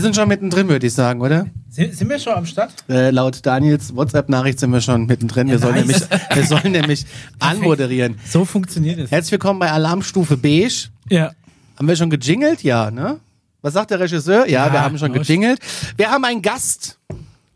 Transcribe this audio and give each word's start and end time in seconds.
Wir 0.00 0.04
sind 0.04 0.16
schon 0.16 0.28
mittendrin, 0.28 0.66
würde 0.66 0.86
ich 0.86 0.94
sagen, 0.94 1.20
oder? 1.20 1.44
Sind, 1.68 1.94
sind 1.94 2.08
wir 2.08 2.18
schon 2.18 2.32
am 2.32 2.46
Start? 2.46 2.72
Äh, 2.88 3.10
laut 3.10 3.44
Daniels 3.44 3.94
WhatsApp-Nachricht 3.94 4.58
sind 4.58 4.70
wir 4.70 4.80
schon 4.80 5.04
mittendrin. 5.04 5.48
wir, 5.48 5.58
sollen 5.58 5.74
nice. 5.74 6.08
nämlich, 6.08 6.36
wir 6.36 6.46
sollen 6.46 6.72
nämlich 6.72 7.06
anmoderieren. 7.38 8.18
So 8.26 8.46
funktioniert 8.46 8.98
es. 8.98 9.10
Herzlich 9.10 9.32
willkommen 9.32 9.60
bei 9.60 9.70
Alarmstufe 9.70 10.38
Beige. 10.38 10.88
Ja. 11.10 11.32
Haben 11.76 11.86
wir 11.86 11.96
schon 11.96 12.08
gejingelt? 12.08 12.62
Ja, 12.62 12.90
ne? 12.90 13.20
Was 13.60 13.74
sagt 13.74 13.90
der 13.90 14.00
Regisseur? 14.00 14.48
Ja, 14.48 14.68
Ja, 14.68 14.72
wir 14.72 14.80
haben 14.80 14.96
schon 14.96 15.12
gejingelt. 15.12 15.60
Wir 15.98 16.10
haben 16.10 16.24
einen 16.24 16.40
Gast. 16.40 16.98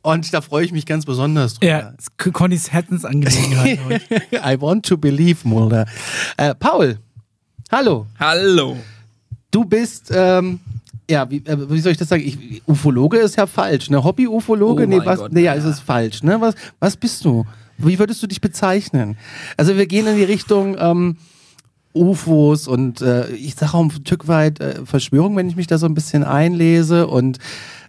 Und 0.02 0.34
da 0.34 0.42
freue 0.42 0.66
ich 0.66 0.72
mich 0.72 0.84
ganz 0.84 1.06
besonders 1.06 1.54
drüber. 1.54 1.66
Ja, 1.66 1.94
Connys 2.30 2.70
Herzensangelegenheit 2.70 3.78
heute. 3.86 4.04
I 4.34 4.60
want 4.60 4.84
to 4.84 4.98
believe, 4.98 5.48
Mulder. 5.48 5.86
Äh, 6.36 6.54
Paul, 6.54 6.98
hallo. 7.72 8.06
Hallo. 8.20 8.76
Du 9.50 9.64
bist, 9.64 10.12
ähm, 10.14 10.60
ja, 11.10 11.30
wie, 11.30 11.36
äh, 11.38 11.70
wie 11.70 11.80
soll 11.80 11.92
ich 11.92 11.98
das 11.98 12.08
sagen? 12.08 12.22
Ich, 12.24 12.62
Ufologe 12.66 13.18
ist 13.18 13.36
ja 13.36 13.46
falsch, 13.46 13.90
ne? 13.90 14.02
Hobby-Ufologe? 14.02 14.84
Oh 14.84 14.86
nee, 14.86 15.00
was, 15.04 15.18
Gott, 15.18 15.32
nee, 15.32 15.42
ja, 15.42 15.54
es 15.54 15.64
ja. 15.64 15.70
ist 15.70 15.80
falsch, 15.80 16.22
ne? 16.22 16.40
Was, 16.40 16.54
was 16.80 16.96
bist 16.96 17.24
du? 17.24 17.44
Wie 17.76 17.98
würdest 17.98 18.22
du 18.22 18.26
dich 18.26 18.40
bezeichnen? 18.40 19.16
Also 19.56 19.76
wir 19.76 19.86
gehen 19.86 20.06
in 20.06 20.16
die 20.16 20.24
Richtung 20.24 20.76
ähm, 20.78 21.16
UFOs 21.92 22.68
und 22.68 23.00
äh, 23.02 23.28
ich 23.30 23.54
sage 23.54 23.74
auch 23.74 23.82
ein 23.82 23.90
Stück 23.90 24.28
weit 24.28 24.60
äh, 24.60 24.84
Verschwörung, 24.84 25.36
wenn 25.36 25.48
ich 25.48 25.56
mich 25.56 25.66
da 25.66 25.78
so 25.78 25.86
ein 25.86 25.94
bisschen 25.94 26.24
einlese 26.24 27.06
und 27.06 27.38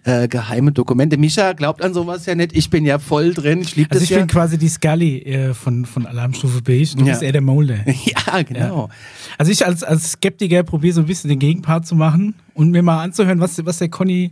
äh, 0.06 0.28
geheime 0.28 0.72
Dokumente. 0.72 1.18
Mischa 1.18 1.54
glaubt 1.54 1.84
an 1.84 1.94
sowas 1.94 2.26
ja 2.26 2.36
nicht. 2.36 2.56
Ich 2.56 2.70
bin 2.70 2.86
ja 2.86 3.00
voll 3.00 3.34
drin. 3.34 3.62
Ich 3.62 3.76
liebe 3.76 3.90
Also 3.92 4.00
das 4.00 4.04
ich 4.04 4.10
ja. 4.12 4.20
bin 4.20 4.28
quasi 4.28 4.58
die 4.58 4.70
Scully 4.70 5.18
äh, 5.24 5.54
von, 5.54 5.86
von 5.86 6.06
Alarmstufe 6.06 6.62
Beige. 6.62 6.94
Du 6.96 7.04
Ja. 7.04 7.12
bist 7.12 7.24
eher 7.24 7.32
der 7.32 7.42
Molde. 7.42 7.84
ja, 8.06 8.42
genau. 8.44 8.90
Also 9.38 9.52
ich 9.52 9.66
als, 9.66 9.84
als 9.84 10.12
Skeptiker 10.14 10.64
probiere 10.64 10.94
so 10.94 11.02
ein 11.02 11.08
bisschen 11.08 11.30
den 11.30 11.40
Gegenpart 11.40 11.86
zu 11.86 11.96
machen 11.96 12.36
und 12.54 12.72
mir 12.72 12.82
mal 12.84 13.02
anzuhören, 13.04 13.40
was, 13.40 13.64
was 13.66 13.80
der 13.80 13.90
Conny 13.90 14.32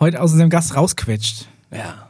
heute 0.00 0.20
aus 0.22 0.32
seinem 0.32 0.50
Gast 0.50 0.74
rausquetscht. 0.76 1.46
Ja. 1.72 2.07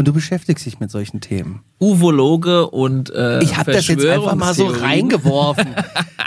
Und 0.00 0.08
du 0.08 0.14
beschäftigst 0.14 0.64
dich 0.64 0.80
mit 0.80 0.90
solchen 0.90 1.20
Themen. 1.20 1.60
Ufologe 1.78 2.70
und 2.70 3.10
äh, 3.10 3.42
Ich 3.42 3.58
habe 3.58 3.70
das 3.72 3.86
jetzt 3.86 4.06
einfach 4.06 4.34
mal 4.34 4.54
so 4.54 4.64
reingeworfen. 4.64 5.74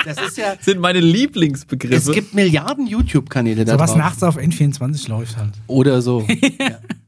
Das 0.05 0.21
ist 0.21 0.37
ja. 0.37 0.53
Sind 0.61 0.79
meine 0.79 0.99
Lieblingsbegriffe. 0.99 1.95
Es 1.95 2.11
gibt 2.11 2.35
Milliarden 2.35 2.85
YouTube-Kanäle 2.85 3.65
da 3.65 3.73
So 3.73 3.79
was 3.79 3.95
nachts 3.95 4.21
auf 4.21 4.37
N24 4.37 5.09
läuft 5.09 5.37
halt. 5.37 5.53
Oder 5.65 6.03
so. 6.03 6.23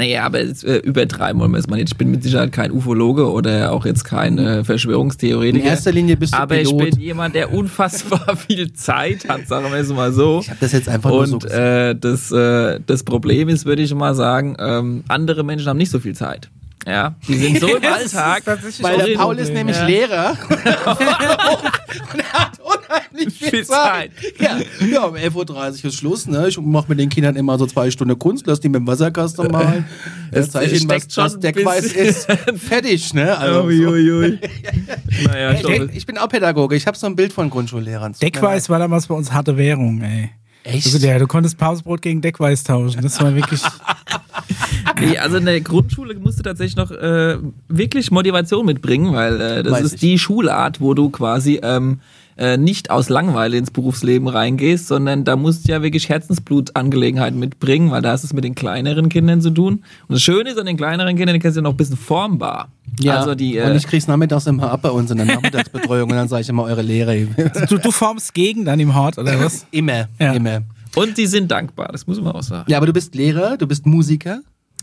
Naja, 0.00 0.24
aber 0.24 0.42
jetzt, 0.42 0.64
äh, 0.64 0.78
übertreiben 0.78 1.38
wollen 1.42 1.50
wir 1.50 1.58
es 1.58 1.66
mal 1.66 1.76
nicht. 1.76 1.90
Ich 1.90 1.98
bin 1.98 2.10
mit 2.10 2.22
Sicherheit 2.22 2.52
kein 2.52 2.72
Ufologe 2.72 3.30
oder 3.30 3.70
auch 3.70 3.84
jetzt 3.84 4.04
kein 4.04 4.38
äh, 4.38 4.64
Verschwörungstheoretiker. 4.64 5.62
In 5.62 5.70
erster 5.70 5.92
Linie 5.92 6.16
bist 6.16 6.32
du 6.32 6.38
Aber 6.38 6.54
Pilot. 6.54 6.84
ich 6.84 6.90
bin 6.94 7.00
jemand, 7.00 7.34
der 7.34 7.52
unfassbar 7.52 8.34
viel 8.48 8.72
Zeit 8.72 9.28
hat, 9.28 9.46
sagen 9.46 9.70
wir 9.70 9.78
es 9.78 9.90
mal 9.90 10.10
so. 10.10 10.40
Ich 10.40 10.48
habe 10.48 10.58
das 10.58 10.72
jetzt 10.72 10.88
einfach 10.88 11.10
nur 11.10 11.26
so 11.26 11.34
Und 11.34 11.50
äh, 11.50 11.94
das, 11.94 12.32
äh, 12.32 12.80
das 12.86 13.02
Problem 13.02 13.50
ist, 13.50 13.66
würde 13.66 13.82
ich 13.82 13.94
mal 13.94 14.14
sagen, 14.14 14.56
ähm, 14.58 15.04
andere 15.08 15.44
Menschen 15.44 15.68
haben 15.68 15.76
nicht 15.76 15.90
so 15.90 16.00
viel 16.00 16.14
Zeit. 16.14 16.48
Ja, 16.86 17.14
die 17.28 17.34
sind 17.34 17.60
so 17.60 17.66
im 17.76 17.84
Alltag. 17.84 18.44
Weil 18.80 18.96
der 18.96 19.18
Paul 19.18 19.38
ist 19.38 19.52
nämlich 19.52 19.76
ja. 19.76 19.84
Lehrer 19.84 20.30
und 20.48 22.20
er 22.20 22.32
hat 22.32 22.58
unheimlich 23.12 23.38
viel, 23.38 23.50
Viel 23.50 23.64
Zeit. 23.64 24.10
Ja. 24.38 24.58
ja, 24.86 25.04
um 25.04 25.14
11.30 25.14 25.34
Uhr 25.84 25.84
ist 25.84 25.94
Schluss. 25.94 26.26
Ne? 26.26 26.48
Ich 26.48 26.58
mache 26.58 26.86
mit 26.88 26.98
den 26.98 27.08
Kindern 27.08 27.36
immer 27.36 27.58
so 27.58 27.66
zwei 27.66 27.90
Stunden 27.90 28.18
Kunst, 28.18 28.46
lass 28.46 28.60
die 28.60 28.68
mit 28.68 28.80
dem 28.80 28.86
Wasserkasten 28.86 29.50
malen. 29.50 29.84
Es 30.30 30.46
Es 30.46 30.52
zeige 30.52 30.76
ihnen, 30.76 30.88
was, 30.88 31.34
ein 31.34 31.40
Deckweiß 31.40 31.92
ist. 31.92 32.26
Fertig, 32.56 33.14
ne? 33.14 33.36
Also, 33.36 33.62
so. 33.62 33.66
Uiuiui. 33.66 34.38
naja, 35.26 35.52
ich, 35.52 35.96
ich 35.96 36.06
bin 36.06 36.18
auch 36.18 36.28
Pädagoge. 36.28 36.76
Ich 36.76 36.86
habe 36.86 36.96
so 36.96 37.06
ein 37.06 37.16
Bild 37.16 37.32
von 37.32 37.50
Grundschullehrern. 37.50 38.14
Deckweiß 38.20 38.68
war 38.68 38.78
damals 38.78 39.06
bei 39.06 39.14
uns 39.14 39.32
harte 39.32 39.56
Währung, 39.56 40.00
ey. 40.02 40.30
Echt? 40.62 40.86
Also 40.86 40.98
der, 40.98 41.18
du 41.18 41.26
konntest 41.26 41.56
Pausenbrot 41.56 42.02
gegen 42.02 42.20
Deckweiß 42.20 42.64
tauschen. 42.64 43.00
Das 43.02 43.20
war 43.20 43.34
wirklich. 43.34 43.62
Nee, 45.00 45.16
also 45.16 45.38
in 45.38 45.46
der 45.46 45.60
Grundschule 45.62 46.14
musst 46.16 46.38
du 46.38 46.42
tatsächlich 46.42 46.76
noch 46.76 46.90
äh, 46.90 47.38
wirklich 47.68 48.10
Motivation 48.10 48.66
mitbringen, 48.66 49.14
weil 49.14 49.40
äh, 49.40 49.62
das 49.62 49.72
Weiß 49.72 49.84
ist 49.84 49.94
ich. 49.94 50.00
die 50.00 50.18
Schulart, 50.18 50.80
wo 50.80 50.92
du 50.92 51.08
quasi 51.08 51.58
ähm, 51.62 52.00
äh, 52.40 52.56
nicht 52.56 52.90
aus 52.90 53.08
Langeweile 53.10 53.56
ins 53.58 53.70
Berufsleben 53.70 54.26
reingehst, 54.26 54.88
sondern 54.88 55.24
da 55.24 55.36
musst 55.36 55.68
du 55.68 55.72
ja 55.72 55.82
wirklich 55.82 56.08
Herzensblutangelegenheiten 56.08 57.38
mitbringen, 57.38 57.90
weil 57.90 58.02
da 58.02 58.12
hast 58.12 58.24
du 58.24 58.26
es 58.26 58.32
mit 58.32 58.44
den 58.44 58.54
kleineren 58.54 59.08
Kindern 59.08 59.40
zu 59.40 59.50
tun. 59.50 59.74
Und 60.08 60.14
das 60.14 60.22
Schöne 60.22 60.50
ist 60.50 60.58
an 60.58 60.66
den 60.66 60.76
kleineren 60.76 61.16
Kindern, 61.16 61.34
die 61.34 61.40
kannst 61.40 61.56
du 61.56 61.60
ja 61.60 61.62
noch 61.62 61.72
ein 61.72 61.76
bisschen 61.76 61.96
formbar. 61.96 62.68
Ja, 63.00 63.18
Also 63.18 63.34
die, 63.34 63.58
und 63.58 63.70
äh, 63.72 63.76
ich 63.76 63.86
krieg's 63.86 64.06
nachmittags 64.08 64.46
immer 64.46 64.70
ab 64.72 64.80
bei 64.82 64.90
uns 64.90 65.10
in 65.10 65.18
der 65.18 65.26
Nachmittagsbetreuung 65.26 66.10
und 66.10 66.16
dann 66.16 66.28
sage 66.28 66.42
ich 66.42 66.48
immer 66.48 66.64
eure 66.64 66.82
Lehre. 66.82 67.26
Du, 67.68 67.78
du 67.78 67.90
formst 67.90 68.34
gegen 68.34 68.64
dann 68.64 68.80
im 68.80 68.94
Hort, 68.94 69.18
oder 69.18 69.38
was? 69.40 69.66
immer, 69.70 70.08
Ja. 70.18 70.32
immer. 70.32 70.62
und 70.96 71.16
die 71.18 71.26
sind 71.26 71.50
dankbar, 71.50 71.88
das 71.92 72.06
muss 72.06 72.20
man 72.20 72.32
auch 72.32 72.42
sagen. 72.42 72.70
Ja, 72.70 72.78
aber 72.78 72.86
du 72.86 72.92
bist 72.92 73.14
Lehrer, 73.14 73.56
du 73.56 73.66
bist 73.66 73.86
Musiker. 73.86 74.40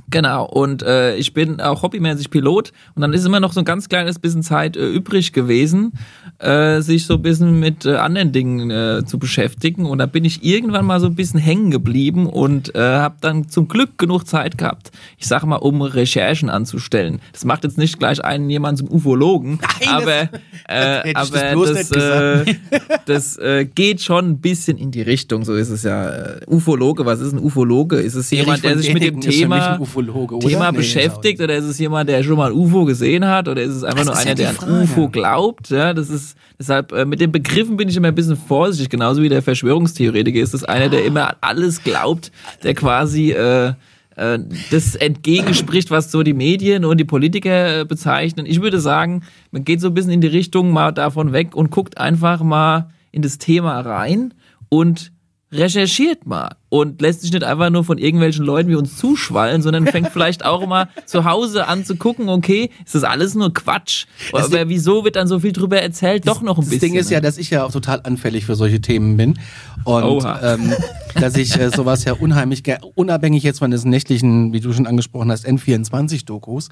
Genau, 0.09 0.45
und 0.45 0.83
äh, 0.83 1.17
ich 1.17 1.33
bin 1.33 1.59
auch 1.59 1.83
hobbymäßig 1.83 2.29
Pilot 2.29 2.71
und 2.95 3.01
dann 3.01 3.11
ist 3.11 3.25
immer 3.25 3.41
noch 3.41 3.51
so 3.51 3.59
ein 3.59 3.65
ganz 3.65 3.89
kleines 3.89 4.19
bisschen 4.19 4.41
Zeit 4.41 4.77
äh, 4.77 4.87
übrig 4.87 5.33
gewesen, 5.33 5.91
äh, 6.39 6.79
sich 6.79 7.05
so 7.05 7.15
ein 7.15 7.21
bisschen 7.21 7.59
mit 7.59 7.85
äh, 7.85 7.95
anderen 7.97 8.31
Dingen 8.31 8.71
äh, 8.71 9.03
zu 9.05 9.19
beschäftigen 9.19 9.85
und 9.85 9.97
da 9.97 10.05
bin 10.05 10.23
ich 10.23 10.45
irgendwann 10.45 10.85
mal 10.85 11.01
so 11.01 11.07
ein 11.07 11.15
bisschen 11.15 11.41
hängen 11.41 11.71
geblieben 11.71 12.25
und 12.25 12.73
äh, 12.73 12.79
habe 12.79 13.17
dann 13.19 13.49
zum 13.49 13.67
Glück 13.67 13.97
genug 13.97 14.25
Zeit 14.27 14.57
gehabt, 14.57 14.91
ich 15.17 15.27
sag 15.27 15.43
mal, 15.43 15.57
um 15.57 15.81
Recherchen 15.81 16.49
anzustellen. 16.49 17.19
Das 17.33 17.43
macht 17.43 17.65
jetzt 17.65 17.77
nicht 17.77 17.99
gleich 17.99 18.23
einen 18.23 18.49
jemand 18.49 18.77
zum 18.77 18.89
Ufologen, 18.89 19.59
Nein, 19.81 19.89
aber, 19.89 20.21
äh, 20.69 21.13
das 21.13 21.33
aber 21.33 21.41
bloß 21.51 21.73
das, 21.73 21.91
nicht 21.91 22.01
äh, 22.01 22.55
das 23.05 23.37
äh, 23.39 23.65
geht 23.65 24.01
schon 24.01 24.29
ein 24.29 24.37
bisschen 24.39 24.77
in 24.77 24.91
die 24.91 25.01
Richtung, 25.01 25.43
so 25.43 25.53
ist 25.53 25.69
es 25.69 25.83
ja. 25.83 26.07
Äh, 26.07 26.39
Ufologe, 26.47 27.05
was 27.05 27.19
ist 27.19 27.33
ein 27.33 27.39
Ufologe? 27.39 27.97
Ist 27.97 28.15
es 28.15 28.31
jemand, 28.31 28.63
der 28.63 28.77
sich 28.77 28.93
mit 28.93 29.03
dem 29.03 29.19
Thema 29.19 29.77
Ufologe, 29.97 30.35
oder? 30.35 30.47
Thema 30.47 30.71
Nee, 30.71 30.77
beschäftigt 30.77 31.41
oder 31.41 31.55
ist 31.55 31.65
es 31.65 31.79
jemand, 31.79 32.09
der 32.09 32.23
schon 32.23 32.37
mal 32.37 32.51
ein 32.51 32.57
UFO 32.57 32.85
gesehen 32.85 33.25
hat 33.25 33.47
oder 33.47 33.61
ist 33.61 33.75
es 33.75 33.83
einfach 33.83 34.05
Das 34.05 34.07
nur 34.07 34.17
einer, 34.17 34.29
ja 34.29 34.35
der 34.53 34.63
an. 34.63 34.83
UFO 34.83 35.09
glaubt? 35.09 35.69
Ja, 35.69 35.93
das 35.93 36.09
ist 36.09 36.37
deshalb 36.59 36.91
äh, 36.91 37.05
mit 37.05 37.19
den 37.19 37.31
Begriffen 37.31 37.77
bin 37.77 37.89
ich 37.89 37.97
immer 37.97 38.09
ein 38.09 38.15
bisschen 38.15 38.37
vorsichtig, 38.37 38.89
genauso 38.89 39.21
wie 39.21 39.29
der 39.29 39.41
Verschwörungstheoretiker 39.41 40.39
ist 40.39 40.53
das 40.53 40.63
einer, 40.63 40.89
der 40.89 41.05
immer 41.05 41.29
an 41.29 41.35
alles 41.41 41.83
glaubt, 41.83 42.31
der 42.63 42.73
quasi 42.73 43.31
äh, 43.31 43.73
äh, 44.15 44.39
das 44.71 44.95
entgegenspricht, 44.95 45.91
was 45.91 46.11
so 46.11 46.23
die 46.23 46.33
Medien 46.33 46.85
und 46.85 46.97
die 46.97 47.05
Politiker 47.05 47.81
äh, 47.81 47.85
bezeichnen. 47.85 48.45
Ich 48.45 48.61
würde 48.61 48.79
sagen, 48.79 49.23
man 49.51 49.63
geht 49.63 49.81
so 49.81 49.87
ein 49.87 49.93
bisschen 49.93 50.11
in 50.11 50.21
die 50.21 50.27
Richtung 50.27 50.71
mal 50.71 50.91
davon 50.91 51.33
weg 51.33 51.55
und 51.55 51.71
guckt 51.71 51.97
einfach 51.97 52.43
mal 52.43 52.89
in 53.11 53.21
das 53.21 53.37
Thema 53.37 53.79
rein 53.79 54.33
und 54.69 55.11
recherchiert 55.51 56.27
mal 56.27 56.55
und 56.69 57.01
lässt 57.01 57.21
sich 57.21 57.31
nicht 57.31 57.43
einfach 57.45 57.69
nur 57.69 57.85
von 57.85 57.97
irgendwelchen 57.97 58.43
Leuten 58.43 58.69
wie 58.69 58.75
uns 58.75 58.97
zuschwallen, 58.97 59.61
sondern 59.61 59.87
fängt 59.87 60.09
vielleicht 60.09 60.43
auch 60.43 60.67
mal 60.67 60.89
zu 61.05 61.23
Hause 61.23 61.67
an 61.67 61.85
zu 61.85 61.95
gucken, 61.95 62.27
okay, 62.27 62.69
ist 62.85 62.95
das 62.95 63.03
alles 63.05 63.33
nur 63.33 63.53
Quatsch? 63.53 64.05
Das 64.33 64.45
Aber 64.47 64.67
wieso 64.67 65.05
wird 65.05 65.15
dann 65.15 65.27
so 65.27 65.39
viel 65.39 65.53
drüber 65.53 65.81
erzählt? 65.81 66.27
Doch 66.27 66.41
noch 66.41 66.57
ein 66.57 66.61
Das 66.61 66.69
bisschen. 66.71 66.89
Ding 66.91 66.99
ist 66.99 67.09
ja, 67.09 67.19
ne? 67.19 67.21
dass 67.21 67.37
ich 67.37 67.49
ja 67.49 67.63
auch 67.63 67.71
total 67.71 68.01
anfällig 68.03 68.45
für 68.45 68.55
solche 68.55 68.81
Themen 68.81 69.15
bin. 69.15 69.39
Und 69.85 70.25
ähm, 70.43 70.73
dass 71.15 71.37
ich 71.37 71.57
äh, 71.57 71.69
sowas 71.69 72.03
ja 72.03 72.11
unheimlich, 72.13 72.63
unabhängig 72.95 73.43
jetzt 73.43 73.59
von 73.59 73.71
diesen 73.71 73.89
nächtlichen, 73.89 74.51
wie 74.51 74.59
du 74.59 74.73
schon 74.73 74.85
angesprochen 74.85 75.31
hast, 75.31 75.47
N24-Dokus. 75.47 76.67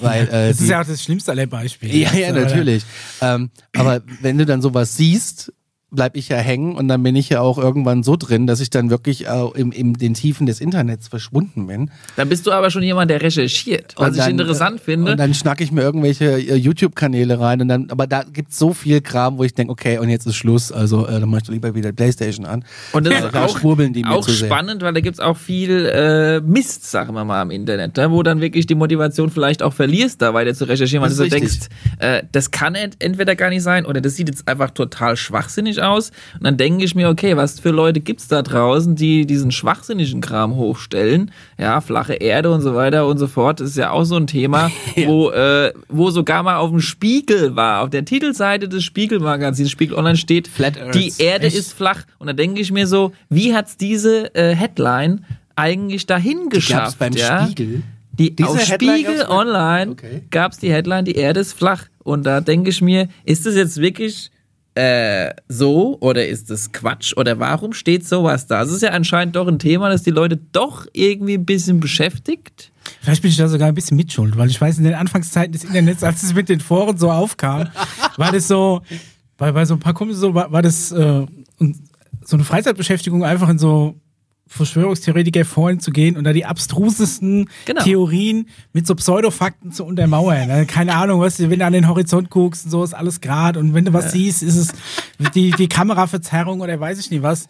Weil, 0.00 0.28
äh, 0.28 0.30
Das 0.48 0.50
ist 0.52 0.60
die- 0.60 0.66
ja 0.68 0.80
auch 0.82 0.86
das 0.86 1.02
schlimmste 1.02 1.32
aller 1.32 1.46
Beispiele. 1.46 1.92
ja, 1.92 2.12
ja, 2.14 2.32
natürlich. 2.32 2.84
Ähm, 3.20 3.50
aber 3.76 4.02
wenn 4.20 4.38
du 4.38 4.46
dann 4.46 4.62
sowas 4.62 4.96
siehst, 4.96 5.52
bleib 5.92 6.16
ich 6.16 6.28
ja 6.28 6.36
hängen 6.36 6.74
und 6.74 6.88
dann 6.88 7.02
bin 7.02 7.14
ich 7.14 7.28
ja 7.28 7.40
auch 7.40 7.58
irgendwann 7.58 8.02
so 8.02 8.16
drin, 8.16 8.48
dass 8.48 8.60
ich 8.60 8.70
dann 8.70 8.90
wirklich 8.90 9.28
äh, 9.28 9.44
in, 9.54 9.70
in 9.70 9.92
den 9.92 10.14
Tiefen 10.14 10.46
des 10.46 10.60
Internets 10.60 11.06
verschwunden 11.06 11.68
bin. 11.68 11.90
Dann 12.16 12.28
bist 12.28 12.44
du 12.46 12.52
aber 12.52 12.70
schon 12.70 12.82
jemand, 12.82 13.08
der 13.08 13.22
recherchiert, 13.22 13.94
was 13.96 14.08
Und 14.08 14.14
ich 14.14 14.20
dann, 14.20 14.30
interessant 14.32 14.80
äh, 14.80 14.84
finde. 14.84 15.12
Und 15.12 15.18
dann 15.18 15.32
schnack 15.32 15.60
ich 15.60 15.70
mir 15.70 15.82
irgendwelche 15.82 16.24
äh, 16.24 16.56
YouTube-Kanäle 16.56 17.38
rein 17.38 17.60
und 17.60 17.68
dann, 17.68 17.88
aber 17.90 18.08
da 18.08 18.24
gibt's 18.24 18.58
so 18.58 18.72
viel 18.72 19.00
Kram, 19.00 19.38
wo 19.38 19.44
ich 19.44 19.54
denke, 19.54 19.70
okay, 19.70 19.98
und 19.98 20.08
jetzt 20.08 20.26
ist 20.26 20.34
Schluss, 20.34 20.72
also 20.72 21.06
äh, 21.06 21.20
dann 21.20 21.28
mach 21.28 21.38
ich 21.38 21.44
doch 21.44 21.52
lieber 21.52 21.74
wieder 21.76 21.92
Playstation 21.92 22.46
an. 22.46 22.64
Und 22.92 23.06
das 23.06 23.24
ist 23.24 23.32
Da 23.32 23.44
auch, 23.44 23.58
schwurbeln 23.58 23.92
die 23.92 24.02
mir 24.02 24.10
auch 24.10 24.28
spannend, 24.28 24.82
weil 24.82 24.92
da 24.92 25.00
gibt's 25.00 25.20
auch 25.20 25.36
viel 25.36 25.86
äh, 25.86 26.40
Mist, 26.40 26.90
sagen 26.90 27.14
wir 27.14 27.24
mal, 27.24 27.42
im 27.42 27.52
Internet, 27.52 27.96
ne? 27.96 28.10
wo 28.10 28.24
dann 28.24 28.40
wirklich 28.40 28.66
die 28.66 28.74
Motivation 28.74 29.30
vielleicht 29.30 29.62
auch 29.62 29.72
verlierst, 29.72 30.20
da 30.20 30.34
weiter 30.34 30.52
zu 30.52 30.64
recherchieren, 30.64 31.02
weil 31.02 31.10
du 31.10 31.16
so 31.16 31.26
denkst, 31.26 31.68
äh, 32.00 32.24
das 32.32 32.50
kann 32.50 32.74
ent 32.74 32.96
entweder 32.98 33.36
gar 33.36 33.50
nicht 33.50 33.62
sein 33.62 33.86
oder 33.86 34.00
das 34.00 34.16
sieht 34.16 34.28
jetzt 34.28 34.48
einfach 34.48 34.72
total 34.72 35.16
schwachsinnig 35.16 35.75
aus. 35.80 36.10
Und 36.34 36.44
dann 36.44 36.56
denke 36.56 36.84
ich 36.84 36.94
mir, 36.94 37.08
okay, 37.08 37.36
was 37.36 37.60
für 37.60 37.70
Leute 37.70 38.00
gibt's 38.00 38.28
da 38.28 38.42
draußen, 38.42 38.96
die 38.96 39.26
diesen 39.26 39.50
schwachsinnigen 39.50 40.20
Kram 40.20 40.56
hochstellen? 40.56 41.30
Ja, 41.58 41.80
flache 41.80 42.14
Erde 42.14 42.50
und 42.50 42.60
so 42.60 42.74
weiter 42.74 43.06
und 43.06 43.18
so 43.18 43.26
fort. 43.26 43.60
Das 43.60 43.68
ist 43.70 43.76
ja 43.76 43.90
auch 43.90 44.04
so 44.04 44.16
ein 44.16 44.26
Thema, 44.26 44.70
wo, 45.06 45.30
äh, 45.30 45.72
wo 45.88 46.10
sogar 46.10 46.42
mal 46.42 46.56
auf 46.56 46.70
dem 46.70 46.80
Spiegel 46.80 47.56
war, 47.56 47.82
auf 47.82 47.90
der 47.90 48.04
Titelseite 48.04 48.68
des 48.68 48.84
Spiegelmagazins, 48.84 49.70
Spiegel 49.70 49.96
Online 49.96 50.16
steht, 50.16 50.48
Flat 50.48 50.80
Earth. 50.80 50.94
die 50.94 51.12
Erde 51.18 51.46
Echt? 51.46 51.56
ist 51.56 51.72
flach. 51.72 52.02
Und 52.18 52.26
da 52.26 52.32
denke 52.32 52.60
ich 52.60 52.72
mir 52.72 52.86
so, 52.86 53.12
wie 53.28 53.54
hat's 53.54 53.76
diese 53.76 54.34
äh, 54.34 54.54
Headline 54.54 55.24
eigentlich 55.56 56.06
dahin 56.06 56.48
geschafft? 56.48 56.98
beim 56.98 57.12
ja? 57.14 57.44
Spiegel. 57.46 57.82
Die, 58.18 58.34
Diese 58.34 58.48
auf 58.48 58.68
Headline 58.68 58.98
Spiegel 58.98 59.18
gab's? 59.18 59.30
Online 59.30 59.90
Okay. 59.92 60.22
gab's 60.30 60.58
die 60.58 60.72
Headline, 60.72 61.04
die 61.04 61.16
Erde 61.16 61.40
ist 61.40 61.52
flach. 61.52 61.84
Und 62.02 62.24
da 62.24 62.40
denke 62.40 62.70
ich 62.70 62.80
mir, 62.80 63.08
ist 63.24 63.44
das 63.46 63.56
jetzt 63.56 63.78
wirklich 63.78 64.30
äh, 64.76 65.34
so 65.48 65.96
oder 66.00 66.26
ist 66.26 66.50
es 66.50 66.70
Quatsch 66.70 67.16
oder 67.16 67.38
warum 67.38 67.72
steht 67.72 68.06
sowas 68.06 68.46
da? 68.46 68.62
Es 68.62 68.70
ist 68.70 68.82
ja 68.82 68.90
anscheinend 68.90 69.34
doch 69.34 69.48
ein 69.48 69.58
Thema, 69.58 69.88
das 69.88 70.02
die 70.02 70.10
Leute 70.10 70.36
doch 70.52 70.86
irgendwie 70.92 71.34
ein 71.34 71.46
bisschen 71.46 71.80
beschäftigt. 71.80 72.70
Vielleicht 73.00 73.22
bin 73.22 73.30
ich 73.30 73.38
da 73.38 73.48
sogar 73.48 73.68
ein 73.68 73.74
bisschen 73.74 73.96
mitschuld, 73.96 74.36
weil 74.36 74.50
ich 74.50 74.60
weiß, 74.60 74.78
in 74.78 74.84
den 74.84 74.94
Anfangszeiten 74.94 75.52
des 75.52 75.64
Internets, 75.64 76.04
als 76.04 76.22
es 76.22 76.34
mit 76.34 76.48
den 76.48 76.60
Foren 76.60 76.98
so 76.98 77.10
aufkam, 77.10 77.68
war 78.16 78.32
das 78.32 78.48
so, 78.48 78.82
bei, 79.38 79.50
bei 79.50 79.64
so 79.64 79.74
ein 79.74 79.80
paar 79.80 79.94
Kumpels 79.94 80.18
so, 80.18 80.34
war, 80.34 80.52
war 80.52 80.62
das 80.62 80.92
äh, 80.92 81.26
so 81.58 82.36
eine 82.36 82.44
Freizeitbeschäftigung, 82.44 83.24
einfach 83.24 83.48
in 83.48 83.58
so 83.58 83.98
Verschwörungstheoretiker 84.48 85.44
vorhin 85.44 85.80
zu 85.80 85.90
gehen 85.90 86.16
und 86.16 86.24
da 86.24 86.32
die 86.32 86.44
abstrusesten 86.44 87.50
Genau. 87.64 87.82
Theorien 87.82 88.48
mit 88.72 88.86
so 88.86 88.94
Pseudofakten 88.94 89.72
zu 89.72 89.84
untermauern. 89.84 90.50
Also 90.50 90.66
Keine 90.66 90.94
Ahnung, 90.96 91.20
was, 91.20 91.38
wenn 91.38 91.58
du 91.58 91.64
an 91.64 91.72
den 91.72 91.88
Horizont 91.88 92.30
guckst 92.30 92.64
und 92.64 92.70
so 92.70 92.84
ist 92.84 92.94
alles 92.94 93.20
grad 93.20 93.56
und 93.56 93.74
wenn 93.74 93.84
du 93.84 93.92
was 93.92 94.12
siehst, 94.12 94.42
ist 94.42 94.56
es 94.56 94.72
die, 95.34 95.50
die 95.50 95.68
Kameraverzerrung 95.68 96.60
oder 96.60 96.78
weiß 96.78 96.98
ich 96.98 97.10
nicht 97.10 97.22
was. 97.22 97.48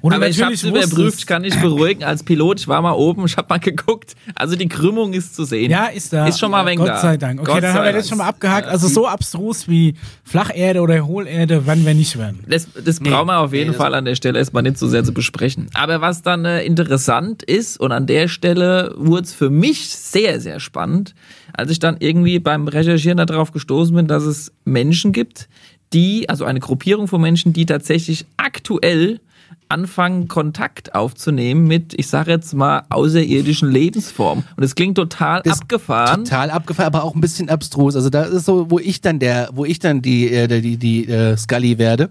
Und 0.00 0.12
Aber 0.12 0.28
ich 0.28 0.40
habe 0.42 0.54
es 0.54 0.62
natürlich 0.62 0.86
überprüft, 0.86 1.26
kann 1.26 1.44
ich 1.44 1.54
beruhigen 1.60 2.04
als 2.04 2.22
Pilot. 2.22 2.60
Ich 2.60 2.68
war 2.68 2.80
mal 2.82 2.92
oben, 2.92 3.24
ich 3.26 3.36
habe 3.36 3.48
mal 3.48 3.58
geguckt. 3.58 4.14
Also 4.34 4.54
die 4.54 4.68
Krümmung 4.68 5.12
ist 5.12 5.34
zu 5.34 5.44
sehen. 5.44 5.70
Ja, 5.70 5.86
ist 5.86 6.12
da. 6.12 6.26
Ist 6.26 6.38
schon 6.38 6.50
mal 6.50 6.60
ein 6.60 6.66
wenig 6.66 6.78
Gott 6.78 6.88
da. 6.88 7.00
sei 7.00 7.16
Dank. 7.16 7.40
Okay, 7.40 7.52
Gott 7.52 7.62
dann 7.62 7.74
haben 7.74 7.84
wir 7.84 7.92
das 7.92 8.08
schon 8.08 8.18
mal 8.18 8.28
abgehakt. 8.28 8.68
Also 8.68 8.86
so 8.86 9.06
abstrus 9.06 9.66
wie 9.66 9.94
Flacherde 10.24 10.80
oder 10.80 11.06
Hohlerde 11.06 11.66
werden 11.66 11.84
wir 11.84 11.94
nicht 11.94 12.16
werden. 12.16 12.44
Das, 12.46 12.68
das 12.84 13.00
brauchen 13.00 13.26
wir 13.26 13.38
auf 13.38 13.52
jeden 13.52 13.74
Fall 13.74 13.94
an 13.94 14.04
der 14.04 14.14
Stelle 14.14 14.38
erstmal 14.38 14.62
nicht 14.62 14.78
so 14.78 14.88
sehr 14.88 15.04
zu 15.04 15.12
besprechen. 15.12 15.68
Aber 15.74 16.00
was 16.00 16.22
dann 16.22 16.44
äh, 16.44 16.62
interessant 16.62 17.42
ist, 17.42 17.80
und 17.80 17.90
an 17.90 18.06
der 18.06 18.28
Stelle 18.28 18.94
wurde 18.96 19.24
es 19.24 19.32
für 19.32 19.50
mich 19.50 19.88
sehr, 19.88 20.40
sehr 20.40 20.60
spannend, 20.60 21.14
als 21.52 21.70
ich 21.70 21.78
dann 21.78 21.96
irgendwie 21.98 22.38
beim 22.38 22.68
Recherchieren 22.68 23.18
darauf 23.18 23.52
gestoßen 23.52 23.94
bin, 23.94 24.06
dass 24.06 24.24
es 24.24 24.52
Menschen 24.64 25.12
gibt, 25.12 25.48
die, 25.92 26.28
also 26.28 26.44
eine 26.44 26.60
Gruppierung 26.60 27.08
von 27.08 27.20
Menschen, 27.20 27.52
die 27.52 27.66
tatsächlich 27.66 28.26
aktuell 28.36 29.20
anfangen, 29.68 30.28
Kontakt 30.28 30.94
aufzunehmen 30.94 31.66
mit, 31.66 31.94
ich 31.98 32.08
sage 32.08 32.30
jetzt 32.30 32.54
mal, 32.54 32.82
außerirdischen 32.90 33.70
Lebensformen. 33.70 34.44
Und 34.56 34.62
es 34.62 34.74
klingt 34.74 34.96
total 34.96 35.42
Das- 35.42 35.60
abgefahren. 35.60 36.24
Total 36.24 36.50
abgefahren, 36.50 36.86
aber 36.94 37.04
auch 37.04 37.14
ein 37.14 37.20
bisschen 37.20 37.48
abstrus. 37.50 37.96
Also 37.96 38.10
da 38.10 38.22
ist 38.22 38.44
so, 38.46 38.70
wo 38.70 38.78
ich 38.78 39.00
dann 39.00 39.18
der, 39.18 39.50
wo 39.52 39.64
ich 39.64 39.78
dann 39.78 40.02
die, 40.02 40.32
äh, 40.32 40.60
die, 40.60 40.76
die, 40.76 41.08
äh, 41.08 41.36
Scully 41.36 41.78
werde. 41.78 42.10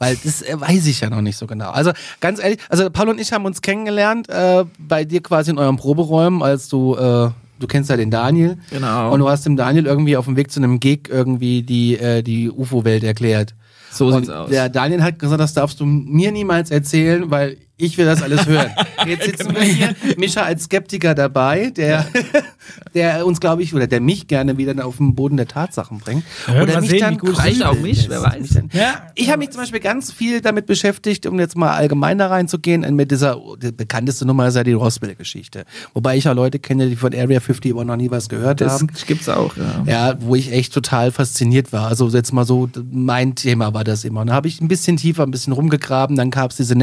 Weil 0.00 0.16
das 0.22 0.42
äh, 0.42 0.54
weiß 0.60 0.86
ich 0.86 1.00
ja 1.00 1.10
noch 1.10 1.20
nicht 1.22 1.36
so 1.36 1.46
genau. 1.46 1.70
Also 1.70 1.90
ganz 2.20 2.40
ehrlich, 2.42 2.58
also 2.68 2.88
Paul 2.88 3.08
und 3.08 3.20
ich 3.20 3.32
haben 3.32 3.44
uns 3.44 3.62
kennengelernt 3.62 4.28
äh, 4.28 4.64
bei 4.78 5.04
dir 5.04 5.20
quasi 5.22 5.50
in 5.50 5.58
euren 5.58 5.76
Proberäumen, 5.76 6.42
als 6.42 6.68
du, 6.68 6.94
äh, 6.94 7.30
du 7.58 7.66
kennst 7.66 7.90
ja 7.90 7.96
den 7.96 8.10
Daniel. 8.10 8.58
Genau. 8.70 9.12
Und 9.12 9.18
du 9.18 9.28
hast 9.28 9.44
dem 9.44 9.56
Daniel 9.56 9.86
irgendwie 9.86 10.16
auf 10.16 10.26
dem 10.26 10.36
Weg 10.36 10.52
zu 10.52 10.60
einem 10.60 10.78
Gig 10.78 11.08
irgendwie 11.10 11.62
die, 11.64 11.98
äh, 11.98 12.22
die 12.22 12.48
UFO-Welt 12.48 13.02
erklärt. 13.02 13.54
So 13.90 14.06
und 14.06 14.14
sieht's 14.14 14.30
aus. 14.30 14.50
Der 14.50 14.68
Daniel 14.68 15.02
hat 15.02 15.18
gesagt, 15.18 15.40
das 15.40 15.54
darfst 15.54 15.80
du 15.80 15.86
mir 15.86 16.32
niemals 16.32 16.70
erzählen, 16.70 17.30
weil 17.30 17.56
ich 17.78 17.96
will 17.96 18.04
das 18.06 18.22
alles 18.22 18.46
hören. 18.46 18.70
Jetzt 19.06 19.24
sitzen 19.24 19.54
wir 19.54 19.62
hier, 19.62 19.94
Mischa 20.16 20.42
als 20.42 20.64
Skeptiker 20.64 21.14
dabei, 21.14 21.70
der, 21.70 22.06
der 22.94 23.24
uns, 23.24 23.40
glaube 23.40 23.62
ich, 23.62 23.72
oder 23.72 23.86
der 23.86 24.00
mich 24.00 24.26
gerne 24.26 24.58
wieder 24.58 24.84
auf 24.84 24.96
den 24.96 25.14
Boden 25.14 25.36
der 25.36 25.46
Tatsachen 25.46 25.98
bringt. 25.98 26.24
Ja, 26.48 26.62
oder 26.62 26.80
mich 26.80 26.90
sehen, 26.90 27.00
dann 27.00 27.18
gut 27.18 27.30
es 27.30 27.38
Vielleicht 27.38 27.62
auch 27.64 27.78
mich, 27.78 28.08
wer 28.08 28.22
weiß. 28.22 28.40
Mich 28.40 28.74
Ja. 28.74 29.06
Ich 29.14 29.28
habe 29.28 29.38
mich 29.38 29.50
zum 29.50 29.62
Beispiel 29.62 29.80
ganz 29.80 30.12
viel 30.12 30.40
damit 30.40 30.66
beschäftigt, 30.66 31.24
um 31.26 31.38
jetzt 31.38 31.56
mal 31.56 31.70
allgemein 31.72 32.18
da 32.18 32.26
reinzugehen, 32.26 32.84
mit 32.96 33.12
dieser, 33.12 33.40
die 33.62 33.70
bekannteste 33.70 34.26
Nummer 34.26 34.48
ist 34.48 34.56
ja 34.56 34.64
die 34.64 34.72
Roswell-Geschichte. 34.72 35.64
Wobei 35.94 36.16
ich 36.16 36.24
ja 36.24 36.32
Leute 36.32 36.58
kenne, 36.58 36.88
die 36.88 36.96
von 36.96 37.14
Area 37.14 37.38
51 37.38 37.72
noch 37.74 37.96
nie 37.96 38.10
was 38.10 38.28
gehört 38.28 38.60
Das 38.60 38.72
haben. 38.72 38.90
gibt's 39.06 39.28
auch, 39.28 39.56
ja. 39.56 39.84
Ja, 39.86 40.16
wo 40.20 40.34
ich 40.34 40.52
echt 40.52 40.74
total 40.74 41.12
fasziniert 41.12 41.72
war. 41.72 41.86
Also 41.86 42.08
jetzt 42.08 42.32
mal 42.32 42.44
so, 42.44 42.68
mein 42.90 43.36
Thema 43.36 43.72
war 43.72 43.84
das 43.84 44.04
immer. 44.04 44.22
Und 44.22 44.26
da 44.26 44.34
habe 44.34 44.48
ich 44.48 44.60
ein 44.60 44.66
bisschen 44.68 44.96
tiefer, 44.96 45.22
ein 45.22 45.30
bisschen 45.30 45.52
rumgegraben. 45.52 46.16
Dann 46.16 46.30
gab 46.30 46.50
es 46.50 46.56
diese 46.56 46.74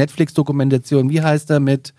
Netflix-Dokumentation, 0.86 1.10
wie 1.10 1.22
heißt 1.22 1.50
er, 1.50 1.60
mit 1.60 1.94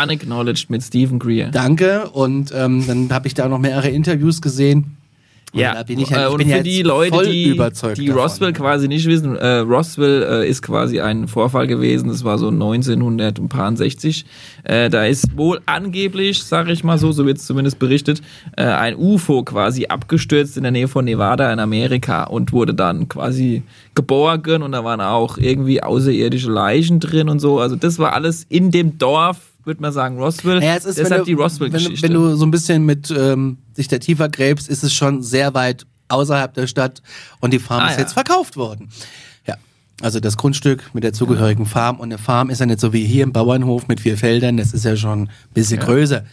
Unacknowledged 0.00 0.70
mit 0.70 0.82
Stephen 0.82 1.18
Greer. 1.18 1.50
Danke. 1.50 2.10
Und 2.10 2.52
ähm, 2.54 2.84
dann 2.86 3.12
habe 3.12 3.26
ich 3.26 3.34
da 3.34 3.48
noch 3.48 3.58
mehrere 3.58 3.88
Interviews 3.88 4.42
gesehen. 4.42 4.96
Ja, 5.54 5.74
da 5.74 5.82
bin 5.84 6.00
ich, 6.00 6.10
ja, 6.10 6.24
äh, 6.24 6.26
ich 6.26 6.32
und 6.32 6.38
bin 6.38 6.48
für 6.48 6.62
die 6.62 6.82
Leute, 6.82 7.22
die, 7.24 7.52
die 7.52 7.56
davon. 7.56 8.10
Roswell 8.10 8.52
quasi 8.52 8.88
nicht 8.88 9.06
wissen, 9.06 9.36
äh, 9.36 9.58
Roswell 9.58 10.22
äh, 10.22 10.48
ist 10.48 10.62
quasi 10.62 11.00
ein 11.00 11.28
Vorfall 11.28 11.66
gewesen, 11.66 12.08
das 12.08 12.24
war 12.24 12.38
so 12.38 12.48
1960. 12.48 14.24
Äh, 14.64 14.90
da 14.90 15.04
ist 15.04 15.36
wohl 15.36 15.60
angeblich, 15.66 16.42
sage 16.42 16.72
ich 16.72 16.82
mal 16.82 16.98
so, 16.98 17.12
so 17.12 17.24
wird 17.24 17.38
es 17.38 17.46
zumindest 17.46 17.78
berichtet, 17.78 18.20
äh, 18.56 18.64
ein 18.64 18.96
UFO 18.96 19.44
quasi 19.44 19.86
abgestürzt 19.86 20.56
in 20.56 20.64
der 20.64 20.72
Nähe 20.72 20.88
von 20.88 21.04
Nevada 21.04 21.52
in 21.52 21.60
Amerika 21.60 22.24
und 22.24 22.52
wurde 22.52 22.74
dann 22.74 23.08
quasi 23.08 23.62
geborgen 23.94 24.62
und 24.62 24.72
da 24.72 24.84
waren 24.84 25.00
auch 25.00 25.38
irgendwie 25.38 25.82
außerirdische 25.82 26.50
Leichen 26.50 26.98
drin 26.98 27.28
und 27.28 27.38
so. 27.38 27.60
Also 27.60 27.76
das 27.76 27.98
war 27.98 28.12
alles 28.12 28.44
in 28.48 28.70
dem 28.70 28.98
Dorf, 28.98 29.53
würde 29.66 29.80
man 29.80 29.92
sagen, 29.92 30.18
Roswell. 30.18 30.60
Naja, 30.60 30.76
es 30.76 30.84
ist, 30.84 30.98
Deshalb 30.98 31.20
wenn 31.20 31.26
die 31.26 31.34
du, 31.34 31.42
Roswell-Geschichte. 31.42 32.02
Wenn, 32.02 32.14
wenn 32.14 32.20
du 32.30 32.36
so 32.36 32.44
ein 32.46 32.50
bisschen 32.50 32.84
mit 32.84 33.10
ähm, 33.10 33.58
sich 33.74 33.88
da 33.88 33.98
tiefer 33.98 34.28
gräbst, 34.28 34.68
ist 34.68 34.82
es 34.84 34.92
schon 34.92 35.22
sehr 35.22 35.54
weit 35.54 35.86
außerhalb 36.08 36.52
der 36.54 36.66
Stadt 36.66 37.02
und 37.40 37.52
die 37.52 37.58
Farm 37.58 37.80
Ah, 37.82 37.88
ist 37.88 37.94
ja. 37.96 38.00
jetzt 38.02 38.12
verkauft 38.12 38.56
worden. 38.56 38.88
Ja. 39.46 39.56
Also 40.02 40.20
das 40.20 40.36
Grundstück 40.36 40.90
mit 40.92 41.02
der 41.04 41.12
zugehörigen 41.12 41.66
Farm 41.66 41.96
und 41.98 42.04
eine 42.12 42.18
Farm 42.18 42.50
ist 42.50 42.60
ja 42.60 42.66
nicht 42.66 42.80
so 42.80 42.92
wie 42.92 43.04
hier 43.04 43.22
im 43.24 43.32
Bauernhof 43.32 43.88
mit 43.88 44.00
vier 44.00 44.18
Feldern, 44.18 44.56
das 44.56 44.72
ist 44.72 44.84
ja 44.84 44.96
schon 44.96 45.22
ein 45.22 45.30
bisschen 45.54 45.80
größer. 45.80 46.24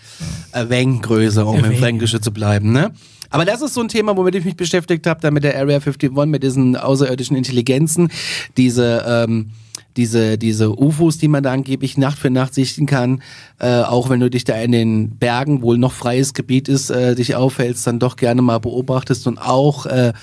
Ein 0.52 0.70
wenig 0.70 1.02
größer, 1.02 1.46
um 1.48 1.64
im. 1.64 1.76
Fränkische 1.76 2.20
zu 2.22 2.32
bleiben, 2.32 2.72
ne? 2.72 2.92
Aber 3.34 3.46
das 3.46 3.62
ist 3.62 3.74
so 3.74 3.80
ein 3.82 3.88
Thema, 3.88 4.18
womit 4.18 4.36
ich 4.36 4.44
mich 4.44 4.58
beschäftigt 4.58 5.08
habe, 5.08 5.22
da 5.22 5.32
mit 5.32 5.46
der 5.46 5.56
Area 5.58 5.78
51, 5.78 6.12
mit 6.26 6.44
diesen 6.44 6.76
außerirdischen 6.76 7.38
Intelligenzen, 7.38 8.10
diese, 8.58 9.06
ähm, 9.08 9.52
diese, 9.98 10.38
diese 10.38 10.78
UFOs, 10.80 11.18
die 11.18 11.28
man 11.28 11.44
da 11.44 11.52
angeblich 11.52 11.98
Nacht 11.98 12.18
für 12.18 12.30
Nacht 12.30 12.54
sichten 12.54 12.86
kann, 12.86 13.22
äh, 13.60 13.82
auch 13.82 14.10
wenn 14.10 14.20
du 14.20 14.30
dich 14.30 14.44
da 14.44 14.56
in 14.56 14.72
den 14.72 15.18
Bergen, 15.18 15.62
wohl 15.62 15.78
noch 15.78 15.94
freies 15.94 16.34
Gebiet 16.34 16.70
ist, 16.70 16.90
äh, 16.90 17.16
dich 17.16 17.36
aufhältst, 17.36 17.86
dann 17.88 18.00
doch 18.00 18.16
gerne 18.16 18.42
mal 18.42 18.60
beobachtest 18.60 19.28
und 19.28 19.38
auch 19.38 19.86
äh, 19.86 20.14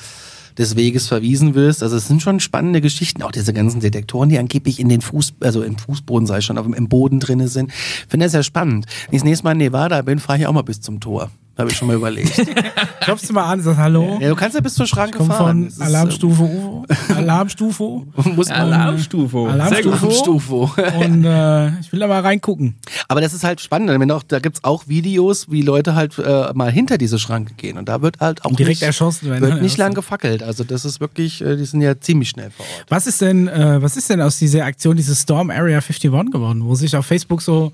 des 0.56 0.74
Weges 0.76 1.06
verwiesen 1.06 1.54
wirst. 1.54 1.82
Also 1.82 1.96
es 1.96 2.08
sind 2.08 2.20
schon 2.20 2.40
spannende 2.40 2.80
Geschichten, 2.80 3.22
auch 3.22 3.30
diese 3.30 3.52
ganzen 3.52 3.80
Detektoren, 3.80 4.28
die 4.28 4.38
angeblich 4.38 4.80
in 4.80 4.88
den 4.88 5.00
Fuß, 5.00 5.34
also 5.40 5.62
im 5.62 5.78
Fußboden 5.78 6.26
sei 6.26 6.40
schon, 6.40 6.58
aber 6.58 6.76
im 6.76 6.88
Boden 6.88 7.20
drinne 7.20 7.49
sind. 7.49 7.73
Finde 8.08 8.26
das 8.26 8.32
ja 8.32 8.42
spannend. 8.42 8.87
Wenn 9.06 9.14
ich 9.14 9.20
das 9.20 9.28
nächste 9.28 9.44
Mal 9.44 9.52
in 9.52 9.58
Nevada 9.58 10.02
bin, 10.02 10.18
fahre 10.18 10.40
ich 10.40 10.46
auch 10.46 10.52
mal 10.52 10.62
bis 10.62 10.80
zum 10.80 11.00
Tor. 11.00 11.30
Habe 11.58 11.70
ich 11.70 11.76
schon 11.76 11.88
mal 11.88 11.96
überlegt. 11.96 12.40
Klopfst 13.00 13.28
du 13.28 13.32
mal 13.32 13.44
an, 13.50 13.60
sagst 13.60 13.80
Hallo. 13.80 14.18
ja, 14.20 14.28
du 14.28 14.36
kannst 14.36 14.54
ja 14.54 14.60
bis 14.60 14.74
zur 14.74 14.86
Schranke 14.86 15.18
Komm 15.18 15.26
fahren. 15.26 15.70
von 15.70 15.82
Alarmstufe 15.84 16.42
UFO. 16.44 16.84
Alarmstufe. 17.16 17.82
muss 18.36 18.48
man 18.48 18.58
Alarmstufe. 18.58 19.38
Alarmstufe. 19.50 20.06
Alarmstufe. 20.06 20.54
Und 21.04 21.24
äh, 21.24 21.80
ich 21.80 21.92
will 21.92 21.98
da 21.98 22.06
mal 22.06 22.20
reingucken. 22.20 22.76
Aber 23.08 23.20
das 23.20 23.34
ist 23.34 23.42
halt 23.42 23.60
spannend. 23.60 23.90
Wenn 23.90 24.10
auch, 24.12 24.22
da 24.22 24.38
gibt's 24.38 24.62
auch 24.62 24.86
Videos, 24.86 25.50
wie 25.50 25.62
Leute 25.62 25.96
halt 25.96 26.16
äh, 26.18 26.52
mal 26.54 26.70
hinter 26.70 26.96
diese 26.96 27.18
Schranke 27.18 27.54
gehen. 27.54 27.76
Und 27.76 27.88
da 27.88 28.02
wird 28.02 28.20
halt 28.20 28.44
auch 28.44 28.50
Und 28.50 28.58
direkt 28.60 28.80
nicht, 28.80 28.86
erschossen 28.86 29.28
werden. 29.28 29.40
wird 29.40 29.54
ne? 29.56 29.62
nicht 29.62 29.76
lang 29.78 29.94
gefackelt. 29.94 30.44
Also 30.44 30.62
das 30.62 30.84
ist 30.84 31.00
wirklich, 31.00 31.40
äh, 31.42 31.56
die 31.56 31.64
sind 31.64 31.80
ja 31.80 31.98
ziemlich 31.98 32.28
schnell 32.28 32.50
vor 32.50 32.64
Ort. 32.66 32.86
Was 32.88 33.08
ist 33.08 33.20
denn, 33.20 33.48
äh, 33.48 33.82
was 33.82 33.96
ist 33.96 34.08
denn 34.10 34.20
aus 34.20 34.38
dieser 34.38 34.64
Aktion, 34.64 34.96
diese 34.96 35.16
Storm 35.16 35.50
Area 35.50 35.78
51 35.78 36.30
geworden, 36.30 36.64
wo 36.64 36.76
sich 36.76 36.94
auf 36.94 37.04
Facebook 37.04 37.42
so 37.42 37.72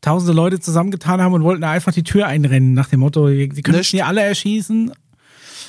tausende 0.00 0.32
Leute 0.32 0.60
zusammengetan 0.60 1.20
haben 1.20 1.32
und 1.32 1.42
wollten 1.42 1.62
da 1.62 1.70
einfach 1.70 1.92
die 1.92 2.02
Tür 2.02 2.26
einrennen, 2.26 2.74
nach 2.74 2.88
dem 2.88 3.00
Motto, 3.00 3.28
die 3.28 3.48
können 3.48 3.78
Nicht. 3.78 4.04
alle 4.04 4.22
erschießen. 4.22 4.92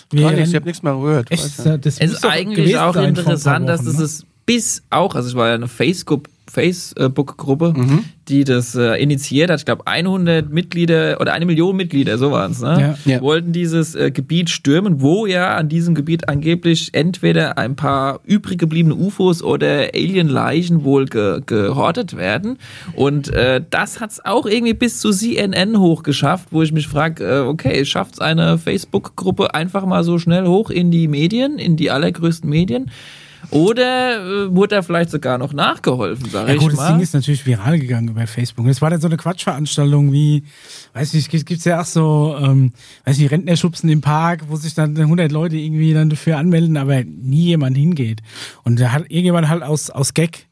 Wir 0.10 0.22
Gar 0.22 0.32
nichts, 0.34 0.50
ich 0.50 0.56
habe 0.56 0.66
nichts 0.66 0.84
mehr 0.84 0.94
gehört. 0.94 1.32
Echt? 1.32 1.60
Das 1.60 1.86
Es 1.86 2.00
ist 2.00 2.26
eigentlich 2.26 2.78
auch 2.78 2.96
interessant, 2.96 3.68
dass 3.68 3.82
Wochen, 3.82 3.88
das 3.88 3.98
ne? 3.98 4.04
ist 4.04 4.26
bis 4.46 4.84
auch, 4.90 5.16
also 5.16 5.28
es 5.28 5.36
war 5.36 5.50
ja 5.50 5.56
eine 5.56 5.68
Facebook 5.68 6.30
Facebook-Gruppe, 6.52 7.74
Mhm. 7.76 8.06
die 8.28 8.44
das 8.44 8.76
äh, 8.76 8.96
initiiert 9.02 9.50
hat. 9.50 9.60
Ich 9.60 9.66
glaube, 9.66 9.84
100 9.88 10.50
Mitglieder 10.52 11.18
oder 11.22 11.34
eine 11.34 11.46
Million 11.46 11.76
Mitglieder, 11.76 12.18
so 12.18 12.32
waren 12.32 12.52
es, 12.52 12.62
ne? 12.62 12.96
Ja. 13.06 13.12
Ja. 13.14 13.22
wollten 13.22 13.52
dieses 13.54 13.96
äh, 13.96 14.12
Gebiet 14.12 14.50
stürmen, 14.50 15.02
wo 15.02 15.26
ja 15.26 15.56
an 15.56 15.70
diesem 15.70 15.96
Gebiet 15.96 16.28
angeblich 16.30 16.90
entweder 16.94 17.58
ein 17.58 17.76
paar 17.76 18.20
übrig 18.26 18.58
gebliebene 18.58 18.96
UFOs 18.96 19.42
oder 19.44 19.90
Alien-Leichen 19.94 20.84
wohl 20.84 21.06
ge 21.06 21.42
gehortet 21.46 22.18
werden. 22.18 22.58
Und 22.96 23.30
äh, 23.34 23.62
das 23.70 24.00
hat 24.00 24.12
es 24.12 24.26
auch 24.26 24.46
irgendwie 24.46 24.74
bis 24.74 25.00
zu 25.00 25.12
CNN 25.12 25.80
hochgeschafft, 25.80 26.50
wo 26.52 26.62
ich 26.62 26.72
mich 26.72 26.88
frage, 26.88 27.24
äh, 27.24 27.40
okay, 27.42 27.86
schafft 27.86 28.16
es 28.16 28.20
eine 28.20 28.58
Facebook-Gruppe 28.58 29.54
einfach 29.54 29.86
mal 29.86 30.04
so 30.04 30.18
schnell 30.20 30.46
hoch 30.48 30.70
in 30.70 30.92
die 30.92 31.08
Medien, 31.08 31.60
in 31.60 31.76
die 31.78 31.92
allergrößten 31.92 32.50
Medien? 32.50 32.92
Oder 33.50 34.46
äh, 34.46 34.56
wurde 34.56 34.76
da 34.76 34.82
vielleicht 34.82 35.10
sogar 35.10 35.38
noch 35.38 35.54
nachgeholfen, 35.54 36.30
sag 36.30 36.48
Ja 36.48 36.56
ich 36.56 36.60
gut, 36.60 36.72
das 36.72 36.78
mal. 36.78 36.92
Ding 36.94 37.02
ist 37.02 37.14
natürlich 37.14 37.46
viral 37.46 37.80
gegangen 37.80 38.10
über 38.10 38.28
Facebook. 38.28 38.66
Und 38.66 38.72
es 38.72 38.82
war 38.82 38.90
dann 38.90 39.00
so 39.00 39.08
eine 39.08 39.18
Quatschveranstaltung 39.18 40.12
wie, 40.12 40.44
weiß 40.94 41.14
nicht, 41.14 41.30
gibt 41.30 41.46
gibt's 41.46 41.66
ja 41.66 41.82
auch 41.82 41.86
so, 41.86 42.36
ähm, 42.42 42.74
weiß 43.06 43.18
nicht, 43.18 43.32
Rentnerschubsen 43.32 43.90
im 43.90 44.02
Park, 44.02 44.46
wo 44.50 44.56
sich 44.56 44.74
dann 44.74 44.98
100 44.98 45.32
Leute 45.32 45.56
irgendwie 45.56 45.94
dann 45.94 46.10
dafür 46.10 46.38
anmelden, 46.38 46.78
aber 46.78 47.04
nie 47.04 47.46
jemand 47.46 47.78
hingeht. 47.78 48.22
Und 48.64 48.80
da 48.80 48.92
hat 48.92 49.04
irgendjemand 49.04 49.48
halt 49.50 49.64
aus, 49.64 49.90
aus 49.90 50.14
Gag 50.14 50.47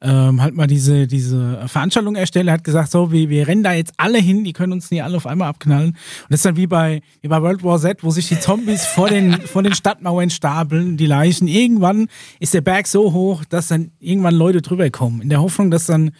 ähm, 0.00 0.40
halt 0.40 0.54
mal 0.54 0.66
diese, 0.66 1.06
diese 1.06 1.66
Veranstaltung 1.66 2.14
erstellt, 2.14 2.46
Er 2.46 2.54
hat 2.54 2.64
gesagt, 2.64 2.90
so, 2.90 3.10
wir, 3.10 3.28
wir 3.28 3.48
rennen 3.48 3.62
da 3.62 3.72
jetzt 3.72 3.94
alle 3.96 4.18
hin, 4.18 4.44
die 4.44 4.52
können 4.52 4.72
uns 4.72 4.90
nie 4.90 5.02
alle 5.02 5.16
auf 5.16 5.26
einmal 5.26 5.48
abknallen. 5.48 5.90
Und 5.90 5.96
das 6.30 6.38
ist 6.38 6.44
dann 6.44 6.56
wie 6.56 6.66
bei, 6.66 7.02
wie 7.20 7.28
bei 7.28 7.42
World 7.42 7.64
War 7.64 7.78
Z, 7.80 8.04
wo 8.04 8.10
sich 8.10 8.28
die 8.28 8.38
Zombies 8.38 8.84
vor 8.84 9.08
den, 9.08 9.32
vor 9.32 9.62
den 9.62 9.74
Stadtmauern 9.74 10.30
stapeln, 10.30 10.96
die 10.96 11.06
Leichen. 11.06 11.48
Irgendwann 11.48 12.08
ist 12.38 12.54
der 12.54 12.60
Berg 12.60 12.86
so 12.86 13.12
hoch, 13.12 13.44
dass 13.44 13.68
dann 13.68 13.90
irgendwann 13.98 14.34
Leute 14.34 14.62
drüber 14.62 14.88
kommen. 14.90 15.20
In 15.20 15.30
der 15.30 15.42
Hoffnung, 15.42 15.70
dass 15.70 15.86
dann 15.86 16.12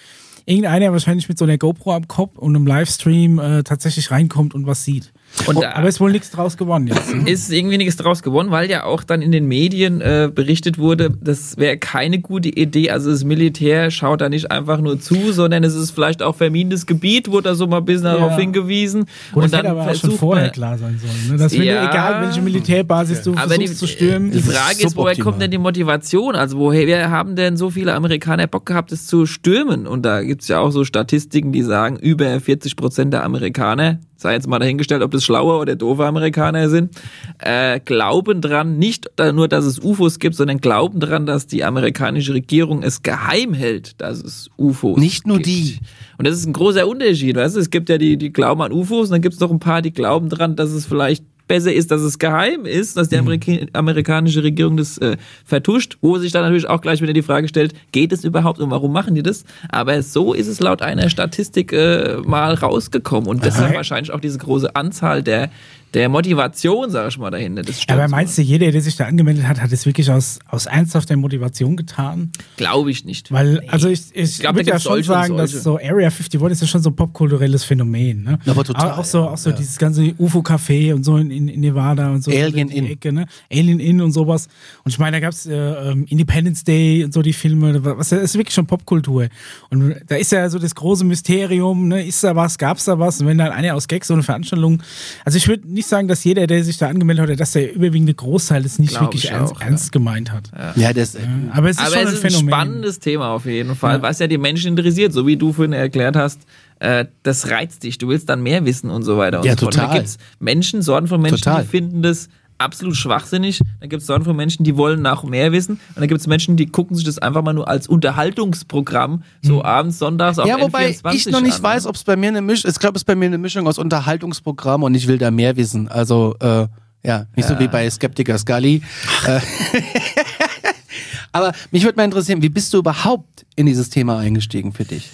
irgendeiner 0.45 0.91
wahrscheinlich 0.93 1.29
mit 1.29 1.39
so 1.39 1.45
einer 1.45 1.59
GoPro 1.59 1.93
am 1.93 2.09
Kopf 2.09 2.37
und 2.37 2.57
einem 2.57 2.67
Livestream 2.67 3.39
äh, 3.39 3.63
tatsächlich 3.63 4.11
reinkommt 4.11 4.55
und 4.55 4.67
was 4.67 4.85
sieht. 4.85 5.13
Und 5.47 5.57
Oh, 5.57 5.63
aber 5.65 5.87
ist 5.89 6.01
wohl 6.01 6.11
nichts 6.11 6.31
draus 6.31 6.57
gewonnen 6.57 6.89
jetzt. 6.89 7.15
ne? 7.15 7.31
ist 7.31 7.53
irgendwie 7.53 7.79
nichts 7.79 7.97
draus 7.97 8.23
gewonnen, 8.23 8.51
weil 8.51 8.69
ja 8.71 8.85
auch 8.85 9.05
dann 9.05 9.23
in 9.23 9.31
den 9.31 9.47
Medien 9.47 10.01
äh, 10.01 10.31
berichtet 10.35 10.79
wurde, 10.79 11.11
das 11.23 11.57
wäre 11.59 11.79
keine 11.79 12.19
gute 12.19 12.49
Idee. 12.49 12.91
Also 12.91 13.11
das 13.11 13.23
Militär 13.25 13.91
schaut 13.91 14.21
da 14.21 14.29
nicht 14.29 14.51
einfach 14.51 14.81
nur 14.81 14.99
zu, 15.01 15.33
sondern 15.33 15.63
es 15.65 15.75
ist 15.75 15.93
vielleicht 15.93 16.23
auch 16.23 16.35
verminetes 16.35 16.87
Gebiet, 16.87 17.31
wurde 17.31 17.51
da 17.51 17.55
so 17.55 17.67
mal 17.67 17.79
ein 17.79 17.85
bisschen 17.85 18.05
darauf 18.05 18.37
hingewiesen. 18.37 19.05
Gut, 19.33 19.45
und 19.45 19.53
das 19.53 19.59
hätte 19.61 19.71
aber 19.71 19.83
auch 19.91 19.95
schon 19.95 20.11
vorher 20.13 20.47
man- 20.47 20.53
klar 20.53 20.79
sein 20.79 20.99
sollen. 20.99 21.33
Ne? 21.33 21.37
Dass 21.43 21.53
wenn 21.53 21.63
Ja. 21.63 21.85
du, 21.85 21.91
egal 21.91 22.23
welche 22.27 22.41
Militärbasis 22.43 23.23
du 23.23 23.35
aber 23.37 23.59
die, 23.59 23.67
versuchst 23.69 23.79
zu 23.79 23.87
stürmen, 23.87 24.33
die 24.33 24.41
Frage 24.41 24.85
ist, 24.85 24.97
woher 24.97 25.17
kommt 25.17 25.41
denn 25.41 25.51
die 25.51 25.59
Motivation? 25.59 26.35
Also 26.35 26.59
woher 26.59 27.11
haben 27.11 27.37
denn 27.37 27.57
so 27.57 27.71
viele 27.71 27.95
Amerikaner 27.95 28.47
Bock 28.49 28.67
gehabt, 28.67 28.91
es 28.93 29.07
zu 29.07 29.25
stürmen? 29.27 29.87
Und 29.87 30.03
da 30.03 30.23
gibt's 30.23 30.49
ja 30.49 30.59
auch 30.59 30.71
so 30.71 30.85
Statistiken, 30.85 31.53
die 31.53 31.63
sagen, 31.63 31.97
über 31.97 32.41
40 32.41 32.75
Prozent 32.77 33.13
der 33.13 33.25
Amerikaner, 33.25 34.01
sei 34.19 34.35
jetzt 34.35 34.49
mal 34.49 34.59
dahingestellt, 34.59 35.03
ob 35.03 35.13
das 35.13 35.25
schlaue 35.25 35.59
oder 35.59 35.77
doofe 35.77 36.05
Amerikaner 36.05 36.69
sind, 36.69 36.95
äh, 37.39 37.79
glauben 37.81 38.41
dran, 38.41 38.77
nicht 38.77 39.11
nur, 39.33 39.47
dass 39.47 39.65
es 39.65 39.79
UFOs 39.79 40.19
gibt, 40.19 40.35
sondern 40.35 40.59
glauben 40.59 40.99
dran, 40.99 41.25
dass 41.25 41.47
die 41.47 41.65
amerikanische 41.65 42.35
Regierung 42.35 42.83
es 42.83 43.03
geheim 43.03 43.55
hält, 43.55 44.01
dass 44.01 44.23
es 44.23 44.51
UFOs 44.59 44.99
Nicht 44.99 45.27
nur 45.27 45.37
gibt. 45.37 45.47
die. 45.47 45.79
Und 46.19 46.27
das 46.27 46.37
ist 46.37 46.47
ein 46.47 46.53
großer 46.53 46.87
Unterschied, 46.87 47.37
weißt 47.37 47.55
du? 47.55 47.61
Es 47.61 47.71
gibt 47.71 47.89
ja 47.89 47.97
die, 47.97 48.17
die 48.17 48.33
glauben 48.33 48.61
an 48.61 48.73
UFOs 48.73 49.09
und 49.09 49.13
dann 49.13 49.23
gibt 49.23 49.35
es 49.35 49.41
noch 49.41 49.53
ein 49.53 49.61
paar, 49.61 49.83
die 49.83 49.93
glauben 49.93 50.29
dran, 50.29 50.57
dass 50.57 50.71
es 50.71 50.85
vielleicht 50.85 51.25
besser 51.49 51.73
ist, 51.73 51.91
dass 51.91 52.03
es 52.03 52.19
geheim 52.19 52.65
ist, 52.67 52.97
dass 52.97 53.09
die 53.09 53.17
Amerika 53.17 53.53
amerikanische 53.73 54.43
Regierung 54.43 54.77
das 54.77 54.99
äh, 54.99 55.17
vertuscht, 55.45 55.99
wo 56.01 56.19
sich 56.19 56.31
dann 56.33 56.43
natürlich 56.43 56.69
auch 56.69 56.81
gleich 56.81 57.01
wieder 57.03 57.13
die 57.13 57.23
Frage 57.23 57.49
stellt, 57.49 57.75
geht 57.93 58.13
es 58.13 58.25
überhaupt 58.25 58.61
und 58.61 58.71
warum 58.71 58.93
machen 58.93 59.15
die 59.15 59.23
das? 59.23 59.45
Aber 59.71 60.03
so 60.03 60.35
ist 60.35 60.47
es 60.47 60.61
laut 60.61 60.83
einer 60.83 61.09
Statistik 61.11 61.73
äh, 61.73 62.19
mal 62.25 62.55
rausgekommen 62.55 63.29
und 63.29 63.45
deshalb 63.45 63.69
Okay. 63.69 63.77
wahrscheinlich 63.77 64.13
auch 64.13 64.21
diese 64.21 64.39
große 64.39 64.77
Anzahl 64.77 65.23
der, 65.23 65.51
der 65.95 66.09
Motivation, 66.09 66.91
sag 66.91 67.09
ich 67.09 67.19
mal, 67.19 67.31
dahinter. 67.31 67.63
Das 67.63 67.81
stimmt. 67.81 67.99
aber 67.99 68.09
meinst 68.09 68.37
du, 68.37 68.43
jeder, 68.43 68.71
der 68.71 68.81
sich 68.81 68.97
da 68.97 69.07
angemeldet 69.07 69.47
hat, 69.47 69.61
hat 69.61 69.73
es 69.73 69.87
wirklich 69.87 70.11
aus, 70.11 70.39
aus 70.47 70.67
ernsthafter 70.67 71.17
Motivation 71.17 71.77
getan? 71.77 72.31
Glaube 72.57 72.91
ich 72.91 73.05
nicht. 73.05 73.33
Weil, 73.33 73.63
also 73.69 73.89
ich, 73.89 74.03
ich, 74.13 74.41
glaub, 74.41 74.53
da 74.53 74.59
würde 74.59 74.71
ja 74.71 74.81
schon 74.81 75.03
sagen, 75.03 75.37
dass 75.37 75.53
so 75.53 75.77
Area 75.77 76.09
51 76.09 76.41
ist 76.43 76.61
ja 76.61 76.67
schon 76.67 76.83
so 76.83 76.91
ein 76.91 76.97
popkulturelles 76.97 77.65
Phänomen. 77.65 78.23
Ne? 78.23 78.39
Aber 78.47 78.65
total, 78.65 78.93
Auch, 78.93 78.99
auch 78.99 79.05
so, 79.05 79.29
auch 79.29 79.39
so 79.39 79.51
ja. 79.51 79.57
dieses 79.57 79.79
ganze 79.79 80.03
UFO-Café 80.19 80.93
und 80.95 81.05
so 81.05 81.17
in, 81.17 81.31
in, 81.31 81.49
in 81.49 81.61
Nevada 81.61 82.11
und 82.11 82.23
so. 82.23 82.31
Alien 82.31 82.69
die 82.69 82.77
Inn. 82.77 82.87
Ecke, 82.87 83.13
ne? 83.13 83.27
Alien 83.51 83.81
Inn 83.81 84.01
und 84.03 84.13
sowas. 84.13 84.49
Und 84.85 84.93
ich 84.93 84.99
meine, 84.99 85.17
da 85.17 85.21
gab's 85.21 85.47
äh, 85.47 85.55
ähm, 85.55 86.05
Independence 86.09 86.65
Day 86.65 87.05
und 87.05 87.15
so 87.15 87.23
die 87.23 87.33
Filme. 87.33 87.85
Was 87.85 88.11
das 88.11 88.23
ist 88.23 88.35
wirklich 88.35 88.55
schon 88.55 88.67
Popkultur. 88.67 89.29
Und 89.71 89.97
da 90.07 90.17
ist 90.17 90.33
ja 90.33 90.49
so 90.51 90.59
das 90.59 90.75
große 90.75 91.05
Mysterium, 91.05 91.89
ne? 91.89 92.05
Ist 92.05 92.23
da 92.25 92.37
was, 92.37 92.59
gab's 92.59 92.85
da 92.85 92.99
was? 92.99 93.21
Und 93.21 93.27
wenn 93.27 93.39
dann 93.39 93.53
einer 93.53 93.75
aus 93.75 93.89
Gag 93.89 94.05
so 94.05 94.15
eine 94.15 94.23
Veranstaltung. 94.23 94.83
Also 95.25 95.39
ich 95.39 95.49
würde 95.49 95.78
nicht 95.79 95.89
sagen, 95.89 96.09
dass 96.09 96.23
jeder, 96.25 96.47
der 96.47 96.63
sich 96.63 96.77
da 96.77 96.89
angemeldet 96.89 97.31
hat, 97.31 97.41
dass 97.41 97.53
der 97.53 97.75
überwiegende 97.75 98.13
Großteil 98.15 98.63
das 98.63 98.79
nicht 98.79 98.91
Glaub 98.91 99.03
wirklich 99.05 99.25
ich 99.25 99.31
ernst, 99.31 99.55
auch, 99.55 99.61
ja. 99.61 99.67
ernst 99.67 99.93
gemeint 99.93 100.31
hat. 100.33 100.51
Ja, 100.77 100.93
das, 100.93 101.17
Aber 101.53 101.71
es 101.71 101.77
ist 101.79 101.83
Aber 101.87 101.95
schon 101.95 102.03
es 102.03 102.09
ein 102.09 102.15
ist 102.15 102.25
ein 102.25 102.31
Phänomen. 102.31 102.49
spannendes 102.49 102.99
Thema 102.99 103.29
auf 103.31 103.47
jeden 103.47 103.75
Fall, 103.75 104.03
was 104.03 104.19
ja 104.19 104.27
die 104.27 104.39
Menschen 104.39 104.77
interessiert, 104.77 105.13
so 105.13 105.27
wie 105.27 105.37
du 105.37 105.53
vorhin 105.53 105.73
erklärt 105.73 106.17
hast. 106.17 106.41
Äh, 106.81 107.07
das 107.23 107.51
reizt 107.51 107.83
dich, 107.83 107.99
du 107.99 108.09
willst 108.09 108.29
dann 108.29 108.43
mehr 108.43 108.65
wissen 108.65 108.91
und 108.91 109.03
so 109.03 109.17
weiter 109.19 109.39
und 109.41 109.47
Ja, 109.47 109.57
so 109.57 109.67
total. 109.67 109.89
Da 109.89 109.95
gibt's 109.95 110.19
Menschen, 110.39 110.83
Sorten 110.83 111.09
von 111.09 111.21
Menschen, 111.21 111.43
Total. 111.43 111.63
die 111.63 111.69
finden 111.69 112.03
das 112.03 112.29
absolut 112.59 112.97
schwachsinnig. 112.97 113.61
Dann 113.81 113.89
gibt 113.89 114.03
es 114.03 114.07
Sorten 114.07 114.25
von 114.25 114.37
Menschen, 114.37 114.65
die 114.65 114.77
wollen 114.77 115.01
nach 115.01 115.23
mehr 115.23 115.53
wissen. 115.53 115.75
Und 115.75 115.97
dann 115.97 116.09
gibt 116.09 116.21
es 116.21 116.27
Menschen, 116.27 116.57
die 116.57 116.67
gucken 116.67 116.97
sich 116.97 117.05
das 117.05 117.19
einfach 117.19 117.43
mal 117.43 117.53
nur 117.53 117.69
als 117.69 117.87
Unterhaltungsprogramm 117.87 119.23
so 119.43 119.65
abends, 119.65 119.99
sonntags 119.99 120.39
auf 120.39 120.47
ja, 120.47 120.61
wobei 120.61 120.91
N24 120.91 121.15
ich 121.15 121.27
noch 121.29 121.41
nicht 121.41 121.57
an. 121.57 121.63
weiß, 121.63 121.87
ob 121.87 121.95
es 121.95 122.05
bei 122.05 122.17
mir 122.17 122.29
eine 122.29 122.43
Mischung, 122.43 122.71
ich 122.71 122.79
glaube, 122.79 122.97
es 122.97 123.03
ist 123.03 123.07
bei 123.07 123.15
mir 123.15 123.27
eine 123.27 123.39
Mischung 123.39 123.67
aus 123.67 123.79
Unterhaltungsprogramm 123.79 124.83
und 124.83 124.95
ich 124.95 125.07
will 125.07 125.19
da 125.19 125.31
mehr 125.31 125.57
wissen. 125.57 125.89
Also, 125.89 126.35
äh, 126.41 126.67
ja, 127.05 127.27
nicht 127.37 127.49
so 127.49 127.59
wie 127.59 127.69
bei 127.69 127.89
Skeptiker 127.89 128.37
Scully. 128.39 128.83
Äh, 129.27 129.41
Aber 131.33 131.53
mich 131.71 131.85
würde 131.85 131.97
mal 131.97 132.05
interessieren, 132.05 132.43
wie 132.43 132.49
bist 132.49 132.73
du 132.75 132.79
überhaupt 132.79 133.47
in 133.55 133.67
dieses 133.67 133.91
Thema 133.91 134.19
eingestiegen 134.19 134.73
für 134.73 134.85
dich? 134.85 135.11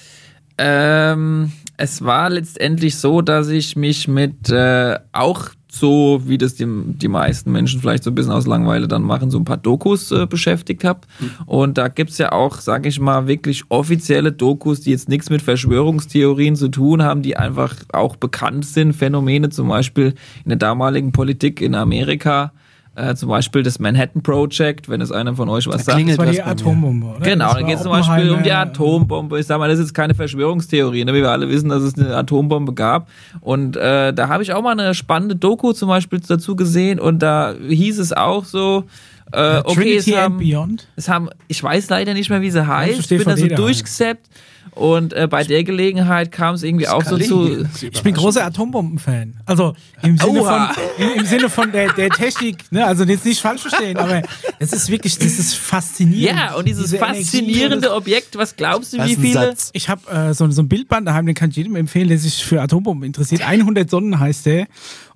Ähm, 0.57 1.53
es 1.77 2.03
war 2.03 2.31
letztendlich 2.31 2.97
so, 2.97 3.21
dass 3.21 3.49
ich 3.49 3.77
mich 3.77 4.07
mit 4.07 4.49
äh, 4.49 4.99
auch 5.13 5.51
so, 5.75 6.23
wie 6.25 6.39
das 6.39 6.55
die, 6.55 6.67
die 6.67 7.09
meisten 7.09 7.51
Menschen 7.51 7.81
vielleicht 7.81 8.05
so 8.05 8.11
ein 8.11 8.15
bisschen 8.15 8.33
aus 8.33 8.47
Langeweile 8.47 8.89
dann 8.89 9.03
machen, 9.03 9.31
so 9.31 9.39
ein 9.39 9.45
paar 9.45 9.57
Dokus 9.57 10.11
äh, 10.13 10.27
beschäftigt 10.27 10.85
habe. 10.85 11.01
Und 11.47 11.79
da 11.79 11.89
gibt's 11.89 12.19
ja 12.19 12.33
auch, 12.33 12.59
sage 12.59 12.89
ich 12.89 13.01
mal, 13.01 13.27
wirklich 13.27 13.65
offizielle 13.69 14.33
Dokus, 14.33 14.81
die 14.81 14.91
jetzt 14.91 15.09
nichts 15.09 15.31
mit 15.31 15.43
Verschwörungstheorien 15.43 16.57
zu 16.57 16.69
tun 16.69 17.03
haben, 17.03 17.23
die 17.23 17.37
einfach 17.37 17.75
auch 17.93 18.17
bekannt 18.17 18.67
sind. 18.67 18.93
Phänomene 18.93 19.51
zum 19.51 19.69
Beispiel 19.69 20.15
in 20.45 20.51
der 20.51 20.59
damaligen 20.59 21.13
Politik 21.13 21.61
in 21.61 21.75
Amerika. 21.75 22.53
Äh, 22.97 23.17
zum 23.17 23.29
Beispiel 23.29 23.65
das 23.65 23.81
Manhattan 23.81 24.23
Project, 24.23 24.89
wenn 24.89 25.01
es 25.01 25.11
einer 25.11 25.35
von 25.35 25.49
euch 25.49 25.67
was 25.67 25.85
sagt. 25.85 25.97
klingelt 25.97 26.19
Das 26.19 26.27
war 26.27 26.33
die. 26.33 26.43
Atombombe, 26.43 27.07
oder? 27.07 27.21
Genau, 27.21 27.55
war 27.55 27.63
geht 27.65 27.77
es 27.77 27.83
zum 27.83 27.91
Beispiel 27.91 28.31
um 28.31 28.43
die. 28.45 28.53
Atombombe. 28.53 29.41
Ich 29.41 29.47
sag 29.47 29.59
mal, 29.59 29.69
das 29.69 29.81
ist 29.81 29.87
jetzt 29.87 29.95
keine 29.95 30.15
Verschwörungstheorie, 30.15 31.05
ne? 31.05 31.13
wie 31.13 31.21
wir 31.21 31.31
alle 31.31 31.49
wissen, 31.49 31.69
dass 31.71 31.83
es 31.83 31.99
eine 31.99 32.17
Atombombe 32.17 32.73
gab. 32.73 33.09
Und 33.41 33.77
äh, 33.77 34.13
da 34.13 34.29
habe 34.29 34.45
ich 34.45 34.53
auch 34.53 34.63
mal 34.63 34.79
eine 34.79 34.95
spannende 34.95 35.35
Doku 35.35 35.73
zum 35.73 35.89
Beispiel 35.89 36.21
dazu 36.21 36.55
gesehen 36.55 37.01
und 37.01 37.21
da 37.21 37.55
hieß 37.69 37.99
es 37.99 38.13
auch 38.13 38.45
so, 38.45 38.85
äh, 39.33 39.59
okay, 39.65 39.97
es 39.97 40.05
Trinity 40.05 40.11
haben, 40.13 40.39
Beyond. 40.39 40.87
es 40.95 41.09
haben, 41.09 41.31
ich 41.49 41.61
weiß 41.61 41.91
leider 41.91 42.15
nicht 42.15 42.31
mehr, 42.31 42.43
wie 42.43 42.51
sie 42.51 42.65
heißt, 42.65 43.01
ich 43.01 43.09
bin 43.09 43.25
da 43.25 43.37
so 43.37 43.43
DVD 43.45 43.57
daheim. 43.57 44.19
Und 44.73 45.13
äh, 45.13 45.29
bei 45.31 45.45
der 45.45 45.63
Gelegenheit 45.65 46.33
kam 46.33 46.55
es 46.55 46.63
irgendwie 46.63 46.89
auch 46.89 47.05
so 47.05 47.17
zu, 47.19 47.67
Ich 47.93 48.03
bin 48.03 48.15
großer 48.15 48.45
Atombomben-Fan. 48.45 49.35
Also 49.47 49.75
im 50.03 50.19
Sinne 50.19 50.41
von, 50.41 50.43
Oha. 50.43 50.75
im, 50.99 51.21
im 51.21 51.27
Sinne 51.27 51.49
von 51.49 51.71
der, 51.73 51.93
der 51.93 52.11
Technik, 52.11 52.65
ne? 52.73 52.85
also 52.87 53.05
jetzt 53.05 53.25
nicht 53.25 53.41
falsch 53.41 53.61
verstehen, 53.63 53.97
aber 53.97 54.23
es 54.59 54.73
ist 54.73 54.89
wirklich, 54.91 55.17
das 55.19 55.39
ist 55.39 55.55
faszinierend. 55.55 56.39
ja, 56.39 56.55
und 56.55 56.67
dieses 56.67 56.85
Diese 56.91 56.97
Energie 56.97 57.23
faszinierende 57.23 57.89
das- 57.89 57.97
Objekt, 57.97 58.37
was 58.37 58.57
glaubst 58.57 58.93
du, 58.93 59.05
wie 59.05 59.15
viele? 59.17 59.35
Satz. 59.35 59.71
Ich 59.73 59.89
habe 59.89 60.11
äh, 60.11 60.35
so, 60.35 60.51
so 60.51 60.63
ein 60.63 60.69
Bildband 60.69 61.07
daheim, 61.07 61.27
den 61.27 61.35
kann 61.35 61.51
ich 61.51 61.57
jedem 61.57 61.77
empfehlen, 61.77 62.09
der 62.09 62.19
sich 62.19 62.45
für 62.45 62.61
Atombomben 62.61 63.05
interessiert. 63.07 63.43
100 63.47 63.89
Sonnen 63.89 64.19
heißt 64.19 64.47
der. 64.47 64.67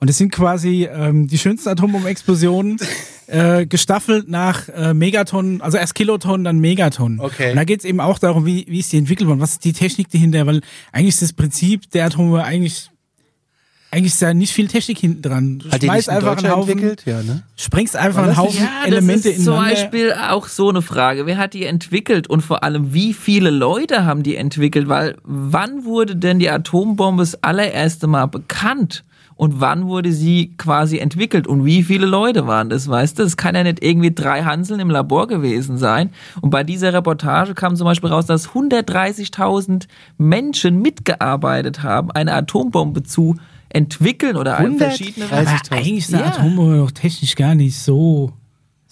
Und 0.00 0.08
es 0.08 0.18
sind 0.18 0.30
quasi 0.32 0.84
ähm, 0.92 1.26
die 1.26 1.38
schönsten 1.38 1.68
Atombombenexplosionen 1.70 2.78
äh, 3.26 3.66
gestaffelt 3.66 4.28
nach 4.28 4.68
äh, 4.68 4.94
Megatonnen, 4.94 5.60
also 5.60 5.76
erst 5.76 5.94
Kilotonnen, 5.96 6.44
dann 6.44 6.58
Megatonnen. 6.60 7.18
Okay. 7.20 7.50
Und 7.50 7.56
da 7.56 7.64
geht 7.64 7.80
es 7.80 7.84
eben 7.84 8.00
auch 8.00 8.18
darum, 8.18 8.46
wie, 8.46 8.64
wie 8.68 8.78
ist 8.78 8.92
die 8.92 8.98
entwickelt 8.98 9.28
worden, 9.38 9.40
was 9.40 9.52
ist 9.52 9.64
die 9.64 9.72
Technik 9.72 10.10
dahinter, 10.10 10.46
weil 10.46 10.60
eigentlich 10.92 11.14
ist 11.14 11.22
das 11.22 11.32
Prinzip 11.32 11.90
der 11.90 12.06
Atombombe 12.06 12.44
eigentlich 12.44 12.90
eigentlich 13.90 14.12
ist 14.12 14.20
da 14.20 14.34
nicht 14.34 14.52
viel 14.52 14.68
Technik 14.68 14.98
hinten 14.98 15.22
dran. 15.22 15.60
Du 15.60 15.70
Hat 15.70 15.80
die 15.80 15.86
schmeißt 15.86 16.10
einfach 16.10 16.36
einen 16.36 16.50
Haufen, 16.50 16.72
entwickelt? 16.72 17.04
Ja, 17.06 17.22
ne? 17.22 17.42
sprengst 17.56 17.96
einfach 17.96 18.24
einen 18.24 18.36
Haufen 18.36 18.60
Ja, 18.60 18.86
Elemente 18.86 19.30
das 19.30 19.38
ist 19.38 19.44
zum. 19.46 19.56
Beispiel 19.56 20.12
auch 20.12 20.46
so 20.46 20.68
eine 20.68 20.82
Frage. 20.82 21.24
Wer 21.24 21.38
hat 21.38 21.54
die 21.54 21.64
entwickelt 21.64 22.28
und 22.28 22.42
vor 22.42 22.62
allem, 22.62 22.92
wie 22.92 23.14
viele 23.14 23.48
Leute 23.48 24.04
haben 24.04 24.22
die 24.22 24.36
entwickelt? 24.36 24.88
Weil 24.88 25.16
wann 25.24 25.86
wurde 25.86 26.16
denn 26.16 26.38
die 26.38 26.50
Atombombe 26.50 27.22
das 27.22 27.42
allererste 27.42 28.06
Mal 28.08 28.26
bekannt? 28.26 29.04
Und 29.38 29.60
wann 29.60 29.86
wurde 29.86 30.12
sie 30.12 30.54
quasi 30.58 30.98
entwickelt? 30.98 31.46
Und 31.46 31.64
wie 31.64 31.84
viele 31.84 32.06
Leute 32.06 32.48
waren 32.48 32.68
das? 32.70 32.88
Weißt 32.88 33.18
du, 33.20 33.22
es 33.22 33.36
kann 33.36 33.54
ja 33.54 33.62
nicht 33.62 33.82
irgendwie 33.84 34.12
drei 34.12 34.42
Hanseln 34.42 34.80
im 34.80 34.90
Labor 34.90 35.28
gewesen 35.28 35.78
sein. 35.78 36.10
Und 36.40 36.50
bei 36.50 36.64
dieser 36.64 36.92
Reportage 36.92 37.54
kam 37.54 37.76
zum 37.76 37.84
Beispiel 37.84 38.10
raus, 38.10 38.26
dass 38.26 38.48
130.000 38.50 39.86
Menschen 40.16 40.82
mitgearbeitet 40.82 41.84
haben, 41.84 42.10
eine 42.10 42.34
Atombombe 42.34 43.04
zu 43.04 43.36
entwickeln 43.68 44.36
oder 44.36 44.56
verschiedene. 44.76 45.26
130.000. 45.26 45.32
Aber 45.32 45.76
eigentlich 45.76 45.98
ist 45.98 46.14
eine 46.14 46.24
Ja. 46.24 46.30
Atombombe 46.30 46.78
doch 46.78 46.90
technisch 46.90 47.36
gar 47.36 47.54
nicht 47.54 47.78
so, 47.78 48.32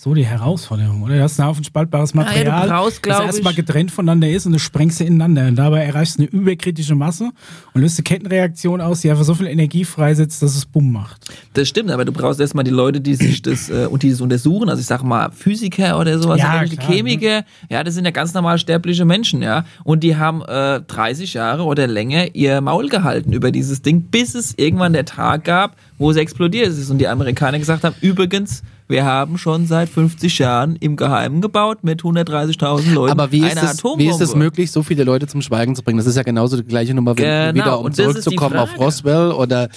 so 0.06 0.14
die 0.14 0.24
Herausforderung, 0.24 1.02
oder? 1.02 1.16
Du 1.16 1.22
hast 1.24 1.40
einen 1.40 1.48
Haufen 1.48 1.64
spaltbares 1.64 2.12
ja, 2.12 2.22
du 2.22 2.28
Material, 2.28 2.68
brauchst, 2.68 3.04
das 3.04 3.18
erstmal 3.18 3.54
getrennt 3.54 3.90
voneinander 3.90 4.30
ist 4.30 4.46
und 4.46 4.52
du 4.52 4.60
sprengst 4.60 4.98
sie 4.98 5.04
ineinander. 5.04 5.48
Und 5.48 5.56
dabei 5.56 5.82
erreichst 5.84 6.18
du 6.18 6.22
eine 6.22 6.30
überkritische 6.30 6.94
Masse 6.94 7.32
und 7.74 7.80
löst 7.80 7.98
eine 7.98 8.04
Kettenreaktion 8.04 8.80
aus, 8.80 9.00
die 9.00 9.10
einfach 9.10 9.24
so 9.24 9.34
viel 9.34 9.48
Energie 9.48 9.84
freisetzt, 9.84 10.40
dass 10.44 10.54
es 10.54 10.64
Bumm 10.64 10.92
macht. 10.92 11.24
Das 11.54 11.66
stimmt, 11.66 11.90
aber 11.90 12.04
du 12.04 12.12
brauchst 12.12 12.38
erstmal 12.38 12.62
die 12.62 12.70
Leute, 12.70 13.00
die 13.00 13.16
sich 13.16 13.42
das 13.42 13.68
äh, 13.68 13.86
und 13.90 14.04
die 14.04 14.10
das 14.10 14.20
untersuchen. 14.20 14.68
Also 14.68 14.78
ich 14.78 14.86
sag 14.86 15.02
mal 15.02 15.32
Physiker 15.32 15.98
oder 15.98 16.20
sowas, 16.20 16.38
Ja, 16.38 16.60
oder 16.60 16.68
klar, 16.68 16.88
ne? 16.88 16.94
Chemiker. 16.94 17.44
Ja, 17.68 17.82
das 17.82 17.94
sind 17.94 18.04
ja 18.04 18.12
ganz 18.12 18.32
normal 18.32 18.58
sterbliche 18.58 19.04
Menschen, 19.04 19.42
ja. 19.42 19.64
Und 19.82 20.04
die 20.04 20.14
haben 20.14 20.42
äh, 20.42 20.82
30 20.82 21.34
Jahre 21.34 21.64
oder 21.64 21.88
länger 21.88 22.32
ihr 22.32 22.60
Maul 22.60 22.88
gehalten 22.88 23.32
über 23.32 23.50
dieses 23.50 23.82
Ding, 23.82 24.02
bis 24.02 24.36
es 24.36 24.54
irgendwann 24.56 24.92
der 24.92 25.04
Tag 25.04 25.42
gab, 25.42 25.74
wo 25.98 26.12
es 26.12 26.16
explodiert 26.16 26.68
ist. 26.68 26.90
Und 26.90 26.98
die 26.98 27.08
Amerikaner 27.08 27.58
gesagt 27.58 27.82
haben, 27.82 27.96
übrigens, 28.00 28.62
wir 28.88 29.04
haben 29.04 29.36
schon 29.38 29.66
seit 29.66 29.88
50 29.88 30.38
Jahren 30.38 30.76
im 30.76 30.96
Geheimen 30.96 31.40
gebaut 31.40 31.78
mit 31.82 32.02
130.000 32.02 32.92
Leuten 32.94 33.12
Aber 33.12 33.32
wie 33.32 33.40
ist, 33.46 33.62
es, 33.62 33.82
wie 33.96 34.06
ist 34.08 34.20
es 34.20 34.34
möglich, 34.34 34.70
so 34.70 34.82
viele 34.82 35.04
Leute 35.04 35.26
zum 35.26 35.42
Schweigen 35.42 35.74
zu 35.74 35.82
bringen? 35.82 35.98
Das 35.98 36.06
ist 36.06 36.16
ja 36.16 36.22
genauso 36.22 36.56
die 36.56 36.64
gleiche 36.64 36.94
Nummer, 36.94 37.14
Genau, 37.14 37.54
wieder 37.54 37.80
um 37.80 37.92
zurückzukommen 37.92 38.56
auf. 38.56 38.78
Roswell 38.78 39.32
oder 39.32 39.68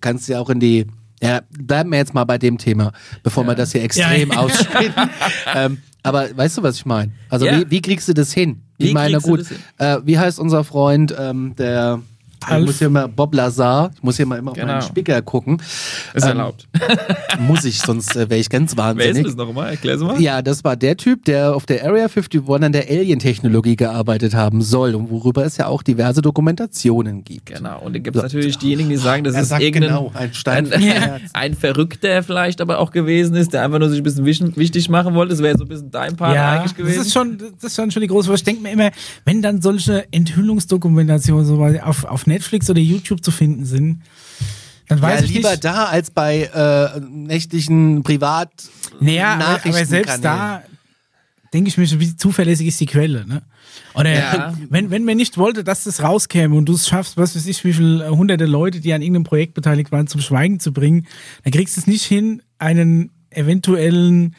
kannst 0.00 0.28
du 0.28 0.32
ja 0.32 0.40
auch 0.40 0.50
in 0.50 0.60
die. 0.60 0.86
Ja, 1.22 1.40
bleiben 1.50 1.90
wir 1.90 1.98
jetzt 1.98 2.12
mal 2.12 2.24
bei 2.24 2.36
dem 2.36 2.58
Thema, 2.58 2.92
bevor 3.22 3.44
wir 3.46 3.54
das 3.54 3.72
hier 3.72 3.82
extrem 3.82 4.30
Ja. 4.32 4.36
ausschneiden. 4.38 4.94
ähm, 5.54 5.78
aber 6.02 6.36
weißt 6.36 6.58
du, 6.58 6.62
was 6.62 6.76
ich 6.76 6.84
meine? 6.84 7.12
Also 7.30 7.46
Ja. 7.46 7.58
wie, 7.60 7.70
wie 7.70 7.80
kriegst 7.80 8.06
du 8.08 8.12
das 8.12 8.32
hin? 8.32 8.62
Wie 8.78 8.88
ich 8.88 8.92
meine, 8.94 9.18
gut, 9.20 9.46
äh, 9.78 9.98
wie 10.04 10.18
heißt 10.18 10.38
unser 10.38 10.62
Freund, 10.62 11.14
ähm, 11.18 11.54
der 11.56 12.02
ich 12.46 12.52
Alf. 12.52 12.66
muss 12.66 12.78
hier 12.78 12.88
mal, 12.90 13.08
Bob 13.08 13.34
Lazar, 13.34 13.90
ich 13.94 14.02
muss 14.02 14.16
hier 14.16 14.26
mal 14.26 14.38
immer 14.38 14.52
auf 14.52 14.56
Genau. 14.56 14.68
meinen 14.72 14.82
Spicker 14.82 15.20
gucken. 15.22 15.60
ist 16.14 16.22
ähm, 16.24 16.28
erlaubt. 16.30 16.66
Muss 17.40 17.64
ich, 17.64 17.78
sonst 17.80 18.16
äh, 18.16 18.30
wäre 18.30 18.40
ich 18.40 18.48
ganz 18.48 18.76
Wer 18.76 18.90
ist 18.92 18.96
wahnsinnig. 18.98 19.24
das 19.26 19.36
nochmal? 19.36 19.70
Erklär's 19.70 20.00
mal. 20.00 20.20
Ja, 20.20 20.40
das 20.42 20.64
war 20.64 20.76
der 20.76 20.96
Typ, 20.96 21.24
der 21.26 21.54
auf 21.54 21.66
der 21.66 21.84
Area 21.84 22.04
51 22.06 22.42
an 22.48 22.72
der 22.72 22.88
Alien-Technologie 22.88 23.76
gearbeitet 23.76 24.34
haben 24.34 24.62
soll 24.62 24.94
und 24.94 25.10
worüber 25.10 25.44
es 25.44 25.56
ja 25.58 25.66
auch 25.66 25.82
diverse 25.82 26.22
Dokumentationen 26.22 27.24
gibt. 27.24 27.46
Genau, 27.46 27.80
und 27.80 27.94
dann 27.94 28.02
gibt 28.02 28.16
es 28.16 28.22
natürlich 28.22 28.56
diejenigen, 28.58 28.88
die 28.88 28.96
sagen, 28.96 29.24
das 29.24 29.34
Er 29.34 29.42
ist 29.42 29.48
sagt 29.50 29.62
irgendein 29.62 29.90
genau, 29.90 30.12
ein 30.14 30.32
Stein 30.32 30.72
ein, 30.72 31.20
ein 31.34 31.54
Verrückter 31.54 32.22
vielleicht 32.22 32.60
aber 32.60 32.78
auch 32.78 32.90
gewesen 32.90 33.36
ist, 33.36 33.52
der 33.52 33.62
einfach 33.64 33.78
nur 33.78 33.88
sich 33.90 33.98
ein 34.00 34.04
bisschen 34.04 34.24
wichtig 34.56 34.88
machen 34.88 35.14
wollte. 35.14 35.30
Das 35.34 35.42
wäre 35.42 35.58
so 35.58 35.64
ein 35.64 35.68
bisschen 35.68 35.90
dein 35.90 36.16
Part 36.16 36.34
ja, 36.34 36.52
eigentlich 36.60 36.74
gewesen. 36.76 36.98
Das 36.98 37.06
ist 37.08 37.12
schon, 37.12 37.38
das 37.38 37.70
ist 37.72 37.76
schon, 37.76 37.90
schon 37.90 38.02
die 38.02 38.08
große 38.08 38.26
Frage. 38.26 38.36
Ich 38.38 38.44
denke 38.44 38.62
mir 38.62 38.70
immer, 38.72 38.90
wenn 39.24 39.42
dann 39.42 39.60
solche 39.60 40.10
Enthüllungsdokumentationen 40.12 41.44
so 41.44 41.62
auf, 41.82 42.04
auf 42.04 42.26
Netflix 42.26 42.35
oder 42.68 42.80
YouTube 42.80 43.24
zu 43.24 43.30
finden 43.30 43.64
sind, 43.64 44.02
dann 44.88 45.02
weiß 45.02 45.20
ja, 45.20 45.26
ich 45.26 45.34
lieber 45.34 45.50
nicht. 45.50 45.64
da 45.64 45.84
als 45.86 46.10
bei 46.10 46.42
äh, 46.42 47.00
nächtlichen 47.00 48.02
Privat 48.02 48.50
Naja, 49.00 49.58
aber, 49.64 49.84
selbst 49.84 50.24
da 50.24 50.62
denke 51.52 51.68
ich 51.68 51.78
mir 51.78 51.86
schon, 51.86 52.00
wie 52.00 52.16
zuverlässig 52.16 52.66
ist 52.66 52.80
die 52.80 52.86
Quelle, 52.86 53.26
ne? 53.26 53.42
Oder 53.94 54.12
Ja. 54.12 54.54
wenn, 54.68 54.90
wenn 54.90 55.04
man 55.04 55.16
nicht 55.16 55.38
wollte, 55.38 55.64
dass 55.64 55.84
das 55.84 56.02
rauskäme 56.02 56.54
und 56.54 56.66
du 56.66 56.74
es 56.74 56.88
schaffst, 56.88 57.16
was 57.16 57.34
weiß 57.34 57.46
ich, 57.46 57.64
wie 57.64 57.72
viele 57.72 58.08
hunderte 58.10 58.46
Leute, 58.46 58.80
die 58.80 58.92
an 58.92 59.02
irgendeinem 59.02 59.24
Projekt 59.24 59.54
beteiligt 59.54 59.92
waren, 59.92 60.06
zum 60.06 60.20
Schweigen 60.20 60.60
zu 60.60 60.72
bringen, 60.72 61.06
dann 61.44 61.52
kriegst 61.52 61.76
du 61.76 61.80
es 61.80 61.86
nicht 61.86 62.04
hin, 62.04 62.42
einen 62.58 63.10
eventuellen 63.30 64.34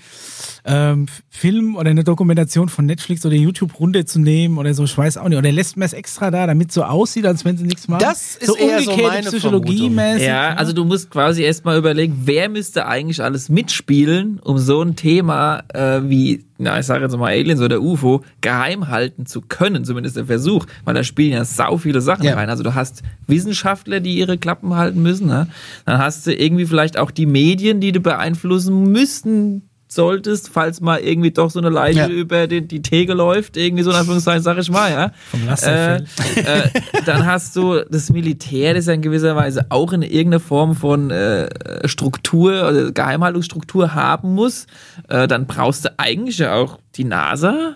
ähm, 0.68 1.06
Film 1.30 1.76
oder 1.78 1.90
eine 1.90 2.04
Dokumentation 2.04 2.68
von 2.68 2.86
Netflix 2.86 3.26
oder 3.26 3.36
YouTube 3.36 3.80
runterzunehmen 3.80 4.58
oder 4.58 4.74
so, 4.74 4.84
ich 4.84 4.98
weiß 4.98 5.18
auch 5.18 5.30
nicht. 5.30 5.38
Oder 5.38 5.52
lässt 5.52 5.78
man 5.78 5.86
es 5.86 5.94
extra 5.94 6.30
da, 6.30 6.46
damit 6.46 6.70
es 6.70 6.74
so 6.76 6.84
aussieht, 6.84 7.26
als 7.26 7.46
wenn 7.46 7.58
sie 7.58 7.64
nichts 7.64 7.88
machen? 7.88 8.02
Das 8.02 8.36
ist 8.36 8.48
so 8.48 8.58
eher 8.58 8.82
so 8.82 8.92
umgekehrte 8.92 9.16
meine 9.16 9.30
Psychologiemäßig. 9.30 10.28
Ja, 10.28 10.54
also 10.56 10.74
du 10.74 10.84
musst 10.84 11.10
quasi 11.10 11.44
erstmal 11.44 11.78
überlegen, 11.78 12.22
wer 12.26 12.50
müsste 12.50 12.86
eigentlich 12.86 13.24
alles 13.24 13.48
mitspielen, 13.50 14.40
um 14.44 14.58
so 14.58 14.82
ein 14.82 14.96
Thema 14.98 15.64
äh, 15.74 16.02
wie, 16.04 16.44
na, 16.58 16.78
ich 16.80 16.86
sage 16.86 17.04
jetzt 17.06 17.16
mal 17.16 17.28
Aliens 17.32 17.62
oder 17.62 17.82
UFO, 17.82 18.24
geheim 18.42 18.90
halten 18.90 19.26
zu 19.26 19.40
können, 19.42 19.86
zumindest 19.86 20.18
der 20.18 20.26
Versuch, 20.26 20.66
weil 20.84 20.96
da 20.96 21.04
spielen 21.04 21.32
ja 21.32 21.46
sau 21.46 21.78
viele 21.78 22.02
Sachen 22.02 22.26
Ja. 22.26 22.36
rein. 22.36 22.50
Also 22.50 22.64
du 22.64 22.76
hast 22.76 23.04
Wissenschaftler, 23.28 24.02
die 24.02 24.18
ihre 24.18 24.38
Klappen 24.38 24.76
halten 24.76 25.02
müssen, 25.02 25.28
ne? 25.28 25.48
dann 25.86 26.00
hast 26.00 26.28
du 26.28 26.34
irgendwie 26.34 26.66
vielleicht 26.66 26.98
auch 26.98 27.12
die 27.12 27.26
Medien, 27.26 27.80
die 27.80 27.94
du 27.94 28.02
beeinflussen 28.02 28.92
müssten 28.92 29.62
solltest, 29.90 30.50
falls 30.50 30.82
mal 30.82 31.00
irgendwie 31.00 31.32
doch 31.32 31.50
so 31.50 31.60
eine 31.60 31.70
Leiche 31.70 32.00
Ja. 32.00 32.08
über 32.08 32.48
die, 32.48 32.68
die 32.68 32.82
Theke 32.82 33.14
läuft, 33.14 33.56
irgendwie 33.58 33.84
so 33.84 33.90
in 33.92 33.96
Anführungszeichen, 33.96 34.44
sag 34.44 34.58
ich 34.58 34.70
mal, 34.70 34.92
ja. 34.92 35.12
Vom 35.32 35.44
Äh, 35.44 35.46
Lasterfell. 35.46 36.06
äh, 36.36 36.70
dann 37.06 37.26
hast 37.26 37.56
du 37.56 37.80
das 37.90 38.10
Militär, 38.12 38.74
das 38.74 38.86
ja 38.88 38.94
in 38.94 39.02
gewisser 39.02 39.36
Weise 39.36 39.66
auch 39.70 39.94
in 39.94 40.02
irgendeiner 40.02 40.40
Form 40.42 40.76
von 40.76 41.10
äh, 41.12 41.48
Struktur 41.88 42.68
oder 42.70 42.92
Geheimhaltungsstruktur 42.92 43.94
haben 43.96 44.34
muss. 44.36 44.68
Äh, 45.08 45.28
dann 45.28 45.46
brauchst 45.48 45.86
du 45.86 45.90
eigentlich 45.98 46.38
ja 46.40 46.56
auch 46.56 46.80
die 46.96 47.04
NASA. 47.06 47.76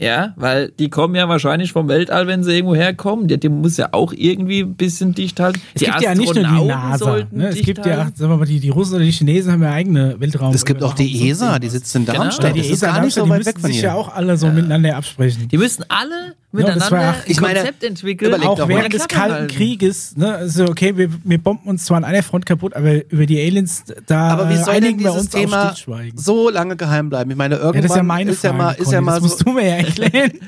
Ja, 0.00 0.32
weil 0.36 0.70
die 0.78 0.90
kommen 0.90 1.14
ja 1.16 1.28
wahrscheinlich 1.28 1.72
vom 1.72 1.88
Weltall, 1.88 2.28
wenn 2.28 2.44
sie 2.44 2.52
irgendwo 2.54 2.76
herkommen. 2.76 3.26
Die, 3.26 3.38
die 3.38 3.48
muss 3.48 3.76
ja 3.76 3.88
auch 3.92 4.12
irgendwie 4.16 4.60
ein 4.60 4.74
bisschen 4.76 5.12
dicht 5.12 5.40
halten. 5.40 5.60
Es 5.74 5.80
die 5.80 5.86
gibt 5.86 6.00
ja 6.02 6.14
nicht 6.14 6.32
nur 6.34 6.44
die 6.44 6.64
NASA. 6.66 7.18
Ne? 7.32 7.48
Es 7.48 7.56
gibt 7.62 7.84
ja, 7.84 8.08
sagen 8.14 8.30
wir 8.30 8.36
mal, 8.36 8.44
die, 8.46 8.60
die 8.60 8.68
Russen 8.70 8.94
oder 8.94 9.04
die 9.04 9.10
Chinesen 9.10 9.50
haben 9.52 9.62
ja 9.62 9.72
eigene 9.72 10.14
Weltraum. 10.20 10.54
Es 10.54 10.64
gibt 10.64 10.82
auch 10.84 10.94
die 10.94 11.28
ESA, 11.28 11.58
die 11.58 11.68
sitzt 11.68 11.94
in 11.96 12.04
Genau. 12.06 12.18
Darmstadt. 12.20 12.46
Ja, 12.46 12.52
die 12.52 12.58
das 12.60 12.68
ist 12.68 12.72
ESA, 12.74 12.86
gar 12.92 13.00
nicht 13.04 13.14
so 13.14 13.24
die 13.24 13.30
weit 13.30 13.38
müssen 13.38 13.46
weg 13.48 13.60
von 13.60 13.70
sich 13.70 13.80
hier. 13.80 13.88
ja 13.88 13.94
auch 13.94 14.14
alle 14.14 14.36
so 14.36 14.46
miteinander 14.48 14.96
absprechen. 14.96 15.48
Die 15.48 15.58
müssen 15.58 15.84
alle 15.88 16.34
miteinander 16.52 16.86
auch- 16.86 17.14
ein 17.14 17.14
ich 17.26 17.40
meine, 17.42 17.56
Konzept 17.58 17.84
entwickeln. 17.84 18.42
auch 18.42 18.68
während 18.68 18.92
des 18.94 19.06
Kalten 19.08 19.34
halten. 19.34 19.54
Krieges, 19.54 20.16
ne, 20.16 20.32
also 20.34 20.64
okay, 20.66 20.96
wir, 20.96 21.10
wir 21.24 21.38
bomben 21.38 21.68
uns 21.68 21.84
zwar 21.84 21.98
an 21.98 22.04
einer 22.04 22.22
Front 22.22 22.46
kaputt, 22.46 22.74
aber 22.74 23.10
über 23.12 23.26
die 23.26 23.38
Aliens, 23.38 23.82
da 24.06 24.28
Aber 24.30 24.48
wie 24.48 24.56
soll 24.56 24.64
denn 24.76 24.84
einigen 24.84 25.00
wir 25.00 25.10
dieses 25.10 25.26
uns 25.26 25.34
auf 25.34 25.40
Thema 25.40 25.74
so 26.14 26.48
lange 26.48 26.76
geheim 26.76 27.10
bleiben? 27.10 27.30
Ich 27.32 27.36
meine, 27.36 27.56
irgendwann 27.56 27.74
Ja, 27.74 27.82
das 27.82 27.90
ist 27.90 27.96
ja 27.96 28.02
meine 28.02 28.30
ist 28.30 28.42
ja 28.44 28.50
Frage, 28.50 28.62
mal, 28.62 28.70
ist 28.72 28.84
Conny, 28.84 28.94
ja 28.94 29.00
mal 29.02 29.10
das 29.12 29.20
so, 29.22 29.28
musst 29.28 29.46
du 29.46 29.52
mir 29.52 29.68
ja 29.68 29.76
erklären. 29.88 30.32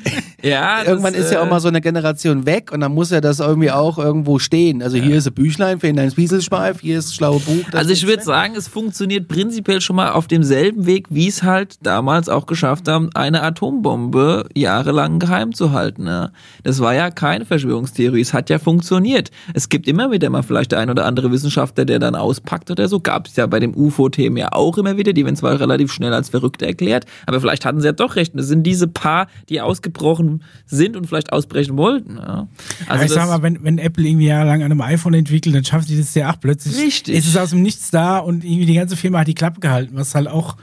Ja, 0.42 0.78
das, 0.78 0.88
irgendwann 0.88 1.14
ist 1.14 1.30
ja 1.30 1.38
äh, 1.38 1.42
auch 1.42 1.50
mal 1.50 1.60
so 1.60 1.68
eine 1.68 1.80
Generation 1.80 2.46
weg 2.46 2.72
und 2.72 2.80
dann 2.80 2.94
muss 2.94 3.10
ja 3.10 3.20
das 3.20 3.40
irgendwie 3.40 3.70
auch 3.70 3.98
irgendwo 3.98 4.38
stehen. 4.38 4.82
Also 4.82 4.96
hier 4.96 5.16
ist 5.16 5.26
ein 5.26 5.34
Büchlein 5.34 5.80
für 5.80 5.88
in 5.88 5.96
dein 5.96 6.10
Spieselschweif, 6.10 6.80
hier 6.80 6.98
ist 6.98 7.08
das 7.08 7.14
schlaue 7.14 7.40
Buch. 7.40 7.64
das 7.70 7.80
Also 7.80 7.92
ich 7.92 8.06
würde 8.06 8.22
sagen, 8.22 8.54
es 8.56 8.68
funktioniert 8.68 9.28
prinzipiell 9.28 9.80
schon 9.80 9.96
mal 9.96 10.12
auf 10.12 10.28
demselben 10.28 10.86
Weg, 10.86 11.06
wie 11.10 11.28
es 11.28 11.42
halt 11.42 11.76
damals 11.82 12.28
auch 12.28 12.46
geschafft 12.46 12.88
haben, 12.88 13.10
eine 13.14 13.42
Atombombe 13.42 14.48
jahrelang 14.54 15.18
geheim 15.18 15.54
zu 15.54 15.72
halten. 15.72 16.06
Ja. 16.06 16.30
Das 16.62 16.80
war 16.80 16.94
ja 16.94 17.10
keine 17.10 17.44
Verschwörungstheorie, 17.44 18.20
es 18.20 18.32
hat 18.32 18.50
ja 18.50 18.58
funktioniert. 18.58 19.30
Es 19.54 19.68
gibt 19.68 19.88
immer 19.88 20.10
wieder 20.10 20.30
mal 20.30 20.42
vielleicht 20.42 20.72
der 20.72 20.78
ein 20.78 20.90
oder 20.90 21.04
andere 21.04 21.30
Wissenschaftler, 21.30 21.84
der 21.84 21.98
dann 21.98 22.14
auspackt 22.14 22.70
oder 22.70 22.88
so. 22.88 23.00
Gab 23.00 23.26
es 23.26 23.36
ja 23.36 23.46
bei 23.46 23.60
dem 23.60 23.74
UFO-Themen 23.74 24.36
ja 24.36 24.52
auch 24.52 24.78
immer 24.78 24.96
wieder, 24.96 25.12
die 25.12 25.24
werden 25.24 25.36
zwar 25.36 25.60
relativ 25.60 25.92
schnell 25.92 26.14
als 26.14 26.30
verrückt 26.30 26.62
erklärt, 26.62 27.06
aber 27.26 27.40
vielleicht 27.40 27.64
hatten 27.64 27.80
sie 27.80 27.86
ja 27.86 27.92
doch 27.92 28.16
recht. 28.16 28.34
Und 28.34 28.40
es 28.40 28.48
sind 28.48 28.62
diese 28.62 28.88
paar, 28.88 29.26
die 29.48 29.60
ausgebrochen 29.60 30.42
sind 30.66 30.96
und 30.96 31.06
vielleicht 31.06 31.32
ausbrechen 31.32 31.76
wollten. 31.76 32.16
Ja. 32.16 32.48
Also 32.86 33.02
Also 33.02 33.04
ich 33.06 33.10
sag 33.12 33.28
mal, 33.28 33.42
wenn, 33.42 33.62
wenn 33.64 33.78
Apple 33.78 34.06
irgendwie 34.06 34.26
jahrelang 34.26 34.62
an 34.62 34.70
einem 34.72 34.80
iPhone 34.80 35.14
entwickelt, 35.14 35.54
dann 35.54 35.64
schafft 35.64 35.88
die 35.88 35.98
das 35.98 36.14
ja 36.14 36.30
auch 36.32 36.40
plötzlich. 36.40 36.76
Richtig. 36.78 37.16
Ist 37.16 37.26
es 37.28 37.36
aus 37.36 37.50
dem 37.50 37.62
Nichts 37.62 37.90
da 37.90 38.18
und 38.18 38.44
irgendwie 38.44 38.66
die 38.66 38.74
ganze 38.74 38.96
Firma 38.96 39.20
hat 39.20 39.26
die 39.28 39.34
Klappe 39.34 39.60
gehalten, 39.60 39.92
was 39.96 40.14
halt 40.14 40.28
auch 40.28 40.56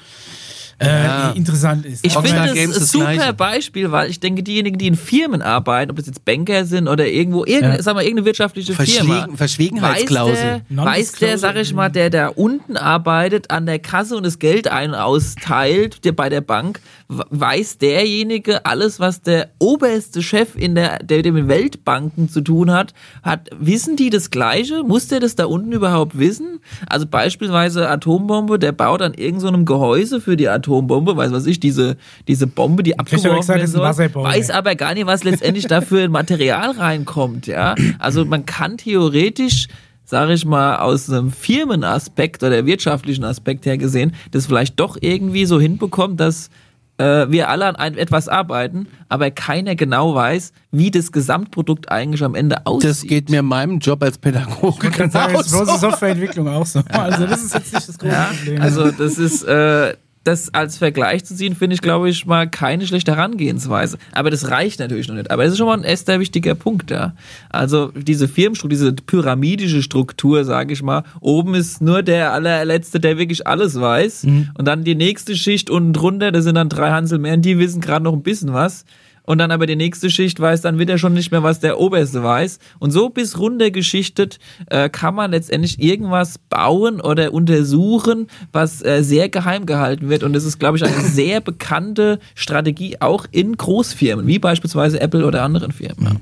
äh, 0.80 0.86
Ja. 0.86 1.32
interessant 1.32 1.88
ist. 1.88 2.06
Ich 2.06 2.14
finde, 2.14 2.34
das 2.36 2.54
Games 2.54 2.78
ist 2.78 2.92
super 2.92 3.12
Gleiche. 3.14 3.34
Beispiel, 3.34 3.92
weil 3.92 4.12
ich 4.12 4.20
denke, 4.20 4.44
diejenigen, 4.44 4.78
die 4.78 4.86
in 4.86 4.96
Firmen 4.96 5.42
arbeiten, 5.42 5.90
ob 5.90 5.98
das 5.98 6.06
jetzt 6.06 6.24
Banker 6.24 6.66
sind 6.66 6.88
oder 6.88 7.08
irgendwo, 7.08 7.46
irgendeine, 7.46 7.78
Ja. 7.78 7.82
sag 7.82 7.96
mal, 7.96 8.04
irgendeine 8.04 8.26
wirtschaftliche 8.28 8.74
Verschwiegen- 8.74 9.08
Firma. 9.08 9.28
Verschwiegenheitsklausel. 9.36 10.36
Weiß 10.36 10.62
der, 10.70 10.86
weiß 10.86 11.12
der, 11.14 11.38
sag 11.40 11.56
ich 11.56 11.74
mal, 11.74 11.90
der 11.90 12.12
da 12.12 12.28
unten 12.28 12.78
arbeitet, 12.78 13.50
an 13.50 13.66
der 13.66 13.80
Kasse 13.80 14.16
und 14.16 14.24
das 14.24 14.38
Geld 14.38 14.68
ein- 14.68 14.90
und 14.92 14.96
austeilt, 14.96 16.06
der 16.06 16.12
bei 16.12 16.30
der 16.30 16.42
Bank, 16.42 16.80
weiß 17.10 17.78
derjenige 17.78 18.66
alles, 18.66 19.00
was 19.00 19.22
der 19.22 19.50
oberste 19.60 20.22
Chef 20.22 20.56
in 20.56 20.76
der, 20.76 21.00
der, 21.00 21.32
mit 21.32 21.48
Weltbanken 21.48 22.28
zu 22.28 22.42
tun 22.42 22.72
hat, 22.72 22.94
hat, 23.24 23.50
wissen 23.58 23.96
die 23.96 24.10
das 24.10 24.30
Gleiche? 24.30 24.84
Muss 24.84 25.08
der 25.08 25.22
das 25.22 25.36
da 25.36 25.46
unten 25.46 25.72
überhaupt 25.72 26.20
wissen? 26.20 26.60
Also 26.88 27.06
beispielsweise 27.06 27.88
Atombombe, 27.88 28.60
der 28.60 28.74
baut 28.74 29.02
an 29.02 29.14
irgendeinem 29.14 29.62
so 29.62 29.74
Gehäuse 29.74 30.20
für 30.20 30.36
die 30.36 30.50
Atombombe, 30.50 31.16
weiß 31.16 31.32
was 31.32 31.46
ich, 31.46 31.62
diese, 31.62 31.96
diese 32.28 32.46
Bombe, 32.46 32.84
die 32.84 33.00
abgeworfen 33.00 33.48
werden 33.48 33.68
soll, 33.68 33.84
weiß 33.84 34.50
aber 34.50 34.76
gar 34.76 34.94
nicht, 34.94 35.08
was 35.08 35.24
letztendlich 35.24 35.68
dafür 35.68 36.04
in 36.04 36.12
Material 36.12 36.72
reinkommt, 36.72 37.48
ja. 37.48 37.76
Also 38.00 38.26
man 38.26 38.46
kann 38.46 38.78
theoretisch 38.78 39.68
sage 40.10 40.32
ich 40.32 40.46
mal, 40.46 40.78
aus 40.78 41.10
einem 41.10 41.32
Firmenaspekt 41.32 42.42
oder 42.42 42.66
wirtschaftlichen 42.66 43.26
Aspekt 43.26 43.66
her 43.66 43.78
gesehen, 43.78 44.14
das 44.32 44.46
vielleicht 44.46 44.80
doch 44.80 44.98
irgendwie 45.02 45.46
so 45.46 45.60
hinbekommt, 45.60 46.22
dass 46.22 46.50
äh, 46.98 47.30
wir 47.30 47.50
alle 47.50 47.66
an 47.68 47.76
ein, 47.76 47.98
etwas 47.98 48.28
arbeiten, 48.28 48.88
aber 49.10 49.30
keiner 49.32 49.76
genau 49.76 50.16
weiß, 50.16 50.52
wie 50.72 50.90
das 50.92 51.12
Gesamtprodukt 51.12 51.92
eigentlich 51.92 52.24
am 52.24 52.34
Ende 52.36 52.66
aussieht. 52.66 52.90
Das 52.90 53.02
geht 53.04 53.30
mir 53.30 53.40
in 53.42 53.46
meinem 53.46 53.80
Job 53.80 54.02
als 54.04 54.18
Pädagoge 54.18 54.88
Ich 54.88 54.94
kann 54.94 55.12
sagen, 55.12 55.34
das 55.34 55.46
ist 55.48 55.52
genauso. 55.52 55.72
bloße 55.72 55.80
Softwareentwicklung 55.82 56.48
auch 56.48 56.66
so. 56.66 56.82
Also 56.90 57.26
das 57.28 57.44
ist 57.44 57.54
jetzt 57.54 57.74
nicht 57.74 57.88
das 57.90 57.98
große 57.98 58.12
Ja, 58.14 58.32
Problem. 58.36 58.62
also 58.62 58.92
das 58.92 59.18
ist, 59.18 59.44
äh, 59.44 59.96
das 60.28 60.54
als 60.54 60.78
Vergleich 60.78 61.26
zu 61.26 61.36
ziehen, 61.36 61.56
finde 61.56 61.76
ich, 61.76 61.82
glaube 61.82 62.10
ich, 62.10 62.26
mal 62.26 62.50
keine 62.50 62.86
schlechte 62.86 63.16
Herangehensweise. 63.16 63.98
Aber 64.12 64.30
das 64.30 64.52
reicht 64.52 64.80
natürlich 64.80 65.08
noch 65.08 65.16
nicht. 65.16 65.32
Aber 65.32 65.44
das 65.44 65.54
ist 65.54 65.58
schon 65.58 65.68
mal 65.68 65.78
ein 65.78 65.84
erster 65.84 66.20
wichtiger 66.20 66.54
Punkt, 66.54 66.92
ja. 66.92 67.14
Also 67.50 67.92
diese 67.96 68.28
Firmenstruktur, 68.28 68.70
diese 68.70 68.94
pyramidische 68.94 69.82
Struktur, 69.82 70.44
sage 70.44 70.74
ich 70.74 70.84
mal, 70.84 71.04
oben 71.22 71.56
ist 71.56 71.82
nur 71.82 72.04
der 72.04 72.34
allerletzte, 72.34 73.00
der 73.00 73.18
wirklich 73.18 73.48
alles 73.48 73.80
weiß. 73.80 74.26
Und 74.58 74.68
dann 74.68 74.84
die 74.84 74.96
nächste 74.96 75.36
Schicht 75.36 75.70
unten 75.70 75.94
drunter, 75.94 76.32
da 76.32 76.42
sind 76.42 76.56
dann 76.56 76.70
drei 76.70 76.92
Hansel 76.92 77.20
mehr 77.20 77.34
und 77.34 77.44
die 77.44 77.58
wissen 77.58 77.82
gerade 77.82 78.04
noch 78.04 78.14
ein 78.14 78.24
bisschen 78.24 78.54
was. 78.54 78.86
Und 79.28 79.40
dann 79.40 79.52
aber 79.52 79.66
die 79.66 79.76
nächste 79.76 80.10
Schicht 80.10 80.40
weiß 80.40 80.62
dann 80.62 80.80
wieder 80.80 80.98
schon 80.98 81.14
nicht 81.14 81.32
mehr, 81.32 81.44
was 81.44 81.60
der 81.60 81.82
Oberste 81.82 82.24
weiß. 82.24 82.60
Und 82.80 82.92
so 82.92 83.10
bis 83.10 83.38
runtergeschichtet 83.38 84.40
äh, 84.68 84.88
kann 84.88 85.16
man 85.16 85.32
letztendlich 85.32 85.82
irgendwas 85.84 86.38
bauen 86.38 87.02
oder 87.02 87.34
untersuchen, 87.34 88.28
was 88.54 88.82
äh, 88.86 89.04
sehr 89.04 89.28
geheim 89.28 89.66
gehalten 89.66 90.08
wird. 90.08 90.24
Und 90.24 90.32
das 90.32 90.46
ist, 90.46 90.60
glaube 90.60 90.78
ich, 90.78 90.86
eine 90.86 91.02
sehr 91.04 91.42
bekannte 91.42 92.20
Strategie 92.36 93.02
auch 93.02 93.26
in 93.30 93.58
Großfirmen, 93.58 94.28
wie 94.28 94.40
beispielsweise 94.40 95.02
Apple 95.02 95.26
oder 95.26 95.44
anderen 95.44 95.74
Firmen. 95.74 96.22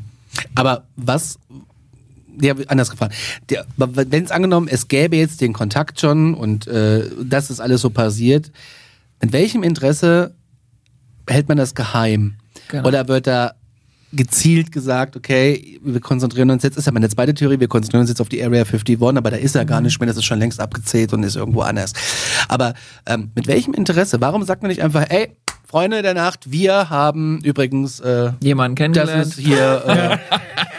Aber 0.56 0.86
was 0.96 1.38
ja, 2.42 2.56
anders 2.68 2.90
gefragt. 2.90 3.14
Wenn 3.78 4.24
es 4.24 4.32
angenommen, 4.32 4.68
es 4.68 4.88
gäbe 4.88 5.16
jetzt 5.16 5.42
den 5.42 5.54
Kontakt 5.54 6.02
schon 6.02 6.34
und 6.34 6.66
äh, 6.66 7.08
das 7.24 7.52
ist 7.52 7.60
alles 7.60 7.82
so 7.82 7.92
passiert, 7.92 8.52
in 9.22 9.32
welchem 9.32 9.62
Interesse 9.62 10.34
hält 11.28 11.48
man 11.48 11.58
das 11.58 11.76
geheim? 11.76 12.38
Genau. 12.70 12.88
Oder 12.88 13.08
wird 13.08 13.28
da 13.28 13.54
gezielt 14.12 14.72
gesagt, 14.72 15.16
okay, 15.16 15.80
wir 15.84 16.00
konzentrieren 16.00 16.50
uns 16.50 16.64
jetzt, 16.64 16.78
ist 16.78 16.86
ja 16.86 16.92
meine 16.92 17.10
zweite 17.10 17.34
Theorie, 17.34 17.60
wir 17.60 17.68
konzentrieren 17.68 18.02
uns 18.02 18.10
jetzt 18.10 18.22
auf 18.22 18.30
die 18.30 18.42
Area 18.44 18.62
51, 18.64 19.02
aber 19.02 19.32
da 19.32 19.38
ist 19.38 19.56
er 19.56 19.66
gar 19.66 19.82
nicht 19.82 20.00
mehr, 20.00 20.08
das 20.08 20.18
ist 20.18 20.26
schon 20.26 20.40
längst 20.40 20.60
abgezählt 20.60 21.14
und 21.14 21.24
ist 21.24 21.36
irgendwo 21.36 21.62
anders. 21.62 21.94
Aber 22.48 22.74
ähm, 23.06 23.32
mit 23.36 23.48
welchem 23.48 23.74
Interesse? 23.74 24.22
Warum 24.22 24.44
sagt 24.44 24.62
man 24.62 24.70
nicht 24.70 24.82
einfach, 24.82 25.06
ey, 25.10 25.36
Freunde 25.68 26.02
der 26.04 26.14
Nacht, 26.14 26.52
wir 26.52 26.90
haben 26.92 27.40
übrigens 27.44 28.00
äh, 28.00 28.32
Jemanden 28.40 28.76
das 28.94 29.08
kennengelernt. 29.10 29.26
ist 29.28 29.40
hier, 29.40 30.20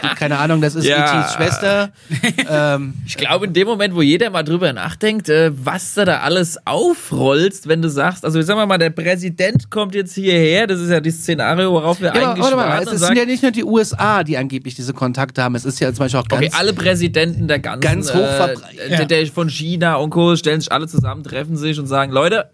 äh, 0.01 0.15
keine 0.15 0.37
Ahnung, 0.39 0.61
das 0.61 0.75
ist 0.75 0.85
Ja. 0.85 1.19
E.T.'s 1.21 1.33
Schwester. 1.33 1.89
ähm, 2.49 2.93
Ich 3.05 3.17
glaube, 3.17 3.47
in 3.47 3.53
dem 3.53 3.67
Moment, 3.67 3.93
wo 3.95 4.01
jeder 4.01 4.29
mal 4.29 4.43
drüber 4.43 4.71
nachdenkt, 4.71 5.27
äh, 5.27 5.51
was 5.53 5.93
du 5.95 6.05
da 6.05 6.19
alles 6.19 6.57
aufrollst, 6.65 7.67
wenn 7.67 7.81
du 7.81 7.89
sagst, 7.89 8.23
also 8.23 8.41
sagen 8.41 8.59
wir 8.59 8.65
mal, 8.65 8.77
der 8.77 8.89
Präsident 8.89 9.69
kommt 9.69 9.93
jetzt 9.93 10.15
hierher, 10.15 10.67
das 10.67 10.79
ist 10.79 10.89
ja 10.89 11.01
das 11.01 11.15
Szenario, 11.15 11.73
worauf 11.73 11.99
wir 11.99 12.07
ja, 12.07 12.13
aber 12.13 12.29
eigentlich 12.31 12.43
warte 12.43 12.55
mal, 12.55 12.81
es 12.81 12.87
und 12.89 12.97
sind 12.97 13.17
ja 13.17 13.25
nicht 13.25 13.43
nur 13.43 13.51
die 13.51 13.65
USA, 13.65 14.23
die 14.23 14.37
angeblich 14.37 14.75
diese 14.75 14.93
Kontakte 14.93 15.43
haben. 15.43 15.55
Es 15.55 15.65
ist 15.65 15.79
ja 15.81 15.89
zum 15.89 16.05
Beispiel 16.05 16.21
auch 16.21 16.27
ganz 16.27 16.45
okay, 16.45 16.51
alle 16.57 16.73
Präsidenten 16.73 17.47
der 17.49 17.59
ganzen, 17.59 17.81
Ganz 17.81 18.13
hochverbreitet. 18.13 18.79
äh, 18.79 18.89
der, 18.97 19.05
der 19.05 19.27
von 19.27 19.49
China 19.49 19.95
und 19.95 20.11
Co. 20.11 20.35
stellen 20.37 20.61
sich 20.61 20.71
alle 20.71 20.87
zusammen, 20.87 21.23
treffen 21.23 21.57
sich 21.57 21.77
und 21.77 21.87
sagen, 21.87 22.11
Leute, 22.13 22.49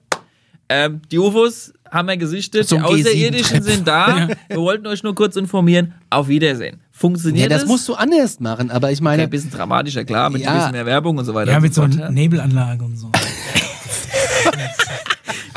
ähm, 0.73 1.01
die 1.11 1.19
UFOs 1.19 1.73
haben 1.91 2.07
wir 2.07 2.17
gesichtet, 2.17 2.67
Zum 2.67 2.79
die 2.79 2.83
Außerirdischen 2.85 3.57
G7-Treffen. 3.59 3.63
sind 3.63 3.87
da, 3.87 4.27
wir 4.47 4.57
wollten 4.57 4.87
euch 4.87 5.03
nur 5.03 5.13
kurz 5.13 5.35
informieren, 5.35 5.93
auf 6.09 6.27
Wiedersehen. 6.27 6.77
Ja, 6.81 6.87
Funktioniert 6.91 7.51
das 7.51 7.65
musst 7.65 7.87
du 7.87 7.93
anders 7.95 8.39
machen, 8.39 8.71
aber 8.71 8.91
ich 8.91 9.01
meine, 9.01 9.23
Okay, 9.23 9.27
ein 9.27 9.29
bisschen 9.29 9.51
dramatischer, 9.51 10.03
klar, 10.05 10.29
mit 10.29 10.41
Ja. 10.41 10.49
ein 10.51 10.57
bisschen 10.57 10.71
mehr 10.71 10.85
Werbung 10.85 11.17
und 11.17 11.25
so 11.25 11.33
weiter. 11.33 11.51
Ja, 11.51 11.59
mit 11.59 11.73
so 11.73 11.81
fort, 11.81 11.93
einer 11.93 12.09
Nebelanlage 12.09 12.83
und 12.83 12.97
so. 12.97 13.09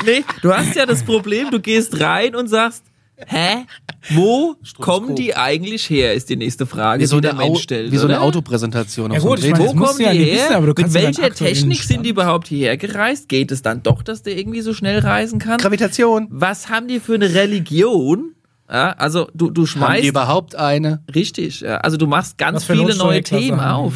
Nee, 0.05 0.23
du 0.41 0.53
hast 0.53 0.75
ja 0.75 0.85
das 0.85 1.03
Problem, 1.03 1.51
du 1.51 1.59
gehst 1.59 1.99
rein 1.99 2.33
und 2.35 2.47
sagst, 2.47 2.83
hä? 3.25 3.65
Wo 4.11 4.55
kommen 4.79 5.15
die 5.15 5.35
eigentlich 5.35 5.89
her, 5.89 6.13
ist 6.13 6.29
die 6.29 6.35
nächste 6.37 6.65
Frage, 6.65 7.01
wie 7.03 7.07
so, 7.07 7.17
die 7.17 7.23
der 7.23 7.31
eine, 7.31 7.41
Au 7.43 7.47
Mensch 7.47 7.63
stellt. 7.63 7.91
wie 7.91 7.97
so 7.97 8.05
eine 8.07 8.17
oder? 8.17 8.23
Autopräsentation 8.25 9.11
Ja 9.11 9.17
auf 9.17 9.23
so 9.23 9.29
gut, 9.29 9.43
ich 9.43 9.51
meine, 9.51 9.63
Wo 9.65 9.73
kommen 9.73 9.99
ja 9.99 10.13
die 10.13 10.19
wissen, 10.25 10.47
her? 10.49 10.57
aber 10.57 10.73
du 10.73 10.81
Mit 10.81 10.93
ja 10.93 11.01
welcher 11.01 11.29
Technik 11.33 11.83
sind 11.83 12.03
die 12.05 12.09
überhaupt 12.09 12.47
hierher 12.47 12.77
gereist? 12.77 13.27
Geht 13.27 13.51
es 13.51 13.61
dann 13.61 13.83
doch, 13.83 14.03
dass 14.03 14.23
der 14.23 14.37
irgendwie 14.37 14.61
so 14.61 14.73
schnell 14.73 14.99
reisen 14.99 15.39
kann? 15.39 15.57
Gravitation. 15.57 16.27
Was 16.29 16.69
haben 16.69 16.87
die 16.87 16.99
für 16.99 17.15
eine 17.15 17.33
Religion? 17.33 18.33
Ja, 18.69 18.91
also 18.91 19.27
du, 19.33 19.49
du 19.49 19.61
Haben 19.61 19.67
schmeißt 19.67 20.03
die 20.03 20.07
überhaupt 20.07 20.55
eine? 20.55 21.01
richtig, 21.15 21.61
ja, 21.61 21.77
also 21.77 21.97
du 21.97 22.05
machst 22.05 22.37
ganz 22.37 22.65
viele 22.65 22.95
neue 22.95 23.23
Themen 23.23 23.61
haben 23.61 23.85
auf. 23.85 23.93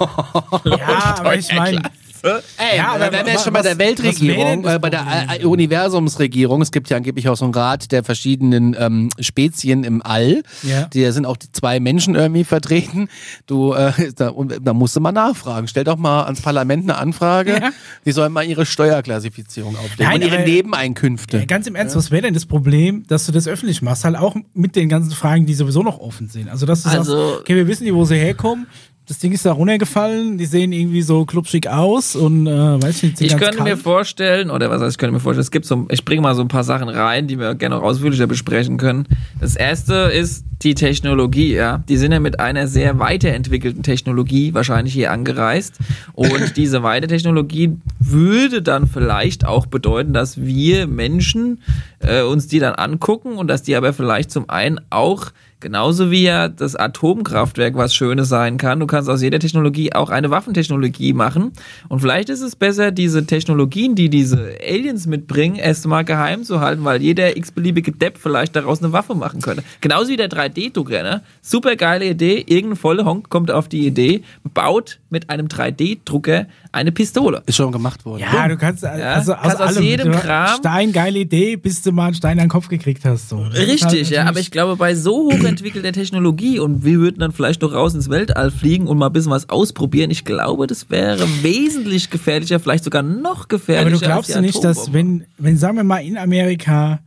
Ja, 0.64 1.16
aber 1.18 1.36
ich 1.36 1.52
meine, 1.54 1.80
Ey, 2.24 2.76
Ja, 2.78 2.88
aber 2.94 3.12
wenn 3.12 3.26
wir 3.26 3.32
jetzt 3.32 3.44
schon 3.44 3.52
bei 3.52 3.62
der 3.62 3.78
Weltregierung, 3.78 4.66
äh, 4.66 4.78
bei 4.78 4.90
der 4.90 4.98
Problem? 4.98 5.40
äh, 5.42 5.44
Universumsregierung, 5.44 6.62
es 6.62 6.72
gibt 6.72 6.88
ja 6.90 6.96
angeblich 6.96 7.28
auch 7.28 7.36
so 7.36 7.44
einen 7.44 7.54
Rat 7.54 7.92
der 7.92 8.02
verschiedenen 8.04 8.74
ähm, 8.78 9.10
Spezien 9.20 9.84
im 9.84 10.00
All. 10.02 10.42
Ja. 10.62 10.88
Da 10.92 11.12
sind 11.12 11.26
auch 11.26 11.36
die 11.36 11.50
zwei 11.52 11.80
Menschen 11.80 12.14
irgendwie 12.14 12.44
vertreten. 12.44 13.08
Du, 13.46 13.72
äh, 13.74 13.92
da, 14.16 14.32
da 14.62 14.72
musst 14.72 14.96
du 14.96 15.00
mal 15.00 15.12
nachfragen. 15.12 15.68
Stell 15.68 15.84
doch 15.84 15.96
mal 15.96 16.24
ans 16.24 16.40
Parlament 16.40 16.84
eine 16.84 16.96
Anfrage. 16.96 17.52
Ja. 17.60 17.70
Die 18.04 18.12
sollen 18.12 18.32
mal 18.32 18.44
ihre 18.44 18.64
Steuerklassifizierung 18.66 19.76
auflegen 19.76 20.04
Nein, 20.06 20.22
und 20.22 20.26
ihre 20.28 20.36
aber- 20.38 20.44
Nebeneinkünfte. 20.46 21.38
Ja, 21.38 21.44
ganz 21.44 21.66
im 21.66 21.74
Ernst, 21.74 21.94
was 21.96 22.10
wäre 22.10 22.22
denn 22.22 22.34
das 22.34 22.46
Problem, 22.46 23.04
dass 23.08 23.26
du 23.26 23.32
das 23.32 23.46
öffentlich 23.46 23.82
machst? 23.82 24.04
Halt 24.04 24.16
auch 24.16 24.34
mit 24.54 24.76
den 24.76 24.88
ganzen 24.88 25.10
Fragen, 25.12 25.46
die 25.46 25.54
sowieso 25.54 25.82
noch 25.82 25.98
offen 26.00 26.28
sind. 26.28 26.48
Also, 26.48 26.64
dass 26.66 26.82
du 26.84 26.88
Also- 26.88 27.16
sagst, 27.28 27.40
okay, 27.40 27.56
wir 27.56 27.66
wissen 27.66 27.84
nicht, 27.84 27.94
wo 27.94 28.04
sie 28.04 28.16
herkommen. 28.16 28.66
Das 29.06 29.18
Ding 29.18 29.32
ist 29.32 29.44
da 29.44 29.52
runtergefallen, 29.52 30.38
die 30.38 30.46
sehen 30.46 30.72
irgendwie 30.72 31.02
so 31.02 31.26
klubschig 31.26 31.68
aus 31.68 32.16
und 32.16 32.46
äh, 32.46 32.82
weiß 32.82 33.02
nicht, 33.02 33.20
Ich 33.20 33.36
könnte 33.36 33.62
mir 33.62 33.72
kalt. 33.72 33.82
vorstellen, 33.82 34.50
oder 34.50 34.70
was 34.70 34.80
heißt, 34.80 34.92
ich 34.92 34.98
könnte 34.98 35.12
mir 35.12 35.20
vorstellen, 35.20 35.42
es 35.42 35.50
gibt 35.50 35.66
so, 35.66 35.86
ich 35.90 36.06
bringe 36.06 36.22
mal 36.22 36.34
so 36.34 36.40
ein 36.40 36.48
paar 36.48 36.64
Sachen 36.64 36.88
rein, 36.88 37.26
die 37.26 37.38
wir 37.38 37.54
gerne 37.54 37.76
noch 37.76 37.82
ausführlicher 37.82 38.26
besprechen 38.26 38.78
können. 38.78 39.06
Das 39.38 39.56
erste 39.56 39.94
ist 39.94 40.46
die 40.62 40.74
Technologie, 40.74 41.52
ja. 41.52 41.84
Die 41.86 41.98
sind 41.98 42.12
ja 42.12 42.20
mit 42.20 42.40
einer 42.40 42.66
sehr 42.66 42.98
weiterentwickelten 42.98 43.82
Technologie 43.82 44.54
wahrscheinlich 44.54 44.94
hier 44.94 45.12
angereist. 45.12 45.74
Und 46.14 46.56
diese 46.56 46.82
Weitertechnologie 46.82 47.76
würde 48.00 48.62
dann 48.62 48.86
vielleicht 48.86 49.44
auch 49.44 49.66
bedeuten, 49.66 50.14
dass 50.14 50.40
wir 50.40 50.86
Menschen 50.86 51.60
äh, 51.98 52.22
uns 52.22 52.46
die 52.46 52.58
dann 52.58 52.74
angucken 52.74 53.34
und 53.34 53.48
dass 53.48 53.62
die 53.62 53.76
aber 53.76 53.92
vielleicht 53.92 54.30
zum 54.30 54.48
einen 54.48 54.80
auch 54.88 55.26
Genauso 55.64 56.10
wie 56.10 56.24
ja 56.24 56.48
das 56.48 56.76
Atomkraftwerk 56.76 57.74
was 57.74 57.94
Schönes 57.94 58.28
sein 58.28 58.58
kann. 58.58 58.80
Du 58.80 58.86
kannst 58.86 59.08
aus 59.08 59.22
jeder 59.22 59.38
Technologie 59.38 59.94
auch 59.94 60.10
eine 60.10 60.28
Waffentechnologie 60.28 61.14
machen. 61.14 61.52
Und 61.88 62.00
vielleicht 62.00 62.28
ist 62.28 62.42
es 62.42 62.54
besser, 62.54 62.90
diese 62.90 63.24
Technologien, 63.24 63.94
die 63.94 64.10
diese 64.10 64.58
Aliens 64.62 65.06
mitbringen, 65.06 65.56
erstmal 65.56 66.04
geheim 66.04 66.44
zu 66.44 66.60
halten, 66.60 66.84
weil 66.84 67.00
jeder 67.00 67.38
x-beliebige 67.38 67.92
Depp 67.92 68.18
vielleicht 68.18 68.54
daraus 68.56 68.82
eine 68.82 68.92
Waffe 68.92 69.14
machen 69.14 69.40
könnte. 69.40 69.64
Genauso 69.80 70.10
wie 70.10 70.18
der 70.18 70.28
3D-Drucker, 70.28 71.02
ne? 71.02 71.22
Super 71.40 71.76
geile 71.76 72.10
Idee. 72.10 72.44
Irgendein 72.46 72.76
Vollhonk 72.76 73.30
kommt 73.30 73.50
auf 73.50 73.66
die 73.66 73.86
Idee, 73.86 74.22
baut 74.52 75.00
mit 75.08 75.30
einem 75.30 75.46
3D-Drucker 75.46 76.46
eine 76.72 76.92
Pistole. 76.92 77.42
Ist 77.46 77.56
schon 77.56 77.72
gemacht 77.72 78.04
worden. 78.04 78.20
Ja, 78.20 78.48
du 78.48 78.58
kannst 78.58 78.84
also 78.84 79.32
aus, 79.32 79.40
Kannst 79.40 79.62
aus 79.62 79.76
allem, 79.76 79.82
jedem 79.82 80.12
Kram- 80.12 80.58
Stein, 80.58 80.92
geile 80.92 81.20
Idee, 81.20 81.56
bis 81.56 81.80
du 81.80 81.92
mal 81.92 82.06
einen 82.06 82.14
Stein 82.14 82.38
an 82.38 82.46
den 82.46 82.50
Kopf 82.50 82.68
gekriegt 82.68 83.04
hast. 83.04 83.30
So. 83.30 83.38
Richtig, 83.38 83.84
halt 83.86 84.10
ja, 84.10 84.24
aber 84.26 84.40
ich 84.40 84.50
glaube, 84.50 84.76
bei 84.76 84.94
so 84.94 85.30
hochentwickelter 85.54 85.92
Technologie 85.92 86.58
und 86.58 86.84
wir 86.84 86.98
würden 86.98 87.18
dann 87.20 87.32
vielleicht 87.32 87.62
noch 87.62 87.72
raus 87.72 87.94
ins 87.94 88.10
Weltall 88.10 88.50
fliegen 88.50 88.86
und 88.86 88.98
mal 88.98 89.06
ein 89.06 89.12
bisschen 89.12 89.30
was 89.30 89.48
ausprobieren, 89.48 90.10
ich 90.10 90.24
glaube, 90.24 90.66
das 90.66 90.90
wäre 90.90 91.26
wesentlich 91.42 92.10
gefährlicher, 92.10 92.58
vielleicht 92.60 92.84
sogar 92.84 93.02
noch 93.02 93.48
gefährlicher. 93.48 93.96
Aber 93.96 93.98
du 93.98 94.04
glaubst 94.04 94.34
die 94.34 94.40
nicht, 94.40 94.62
dass 94.64 94.92
wenn, 94.92 95.24
wenn, 95.38 95.56
sagen 95.56 95.76
wir 95.76 95.84
mal, 95.84 95.98
in 95.98 96.18
Amerika 96.18 97.00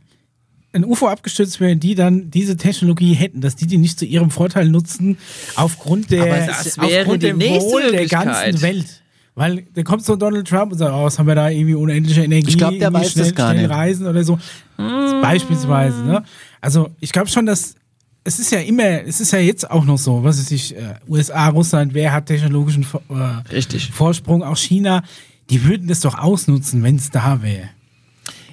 ein 0.72 0.84
UFO 0.84 1.08
abgestürzt 1.08 1.60
wäre, 1.60 1.76
die 1.76 1.94
dann 1.94 2.30
diese 2.30 2.56
Technologie 2.56 3.14
hätten, 3.14 3.40
dass 3.40 3.56
die 3.56 3.66
die 3.66 3.78
nicht 3.78 3.98
zu 3.98 4.04
ihrem 4.04 4.30
Vorteil 4.30 4.68
nutzen, 4.68 5.18
aufgrund 5.56 6.10
der, 6.10 6.50
aufgrund 6.78 7.22
dem 7.22 7.40
Wohl 7.40 7.90
der 7.90 8.06
ganzen 8.06 8.62
Welt. 8.62 9.02
Weil 9.34 9.64
da 9.74 9.82
kommt 9.82 10.04
so 10.04 10.16
Donald 10.16 10.48
Trump 10.48 10.72
und 10.72 10.78
sagt, 10.78 10.92
oh, 10.92 11.04
was 11.04 11.18
haben 11.18 11.28
wir 11.28 11.36
da 11.36 11.48
irgendwie 11.48 11.74
unendliche 11.76 12.24
Energie, 12.24 12.48
Ich 12.48 12.58
glaub, 12.58 12.76
der 12.76 12.92
weiß 12.92 13.12
schnell, 13.12 13.26
das 13.26 13.34
gar 13.36 13.52
schnell 13.52 13.68
nicht. 13.68 13.74
reisen 13.74 14.06
oder 14.06 14.24
so. 14.24 14.38
Beispielsweise, 14.76 16.04
ne? 16.04 16.24
Also 16.60 16.90
ich 16.98 17.12
glaube 17.12 17.28
schon, 17.28 17.46
dass 17.46 17.76
es 18.24 18.38
ist 18.38 18.52
ja 18.52 18.60
immer, 18.60 19.02
es 19.06 19.20
ist 19.20 19.32
ja 19.32 19.38
jetzt 19.38 19.70
auch 19.70 19.84
noch 19.84 19.98
so, 19.98 20.22
was 20.22 20.38
ist 20.38 20.50
ich, 20.50 20.76
äh, 20.76 20.94
USA, 21.08 21.48
Russland, 21.48 21.94
wer 21.94 22.12
hat 22.12 22.26
technologischen 22.26 22.84
äh. 23.10 23.62
Vorsprung, 23.92 24.42
auch 24.42 24.56
China, 24.56 25.02
die 25.50 25.64
würden 25.64 25.88
das 25.88 26.00
doch 26.00 26.18
ausnutzen, 26.18 26.82
wenn 26.82 26.96
es 26.96 27.10
da 27.10 27.42
wäre. 27.42 27.70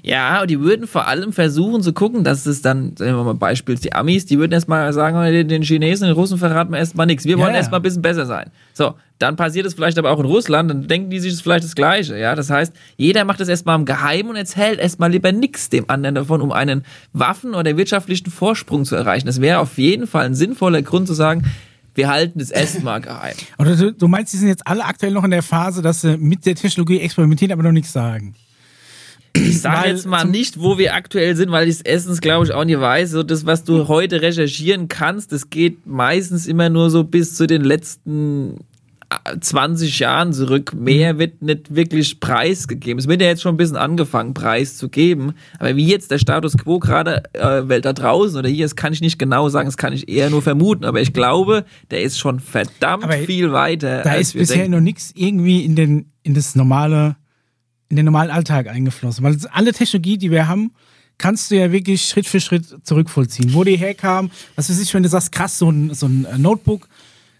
Ja, 0.02 0.42
und 0.44 0.52
die 0.52 0.60
würden 0.60 0.86
vor 0.86 1.08
allem 1.08 1.34
versuchen 1.34 1.82
zu 1.82 1.92
gucken, 1.92 2.24
dass 2.24 2.46
es 2.46 2.62
dann, 2.62 2.96
sagen 2.96 3.16
wir 3.18 3.24
mal 3.24 3.34
Beispiel, 3.34 3.76
die 3.76 3.94
Amis, 3.94 4.28
die 4.28 4.38
würden 4.38 4.52
erstmal 4.52 4.94
sagen, 4.94 5.20
den 5.32 5.48
den 5.48 5.64
Chinesen, 5.64 6.08
den 6.08 6.14
Russen 6.14 6.38
verraten 6.38 6.72
wir 6.72 6.78
erstmal 6.78 7.08
nichts. 7.08 7.26
Wir 7.26 7.38
Ja, 7.38 7.44
wollen 7.44 7.54
ja. 7.54 7.58
erstmal 7.58 7.80
ein 7.80 7.84
bisschen 7.84 8.04
besser 8.04 8.28
sein. 8.28 8.52
So, 8.74 8.94
dann 9.20 9.36
passiert 9.36 9.66
es 9.66 9.74
vielleicht 9.74 9.98
aber 9.98 10.12
auch 10.12 10.20
in 10.20 10.26
Russland, 10.26 10.70
dann 10.70 10.88
denken 10.88 11.10
die 11.10 11.20
sich 11.20 11.34
das 11.34 11.42
vielleicht 11.42 11.64
das 11.64 11.76
Gleiche. 11.76 12.18
Ja, 12.18 12.36
das 12.36 12.50
heißt, 12.50 12.74
jeder 12.98 13.24
macht 13.24 13.40
es 13.40 13.48
erstmal 13.48 13.80
im 13.80 13.86
Geheimen 13.86 14.32
und 14.32 14.36
erzählt 14.36 14.80
erstmal 14.80 15.12
lieber 15.12 15.32
nichts 15.32 15.70
dem 15.70 15.90
anderen 15.90 16.16
davon, 16.16 16.42
um 16.42 16.52
einen 16.52 16.84
Waffen- 17.14 17.56
oder 17.56 17.78
wirtschaftlichen 17.78 18.30
Vorsprung 18.30 18.84
zu 18.84 18.96
erreichen. 18.96 19.26
Das 19.26 19.40
wäre 19.40 19.60
auf 19.60 19.78
jeden 19.78 20.08
Fall 20.08 20.26
ein 20.26 20.36
sinnvoller 20.36 20.82
Grund 20.82 21.08
zu 21.08 21.14
sagen, 21.14 21.44
wir 21.94 22.10
halten 22.10 22.42
es 22.42 22.52
erstmal 22.52 23.00
geheim. 23.00 23.36
Oder 23.58 23.78
du, 23.78 23.94
du 23.94 24.08
meinst, 24.10 24.34
die 24.34 24.38
sind 24.38 24.50
jetzt 24.50 24.68
alle 24.68 24.84
aktuell 24.84 25.14
noch 25.14 25.24
in 25.24 25.32
der 25.32 25.44
Phase, 25.44 25.82
dass 25.82 26.02
sie 26.02 26.18
mit 26.18 26.46
der 26.46 26.56
Technologie 26.56 27.00
experimentieren, 27.00 27.54
aber 27.54 27.64
noch 27.64 27.72
nichts 27.72 27.94
sagen. 27.94 28.36
Ich 29.34 29.62
sage 29.62 29.90
jetzt 29.90 30.06
mal 30.06 30.26
nicht, 30.26 30.60
wo 30.60 30.78
wir 30.78 30.94
aktuell 30.94 31.36
sind, 31.36 31.52
weil 31.52 31.68
ich 31.68 31.76
es 31.76 31.82
erstens, 31.82 32.22
glaube 32.22 32.46
ich, 32.46 32.52
auch 32.52 32.66
nicht 32.66 32.80
weiß. 32.80 33.12
So 33.12 33.24
das, 33.24 33.46
was 33.46 33.64
du 33.64 33.88
heute 33.88 34.22
recherchieren 34.22 34.88
kannst, 34.90 35.32
das 35.32 35.50
geht 35.50 35.86
meistens 35.86 36.48
immer 36.48 36.70
nur 36.70 36.90
so 36.90 37.04
bis 37.04 37.36
zu 37.36 37.48
den 37.48 37.64
letzten 37.64 38.60
20 39.40 40.00
Jahren 40.00 40.34
zurück. 40.34 40.74
Mehr 40.74 41.18
wird 41.20 41.42
nicht 41.42 41.74
wirklich 41.76 42.20
preisgegeben. 42.20 43.00
Es 43.00 43.08
wird 43.08 43.22
ja 43.22 43.28
jetzt 43.28 43.42
schon 43.42 43.56
ein 43.56 43.58
bisschen 43.58 43.78
angefangen, 43.78 44.34
Preis 44.34 44.78
zu 44.78 44.90
geben. 44.90 45.34
Aber 45.60 45.76
wie 45.76 45.88
jetzt 45.88 46.12
der 46.12 46.20
Status 46.20 46.58
quo 46.58 46.80
gerade 46.80 47.24
äh, 47.34 47.68
Welt 47.68 47.86
da 47.86 47.94
draußen 47.94 48.38
oder 48.38 48.50
hier 48.50 48.66
ist, 48.66 48.76
kann 48.76 48.94
ich 48.94 49.02
nicht 49.02 49.20
genau 49.20 49.50
sagen. 49.50 49.68
Das 49.68 49.78
kann 49.78 49.94
ich 49.94 50.10
eher 50.10 50.30
nur 50.30 50.42
vermuten. 50.42 50.86
Aber 50.86 51.02
ich 51.02 51.14
glaube, 51.14 51.66
der 51.92 52.02
ist 52.02 52.18
schon 52.20 52.40
verdammt 52.40 53.04
Aber 53.04 53.14
viel 53.14 53.52
weiter. 53.52 54.02
Da 54.04 54.12
als 54.12 54.30
ist 54.30 54.34
wir 54.36 54.42
bisher 54.42 54.58
denken. 54.58 54.72
noch 54.72 54.82
nichts 54.82 55.12
irgendwie 55.16 55.66
in 55.66 55.76
den, 55.76 56.12
in 56.24 56.34
das 56.34 56.56
normale, 56.56 57.16
in 57.90 57.96
den 57.96 58.06
normalen 58.06 58.32
Alltag 58.32 58.68
eingeflossen. 58.68 59.24
Weil 59.24 59.38
alle 59.52 59.74
Technologie, 59.74 60.18
die 60.18 60.32
wir 60.32 60.48
haben, 60.48 60.72
kannst 61.18 61.52
du 61.52 61.56
ja 61.56 61.72
wirklich 61.72 62.06
Schritt 62.06 62.28
für 62.28 62.40
Schritt 62.40 62.66
zurückvollziehen. 62.84 63.54
Wo 63.54 63.64
die 63.64 63.78
herkam, 63.78 64.32
was 64.56 64.70
weiß 64.70 64.80
ich, 64.82 64.94
wenn 64.94 65.04
du 65.04 65.10
sagst, 65.10 65.32
krass, 65.32 65.58
so 65.58 65.70
ein, 65.70 65.94
so 65.94 66.08
ein 66.08 66.28
Notebook, 66.38 66.88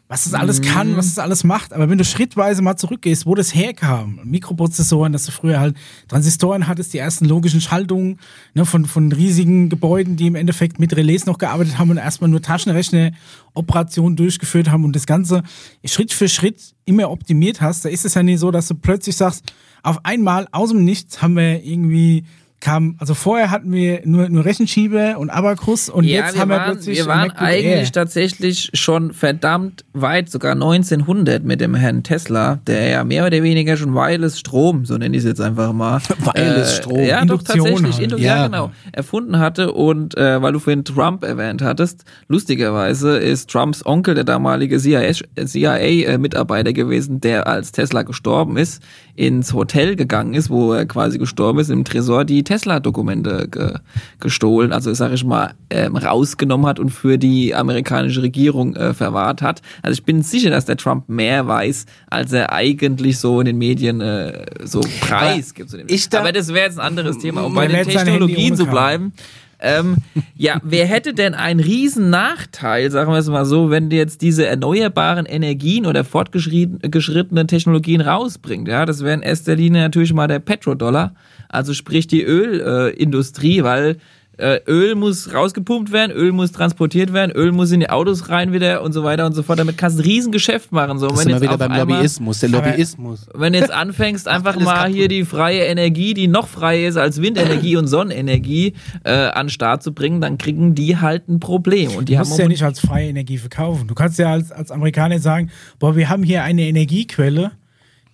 was 0.08 0.26
das 0.26 0.36
alles 0.36 0.62
kann, 0.62 0.96
was 0.98 1.08
das 1.08 1.18
alles 1.18 1.44
macht. 1.44 1.74
Aber 1.74 1.90
wenn 1.90 1.98
du 1.98 2.06
schrittweise 2.06 2.62
mal 2.62 2.76
zurückgehst, 2.76 3.26
wo 3.26 3.34
das 3.34 3.56
herkam, 3.56 4.20
Mikroprozessoren, 4.24 5.12
dass 5.12 5.26
du 5.26 5.32
früher 5.32 5.60
halt 5.60 5.76
Transistoren 6.08 6.68
hattest, 6.68 6.94
die 6.94 7.00
ersten 7.00 7.26
logischen 7.26 7.60
Schaltungen 7.60 8.20
ne, 8.54 8.66
von, 8.66 8.86
von 8.86 9.12
riesigen 9.12 9.68
Gebäuden, 9.70 10.16
die 10.16 10.28
im 10.28 10.36
Endeffekt 10.36 10.80
mit 10.80 10.96
Relais 10.96 11.26
noch 11.26 11.40
gearbeitet 11.40 11.80
haben 11.80 11.90
und 11.90 11.98
erstmal 11.98 12.30
nur 12.30 12.42
Taschenrechner 12.42 13.14
Operationen 13.56 14.16
durchgeführt 14.16 14.70
haben 14.70 14.84
und 14.84 14.96
das 14.96 15.08
Ganze 15.08 15.42
Schritt 15.84 16.14
für 16.14 16.30
Schritt 16.30 16.76
immer 16.86 17.10
optimiert 17.10 17.62
hast, 17.62 17.86
da 17.86 17.90
ist 17.90 18.06
es 18.06 18.14
ja 18.14 18.22
nicht 18.22 18.40
so, 18.40 18.52
dass 18.52 18.68
du 18.68 18.76
plötzlich 18.76 19.16
sagst, 19.16 19.54
auf 19.82 20.06
einmal 20.06 20.48
aus 20.52 20.70
dem 20.70 20.84
Nichts 20.84 21.22
haben 21.24 21.36
wir 21.36 21.64
irgendwie 21.64 22.26
kam, 22.66 22.96
also 22.98 23.14
vorher 23.14 23.52
hatten 23.52 23.72
wir 23.72 24.02
nur, 24.06 24.28
nur 24.28 24.44
Rechenschieber 24.44 25.20
und 25.20 25.30
Abacus 25.30 25.88
und 25.88 26.04
Ja, 26.04 26.26
jetzt 26.26 26.34
wir 26.34 26.42
haben 26.42 26.50
wir 26.50 26.58
waren, 26.58 26.72
plötzlich 26.72 26.98
wir 26.98 27.06
waren 27.06 27.30
eigentlich 27.30 27.92
tatsächlich 27.92 28.72
schon 28.74 29.14
verdammt 29.14 29.86
weit, 29.94 30.32
sogar 30.32 30.54
1900 30.54 31.44
mit 31.44 31.62
dem 31.62 31.76
Herrn 31.76 32.02
Tesla, 32.02 32.60
der 32.66 32.90
ja 32.90 33.04
mehr 33.04 33.28
oder 33.28 33.44
weniger 33.44 33.78
schon 33.78 33.94
Wireless 33.94 34.40
Strom, 34.40 34.84
so 34.86 34.98
nenne 34.98 35.16
ich 35.16 35.22
es 35.22 35.28
jetzt 35.28 35.42
einfach 35.42 35.74
mal. 35.74 36.02
Wireless 36.18 36.78
Strom. 36.78 37.02
Ja, 37.02 37.20
Induktion 37.20 37.60
doch 37.60 37.66
tatsächlich, 37.66 37.98
halt. 37.98 38.04
Indu 38.04 38.18
Ja. 38.18 38.38
ja. 38.38 38.48
genau, 38.48 38.72
erfunden 38.94 39.38
hatte 39.38 39.72
und 39.72 40.18
äh, 40.18 40.42
weil 40.42 40.54
du 40.54 40.58
vorhin 40.58 40.84
Trump 40.84 41.24
erwähnt 41.24 41.62
hattest, 41.62 42.04
lustigerweise 42.30 43.16
ist 43.20 43.48
Trumps 43.52 43.86
Onkel 43.86 44.16
der 44.16 44.24
damalige 44.24 44.80
CIA-Mitarbeiter 44.80 46.74
gewesen, 46.74 47.22
der 47.22 47.46
als 47.46 47.74
Tesla 47.74 48.02
gestorben 48.02 48.58
ist, 48.58 48.82
ins 49.16 49.54
Hotel 49.54 49.96
gegangen 49.96 50.34
ist, 50.34 50.50
wo 50.50 50.74
er 50.74 50.88
quasi 50.88 51.20
gestorben 51.20 51.60
ist, 51.60 51.70
im 51.70 51.86
Tresor 51.86 52.26
die 52.26 52.44
Tesla-Dokumente 52.56 53.48
ge 53.50 53.74
gestohlen, 54.20 54.72
also 54.72 54.94
sag 54.94 55.12
ich 55.14 55.24
mal, 55.24 55.54
ähm, 55.70 55.96
rausgenommen 55.98 56.66
hat 56.68 56.80
und 56.80 56.90
für 56.90 57.18
die 57.18 57.54
amerikanische 57.54 58.22
Regierung 58.22 58.76
äh, 58.76 58.94
verwahrt 58.94 59.42
hat. 59.42 59.62
Also 59.82 59.94
ich 60.00 60.06
bin 60.06 60.22
sicher, 60.22 60.50
dass 60.50 60.66
der 60.66 60.78
Trump 60.78 61.10
mehr 61.10 61.48
weiß, 61.48 61.86
als 62.10 62.32
er 62.32 62.54
eigentlich 62.54 63.20
so 63.20 63.40
in 63.42 63.46
den 63.46 63.58
Medien 63.58 64.00
äh, 64.02 64.46
so 64.64 64.82
preisgibt. 65.02 65.74
da- 66.14 66.20
Aber 66.20 66.32
das 66.32 66.54
wäre 66.54 66.66
jetzt 66.68 66.80
ein 66.80 66.86
anderes 66.86 67.18
Thema. 67.18 67.42
Um 67.44 67.54
Der 67.54 67.62
bei 67.62 67.68
den 67.68 67.84
Technologien 67.88 68.56
zu 68.56 68.66
bleiben. 68.66 69.14
Ähm, 69.58 69.98
ja, 70.36 70.60
wer 70.64 70.86
hätte 70.86 71.14
denn 71.14 71.34
einen 71.34 71.62
riesen 71.62 72.10
Nachteil, 72.10 72.92
sagen 72.92 73.12
wir 73.12 73.18
es 73.20 73.30
mal 73.30 73.46
so, 73.46 73.70
wenn 73.72 73.90
jetzt 73.90 74.22
diese 74.22 74.46
erneuerbaren 74.46 75.26
Energien 75.26 75.86
oder 75.86 76.04
fortgeschrittenen 76.04 77.48
Technologien 77.48 78.02
rausbringt? 78.02 78.68
Ja, 78.68 78.86
das 78.86 79.02
wäre 79.02 79.14
in 79.16 79.22
erster 79.22 79.56
Linie 79.56 79.82
natürlich 79.84 80.14
mal 80.14 80.28
der 80.28 80.40
Petrodollar, 80.40 81.16
also 81.50 81.74
sprich 81.74 82.08
die 82.08 82.24
Ölindustrie, 82.24 83.60
äh, 83.60 83.64
weil 83.64 83.98
äh, 84.38 84.60
Öl 84.68 84.96
muss 84.96 85.34
rausgepumpt 85.34 85.94
werden, 85.94 86.12
Öl 86.12 86.34
muss 86.34 86.52
transportiert 86.52 87.14
werden, 87.14 87.32
Öl 87.32 87.54
muss 87.54 87.72
in 87.72 87.80
die 87.80 87.90
Autos 87.90 88.28
rein 88.28 88.52
wieder 88.52 88.82
und 88.82 88.92
so 88.92 89.06
weiter 89.06 89.26
und 89.26 89.32
so 89.32 89.44
fort. 89.44 89.60
Damit 89.60 89.78
kannst 89.78 89.98
du 89.98 90.02
ein 90.04 90.06
Riesengeschäft 90.06 90.74
machen. 90.74 91.00
So, 91.00 91.08
Das 91.08 91.20
ist 91.20 91.26
wenn 91.26 91.32
immer 91.32 91.42
jetzt 91.42 91.44
wieder 91.54 91.58
beim 91.58 91.72
einmal- 91.72 91.96
Lobbyismus, 92.00 92.40
der 92.42 92.50
Lobbyismus. 92.50 93.28
wenn 93.34 93.54
du 93.54 93.60
jetzt 93.60 93.72
anfängst, 93.72 94.28
einfach 94.28 94.60
mal 94.60 94.76
kaputt. 94.76 94.94
hier 94.94 95.08
die 95.08 95.24
freie 95.24 95.60
Energie, 95.62 96.14
die 96.14 96.28
noch 96.28 96.50
freier 96.50 96.90
ist 96.90 96.98
als 96.98 97.22
Windenergie 97.22 97.78
und 97.78 97.88
Sonnenenergie, 97.88 98.74
äh, 99.06 99.12
an 99.14 99.46
den 99.46 99.50
Start 99.52 99.82
zu 99.84 99.94
bringen, 99.94 100.20
dann 100.20 100.38
kriegen 100.38 100.76
die 100.76 100.98
halt 100.98 101.30
ein 101.30 101.40
Problem. 101.40 101.92
Und 101.96 102.10
die 102.10 102.14
Du 102.16 102.20
haben 102.20 102.28
musst 102.28 102.38
ja 102.40 102.50
nicht 102.50 102.64
als 102.64 102.82
freie 102.82 103.08
Energie 103.08 103.38
verkaufen. 103.38 103.88
Du 103.88 103.96
kannst 103.96 104.20
ja 104.20 104.34
als, 104.34 104.52
als 104.52 104.70
Amerikaner 104.70 105.20
sagen, 105.20 105.50
boah, 105.80 105.96
wir 105.96 106.10
haben 106.10 106.24
hier 106.24 106.44
eine 106.44 106.64
Energiequelle, 106.64 107.52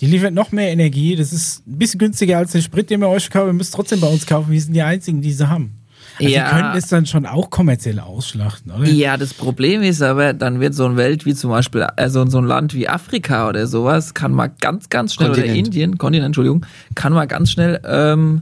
die 0.01 0.07
liefert 0.07 0.33
noch 0.33 0.51
mehr 0.51 0.69
Energie. 0.71 1.15
Das 1.15 1.31
ist 1.31 1.65
ein 1.67 1.77
bisschen 1.77 1.99
günstiger 1.99 2.37
als 2.39 2.51
der 2.51 2.61
Sprit, 2.61 2.89
den 2.89 2.99
wir 3.01 3.07
euch 3.09 3.23
verkaufen. 3.29 3.49
Ihr 3.51 3.53
müsst 3.53 3.73
trotzdem 3.73 3.99
bei 4.01 4.07
uns 4.07 4.25
kaufen. 4.25 4.51
Wir 4.51 4.59
sind 4.61 4.73
die 4.73 4.81
Einzigen, 4.81 5.21
die 5.21 5.31
sie 5.31 5.47
haben. 5.47 5.77
Also 6.19 6.29
Ja. 6.31 6.43
die 6.45 6.55
können 6.55 6.77
es 6.77 6.87
dann 6.87 7.05
schon 7.05 7.25
auch 7.25 7.49
kommerziell 7.49 7.99
ausschlachten, 7.99 8.71
oder? 8.71 8.85
Ja, 8.89 9.15
das 9.17 9.33
Problem 9.33 9.81
ist 9.81 10.01
aber, 10.01 10.33
dann 10.33 10.59
wird 10.59 10.73
so 10.73 10.85
ein 10.85 10.97
Welt 10.97 11.25
wie 11.25 11.33
zum 11.33 11.51
Beispiel, 11.51 11.83
also 11.83 12.27
so 12.27 12.37
ein 12.39 12.45
Land 12.45 12.73
wie 12.73 12.87
Afrika 12.89 13.47
oder 13.47 13.65
sowas, 13.65 14.13
kann 14.13 14.31
mal 14.33 14.47
ganz, 14.59 14.89
ganz 14.89 15.13
schnell, 15.13 15.29
oder 15.29 15.41
Kontinent. 15.41 15.67
Indien, 15.67 15.97
Kontinent, 15.97 16.25
Entschuldigung, 16.27 16.65
kann 16.95 17.13
mal 17.13 17.25
ganz 17.27 17.51
schnell 17.51 17.79
ähm, 17.85 18.41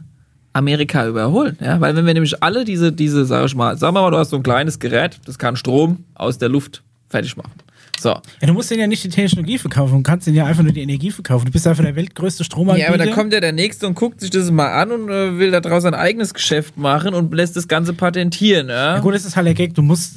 Amerika 0.53 1.07
überholen. 1.07 1.57
Ja? 1.61 1.79
Weil 1.79 1.95
wenn 1.95 2.05
wir 2.05 2.13
nämlich 2.13 2.41
alle 2.41 2.65
diese, 2.65 2.91
diese, 2.91 3.25
sag 3.25 3.45
ich 3.45 3.55
mal, 3.55 3.77
sagen 3.77 3.95
wir 3.95 4.01
mal, 4.01 4.11
du 4.11 4.17
hast 4.17 4.31
so 4.31 4.37
ein 4.37 4.43
kleines 4.43 4.79
Gerät, 4.79 5.19
das 5.25 5.37
kann 5.37 5.55
Strom 5.55 6.05
aus 6.15 6.37
der 6.37 6.49
Luft 6.49 6.81
fertig 7.09 7.37
machen. 7.37 7.51
So. 7.99 8.09
Ja, 8.09 8.47
du 8.47 8.53
musst 8.53 8.71
denen 8.71 8.81
ja 8.81 8.87
nicht 8.87 9.03
die 9.03 9.09
Technologie 9.09 9.57
verkaufen, 9.57 9.95
du 9.97 10.03
kannst 10.03 10.27
denen 10.27 10.37
ja 10.37 10.45
einfach 10.45 10.63
nur 10.63 10.71
die 10.71 10.81
Energie 10.81 11.11
verkaufen. 11.11 11.45
Du 11.45 11.51
bist 11.51 11.67
einfach 11.67 11.83
der 11.83 11.95
weltgrößte 11.95 12.43
Stromanbieter. 12.43 12.87
Ja, 12.87 12.93
aber 12.93 13.03
dann 13.03 13.13
kommt 13.13 13.33
ja 13.33 13.39
der 13.39 13.51
Nächste 13.51 13.87
und 13.87 13.95
guckt 13.95 14.21
sich 14.21 14.29
das 14.29 14.49
mal 14.51 14.71
an 14.71 14.91
und 14.91 15.09
äh, 15.09 15.37
will 15.37 15.51
daraus 15.51 15.85
ein 15.85 15.93
eigenes 15.93 16.33
Geschäft 16.33 16.77
machen 16.77 17.13
und 17.13 17.33
lässt 17.33 17.55
das 17.55 17.67
Ganze 17.67 17.93
patentieren. 17.93 18.69
Ja? 18.69 18.95
Ja 18.95 18.99
gut, 18.99 19.13
das 19.13 19.25
ist 19.25 19.35
halt 19.35 19.47
der 19.47 19.53
Gag, 19.53 19.73
du 19.75 19.81
musst, 19.81 20.15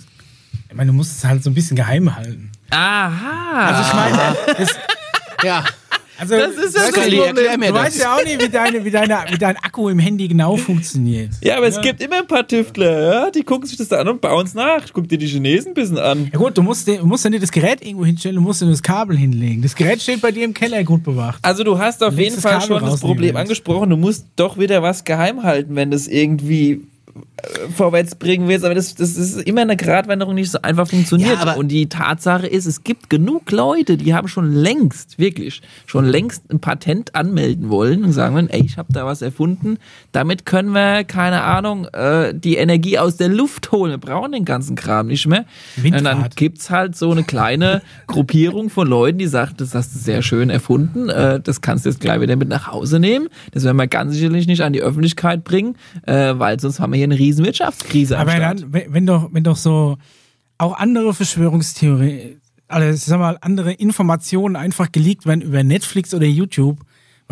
ich 0.69 0.75
meine, 0.77 0.91
du 0.91 0.97
musst 0.97 1.17
es 1.19 1.25
halt 1.25 1.43
so 1.43 1.51
ein 1.51 1.55
bisschen 1.55 1.77
geheim 1.77 2.15
halten. 2.15 2.51
Aha. 2.71 3.67
Also 3.67 3.83
ich 3.83 3.95
meine, 3.95 4.69
Ja. 5.45 5.65
Also, 6.23 6.37
Das 6.37 6.65
ist 6.65 6.75
ja 6.77 6.83
das 6.83 6.91
du, 6.93 7.01
Problem. 7.01 7.37
Erklär 7.37 7.59
mir 7.59 7.67
Du 7.69 7.73
das. 7.75 7.85
weißt 7.85 8.01
ja 8.01 8.17
auch 8.17 8.25
nicht, 8.25 8.43
wie, 8.43 8.49
deine, 8.49 8.85
wie, 8.85 8.91
deine, 8.91 9.19
wie 9.31 9.39
dein 9.39 9.57
Akku 9.57 9.89
im 9.89 9.99
Handy 9.99 10.29
genau 10.29 10.57
funktioniert. 10.57 11.31
ja, 11.43 11.57
aber 11.57 11.67
es 11.67 11.81
gibt 11.81 12.03
immer 12.03 12.19
ein 12.19 12.27
paar 12.27 12.47
Tüftler, 12.47 13.03
ja? 13.25 13.31
die 13.31 13.43
gucken 13.43 13.67
sich 13.67 13.77
das 13.77 13.93
an 13.93 14.09
und 14.09 14.21
bauen 14.21 14.47
es 14.47 14.55
nach. 14.55 14.85
Guck 14.93 15.09
dir 15.09 15.19
die 15.19 15.27
Chinesen 15.27 15.73
ein 15.73 15.75
bisschen 15.75 15.99
an. 15.99 16.29
Ja 16.33 16.39
gut, 16.39 16.57
du 16.57 16.63
musst, 16.63 16.89
du 16.89 17.05
musst 17.07 17.25
ja 17.25 17.31
nicht 17.31 17.43
das 17.43 17.51
Gerät 17.53 17.85
irgendwo 17.85 18.05
hinstellen, 18.07 18.37
du 18.37 18.43
musst 18.43 18.61
ja 18.61 18.67
nur 18.67 18.75
das 18.75 18.83
Kabel 18.83 19.17
hinlegen. 19.17 19.63
Das 19.63 19.75
Gerät 19.75 20.01
steht 20.01 20.21
bei 20.21 20.31
dir 20.33 20.45
im 20.45 20.55
Keller 20.55 20.85
gut 20.85 21.03
bewacht. 21.03 21.39
Also 21.43 21.65
du 21.65 21.79
hast 21.79 22.03
auf 22.03 22.15
Legst 22.15 22.23
jeden 22.23 22.43
das 22.43 22.53
Fall 22.53 22.61
schon 22.61 22.85
das 22.85 23.01
Problem 23.01 23.37
angesprochen. 23.37 23.91
Du 23.91 23.97
musst 23.97 24.27
doch 24.37 24.59
wieder 24.59 24.83
was 24.83 25.05
geheim 25.05 25.43
halten, 25.43 25.75
wenn 25.77 25.91
das 25.91 26.07
irgendwie 26.09 26.83
vorwärts 27.75 28.15
bringen 28.15 28.49
willst. 28.49 28.65
Aber 28.65 28.75
das, 28.75 28.95
das 28.95 29.17
ist 29.17 29.43
immer 29.43 29.63
eine 29.63 29.77
Gratwanderung, 29.77 30.37
die 30.37 30.43
nicht 30.43 30.53
so 30.53 30.63
einfach 30.63 30.89
funktioniert. 30.89 31.45
Ja, 31.45 31.55
und 31.55 31.69
die 31.69 31.89
Tatsache 31.89 32.47
ist, 32.47 32.67
es 32.67 32.85
gibt 32.85 33.11
genug 33.11 33.51
Leute, 33.51 33.97
die 33.97 34.15
haben 34.15 34.29
schon 34.29 34.53
längst, 34.53 35.19
wirklich, 35.19 35.63
schon 35.87 36.05
längst 36.07 36.51
ein 36.51 36.61
Patent 36.61 37.15
anmelden 37.15 37.69
wollen 37.69 38.05
und 38.05 38.13
sagen, 38.13 38.49
ey, 38.49 38.63
ich 38.65 38.79
habe 38.79 38.93
da 38.93 39.07
was 39.07 39.23
erfunden. 39.23 39.79
Damit 40.13 40.47
können 40.47 40.73
wir, 40.73 41.05
keine 41.05 41.43
Ahnung, 41.43 41.87
äh, 41.87 42.35
die 42.35 42.57
Energie 42.57 42.99
aus 42.99 43.17
der 43.17 43.29
Luft 43.29 43.73
holen. 43.73 43.91
Wir 43.91 43.99
brauchen 43.99 44.33
den 44.33 44.45
ganzen 44.45 44.77
Kram 44.77 45.09
nicht 45.09 45.27
mehr. 45.27 45.45
Windrad. 45.77 46.01
Und 46.01 46.05
dann 46.05 46.31
gibt's 46.35 46.71
halt 46.71 46.97
so 46.97 47.11
eine 47.11 47.25
kleine 47.25 47.83
Gruppierung 48.07 48.71
von 48.71 48.89
Leuten, 48.89 49.19
die 49.19 49.27
sagt, 49.27 49.61
das 49.61 49.75
hast 49.75 49.95
du 49.95 49.99
sehr 49.99 50.23
schön 50.23 50.51
erfunden, 50.51 51.09
äh, 51.09 51.41
das 51.41 51.61
kannst 51.61 51.85
du 51.85 51.91
jetzt 51.91 52.01
gleich 52.01 52.21
wieder 52.21 52.37
mit 52.37 52.49
nach 52.49 52.69
Hause 52.69 52.99
nehmen. 52.99 53.29
Das 53.53 53.65
werden 53.65 53.77
wir 53.77 53.87
ganz 53.87 54.15
sicherlich 54.15 54.47
nicht 54.47 54.63
an 54.63 54.73
die 54.73 54.81
Öffentlichkeit 54.81 55.45
bringen, 55.45 55.77
äh, 56.07 56.35
weil 56.37 56.59
sonst 56.61 56.81
haben 56.81 56.93
wir 56.93 56.99
hier 56.99 57.02
eine 57.05 57.19
riesen 57.19 57.45
Wirtschaftskrise 57.45 58.19
Aber 58.19 58.39
dann, 58.39 58.73
wenn 58.73 58.93
wenn 58.93 59.07
doch, 59.07 59.29
wenn 59.33 59.45
doch 59.45 59.57
so 59.57 59.99
auch 60.59 60.75
andere 60.75 61.15
Verschwörungstheorien, 61.15 62.41
also 62.69 62.95
ich 62.95 63.03
sag 63.03 63.19
mal, 63.19 63.39
andere 63.41 63.73
Informationen 63.73 64.57
einfach 64.57 64.93
geleakt 64.93 65.27
werden 65.27 65.43
über 65.43 65.63
Netflix 65.63 66.15
oder 66.15 66.27
YouTube, 66.27 66.81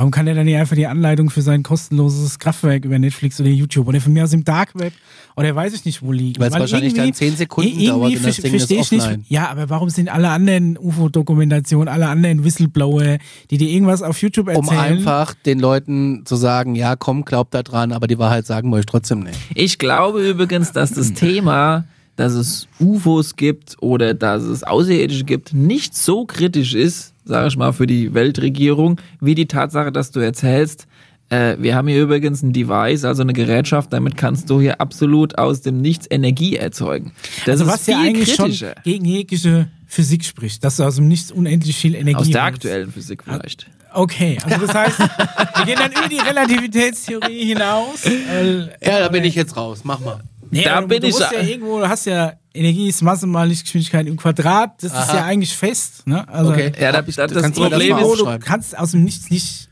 warum 0.00 0.10
kann 0.10 0.26
er 0.26 0.34
dann 0.34 0.46
nicht 0.46 0.56
einfach 0.56 0.76
die 0.76 0.86
Anleitung 0.86 1.28
für 1.28 1.42
sein 1.42 1.62
kostenloses 1.62 2.38
Kraftwerk 2.38 2.86
über 2.86 2.98
Netflix 2.98 3.38
oder 3.38 3.50
YouTube 3.50 3.86
oder 3.86 4.00
von 4.00 4.14
mir 4.14 4.24
aus 4.24 4.32
im 4.32 4.44
Dark 4.44 4.70
Web 4.74 4.94
oder 5.36 5.54
weiß 5.54 5.74
ich 5.74 5.84
nicht 5.84 6.00
wo 6.00 6.10
liegen? 6.10 6.40
Weil 6.40 6.48
es 6.48 6.58
wahrscheinlich 6.58 6.94
dann 6.94 7.12
10 7.12 7.36
Sekunden 7.36 7.84
dauert 7.84 8.16
und 8.16 8.26
das 8.26 8.36
Ding 8.38 8.54
ist 8.54 8.70
ich 8.70 8.90
nicht. 8.92 9.02
offline. 9.02 9.26
Ja, 9.28 9.50
aber 9.50 9.68
warum 9.68 9.90
sind 9.90 10.08
alle 10.08 10.30
anderen 10.30 10.78
UFO-Dokumentationen, 10.78 11.88
alle 11.88 12.08
anderen 12.08 12.44
Whistleblower, 12.44 13.18
die 13.50 13.58
dir 13.58 13.68
irgendwas 13.68 14.00
auf 14.00 14.22
YouTube 14.22 14.48
erzählen? 14.48 14.68
Um 14.68 14.78
einfach 14.78 15.34
den 15.34 15.58
Leuten 15.58 16.22
zu 16.24 16.36
sagen, 16.36 16.76
ja, 16.76 16.96
komm, 16.96 17.26
glaubt 17.26 17.52
da 17.52 17.62
dran, 17.62 17.92
aber 17.92 18.06
die 18.06 18.18
Wahrheit 18.18 18.46
sagen 18.46 18.70
wir 18.70 18.76
euch 18.76 18.86
trotzdem 18.86 19.20
nicht. 19.20 19.38
Ich 19.54 19.78
glaube 19.78 20.26
übrigens, 20.26 20.72
dass 20.72 20.92
das 20.92 21.12
Thema, 21.12 21.84
dass 22.16 22.32
es 22.32 22.68
UFOs 22.80 23.36
gibt 23.36 23.76
oder 23.82 24.14
dass 24.14 24.44
es 24.44 24.62
Außerirdische 24.62 25.24
gibt, 25.24 25.52
nicht 25.52 25.94
so 25.94 26.24
kritisch 26.24 26.72
ist, 26.72 27.12
sage 27.24 27.48
ich 27.48 27.56
mal, 27.56 27.72
für 27.72 27.87
die 27.87 28.12
Weltregierung, 28.14 29.00
wie 29.20 29.35
die 29.35 29.46
Tatsache, 29.46 29.92
dass 29.92 30.11
du 30.11 30.20
erzählst, 30.20 30.87
äh, 31.28 31.56
wir 31.61 31.76
haben 31.76 31.87
hier 31.87 32.02
übrigens 32.02 32.42
ein 32.42 32.52
Device, 32.52 33.04
also 33.04 33.22
eine 33.22 33.33
Gerätschaft, 33.33 33.92
damit 33.92 34.16
kannst 34.16 34.50
du 34.50 34.61
hier 34.61 34.80
absolut 34.80 35.38
aus 35.38 35.61
dem 35.61 35.80
Nichts 35.80 36.06
Energie 36.11 36.56
erzeugen. 36.56 37.12
Das 37.46 37.61
also 37.61 37.64
ist 37.64 37.70
was 37.70 37.85
viel 37.85 37.94
ja 37.94 38.00
eigentlich 38.00 38.35
kritischer. 38.37 38.74
schon 38.74 38.83
gegen 38.83 39.04
jegliche 39.04 39.68
Physik 39.87 40.24
spricht, 40.24 40.64
dass 40.64 40.76
du 40.76 40.83
aus 40.85 40.96
dem 40.96 41.06
Nichts 41.09 41.30
unendlich 41.30 41.76
viel 41.76 41.94
Energie 41.94 42.16
Aus 42.16 42.30
der 42.30 42.42
aktuellen 42.44 42.90
Physik 42.90 43.22
vielleicht. 43.24 43.66
Okay, 43.92 44.38
also 44.44 44.66
das 44.66 44.74
heißt, 44.74 44.98
wir 44.98 45.64
gehen 45.66 45.78
dann 45.78 45.90
über 45.92 46.09
die 46.09 46.18
Relativitätstheorie 46.18 47.44
hinaus. 47.46 48.04
Weil, 48.04 48.74
Ja, 48.85 49.00
da 49.00 49.09
bin 49.09 49.24
ich 49.24 49.35
jetzt 49.35 49.56
raus. 49.56 49.80
Mach 49.85 49.98
mal. 50.00 50.20
nee, 50.50 50.62
da 50.62 50.80
du, 50.80 50.87
bin 50.88 51.00
du 51.00 51.09
ich- 51.09 51.12
musst 51.14 51.33
ja 51.33 51.40
irgendwo, 51.42 51.78
du 51.80 51.88
hast 51.88 52.06
ja 52.06 52.33
Energie 52.52 52.88
ist 52.88 53.02
Masse 53.02 53.26
mal 53.26 53.48
Lichtgeschwindigkeit 53.48 54.06
im 54.06 54.16
Quadrat, 54.16 54.82
das 54.82 54.92
ist 54.92 54.98
Aha. 54.98 55.16
ja 55.18 55.24
eigentlich 55.24 55.56
fest. 55.56 56.06
Ne? 56.06 56.28
Also 56.28 56.50
Okay. 56.50 56.72
Ja, 56.80 56.90
da- 56.92 57.04
ich- 57.06 57.14
das 57.16 57.28
mir 57.28 57.52
Problem 57.52 57.90
mal 57.90 58.02
ist- 58.02 58.20
du 58.20 58.38
kannst 58.40 58.76
aus 58.78 58.90
dem 58.90 59.04
Nichts 59.04 59.30
nicht 59.30 59.68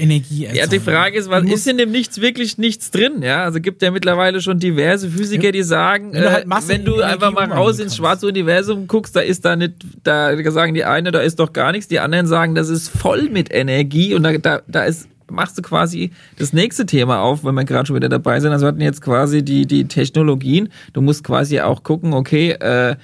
Energie 0.00 0.44
erzeugen. 0.44 0.58
Ja, 0.60 0.66
die 0.68 0.78
Frage 0.78 1.18
ist, 1.18 1.28
was 1.28 1.42
ist 1.44 1.66
in 1.66 1.76
dem 1.78 1.90
Nichts 1.90 2.20
wirklich 2.20 2.56
nichts 2.58 2.90
drin? 2.92 3.20
Ja, 3.22 3.42
also 3.42 3.60
gibt 3.60 3.82
ja 3.82 3.90
mittlerweile 3.90 4.40
schon 4.40 4.58
diverse 4.60 5.08
Physiker, 5.10 5.50
die 5.50 5.62
sagen, 5.64 6.12
Wenn 6.12 6.22
du 6.22 6.30
halt 6.32 6.46
äh, 6.46 6.68
wenn 6.68 6.84
du 6.84 7.00
einfach 7.02 7.32
mal 7.32 7.50
raus 7.50 7.80
ins 7.80 7.96
schwarze 7.96 8.26
Universum 8.28 8.86
guckst, 8.86 9.16
da 9.16 9.20
ist 9.20 9.44
da 9.44 9.56
nicht, 9.56 9.72
da 10.04 10.36
sagen 10.52 10.74
die 10.74 10.84
eine, 10.84 11.10
da 11.10 11.18
ist 11.20 11.40
doch 11.40 11.52
gar 11.52 11.72
nichts, 11.72 11.88
die 11.88 11.98
anderen 11.98 12.26
sagen, 12.28 12.54
das 12.54 12.68
ist 12.68 12.88
voll 12.90 13.28
mit 13.30 13.52
Energie 13.52 14.14
und 14.14 14.22
da, 14.22 14.38
da, 14.38 14.60
da 14.68 14.84
ist 14.84 15.08
machst 15.30 15.58
du 15.58 15.62
quasi 15.62 16.10
das 16.38 16.52
nächste 16.52 16.86
Thema 16.86 17.20
auf, 17.20 17.44
wenn 17.44 17.54
wir 17.54 17.64
gerade 17.64 17.86
schon 17.86 17.96
wieder 17.96 18.08
dabei 18.08 18.40
sind. 18.40 18.52
Also 18.52 18.64
wir 18.64 18.68
hatten 18.68 18.80
jetzt 18.80 19.00
quasi 19.00 19.42
die, 19.42 19.66
die 19.66 19.86
Technologien. 19.86 20.68
Du 20.92 21.00
musst 21.00 21.24
quasi 21.24 21.60
auch 21.60 21.82
gucken, 21.82 22.12
okay, 22.12 22.52
äh, 22.52 22.96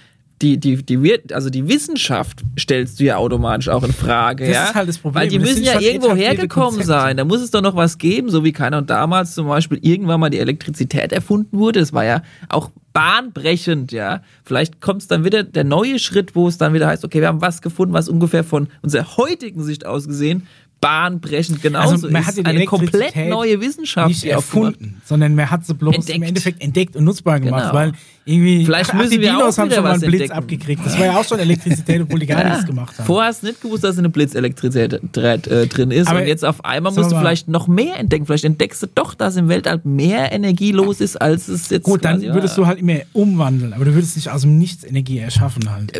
die, 0.42 0.58
die, 0.58 0.82
die, 0.82 1.20
also 1.32 1.48
die 1.48 1.68
Wissenschaft 1.68 2.42
stellst 2.58 3.00
du 3.00 3.04
ja 3.04 3.16
automatisch 3.16 3.68
auch 3.68 3.82
in 3.82 3.92
Frage. 3.92 4.46
Das 4.46 4.54
ja? 4.54 4.64
ist 4.64 4.74
halt 4.74 4.88
das 4.88 4.98
Problem. 4.98 5.22
Weil 5.22 5.28
die 5.28 5.38
Das 5.38 5.48
müssen 5.48 5.64
ja 5.64 5.80
irgendwo 5.80 6.14
hergekommen 6.14 6.70
Konzepte. 6.70 6.86
sein. 6.86 7.16
Da 7.16 7.24
muss 7.24 7.40
es 7.40 7.50
doch 7.50 7.62
noch 7.62 7.76
was 7.76 7.98
geben, 7.98 8.30
so 8.30 8.44
wie 8.44 8.52
keiner 8.52 8.78
und 8.78 8.90
damals 8.90 9.34
zum 9.34 9.46
Beispiel 9.46 9.78
irgendwann 9.80 10.20
mal 10.20 10.30
die 10.30 10.38
Elektrizität 10.38 11.12
erfunden 11.12 11.58
wurde. 11.58 11.80
Das 11.80 11.92
war 11.92 12.04
ja 12.04 12.22
auch 12.48 12.70
bahnbrechend, 12.92 13.92
ja. 13.92 14.22
Vielleicht 14.44 14.80
kommt 14.80 15.02
es 15.02 15.08
dann 15.08 15.24
wieder 15.24 15.42
der 15.42 15.64
neue 15.64 15.98
Schritt, 15.98 16.34
wo 16.34 16.46
es 16.48 16.58
dann 16.58 16.74
wieder 16.74 16.86
heißt, 16.88 17.04
okay, 17.04 17.20
wir 17.20 17.28
haben 17.28 17.40
was 17.40 17.62
gefunden, 17.62 17.94
was 17.94 18.08
ungefähr 18.08 18.44
von 18.44 18.68
unserer 18.82 19.16
heutigen 19.16 19.62
Sicht 19.62 19.86
aus 19.86 20.06
gesehen 20.06 20.46
bahnbrechend 20.80 21.62
genauso 21.62 21.92
Also 21.94 22.10
man 22.10 22.22
ist. 22.22 22.28
hat 22.28 22.36
ja 22.36 22.42
die 22.42 22.48
Eine 22.50 22.64
komplett 22.66 23.16
neue 23.16 23.60
Wissenschaft, 23.60 24.08
nicht 24.08 24.24
die 24.24 24.28
erfunden, 24.30 25.00
sondern 25.06 25.34
man 25.34 25.50
hat 25.50 25.64
sie 25.64 25.72
bloß 25.74 25.94
Entdeckt. 25.94 26.16
im 26.16 26.22
Endeffekt 26.22 26.62
entdeckt 26.62 26.94
und 26.96 27.04
nutzbar 27.04 27.40
gemacht, 27.40 27.62
Genau. 27.70 27.74
weil 27.74 27.92
irgendwie 28.26 28.64
Vielleicht 28.64 28.90
ach, 28.90 28.94
müssen 28.98 29.10
die 29.12 29.20
wir 29.20 29.30
Dinos 29.30 29.54
auch 29.54 29.58
haben 29.58 29.66
wieder 29.66 29.76
schon 29.76 29.84
mal 29.84 29.90
einen 29.92 30.00
Blitz 30.00 30.12
entdecken. 30.22 30.32
abgekriegt. 30.32 30.82
Das 30.86 30.98
war 30.98 31.06
ja 31.06 31.16
auch 31.18 31.24
schon 31.24 31.38
Elektrizität, 31.38 32.02
obwohl 32.02 32.18
die 32.20 32.26
gar 32.26 32.44
nichts 32.44 32.66
gemacht 32.66 32.98
haben. 32.98 33.06
Vorher 33.06 33.28
hast 33.30 33.42
du 33.42 33.46
nicht 33.46 33.60
gewusst, 33.62 33.84
dass 33.84 33.98
eine 33.98 34.08
Blitzelektrizität 34.10 35.46
äh, 35.46 35.66
drin 35.66 35.90
ist. 35.90 36.08
Aber 36.08 36.20
und 36.20 36.26
jetzt 36.26 36.44
auf 36.44 36.64
einmal 36.64 36.92
musst 36.92 37.10
du 37.12 37.16
vielleicht 37.18 37.48
noch 37.48 37.66
mehr 37.68 37.98
entdecken. 37.98 38.26
Vielleicht 38.26 38.44
entdeckst 38.44 38.82
du 38.82 38.86
doch, 38.94 39.14
dass 39.14 39.36
im 39.36 39.48
Weltall 39.48 39.80
mehr 39.84 40.32
Energie 40.32 40.72
los 40.72 41.00
ist, 41.00 41.16
als 41.20 41.48
es 41.48 41.68
jetzt 41.70 41.84
Gut, 41.84 42.04
dann 42.04 42.20
würdest 42.22 42.56
du 42.58 42.66
halt 42.66 42.78
immer 42.78 42.98
umwandeln, 43.12 43.72
aber 43.72 43.84
du 43.84 43.94
würdest 43.94 44.16
nicht 44.16 44.30
aus 44.30 44.42
dem 44.42 44.58
Nichts 44.58 44.84
Energie 44.84 45.18
erschaffen 45.18 45.70
halt. 45.70 45.92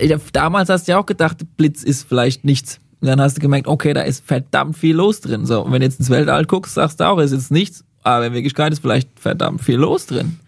Ja, 0.00 0.16
Damals 0.32 0.68
hast 0.68 0.88
du 0.88 0.92
ja 0.92 0.98
auch 0.98 1.06
gedacht, 1.06 1.38
Blitz 1.56 1.82
ist 1.82 2.06
vielleicht 2.08 2.44
nichts. 2.44 2.78
Und 3.02 3.08
dann 3.08 3.20
hast 3.20 3.36
du 3.36 3.40
gemerkt, 3.40 3.66
okay, 3.66 3.92
da 3.92 4.02
ist 4.02 4.24
verdammt 4.24 4.76
viel 4.78 4.94
los 4.94 5.20
drin. 5.20 5.44
So, 5.44 5.62
und 5.62 5.72
wenn 5.72 5.80
du 5.80 5.86
jetzt 5.86 5.98
ins 5.98 6.08
Weltall 6.08 6.44
guckst, 6.44 6.74
sagst 6.74 7.00
du 7.00 7.04
auch, 7.04 7.18
es 7.18 7.32
ist 7.32 7.50
nichts. 7.50 7.84
Aber 8.04 8.26
in 8.26 8.32
Wirklichkeit 8.32 8.72
ist 8.72 8.80
vielleicht 8.80 9.08
verdammt 9.18 9.60
viel 9.60 9.76
los 9.76 10.06
drin. 10.06 10.38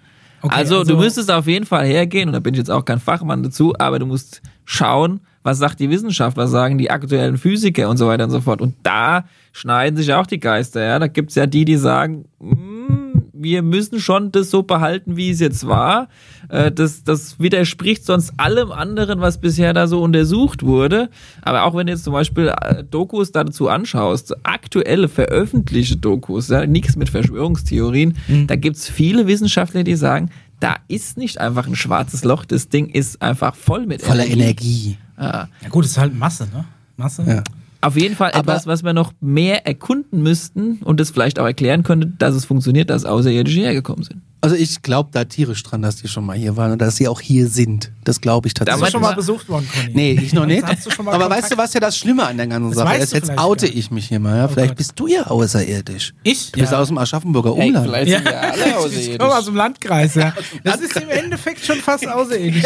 Okay, 0.41 0.55
also, 0.55 0.85
du 0.85 0.97
müsstest 0.97 1.31
auf 1.31 1.47
jeden 1.49 1.67
Fall 1.67 1.85
hergehen, 1.85 2.29
und 2.29 2.33
da 2.33 2.39
bin 2.39 2.55
ich 2.55 2.59
jetzt 2.59 2.71
auch 2.71 2.85
kein 2.85 3.01
Fachmann 3.01 3.43
dazu, 3.43 3.75
aber 3.79 3.99
du 3.99 4.07
musst 4.07 4.41
schauen, 4.65 5.21
was 5.43 5.59
sagt 5.59 5.81
die 5.81 5.91
Wissenschaft, 5.91 6.37
was 6.37 6.51
sagen 6.51 6.79
die 6.79 6.91
aktuellen 6.91 7.39
Physiker 7.39 7.89
und 7.89 7.97
so 7.97 8.07
weiter 8.07 8.25
und 8.25 8.31
so 8.31 8.41
fort. 8.41 8.61
Und 8.63 8.77
da 8.83 9.25
schneiden 9.53 9.97
sich 9.97 10.13
auch 10.15 10.27
die 10.27 10.39
Geister. 10.39 10.83
Ja? 10.83 10.99
Da 10.99 11.09
gibt's 11.09 11.35
ja 11.35 11.47
die, 11.47 11.65
die 11.65 11.77
sagen, 11.77 12.27
"Mm, 12.39 13.04
wir 13.45 13.63
müssen 13.63 14.01
schon 14.01 14.33
das 14.33 14.51
so 14.51 14.65
behalten, 14.65 15.17
wie 15.17 15.31
es 15.31 15.39
jetzt 15.39 15.65
war. 15.69 16.09
Äh, 16.49 16.73
Das, 16.73 17.05
das 17.05 17.39
widerspricht 17.39 18.05
sonst 18.05 18.33
allem 18.39 18.73
anderen, 18.73 19.21
was 19.21 19.39
bisher 19.39 19.73
da 19.73 19.87
so 19.87 20.03
untersucht 20.03 20.65
wurde. 20.65 21.09
Aber 21.43 21.63
auch 21.65 21.77
wenn 21.77 21.87
du 21.87 21.93
jetzt 21.93 22.03
zum 22.03 22.13
Beispiel 22.13 22.49
äh, 22.49 22.83
Dokus 22.83 23.31
dazu 23.31 23.69
anschaust, 23.69 24.35
aktuelle 24.45 25.09
veröffentlichte 25.09 25.97
Dokus, 25.99 26.49
ja, 26.49 26.67
nichts 26.67 26.97
mit 26.97 27.09
Verschwörungstheorien, 27.11 28.17
Mhm. 28.27 28.47
da 28.49 28.57
gibt's 28.57 28.89
viele 28.89 29.27
Wissenschaftler, 29.29 29.85
die 29.85 29.95
sagen, 29.95 30.31
da 30.61 30.77
ist 30.89 31.17
nicht 31.19 31.39
einfach 31.41 31.67
ein 31.67 31.77
schwarzes 31.77 32.25
Loch, 32.25 32.45
das 32.45 32.69
Ding 32.69 32.89
ist 32.89 33.21
einfach 33.23 33.55
voll 33.55 33.87
mit 33.87 34.03
Voller 34.03 34.25
Energie. 34.27 34.41
Energie. 34.43 34.99
Ja. 35.19 35.49
Ja 35.63 35.69
gut, 35.69 35.85
es 35.85 35.93
ist 35.93 35.99
halt 35.99 36.19
Masse, 36.19 36.45
ne? 36.53 36.65
Masse. 36.97 37.23
Ja. 37.27 37.43
Auf 37.85 37.97
jeden 37.97 38.15
Fall 38.17 38.31
Aber- 38.33 38.53
etwas, 38.53 38.67
was 38.67 38.83
wir 38.83 38.93
noch 38.93 39.13
mehr 39.21 39.67
erkunden 39.67 40.23
müssten 40.23 40.79
und 40.85 41.01
das 41.01 41.11
vielleicht 41.11 41.39
auch 41.39 41.47
erklären 41.47 41.83
könnte, 41.83 42.07
dass 42.19 42.35
es 42.35 42.45
funktioniert, 42.45 42.91
dass 42.91 43.05
Außerirdische 43.05 43.61
hergekommen 43.61 44.05
sind. 44.05 44.23
Also 44.45 44.57
ich 44.57 44.83
glaube 44.83 45.09
da 45.13 45.25
tierisch 45.25 45.63
dran, 45.63 45.83
dass 45.83 45.97
die 45.97 46.09
schon 46.09 46.25
mal 46.27 46.37
hier 46.37 46.57
waren 46.57 46.73
und 46.73 46.81
dass 46.83 46.97
sie 46.97 47.09
auch 47.09 47.21
hier 47.21 47.49
sind. 47.49 47.91
Das 48.05 48.21
glaube 48.21 48.47
ich 48.49 48.55
Bist 48.55 48.61
du 48.61 48.65
tatsächlich. 48.71 48.93
schon 48.93 49.01
mal 49.03 49.15
besucht 49.15 49.49
worden, 49.49 49.69
Conny? 49.73 49.91
Nee, 49.95 50.13
ich 50.23 50.33
noch 50.33 50.47
nicht. 50.47 50.63
Aber 50.65 50.75
Kontakt? 50.95 51.31
weißt 51.31 51.53
du, 51.53 51.57
was 51.57 51.73
ja 51.75 51.81
das 51.81 51.97
Schlimme 51.97 52.25
an 52.27 52.37
der 52.37 52.47
ganzen 52.47 52.71
Das 52.71 52.79
Sache 52.79 52.97
ist? 52.99 53.13
Jetzt 53.13 53.27
vielleicht 53.27 53.41
oute 53.41 53.67
ich 53.67 53.91
mich 53.91 54.09
hier 54.09 54.21
mal. 54.21 54.37
Ja? 54.37 54.49
vielleicht 54.49 54.71
Gott. 54.71 54.77
bist 54.77 54.93
du 54.97 55.07
ja 55.07 55.23
außerirdisch. 55.27 56.15
Ich? 56.23 56.53
Du 56.53 56.61
bist 56.61 56.75
aus 56.75 56.89
dem 56.89 56.99
Aschaffenburger 56.99 57.55
Umland. 57.55 57.87
vielleicht 57.87 58.09
Ja. 58.11 58.19
sind 58.19 58.25
wir 58.29 58.41
alle 58.41 58.89
Ich 59.01 59.19
komme 59.19 59.35
aus 59.37 59.45
dem 59.47 59.57
Landkreis, 59.57 60.15
ja. 60.15 60.33
Das 60.65 60.81
ist 60.81 60.97
im 60.97 61.09
Endeffekt 61.09 61.65
schon 61.65 61.79
fast 61.79 62.07
außerirdisch. 62.07 62.65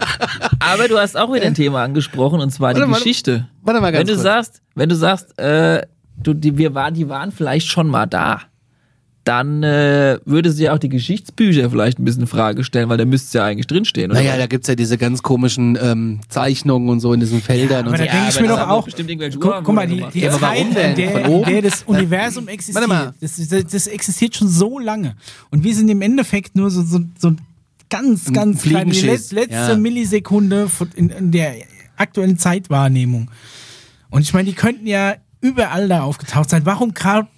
Aber 0.60 0.88
du 0.88 0.98
hast 0.98 1.16
auch 1.16 1.32
wieder 1.32 1.44
ein 1.46 1.54
Thema 1.54 1.82
angesprochen 1.84 2.40
und 2.40 2.50
zwar 2.50 2.74
die 2.74 2.80
Warte, 2.80 2.90
warte. 2.92 3.04
Geschichte. 3.04 3.48
Warte 3.62 3.80
mal 3.80 3.92
ganz 3.92 4.00
wenn 4.00 4.06
du 4.06 4.12
kurz. 4.14 4.22
sagst, 4.22 4.62
wenn 4.74 4.88
du 4.88 4.94
sagst, 4.96 5.38
äh, 5.38 5.86
du, 6.16 6.34
die, 6.34 6.56
wir 6.56 6.74
waren, 6.74 6.94
die 6.94 7.08
waren 7.08 7.32
vielleicht 7.32 7.68
schon 7.68 7.88
mal 7.88 8.06
da, 8.06 8.40
dann 9.30 9.62
äh, 9.62 10.18
würde 10.24 10.50
sie 10.50 10.64
ja 10.64 10.74
auch 10.74 10.78
die 10.78 10.88
Geschichtsbücher 10.88 11.70
vielleicht 11.70 12.00
ein 12.00 12.04
bisschen 12.04 12.22
in 12.22 12.26
Frage 12.26 12.64
stellen, 12.64 12.88
weil 12.88 12.96
da 12.98 13.04
müsste 13.04 13.26
es 13.28 13.32
ja 13.34 13.44
eigentlich 13.44 13.68
drinstehen. 13.68 14.10
Oder? 14.10 14.18
Naja, 14.20 14.36
da 14.36 14.48
gibt's 14.48 14.66
ja 14.66 14.74
diese 14.74 14.98
ganz 14.98 15.22
komischen 15.22 15.78
ähm, 15.80 16.18
Zeichnungen 16.28 16.88
und 16.88 16.98
so 16.98 17.12
in 17.12 17.20
diesen 17.20 17.40
Feldern 17.40 17.86
aber 17.86 17.90
und 17.92 18.00
da 18.00 18.04
so. 18.06 18.10
denke 18.10 18.28
ich 18.28 18.34
aber 18.38 18.42
mir 18.42 18.48
doch 18.48 18.68
auch, 18.68 18.88
guck, 19.38 19.64
guck 19.64 19.74
mal, 19.74 19.86
die, 19.86 20.04
die 20.12 20.20
Ja, 20.22 20.32
Zeit, 20.32 20.40
warum 20.40 20.68
in 20.68 20.74
denn? 20.74 20.96
der, 20.96 21.10
Von 21.12 21.26
oben? 21.26 21.48
der 21.52 21.62
das 21.70 21.82
Universum 21.84 22.48
existiert, 22.48 22.88
mal. 22.88 23.14
das, 23.20 23.36
das, 23.48 23.64
das 23.70 23.86
existiert 23.86 24.34
schon 24.34 24.48
so 24.48 24.80
lange. 24.80 25.14
Und 25.50 25.62
wir 25.62 25.76
sind 25.76 25.88
im 25.90 26.02
Endeffekt 26.02 26.56
nur 26.56 26.68
so, 26.72 26.82
so, 26.82 26.98
so 27.16 27.36
ganz, 27.88 28.32
ganz 28.32 28.62
kleine, 28.62 28.90
die 28.90 29.00
letzte 29.00 29.46
ja. 29.48 29.76
Millisekunde 29.76 30.68
von- 30.68 30.90
in, 30.96 31.10
in 31.10 31.30
der 31.30 31.54
aktuellen 31.96 32.36
Zeitwahrnehmung. 32.36 33.30
Und 34.10 34.22
ich 34.22 34.34
meine, 34.34 34.46
die 34.48 34.56
könnten 34.56 34.88
ja 34.88 35.14
überall 35.40 35.86
da 35.88 36.02
aufgetaucht 36.02 36.50
sein. 36.50 36.62
Warum 36.66 36.94
gerade 36.94 37.28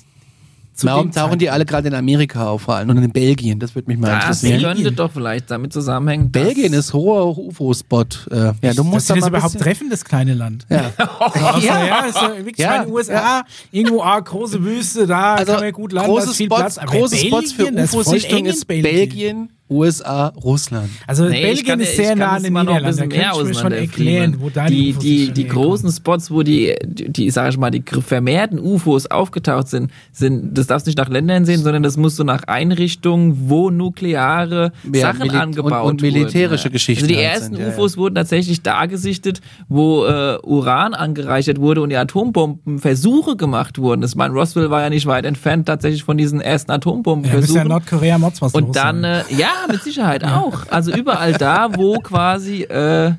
zu 0.83 0.87
Warum 0.89 1.13
tauchen 1.13 1.39
die 1.39 1.49
alle 1.51 1.65
gerade 1.65 1.89
in 1.89 1.95
Amerika 1.95 2.49
auf 2.49 2.63
vor 2.63 2.75
allem 2.77 2.91
und 2.91 2.99
in 2.99 3.11
Belgien? 3.11 3.59
Das 3.59 3.75
würde 3.75 3.91
mich 3.91 3.99
mal 3.99 4.09
Das 4.09 4.43
interessieren. 4.43 4.77
könnte 4.77 4.93
doch 4.93 5.11
vielleicht 5.11 5.51
damit 5.51 5.73
zusammenhängen. 5.73 6.31
Belgien 6.31 6.73
ist 6.73 6.93
hoher 6.93 7.37
UFO-Spot. 7.39 8.05
Äh, 8.31 8.53
ja, 8.63 8.75
du 8.75 8.85
musst 8.85 9.09
dass 9.09 9.09
da 9.09 9.15
sie 9.15 9.21
mal 9.21 9.31
das 9.31 9.39
überhaupt 9.39 9.59
treffen, 9.61 9.91
das 9.91 10.05
kleine 10.05 10.35
Land. 10.35 10.67
Ja. 10.69 10.91
Also, 11.33 11.67
ja, 11.67 12.05
ist 12.05 12.17
ja 12.17 12.37
wirklich 12.37 12.59
Ja, 12.59 12.79
meine 12.79 12.89
USA, 12.89 13.45
irgendwo 13.71 14.03
ah, 14.03 14.19
große 14.21 14.63
Wüste, 14.65 15.07
da 15.07 15.35
Also 15.35 15.53
kann 15.53 15.63
man 15.63 15.73
gut 15.73 15.93
landen, 15.93 16.09
da 16.09 16.15
große 16.15 16.31
ist 16.31 16.37
viel 16.37 16.47
Spots, 16.47 16.61
Platz. 16.61 16.79
Aber 16.79 16.93
große 16.93 17.17
Spots 17.17 17.53
für 17.53 17.57
Belgien, 17.65 17.77
das 17.77 17.85
ist 17.85 17.91
voll 17.93 18.01
UFO-Sichtung 18.03 18.45
ist 18.47 18.67
Belgien, 18.67 19.51
USA, 19.73 20.29
Russland. 20.43 20.91
Also 21.07 21.25
Nee, 21.25 21.37
ich 21.37 21.43
Belgien 21.43 21.67
kann, 21.67 21.81
ist 21.81 21.91
ich 21.91 21.97
sehr 21.97 22.09
kann 22.11 22.19
nah 22.19 22.31
an 22.33 22.43
den 22.43 22.53
Niederlanden. 22.53 22.97
Da 22.97 23.07
könnte 23.07 23.39
ich 23.41 23.45
mir 23.49 23.55
schon 23.55 23.73
erklären, 23.73 24.37
wo 24.39 24.51
da 24.51 24.67
die, 24.67 24.91
UFOs 24.91 25.03
die, 25.03 25.33
die 25.33 25.43
herkommen. 25.45 25.65
großen 25.67 25.93
Spots, 25.93 26.31
wo 26.31 26.43
die, 26.43 26.75
die, 26.85 27.09
die, 27.11 27.31
sag 27.31 27.49
ich 27.51 27.59
mal, 27.59 27.71
die 27.71 27.83
vermehrten 28.01 28.59
UFOs 28.59 29.07
aufgetaucht 29.07 29.69
sind, 29.69 29.91
sind, 30.13 30.57
das 30.57 30.67
darfst 30.67 30.87
du 30.87 30.91
nicht 30.91 30.99
nach 30.99 31.09
Ländern 31.09 31.45
sehen, 31.45 31.63
sondern 31.63 31.83
das 31.83 31.97
musst 31.97 32.19
du 32.19 32.25
nach 32.25 32.45
Einrichtungen, 32.45 33.49
wo 33.49 33.71
nukleare 33.71 34.73
Ja, 34.93 35.13
Sachen 35.13 35.31
angebaut 35.31 35.73
und- 35.85 35.91
und 35.93 36.03
militärische 36.03 36.65
wurden. 36.65 36.73
Geschichten 36.73 37.05
Also 37.05 37.15
die 37.15 37.21
halt 37.21 37.35
ersten 37.35 37.55
sind, 37.57 37.63
ja, 37.63 37.69
ja. 37.69 37.75
UFOs 37.75 37.97
wurden 37.97 38.15
tatsächlich 38.15 38.63
da 38.63 38.87
gesichtet, 38.87 39.41
wo 39.69 40.05
äh, 40.07 40.39
Uran 40.43 40.95
angereichert 40.95 41.59
wurde 41.61 41.83
und 41.83 41.91
die 41.91 41.97
Atombombenversuche 41.97 43.37
gemacht 43.37 43.79
wurden. 43.79 44.01
Das 44.01 44.15
mein 44.15 44.33
Roswell 44.33 44.71
war 44.71 44.83
ja 44.83 44.91
nicht 44.91 45.07
weit 45.07 45.25
entfernt 45.25 45.67
tatsächlich 45.67 46.05
von 46.05 46.17
diesen 46.17 46.41
ersten 46.41 46.71
Ja, 46.71 46.77
müsste 46.77 46.89
ja 46.89 46.93
Atombombenversuchen. 46.93 47.69
Nordkorea 47.69 48.19
Mods 48.19 48.43
was 48.43 48.55
Und 48.55 48.69
los 48.69 48.73
dann, 48.77 49.05
äh, 49.05 49.23
ja, 49.37 49.49
mit 49.69 49.83
Sicherheit 49.83 50.25
auch. 50.25 50.67
Also 50.71 50.93
überall 50.93 51.33
da, 51.33 51.75
wo 51.75 51.99
quasi 51.99 52.63
äh, 52.63 53.13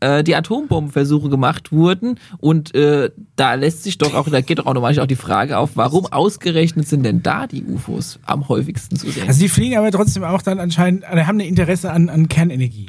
äh, 0.00 0.24
die 0.24 0.34
Atombombenversuche 0.34 1.28
gemacht 1.28 1.72
wurden. 1.72 2.18
Und 2.38 2.74
äh, 2.74 3.10
da 3.36 3.54
lässt 3.54 3.82
sich 3.82 3.98
doch 3.98 4.14
auch, 4.14 4.28
da 4.28 4.40
geht 4.40 4.58
doch 4.58 4.66
automatisch 4.66 4.98
auch 4.98 5.06
die 5.06 5.16
Frage 5.16 5.58
auf, 5.58 5.70
warum 5.74 6.06
ausgerechnet 6.06 6.88
sind 6.88 7.04
denn 7.04 7.22
da 7.22 7.46
die 7.46 7.64
UFOs 7.64 8.18
am 8.26 8.48
häufigsten 8.48 8.96
zu 8.96 9.10
sehen? 9.10 9.28
Also 9.28 9.40
die 9.40 9.48
fliegen 9.48 9.76
aber 9.76 9.90
trotzdem 9.90 10.24
auch 10.24 10.42
dann 10.42 10.58
anscheinend, 10.58 11.04
oder 11.10 11.26
haben 11.26 11.38
ein 11.38 11.46
Interesse 11.46 11.90
an, 11.90 12.08
an 12.08 12.28
Kernenergie. 12.28 12.86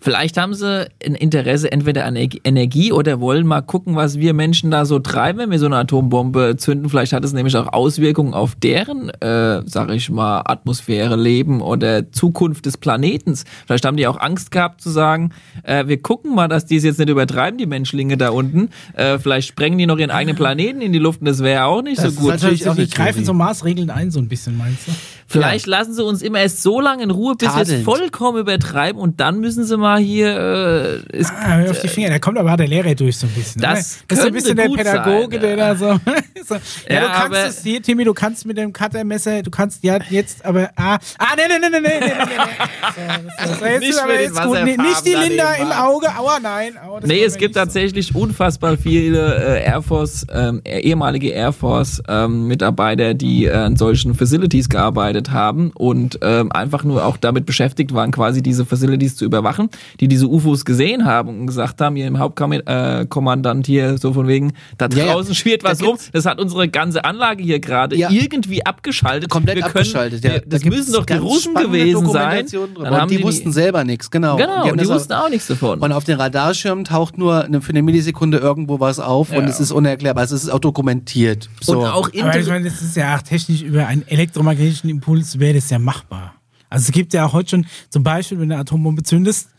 Vielleicht 0.00 0.36
haben 0.36 0.54
sie 0.54 0.86
ein 1.04 1.14
Interesse 1.14 1.72
entweder 1.72 2.04
an 2.04 2.16
Ener- 2.16 2.40
Energie 2.44 2.92
oder 2.92 3.20
wollen 3.20 3.46
mal 3.46 3.62
gucken, 3.62 3.96
was 3.96 4.18
wir 4.18 4.34
Menschen 4.34 4.70
da 4.70 4.84
so 4.84 4.98
treiben, 4.98 5.38
wenn 5.38 5.50
wir 5.50 5.58
so 5.58 5.66
eine 5.66 5.76
Atombombe 5.76 6.56
zünden. 6.56 6.88
Vielleicht 6.88 7.12
hat 7.12 7.24
es 7.24 7.32
nämlich 7.32 7.56
auch 7.56 7.72
Auswirkungen 7.72 8.34
auf 8.34 8.54
deren, 8.54 9.10
äh, 9.20 9.62
sag 9.66 9.90
ich 9.90 10.10
mal, 10.10 10.42
Atmosphäre, 10.44 11.16
Leben 11.16 11.60
oder 11.60 12.10
Zukunft 12.12 12.66
des 12.66 12.76
Planetens. 12.76 13.44
Vielleicht 13.66 13.84
haben 13.84 13.96
die 13.96 14.06
auch 14.06 14.20
Angst 14.20 14.50
gehabt 14.50 14.80
zu 14.80 14.90
sagen, 14.90 15.30
äh, 15.62 15.86
wir 15.86 16.00
gucken 16.00 16.34
mal, 16.34 16.48
dass 16.54 16.66
die 16.66 16.76
es 16.76 16.84
jetzt 16.84 16.98
nicht 16.98 17.08
übertreiben, 17.10 17.58
die 17.58 17.66
Menschlinge 17.66 18.16
da 18.16 18.30
unten. 18.30 18.70
Äh, 18.94 19.18
vielleicht 19.18 19.48
sprengen 19.48 19.76
die 19.78 19.86
noch 19.86 19.98
ihren 19.98 20.10
eigenen 20.10 20.36
Planeten 20.36 20.80
in 20.80 20.92
die 20.92 20.98
Luft 20.98 21.20
und 21.20 21.26
das 21.26 21.42
wäre 21.42 21.64
auch 21.64 21.82
nicht 21.82 21.98
Das 21.98 22.04
so 22.04 22.10
ist 22.10 22.16
gut. 22.18 22.30
natürlich 22.30 22.68
Also 22.68 22.80
auch 22.82 22.84
die 22.86 22.90
greifen 22.90 23.24
so 23.24 23.34
Maßregeln 23.34 23.90
ein, 23.90 24.10
so 24.10 24.20
ein 24.20 24.28
bisschen, 24.28 24.56
meinst 24.56 24.88
du? 24.88 24.92
Vielleicht 25.26 25.66
ja. 25.66 25.78
lassen 25.78 25.94
sie 25.94 26.04
uns 26.04 26.22
immer 26.22 26.40
erst 26.40 26.62
so 26.62 26.80
lange 26.80 27.02
in 27.02 27.10
Ruhe, 27.10 27.34
bis 27.34 27.54
wir 27.54 27.62
es 27.62 27.82
vollkommen 27.82 28.38
übertreiben 28.38 29.00
und 29.00 29.20
dann 29.20 29.40
müssen 29.40 29.64
sie 29.64 29.76
mal 29.76 29.98
hier. 29.98 31.02
Äh, 31.10 31.16
es, 31.16 31.30
ah, 31.30 31.62
auf 31.70 31.80
die 31.80 31.88
Finger, 31.88 32.10
da 32.10 32.18
kommt 32.18 32.38
aber 32.38 32.56
der 32.56 32.68
Lehrer 32.68 32.94
durch 32.94 33.18
so 33.18 33.26
ein 33.26 33.32
bisschen. 33.32 33.62
Das, 33.62 34.00
das 34.06 34.18
ist 34.18 34.22
so 34.22 34.28
ein 34.28 34.34
bisschen 34.34 34.56
der 34.56 34.68
Pädagoge, 34.68 35.40
sein, 35.40 35.40
der 35.40 35.56
da 35.56 35.76
so. 35.76 35.86
so. 36.46 36.54
Ja, 36.88 36.94
ja, 36.94 37.00
du 37.00 37.06
kannst 37.08 37.58
es 37.58 37.62
hier, 37.62 37.82
Timmy, 37.82 38.04
du 38.04 38.14
kannst 38.14 38.46
mit 38.46 38.58
dem 38.58 38.72
Cuttermesser, 38.72 39.42
du 39.42 39.50
kannst 39.50 39.82
ja 39.82 39.98
jetzt, 40.10 40.44
aber. 40.44 40.70
Ah, 40.76 40.98
ah 41.18 41.26
nee, 41.36 41.42
nee, 41.48 41.58
nee, 41.58 41.68
nee, 41.70 41.80
nee, 41.80 42.00
nee, 42.00 42.06
nee. 42.06 43.44
So, 43.44 43.50
das, 43.50 43.80
das 43.80 43.98
aber 43.98 44.20
jetzt 44.20 44.42
gut. 44.42 44.58
Nee, 44.64 44.76
nicht 44.76 45.06
die 45.06 45.14
Linda 45.14 45.54
im 45.54 45.72
Auge, 45.72 46.08
aua, 46.16 46.38
nein. 46.40 46.78
Aua, 46.78 47.00
nee, 47.04 47.24
es 47.24 47.36
gibt 47.36 47.54
tatsächlich 47.54 48.08
so. 48.08 48.18
unfassbar 48.18 48.76
viele 48.76 49.58
äh, 49.58 49.64
Air 49.64 49.82
Force, 49.82 50.26
ähm, 50.32 50.60
ehemalige 50.64 51.30
Air 51.30 51.52
Force-Mitarbeiter, 51.52 53.10
ähm, 53.10 53.18
die 53.18 53.46
äh, 53.46 53.52
an 53.52 53.76
solchen 53.76 54.14
Facilities 54.14 54.68
gearbeitet 54.68 55.13
abgearbeitet 55.14 55.30
haben 55.32 55.70
und 55.74 56.18
ähm, 56.22 56.50
einfach 56.52 56.84
nur 56.84 57.04
auch 57.04 57.16
damit 57.16 57.46
beschäftigt 57.46 57.94
waren, 57.94 58.10
quasi 58.10 58.42
diese 58.42 58.64
Facilities 58.64 59.16
zu 59.16 59.24
überwachen, 59.24 59.68
die 60.00 60.08
diese 60.08 60.26
UFOs 60.28 60.64
gesehen 60.64 61.04
haben 61.04 61.28
und 61.40 61.46
gesagt 61.46 61.80
haben, 61.80 61.96
hier 61.96 62.06
im 62.06 62.18
Hauptkommandant 62.18 63.66
hier 63.66 63.98
so 63.98 64.12
von 64.12 64.26
wegen, 64.28 64.52
da 64.78 64.88
Ja, 64.88 65.06
ja. 65.06 65.12
draußen 65.12 65.34
schwirrt 65.34 65.64
Da 65.64 65.70
was 65.70 65.80
rum, 65.82 65.90
gibt's- 65.92 66.10
das 66.12 66.26
hat 66.26 66.40
unsere 66.40 66.68
ganze 66.68 67.04
Anlage 67.04 67.42
hier 67.42 67.60
gerade 67.60 67.96
Ja. 67.96 68.10
irgendwie 68.10 68.64
abgeschaltet. 68.64 69.30
Komplett 69.30 69.56
Wir 69.56 69.62
können, 69.64 69.76
abgeschaltet, 69.76 70.24
ja. 70.24 70.30
wir- 70.32 70.38
Da 70.40 70.44
Das 70.48 70.62
gibt's 70.62 70.78
müssen 70.78 70.92
doch 70.94 71.06
die 71.06 71.14
Russen 71.14 71.54
gewesen 71.54 72.08
sein. 72.10 72.46
Dann 72.50 72.94
haben 72.94 73.02
Und 73.02 73.10
die, 73.10 73.22
wussten 73.22 73.52
selber 73.52 73.84
nichts, 73.84 74.10
genau. 74.10 74.36
Genau, 74.36 74.68
und 74.70 74.80
die 74.80 74.86
auch- 74.86 74.94
wussten 74.94 75.12
auch 75.12 75.28
nichts 75.28 75.46
davon. 75.46 75.80
Und 75.80 75.92
auf 75.92 76.04
den 76.04 76.18
Radarschirmen 76.20 76.84
taucht 76.84 77.18
nur 77.18 77.44
eine, 77.44 77.60
für 77.60 77.70
eine 77.70 77.82
Millisekunde 77.82 78.38
irgendwo 78.38 78.80
was 78.80 78.98
auf 79.00 79.30
und 79.30 79.36
Ja. 79.36 79.44
es 79.48 79.60
ist 79.60 79.70
unerklärbar. 79.72 80.22
Also 80.22 80.34
es 80.36 80.44
ist 80.44 80.50
auch 80.50 80.58
dokumentiert. 80.58 81.48
So. 81.60 81.78
Und 81.80 81.86
auch 81.86 82.08
Aber 82.08 82.38
ich 82.38 82.46
meine, 82.48 82.64
das 82.68 82.80
ist 82.82 82.96
ja 82.96 83.16
auch 83.16 83.22
technisch 83.22 83.62
über 83.62 83.86
einen 83.86 84.06
elektromagnetischen 84.06 84.88
Impuls 85.04 85.38
wäre 85.38 85.54
das 85.54 85.68
ja 85.68 85.78
machbar. 85.78 86.34
Also 86.70 86.86
es 86.86 86.92
gibt 86.92 87.12
ja 87.12 87.26
auch 87.26 87.34
heute 87.34 87.50
schon, 87.50 87.66
zum 87.90 88.02
Beispiel, 88.02 88.40
wenn 88.40 88.48
du 88.48 88.54
eine 88.54 88.62
Atombombe 88.62 89.02
zündest, 89.02 89.50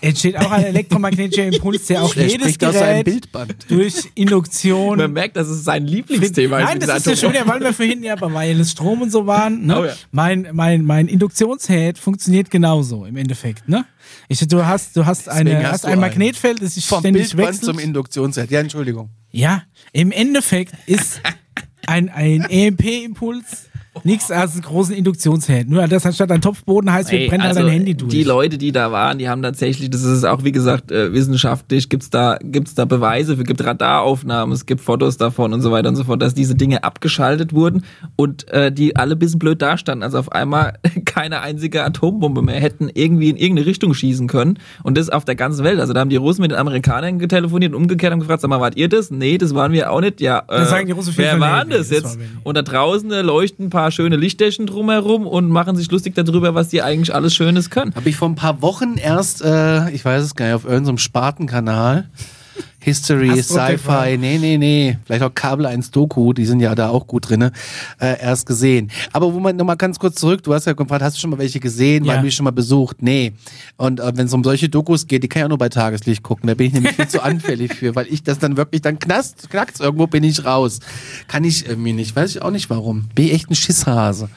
entsteht 0.00 0.36
auch 0.36 0.52
ein 0.52 0.64
elektromagnetischer 0.64 1.44
Impuls, 1.44 1.86
der 1.86 2.04
auch 2.04 2.14
Der 2.14 2.28
jedes 2.28 2.56
Gerät 2.56 3.04
Bildband. 3.04 3.66
durch 3.68 4.10
Induktion 4.14 4.96
man 4.98 5.12
merkt, 5.12 5.36
das 5.36 5.48
ist 5.48 5.64
sein 5.64 5.86
Lieblingsthema. 5.86 6.60
Nein, 6.60 6.80
in 6.80 6.86
das 6.86 6.98
ist 6.98 7.06
ja 7.06 7.16
schon 7.16 7.32
wieder, 7.34 7.46
weil 7.48 7.60
wir 7.60 7.74
vorhin 7.74 8.02
ja 8.04 8.14
bei 8.14 8.30
Wireless 8.32 8.70
Strom 8.70 9.02
und 9.02 9.10
so 9.10 9.26
waren. 9.26 9.66
Ne? 9.66 9.80
Oh 9.80 9.84
ja. 9.84 9.92
Mein, 10.12 10.48
mein, 10.52 10.84
mein 10.84 11.08
Induktionsherd 11.08 11.98
funktioniert 11.98 12.48
genauso 12.48 13.04
im 13.06 13.16
Endeffekt. 13.16 13.68
Ne? 13.68 13.84
Ich, 14.28 14.38
du 14.46 14.64
hast, 14.64 14.96
du 14.96 15.04
hast, 15.04 15.28
eine, 15.28 15.50
Deswegen 15.50 15.64
hast, 15.66 15.72
hast 15.72 15.84
du 15.84 15.88
ein. 15.88 16.00
Magnetfeld, 16.00 16.62
das 16.62 16.74
sich 16.76 16.86
Vom 16.86 17.00
ständig 17.00 17.30
Bildband 17.34 17.48
wechselt. 17.48 17.64
zum 17.66 17.78
Induktionsherd. 17.80 18.50
Ja, 18.52 18.60
Entschuldigung. 18.60 19.10
Ja, 19.32 19.64
im 19.92 20.12
Endeffekt 20.12 20.74
ist 20.86 21.20
ein, 21.86 22.08
ein 22.08 22.46
EMP-Impuls 22.48 23.66
nichts 24.04 24.30
als 24.30 24.52
einen 24.52 24.62
großen 24.62 24.94
Induktionsherd. 24.94 25.68
Nur, 25.68 25.86
dass 25.88 26.06
anstatt 26.06 26.30
ein 26.30 26.40
Topfboden 26.40 26.92
heißt, 26.92 27.10
wir 27.10 27.20
Ey, 27.20 27.28
brennen 27.28 27.42
also 27.42 27.60
dein 27.60 27.70
Handy 27.70 27.94
durch. 27.94 28.10
Die 28.10 28.24
Leute, 28.24 28.58
die 28.58 28.72
da 28.72 28.92
waren, 28.92 29.18
die 29.18 29.28
haben 29.28 29.42
tatsächlich, 29.42 29.90
das 29.90 30.02
ist 30.02 30.24
auch 30.24 30.44
wie 30.44 30.52
gesagt 30.52 30.90
äh, 30.90 31.12
wissenschaftlich, 31.12 31.88
gibt's 31.88 32.10
da 32.10 32.38
gibt's 32.42 32.74
da 32.74 32.84
Beweise, 32.84 33.34
es 33.34 33.44
gibt 33.44 33.64
Radaraufnahmen, 33.64 34.52
es 34.52 34.66
gibt 34.66 34.80
Fotos 34.80 35.16
davon 35.16 35.52
und 35.52 35.60
so 35.60 35.70
weiter 35.70 35.88
und 35.88 35.96
so 35.96 36.04
fort, 36.04 36.22
dass 36.22 36.34
diese 36.34 36.54
Dinge 36.54 36.84
abgeschaltet 36.84 37.52
wurden 37.52 37.84
und 38.16 38.48
äh, 38.50 38.72
die 38.72 38.96
alle 38.96 39.14
ein 39.16 39.18
bisschen 39.18 39.38
blöd 39.38 39.60
dastanden. 39.62 40.02
Also 40.02 40.18
auf 40.18 40.32
einmal 40.32 40.74
keine 41.04 41.40
einzige 41.40 41.84
Atombombe 41.84 42.42
mehr 42.42 42.60
hätten 42.60 42.88
irgendwie 42.92 43.30
in 43.30 43.36
irgendeine 43.36 43.66
Richtung 43.66 43.94
schießen 43.94 44.28
können 44.28 44.58
und 44.82 44.96
das 44.96 45.10
auf 45.10 45.24
der 45.24 45.34
ganzen 45.34 45.64
Welt. 45.64 45.80
Also 45.80 45.92
da 45.92 46.00
haben 46.00 46.10
die 46.10 46.16
Russen 46.16 46.42
mit 46.42 46.50
den 46.50 46.58
Amerikanern 46.58 47.18
getelefoniert 47.18 47.74
und 47.74 47.82
umgekehrt 47.82 48.12
haben 48.12 48.20
gefragt, 48.20 48.42
sag 48.42 48.48
mal, 48.48 48.60
wart 48.60 48.76
ihr 48.76 48.88
das? 48.88 49.10
Nee, 49.10 49.38
das 49.38 49.54
waren 49.54 49.72
wir 49.72 49.90
auch 49.90 50.00
nicht. 50.00 50.20
Ja, 50.20 50.40
äh, 50.48 50.56
Dann 50.56 50.66
sagen 50.66 50.86
die 50.86 50.92
Russen 50.92 51.12
jeden 51.12 51.24
wer 51.24 51.40
waren 51.40 51.68
das 51.70 51.88
das 51.88 51.90
jetzt? 51.90 52.18
nicht. 52.18 52.30
Und 52.42 52.56
da 52.56 52.62
draußen 52.62 53.10
leuchten 53.10 53.66
ein 53.66 53.70
paar 53.70 53.89
schöne 53.90 54.16
Lichtdächen 54.16 54.66
drumherum 54.66 55.26
und 55.26 55.48
machen 55.48 55.76
sich 55.76 55.90
lustig 55.90 56.14
darüber, 56.14 56.54
was 56.54 56.68
die 56.68 56.82
eigentlich 56.82 57.14
alles 57.14 57.34
Schönes 57.34 57.70
können. 57.70 57.94
Habe 57.94 58.08
ich 58.08 58.16
vor 58.16 58.28
ein 58.28 58.34
paar 58.34 58.62
Wochen 58.62 58.96
erst, 58.96 59.42
äh, 59.42 59.90
ich 59.90 60.04
weiß 60.04 60.22
es 60.22 60.34
gar 60.34 60.46
nicht, 60.46 60.54
auf 60.54 60.64
irgendeinem 60.64 60.98
Spartenkanal. 60.98 62.08
History. 62.82 63.42
Sci-Fi, 63.42 64.16
nee, 64.18 64.38
nee, 64.38 64.56
nee, 64.56 64.98
vielleicht 65.04 65.22
auch 65.22 65.34
Kabel 65.34 65.66
1 65.66 65.90
Doku, 65.90 66.32
die 66.32 66.46
sind 66.46 66.60
ja 66.60 66.74
da 66.74 66.88
auch 66.88 67.06
gut 67.06 67.28
drinne, 67.28 67.52
äh, 68.00 68.18
erst 68.20 68.46
gesehen. 68.46 68.90
Aber 69.12 69.34
wo 69.34 69.38
man 69.38 69.54
nochmal 69.56 69.76
ganz 69.76 69.98
kurz 69.98 70.16
zurück, 70.16 70.42
du 70.42 70.54
hast 70.54 70.66
ja 70.66 70.72
gefragt, 70.72 71.02
hast 71.02 71.16
du 71.16 71.20
schon 71.20 71.28
mal 71.30 71.38
welche 71.38 71.60
gesehen, 71.60 72.04
Ja. 72.06 72.16
du 72.16 72.22
die 72.22 72.30
schon 72.30 72.44
mal 72.44 72.52
besucht? 72.52 73.02
Nee. 73.02 73.32
Und 73.76 74.00
äh, 74.00 74.12
wenn 74.16 74.26
es 74.26 74.32
um 74.32 74.42
solche 74.42 74.70
Dokus 74.70 75.06
geht, 75.06 75.22
die 75.22 75.28
kann 75.28 75.40
ich 75.40 75.44
auch 75.44 75.48
nur 75.50 75.58
bei 75.58 75.68
Tageslicht 75.68 76.22
gucken, 76.22 76.46
da 76.46 76.54
bin 76.54 76.68
ich 76.68 76.72
nämlich 76.72 76.94
viel 76.94 77.08
zu 77.08 77.22
anfällig 77.22 77.74
für, 77.74 77.94
weil 77.94 78.06
ich 78.08 78.22
das 78.22 78.38
dann 78.38 78.56
wirklich, 78.56 78.80
dann 78.80 78.98
knast, 78.98 79.50
knackt's 79.50 79.80
irgendwo, 79.80 80.06
bin 80.06 80.24
ich 80.24 80.44
raus. 80.46 80.80
Kann 81.28 81.44
ich 81.44 81.66
irgendwie 81.66 81.92
nicht, 81.92 82.16
weiß 82.16 82.30
ich 82.30 82.40
auch 82.42 82.50
nicht 82.50 82.70
warum. 82.70 83.08
Bin 83.14 83.26
ich 83.26 83.34
echt 83.34 83.50
ein 83.50 83.54
Schisshase. 83.56 84.30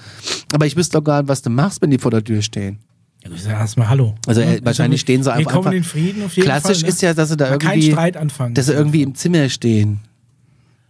Aber 0.53 0.65
ich 0.65 0.75
wüsste 0.75 0.97
doch 0.97 1.03
gar 1.03 1.21
nicht, 1.21 1.29
was 1.29 1.41
du 1.41 1.49
machst, 1.49 1.81
wenn 1.81 1.91
die 1.91 1.97
vor 1.97 2.11
der 2.11 2.23
Tür 2.23 2.41
stehen. 2.41 2.79
Ja, 3.23 3.29
ich 3.35 3.45
erstmal 3.45 3.89
Hallo. 3.89 4.15
Also 4.27 4.41
äh, 4.41 4.55
Ja, 4.55 4.65
wahrscheinlich 4.65 5.01
stehen 5.01 5.23
sie 5.23 5.29
wir 5.29 5.33
einfach. 5.35 5.51
kommen 5.53 5.67
einfach 5.67 5.77
in 5.77 5.83
Frieden 5.83 6.23
auf 6.23 6.35
jeden 6.35 6.45
Klassisch 6.45 6.77
Fall. 6.79 6.83
ne? 6.83 6.89
ist 6.89 7.01
ja, 7.01 7.13
dass 7.13 7.29
sie 7.29 7.37
da 7.37 7.47
Aber 7.47 7.57
kein 7.57 7.77
irgendwie, 7.79 7.91
Streit 7.91 8.17
anfangen. 8.17 8.53
dass 8.55 8.65
sie 8.67 8.73
irgendwie 8.73 9.01
im 9.03 9.15
Zimmer 9.15 9.49
stehen. 9.49 9.99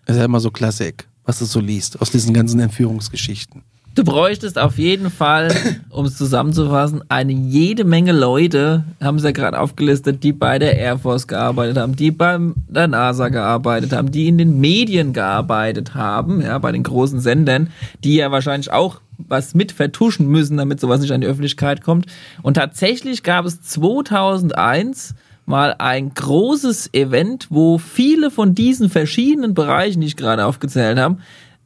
Das 0.05 0.15
ist 0.15 0.19
ja 0.19 0.25
immer 0.25 0.39
so 0.39 0.51
Klassik, 0.51 1.07
was 1.25 1.39
du 1.39 1.45
so 1.45 1.59
liest 1.59 2.01
aus 2.01 2.11
diesen 2.11 2.33
ganzen 2.33 2.59
Entführungsgeschichten. 2.59 3.61
Du 3.95 4.03
bräuchtest 4.03 4.57
auf 4.57 4.79
jeden 4.79 5.11
Fall, 5.11 5.53
um 5.91 6.05
es 6.05 6.17
zusammenzufassen, 6.17 7.03
eine 7.09 7.31
jede 7.31 7.83
Menge 7.83 8.11
Leute, 8.11 8.83
haben 8.99 9.19
sie 9.19 9.25
ja 9.25 9.31
gerade 9.31 9.59
aufgelistet, 9.59 10.23
die 10.23 10.33
bei 10.33 10.57
der 10.57 10.75
Air 10.79 10.97
Force 10.97 11.27
gearbeitet 11.27 11.77
haben, 11.77 11.95
die 11.95 12.09
bei 12.09 12.39
der 12.67 12.87
NASA 12.87 13.29
gearbeitet 13.29 13.93
haben, 13.93 14.09
die 14.11 14.27
in 14.27 14.39
den 14.39 14.59
Medien 14.59 15.13
gearbeitet 15.13 15.93
haben, 15.93 16.41
ja, 16.41 16.57
bei 16.57 16.71
den 16.71 16.81
großen 16.81 17.19
Sendern, 17.19 17.69
die 18.03 18.15
ja 18.15 18.31
wahrscheinlich 18.31 18.71
auch 18.71 18.99
was 19.27 19.55
mit 19.55 19.71
vertuschen 19.71 20.27
müssen, 20.27 20.57
damit 20.57 20.79
sowas 20.79 21.01
nicht 21.01 21.11
an 21.11 21.21
die 21.21 21.27
Öffentlichkeit 21.27 21.81
kommt. 21.81 22.07
Und 22.41 22.55
tatsächlich 22.55 23.23
gab 23.23 23.45
es 23.45 23.61
2001 23.61 25.15
mal 25.45 25.75
ein 25.77 26.13
großes 26.13 26.93
Event, 26.93 27.47
wo 27.49 27.77
viele 27.77 28.31
von 28.31 28.55
diesen 28.55 28.89
verschiedenen 28.89 29.53
Bereichen, 29.53 30.01
die 30.01 30.07
ich 30.07 30.15
gerade 30.15 30.45
aufgezählt 30.45 30.97
habe, 30.97 31.17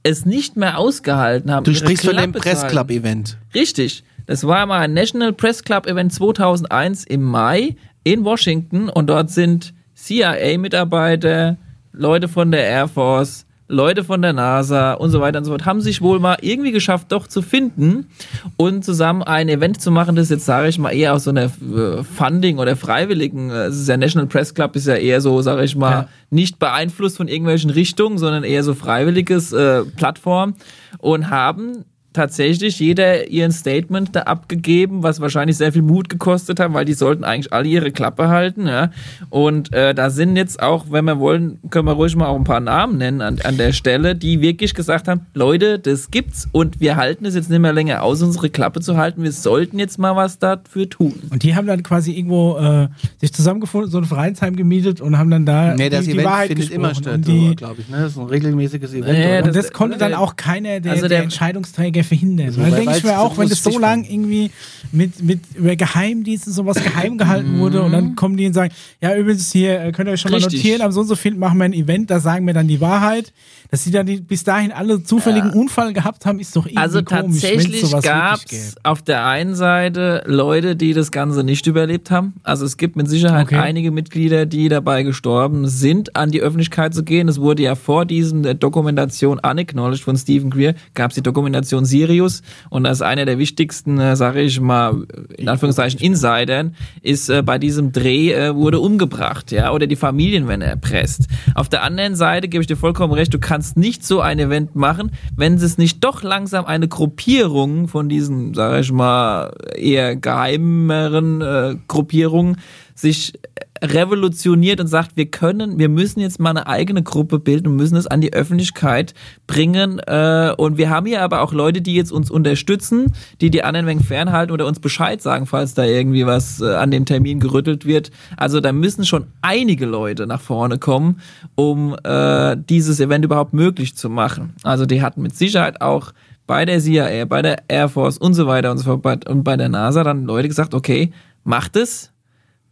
es 0.03 0.25
nicht 0.25 0.55
mehr 0.55 0.77
ausgehalten 0.77 1.51
haben. 1.51 1.63
Du 1.63 1.73
sprichst 1.73 2.05
von 2.05 2.15
dem 2.15 2.31
Klappe 2.31 2.39
zu 2.39 2.49
halten. 2.49 2.61
Pressclub-Event. 2.61 3.37
Richtig. 3.53 4.03
Das 4.25 4.45
war 4.45 4.65
mal 4.65 4.79
ein 4.81 4.93
National 4.93 5.33
Press 5.33 5.63
Club 5.63 5.87
Event 5.87 6.13
2001 6.13 7.05
im 7.05 7.23
Mai 7.23 7.75
in 8.03 8.23
Washington 8.23 8.89
und 8.89 9.07
dort 9.07 9.29
sind 9.29 9.73
CIA-Mitarbeiter, 9.95 11.57
Leute 11.91 12.27
von 12.27 12.51
der 12.51 12.63
Air 12.63 12.87
Force, 12.87 13.45
Leute 13.69 14.03
von 14.05 14.21
der 14.21 14.31
NASA 14.33 14.93
und 14.93 15.09
so 15.09 15.19
weiter 15.19 15.39
und 15.39 15.45
so 15.45 15.51
fort, 15.51 15.65
haben 15.65 15.81
sich 15.81 16.01
wohl 16.01 16.19
mal 16.19 16.37
irgendwie 16.41 16.71
geschafft, 16.71 17.07
doch 17.11 17.27
zu 17.27 17.41
finden 17.41 18.07
und 18.55 18.85
zusammen 18.85 19.23
ein 19.23 19.49
Event 19.49 19.81
zu 19.81 19.91
machen, 19.91 20.15
das 20.15 20.29
jetzt, 20.29 20.45
sage 20.45 20.69
ich 20.69 20.79
mal, 20.79 20.91
eher 20.91 21.13
aus 21.13 21.25
so 21.25 21.31
einer 21.31 21.45
äh, 21.45 22.03
Funding- 22.03 22.59
oder 22.59 22.75
freiwilligen, 22.77 23.49
äh, 23.49 23.65
es 23.65 23.77
ist 23.81 23.89
ja 23.89 23.97
National 23.97 24.27
Press 24.27 24.53
Club, 24.53 24.75
ist 24.77 24.87
ja 24.87 24.95
eher 24.95 25.19
so, 25.19 25.41
sage 25.41 25.63
ich 25.65 25.75
mal, 25.75 25.91
Ja. 25.91 26.07
nicht 26.29 26.59
beeinflusst 26.59 27.17
von 27.17 27.27
irgendwelchen 27.27 27.69
Richtungen, 27.69 28.17
sondern 28.17 28.43
eher 28.45 28.63
so 28.63 28.73
freiwilliges 28.73 29.51
äh, 29.51 29.83
Plattform 29.83 30.55
und 30.99 31.29
haben 31.29 31.83
tatsächlich 32.17 32.79
jeder 32.79 33.27
ihren 33.29 33.51
Statement 33.51 34.15
da 34.15 34.21
abgegeben, 34.23 35.03
was 35.03 35.21
wahrscheinlich 35.21 35.55
sehr 35.57 35.71
viel 35.71 35.81
Mut 35.81 36.09
gekostet 36.09 36.59
hat, 36.59 36.73
weil 36.73 36.83
die 36.85 36.93
sollten 36.93 37.23
eigentlich 37.23 37.53
alle 37.53 37.67
ihre 37.67 37.91
Klappe 37.91 38.27
halten. 38.27 38.67
Ja? 38.67 38.91
Und 39.29 39.71
äh, 39.73 39.93
da 39.93 40.09
sind 40.09 40.35
jetzt 40.35 40.61
auch, 40.61 40.85
wenn 40.89 41.05
wir 41.05 41.19
wollen, 41.19 41.59
können 41.69 41.87
wir 41.87 41.93
ruhig 41.93 42.15
mal 42.15 42.25
auch 42.27 42.35
ein 42.35 42.43
paar 42.43 42.59
Namen 42.59 42.97
nennen 42.97 43.21
an, 43.21 43.39
an 43.43 43.57
der 43.57 43.71
Stelle, 43.71 44.15
die 44.15 44.41
wirklich 44.41 44.73
gesagt 44.73 45.07
haben, 45.07 45.21
Leute, 45.33 45.79
das 45.79 46.11
gibt's 46.11 46.47
und 46.51 46.79
wir 46.79 46.95
halten 46.97 47.25
es 47.25 47.35
jetzt 47.35 47.49
nicht 47.49 47.59
mehr 47.59 47.73
länger 47.73 48.03
aus, 48.03 48.21
unsere 48.21 48.49
Klappe 48.49 48.81
zu 48.81 48.97
halten. 48.97 49.23
Wir 49.23 49.31
sollten 49.31 49.79
jetzt 49.79 49.97
mal 49.99 50.15
was 50.15 50.39
dafür 50.39 50.89
tun. 50.89 51.13
Und 51.29 51.43
die 51.43 51.55
haben 51.55 51.67
dann 51.67 51.83
quasi 51.83 52.11
irgendwo 52.13 52.57
äh, 52.57 52.87
sich 53.21 53.31
zusammengefunden, 53.33 53.89
so 53.91 53.99
ein 53.99 54.05
Vereinsheim 54.05 54.55
gemietet 54.55 54.99
und 55.01 55.17
haben 55.17 55.29
dann 55.29 55.45
da 55.45 55.75
Nee, 55.75 55.89
das 55.89 56.01
die, 56.05 56.07
die 56.07 56.11
Event 56.13 56.27
Wahrheit 56.29 56.47
findet 56.47 56.69
gesprochen. 56.69 56.85
immer 56.85 56.95
statt, 56.95 57.21
die, 57.27 57.55
glaube 57.55 57.81
ich. 57.81 57.89
Ne? 57.89 57.97
Das 58.01 58.11
ist 58.13 58.17
ein 58.17 58.25
regelmäßiges 58.25 58.93
Event. 58.93 59.45
Und 59.45 59.55
das, 59.55 59.65
das- 59.65 59.73
konnte 59.73 59.97
dann 59.97 60.13
auch 60.15 60.35
keiner 60.35 60.79
der, 60.79 60.93
Also 60.93 61.01
der, 61.03 61.09
der- 61.09 61.23
Entscheidungsträger 61.23 62.03
verhindern. 62.07 62.47
Also, 62.47 62.61
Weil 62.61 62.71
denke 62.71 62.97
ich 62.97 63.03
mir 63.03 63.19
auch, 63.19 63.35
so 63.35 63.41
wenn 63.41 63.49
das 63.49 63.63
so 63.63 63.77
lang 63.77 64.03
irgendwie 64.03 64.51
mit, 64.91 65.21
mit 65.21 65.41
über 65.55 65.75
Geheimdiensten 65.75 66.51
sowas 66.53 66.77
geheim 66.83 67.17
gehalten 67.17 67.59
wurde 67.59 67.83
und 67.83 67.91
dann 67.91 68.15
kommen 68.15 68.37
die 68.37 68.45
und 68.47 68.53
sagen, 68.53 68.73
ja 69.01 69.15
übrigens 69.15 69.51
hier, 69.51 69.81
äh, 69.81 69.91
könnt 69.91 70.09
ihr 70.09 70.13
euch 70.13 70.21
schon 70.21 70.31
mal 70.31 70.37
Richtig. 70.37 70.63
notieren, 70.63 70.81
am 70.81 70.91
so 70.91 71.01
und 71.01 71.07
so 71.07 71.15
viel 71.15 71.35
machen 71.35 71.57
wir 71.57 71.65
ein 71.65 71.73
Event, 71.73 72.09
da 72.09 72.19
sagen 72.19 72.47
wir 72.47 72.53
dann 72.53 72.67
die 72.67 72.81
Wahrheit. 72.81 73.33
Dass 73.69 73.83
sie 73.83 73.91
dann 73.91 74.05
die, 74.05 74.21
bis 74.21 74.45
dahin 74.45 74.71
alle 74.71 75.03
zufälligen 75.03 75.51
Unfall 75.51 75.91
gehabt 75.91 76.25
haben, 76.25 76.39
ist 76.39 76.55
doch 76.55 76.65
irgendwie 76.65 76.77
Also 76.77 77.03
komisch, 77.03 77.41
tatsächlich 77.41 77.91
gab 78.01 78.39
es 78.49 78.75
auf 78.83 79.01
der 79.01 79.25
einen 79.25 79.55
Seite 79.55 80.23
Leute, 80.25 80.77
die 80.77 80.93
das 80.93 81.11
Ganze 81.11 81.43
nicht 81.43 81.67
überlebt 81.67 82.09
haben. 82.09 82.33
Also 82.43 82.65
es 82.65 82.77
gibt 82.77 82.95
mit 82.95 83.09
Sicherheit 83.09 83.47
Okay. 83.47 83.57
einige 83.57 83.91
Mitglieder, 83.91 84.45
die 84.45 84.69
dabei 84.69 85.03
gestorben 85.03 85.67
sind, 85.67 86.15
an 86.15 86.31
die 86.31 86.41
Öffentlichkeit 86.41 86.93
zu 86.93 87.03
gehen. 87.03 87.27
Es 87.27 87.39
wurde 87.41 87.63
ja 87.63 87.75
vor 87.75 88.05
diesem 88.05 88.41
der 88.43 88.53
Dokumentation 88.53 89.39
Unacknowledged 89.39 90.03
von 90.03 90.15
Stephen 90.17 90.49
Greer, 90.49 90.73
gab 90.93 91.11
es 91.11 91.15
die 91.15 91.21
Dokumentation 91.21 91.83
Sirius 91.97 92.41
und 92.69 92.85
ist 92.85 93.01
einer 93.01 93.25
der 93.25 93.37
wichtigsten, 93.37 93.99
äh, 93.99 94.15
sage 94.15 94.41
ich 94.41 94.59
mal, 94.59 95.05
in 95.37 95.49
Anführungszeichen 95.49 95.99
Insidern, 95.99 96.75
ist 97.01 97.29
äh, 97.29 97.41
bei 97.41 97.57
diesem 97.57 97.91
Dreh 97.91 98.31
äh, 98.33 98.55
wurde 98.55 98.79
umgebracht, 98.79 99.51
ja, 99.51 99.71
oder 99.71 99.87
die 99.87 99.95
Familien 99.95 100.47
werden 100.47 100.61
erpresst. 100.61 101.27
Auf 101.55 101.69
der 101.69 101.83
anderen 101.83 102.15
Seite 102.15 102.47
gebe 102.47 102.61
ich 102.61 102.67
dir 102.67 102.77
vollkommen 102.77 103.13
recht, 103.13 103.33
du 103.33 103.39
kannst 103.39 103.77
nicht 103.77 104.05
so 104.05 104.21
ein 104.21 104.39
Event 104.39 104.75
machen, 104.75 105.11
wenn 105.35 105.55
es 105.55 105.77
nicht 105.77 106.03
doch 106.03 106.23
langsam 106.23 106.65
eine 106.65 106.87
Gruppierung 106.87 107.87
von 107.87 108.09
diesen, 108.09 108.53
sage 108.53 108.81
ich 108.81 108.91
mal, 108.91 109.53
eher 109.75 110.15
geheimeren 110.15 111.41
äh, 111.41 111.75
Gruppierungen 111.87 112.57
sich 112.97 113.33
revolutioniert 113.81 114.79
und 114.79 114.87
sagt, 114.87 115.15
wir 115.15 115.27
können, 115.27 115.77
wir 115.77 115.87
müssen 115.87 116.19
jetzt 116.19 116.39
mal 116.39 116.49
eine 116.49 116.65
eigene 116.65 117.03
Gruppe 117.03 117.37
bilden 117.37 117.67
und 117.67 117.75
müssen 117.75 117.95
es 117.95 118.07
an 118.07 118.21
die 118.21 118.33
Öffentlichkeit 118.33 119.13
bringen. 119.45 119.99
Äh, 119.99 120.53
und 120.57 120.77
wir 120.77 120.89
haben 120.89 121.05
hier 121.05 121.21
aber 121.21 121.41
auch 121.41 121.53
Leute, 121.53 121.81
die 121.81 121.95
jetzt 121.95 122.11
uns 122.11 122.31
unterstützen, 122.31 123.13
die 123.39 123.51
die 123.51 123.63
anderen 123.63 123.85
wegen 123.85 124.03
fernhalten 124.03 124.51
oder 124.51 124.65
uns 124.65 124.79
Bescheid 124.79 125.21
sagen, 125.21 125.45
falls 125.45 125.75
da 125.75 125.85
irgendwie 125.85 126.25
was 126.25 126.59
äh, 126.59 126.73
an 126.73 126.89
dem 126.89 127.05
Termin 127.05 127.39
gerüttelt 127.39 127.85
wird. 127.85 128.11
Also 128.35 128.61
da 128.61 128.71
müssen 128.71 129.05
schon 129.05 129.27
einige 129.41 129.85
Leute 129.85 130.25
nach 130.25 130.41
vorne 130.41 130.79
kommen, 130.79 131.21
um 131.55 131.95
äh, 132.03 132.57
dieses 132.57 132.99
Event 132.99 133.25
überhaupt 133.25 133.53
möglich 133.53 133.95
zu 133.95 134.09
machen. 134.09 134.53
Also 134.63 134.85
die 134.85 135.01
hatten 135.01 135.21
mit 135.21 135.35
Sicherheit 135.35 135.81
auch 135.81 136.13
bei 136.47 136.65
der 136.65 136.79
CIA, 136.79 137.25
bei 137.25 137.41
der 137.41 137.63
Air 137.67 137.89
Force 137.89 138.17
und 138.17 138.33
so 138.33 138.47
weiter 138.47 138.71
und 138.71 138.77
so 138.77 138.85
fort 138.85 139.29
und 139.29 139.43
bei 139.43 139.57
der 139.57 139.69
NASA 139.69 140.03
dann 140.03 140.25
Leute 140.25 140.47
gesagt, 140.47 140.73
okay, 140.73 141.11
macht 141.43 141.75
es, 141.75 142.11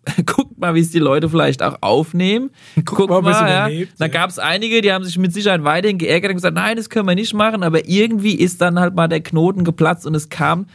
guckt 0.26 0.58
mal, 0.60 0.76
wie 0.76 0.80
es 0.80 0.92
die 0.92 1.00
Leute 1.00 1.30
vielleicht 1.30 1.64
auch 1.64 1.78
aufnehmen. 1.82 2.52
Guckt 2.84 3.10
mal, 3.10 3.18
ob 3.18 3.28
es 3.28 3.40
ja. 3.40 3.70
Da 3.98 4.08
gab 4.08 4.30
es 4.30 4.40
einige, 4.40 4.82
die 4.82 4.92
haben 4.92 5.04
sich 5.04 5.18
mit 5.18 5.34
Sicherheit 5.34 5.64
weiterhin 5.64 5.98
geärgert 5.98 6.32
und 6.32 6.38
gesagt, 6.38 6.56
nein, 6.56 6.78
das 6.78 6.90
können 6.90 7.08
wir 7.08 7.16
nicht 7.16 7.34
machen, 7.34 7.64
aber 7.64 7.88
irgendwie 7.88 8.36
ist 8.36 8.62
dann 8.62 8.80
halt 8.80 8.96
mal 8.96 9.08
der 9.08 9.22
Knoten 9.22 9.64
geplatzt 9.64 10.06
und 10.06 10.16
es 10.16 10.30
kam 10.30 10.68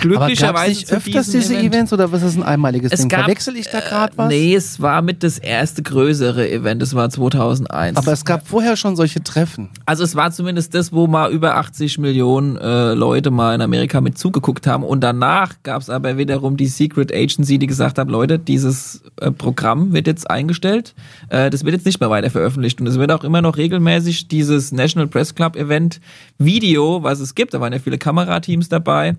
glücklicherweise 0.00 0.70
nicht 0.70 0.92
öfters 0.92 1.30
diese 1.30 1.54
Event. 1.54 1.74
Events 1.74 1.92
oder 1.92 2.12
was 2.12 2.22
ist 2.22 2.36
ein 2.36 2.42
einmaliges 2.42 2.92
Es 2.92 3.00
Ding? 3.00 3.08
gab, 3.08 3.20
Verwechsel 3.20 3.56
ich 3.56 3.68
da 3.68 3.80
gerade 3.80 4.12
äh, 4.12 4.18
was? 4.18 4.28
Nee, 4.28 4.54
es 4.54 4.80
war 4.80 5.02
mit 5.02 5.22
das 5.22 5.38
erste 5.38 5.82
größere 5.82 6.50
Event, 6.50 6.82
das 6.82 6.94
war 6.94 7.08
2001. 7.10 7.96
Aber 7.96 8.12
es 8.12 8.24
gab 8.24 8.46
vorher 8.46 8.76
schon 8.76 8.96
solche 8.96 9.22
Treffen. 9.22 9.70
Also 9.86 10.04
es 10.04 10.14
war 10.14 10.30
zumindest 10.30 10.74
das, 10.74 10.92
wo 10.92 11.06
mal 11.06 11.32
über 11.32 11.56
80 11.56 11.98
Millionen 11.98 12.56
äh, 12.56 12.94
Leute 12.94 13.30
mal 13.30 13.54
in 13.54 13.60
Amerika 13.60 14.00
mit 14.00 14.18
zugeguckt 14.18 14.66
haben. 14.66 14.84
Und 14.84 15.00
danach 15.00 15.54
gab 15.62 15.82
es 15.82 15.90
aber 15.90 16.16
wiederum 16.16 16.56
die 16.56 16.66
Secret 16.66 17.12
Agency, 17.12 17.58
die 17.58 17.66
gesagt 17.66 17.98
hat, 17.98 18.08
Leute, 18.08 18.38
dieses 18.38 19.02
äh, 19.20 19.30
Programm 19.30 19.92
wird 19.92 20.06
jetzt 20.06 20.30
eingestellt. 20.30 20.94
Äh, 21.28 21.50
das 21.50 21.64
wird 21.64 21.74
jetzt 21.74 21.86
nicht 21.86 22.00
mehr 22.00 22.10
weiter 22.10 22.30
veröffentlicht. 22.30 22.80
Und 22.80 22.86
es 22.86 22.98
wird 22.98 23.10
auch 23.12 23.24
immer 23.24 23.42
noch 23.42 23.56
regelmäßig 23.56 24.28
dieses 24.28 24.72
National 24.72 25.06
Press 25.08 25.34
Club 25.34 25.56
Event 25.56 26.00
Video, 26.38 27.02
was 27.02 27.18
es 27.20 27.34
gibt, 27.34 27.52
da 27.54 27.60
waren 27.60 27.72
ja 27.72 27.80
viele 27.80 27.98
Kamerateams 27.98 28.68
dabei, 28.68 29.16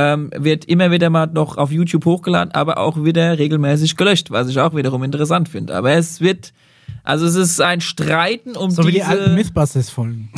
ähm, 0.00 0.30
wird 0.36 0.64
immer 0.64 0.90
wieder 0.90 1.10
mal 1.10 1.26
noch 1.26 1.56
auf 1.58 1.70
YouTube 1.70 2.04
hochgeladen, 2.04 2.52
aber 2.52 2.78
auch 2.78 3.04
wieder 3.04 3.38
regelmäßig 3.38 3.96
gelöscht, 3.96 4.30
was 4.30 4.48
ich 4.48 4.58
auch 4.58 4.74
wiederum 4.74 5.02
interessant 5.04 5.48
finde. 5.48 5.74
Aber 5.74 5.92
es 5.92 6.20
wird... 6.20 6.52
Also 7.02 7.24
es 7.24 7.34
ist 7.34 7.60
ein 7.62 7.80
Streiten 7.80 8.56
um 8.56 8.70
So 8.70 8.82
wie 8.82 8.92
diese... 8.92 9.04
die 9.04 9.10
alten 9.10 9.34
Mythbusters-Folgen. 9.34 10.30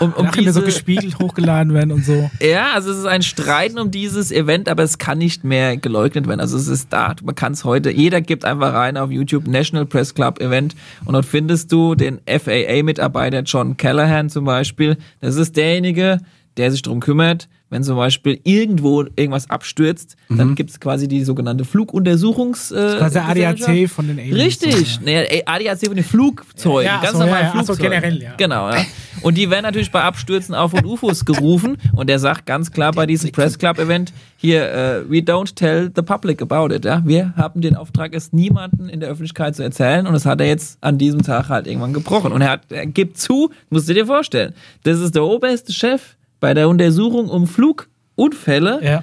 um, 0.00 0.12
um 0.14 0.24
Nachher 0.24 0.52
so 0.52 0.60
diese, 0.60 0.62
gespiegelt 0.62 1.18
hochgeladen 1.18 1.72
werden 1.72 1.92
und 1.92 2.04
so. 2.04 2.30
ja, 2.40 2.72
also 2.74 2.90
es 2.90 2.98
ist 2.98 3.06
ein 3.06 3.22
Streiten 3.22 3.78
um 3.78 3.90
dieses 3.90 4.32
Event, 4.32 4.68
aber 4.68 4.82
es 4.82 4.98
kann 4.98 5.18
nicht 5.18 5.44
mehr 5.44 5.76
geleugnet 5.76 6.26
werden. 6.26 6.40
Also 6.40 6.56
es 6.56 6.68
ist 6.68 6.92
da, 6.92 7.14
man 7.22 7.34
kann 7.34 7.52
es 7.52 7.64
heute, 7.64 7.90
jeder 7.90 8.20
gibt 8.20 8.44
einfach 8.44 8.72
rein 8.72 8.96
auf 8.96 9.10
YouTube 9.10 9.46
National 9.46 9.86
Press 9.86 10.14
Club 10.14 10.40
Event 10.40 10.74
und 11.04 11.12
dort 11.12 11.26
findest 11.26 11.70
du 11.70 11.94
den 11.94 12.20
FAA-Mitarbeiter 12.26 13.42
John 13.42 13.76
Callahan 13.76 14.30
zum 14.30 14.44
Beispiel. 14.46 14.96
Das 15.20 15.36
ist 15.36 15.56
derjenige, 15.56 16.18
der 16.56 16.72
sich 16.72 16.82
darum 16.82 17.00
kümmert, 17.00 17.48
wenn 17.70 17.84
zum 17.84 17.96
Beispiel 17.96 18.40
irgendwo 18.44 19.02
irgendwas 19.16 19.48
abstürzt, 19.48 20.16
dann 20.28 20.54
gibt 20.56 20.70
es 20.70 20.80
quasi 20.80 21.06
die 21.08 21.24
sogenannte 21.24 21.64
Fluguntersuchungs... 21.64 22.72
Äh, 22.72 22.96
Quasi 22.98 23.14
der 23.14 23.54
Gesellschaft. 23.54 23.68
ADAC 23.68 23.88
von 23.88 24.08
den 24.08 24.18
Aliens. 24.18 24.36
Richtig, 24.36 24.94
So, 24.94 25.00
nee, 25.04 25.22
ey, 25.22 25.42
ADAC 25.46 25.86
von 25.86 25.94
den 25.94 26.04
Flugzeugen, 26.04 26.86
Ja, 26.86 26.96
ja, 26.96 27.00
ganz 27.00 27.12
so, 27.12 27.18
normal 27.20 27.40
ja, 27.40 27.46
ja, 27.46 27.52
ach 27.54 27.60
so, 27.60 27.74
Flugzeugen. 27.74 27.90
generell, 27.90 28.22
ja. 28.22 28.34
Genau, 28.36 28.70
ja. 28.70 28.84
Und 29.22 29.36
die 29.36 29.50
werden 29.50 29.62
natürlich 29.62 29.90
bei 29.90 30.02
Abstürzen 30.02 30.54
auch 30.54 30.70
von 30.70 30.84
UFOs 30.84 31.24
gerufen 31.24 31.76
und 31.94 32.08
der 32.08 32.18
sagt 32.18 32.46
ganz 32.46 32.72
klar 32.72 32.92
bei 32.92 33.06
diesem 33.06 33.30
Press 33.32 33.58
Club 33.58 33.78
Event 33.78 34.12
hier, 34.36 34.72
äh, 34.72 35.10
we 35.10 35.18
don't 35.18 35.54
tell 35.54 35.90
the 35.94 36.02
public 36.02 36.40
about 36.42 36.74
it, 36.74 36.84
ja. 36.84 37.02
Wir 37.04 37.34
haben 37.36 37.60
den 37.60 37.76
Auftrag, 37.76 38.14
es 38.14 38.32
niemanden 38.32 38.88
in 38.88 38.98
der 39.00 39.10
Öffentlichkeit 39.10 39.54
zu 39.54 39.62
erzählen 39.62 40.06
und 40.06 40.14
das 40.14 40.26
hat 40.26 40.40
er 40.40 40.46
jetzt 40.46 40.78
an 40.80 40.98
diesem 40.98 41.22
Tag 41.22 41.48
halt 41.50 41.66
irgendwann 41.66 41.92
gebrochen 41.92 42.32
und 42.32 42.40
er 42.40 42.50
hat, 42.50 42.62
er 42.70 42.86
gibt 42.86 43.18
zu, 43.18 43.50
musst 43.68 43.88
du 43.88 43.94
dir 43.94 44.06
vorstellen, 44.06 44.54
das 44.82 44.98
ist 44.98 45.14
der 45.14 45.24
oberste 45.24 45.72
Chef 45.72 46.16
bei 46.40 46.54
der 46.54 46.68
Untersuchung 46.68 47.28
um 47.28 47.46
Flugunfälle, 47.46 48.80
Ja. 48.82 49.02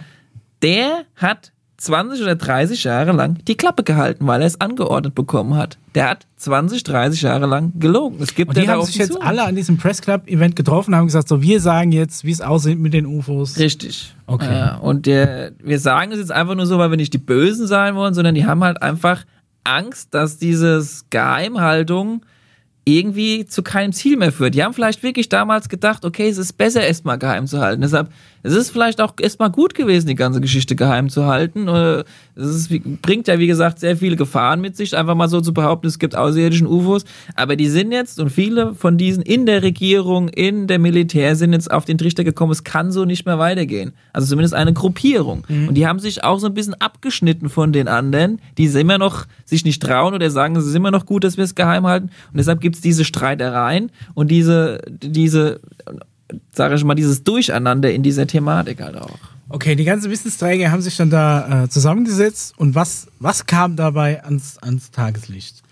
der 0.61 1.03
hat 1.15 1.51
20 1.79 2.23
oder 2.23 2.33
30 2.35 2.83
Jahre 2.85 3.11
lang 3.11 3.37
die 3.47 3.55
Klappe 3.55 3.83
gehalten, 3.83 4.25
weil 4.25 4.41
er 4.41 4.47
es 4.47 4.59
angeordnet 4.59 5.13
bekommen 5.13 5.55
hat. 5.55 5.77
Der 5.93 6.09
hat 6.09 6.25
20, 6.37 6.81
30 6.83 7.21
Jahre 7.21 7.45
lang 7.45 7.73
gelogen. 7.79 8.17
Es 8.19 8.33
gibt 8.33 8.49
Und 8.49 8.57
die 8.57 8.65
da 8.65 8.73
haben 8.73 8.83
sich 8.83 8.95
jetzt 8.95 9.13
zu. 9.13 9.21
alle 9.21 9.43
an 9.43 9.55
diesem 9.55 9.77
Press 9.77 10.01
Club 10.01 10.27
Event 10.27 10.55
getroffen 10.55 10.91
und 10.93 10.97
haben 10.97 11.05
gesagt, 11.05 11.27
so 11.27 11.43
wir 11.43 11.61
sagen 11.61 11.91
jetzt, 11.91 12.23
wie 12.23 12.31
es 12.31 12.41
aussieht 12.41 12.79
mit 12.79 12.93
den 12.93 13.05
UFOs. 13.05 13.59
Richtig. 13.59 14.15
Okay. 14.25 14.51
Ja, 14.51 14.75
und 14.77 15.05
der, 15.05 15.51
wir 15.63 15.79
sagen 15.79 16.11
es 16.11 16.17
jetzt 16.17 16.31
einfach 16.31 16.55
nur 16.55 16.65
so, 16.65 16.79
weil 16.79 16.89
wir 16.89 16.97
nicht 16.97 17.13
die 17.13 17.19
Bösen 17.19 17.67
sein 17.67 17.93
wollen, 17.93 18.15
sondern 18.15 18.33
die 18.33 18.47
haben 18.47 18.63
halt 18.63 18.81
einfach 18.81 19.23
Angst, 19.63 20.15
dass 20.15 20.39
dieses 20.39 21.05
Geheimhaltung 21.11 22.23
irgendwie 22.87 23.45
zu 23.45 23.63
keinem 23.63 23.91
Ziel 23.91 24.15
mehr 24.15 24.31
führt. 24.31 24.55
Die 24.55 24.63
haben 24.63 24.73
vielleicht 24.73 25.03
wirklich 25.03 25.27
damals 25.27 25.67
gedacht, 25.67 26.05
okay, 26.05 26.29
es 26.29 26.37
ist 26.37 26.53
besser 26.53 26.87
erstmal 26.87 27.19
geheim 27.19 27.45
zu 27.45 27.59
halten. 27.59 27.81
Deshalb, 27.81 28.09
es 28.47 28.55
ist 28.55 28.69
vielleicht 28.71 29.01
auch 29.01 29.13
erstmal 29.19 29.51
gut 29.51 29.75
gewesen, 29.75 30.07
die 30.07 30.15
ganze 30.15 30.39
Geschichte 30.39 30.75
geheim 30.75 31.09
zu 31.09 31.25
halten. 31.25 31.67
Äh, 31.67 32.03
Es 32.35 32.69
ist, 32.69 33.01
bringt 33.01 33.27
ja, 33.27 33.39
wie 33.39 33.47
gesagt, 33.47 33.79
sehr 33.79 33.97
viele 33.97 34.15
Gefahren 34.15 34.61
mit 34.61 34.77
sich, 34.77 34.95
einfach 34.95 35.15
mal 35.15 35.27
so 35.27 35.41
zu 35.41 35.53
behaupten, 35.53 35.87
es 35.87 35.97
gibt 35.99 36.15
außerirdischen 36.15 36.67
UFOs. 36.67 37.03
Aber 37.35 37.55
die 37.55 37.67
sind 37.67 37.91
jetzt, 37.91 38.19
und 38.19 38.29
viele 38.29 38.75
von 38.75 38.97
diesen 38.97 39.23
in 39.23 39.45
der 39.45 39.63
Regierung, 39.63 40.29
in 40.29 40.67
der 40.67 40.79
Militär 40.79 41.35
sind 41.35 41.53
jetzt 41.53 41.71
auf 41.71 41.85
den 41.85 41.97
Trichter 41.97 42.23
gekommen, 42.23 42.51
es 42.51 42.63
kann 42.63 42.91
so 42.91 43.05
nicht 43.05 43.25
mehr 43.25 43.39
weitergehen. 43.39 43.93
Also 44.13 44.27
zumindest 44.27 44.53
eine 44.53 44.71
Gruppierung. 44.73 45.45
Und 45.67 45.75
die 45.75 45.87
haben 45.87 45.99
sich 45.99 46.23
auch 46.23 46.39
so 46.39 46.47
ein 46.47 46.53
bisschen 46.53 46.75
abgeschnitten 46.75 47.49
von 47.49 47.73
den 47.73 47.87
anderen, 47.87 48.39
die 48.57 48.65
immer 48.67 48.97
noch 48.97 49.25
sich 49.45 49.65
nicht 49.65 49.81
trauen 49.81 50.13
oder 50.13 50.29
sagen, 50.29 50.55
es 50.55 50.65
ist 50.65 50.75
immer 50.75 50.91
noch 50.91 51.05
gut, 51.05 51.23
dass 51.23 51.37
wir 51.37 51.43
es 51.43 51.55
geheim 51.55 51.87
halten. 51.87 52.11
Und 52.31 52.37
deshalb 52.37 52.61
gibt 52.61 52.75
es 52.75 52.81
diese 52.81 53.03
Streitereien 53.03 53.91
und 54.13 54.29
diese, 54.29 54.81
diese, 54.89 55.59
sage 56.51 56.75
ich 56.75 56.83
mal, 56.83 56.95
dieses 56.95 57.23
Durcheinander 57.23 57.91
in 57.91 58.03
dieser 58.03 58.27
Thematik 58.27 58.81
halt 58.81 58.97
auch. 58.97 59.19
Okay, 59.49 59.75
die 59.75 59.85
ganzen 59.85 60.11
Wissensträger 60.11 60.71
haben 60.71 60.81
sich 60.81 60.97
dann 60.97 61.09
da 61.09 61.63
äh, 61.63 61.69
zusammengesetzt 61.69 62.53
und 62.57 62.75
was, 62.75 63.07
was 63.19 63.45
kam 63.45 63.75
dabei 63.75 64.23
ans, 64.23 64.57
ans 64.57 64.91
Tageslicht? 64.91 65.63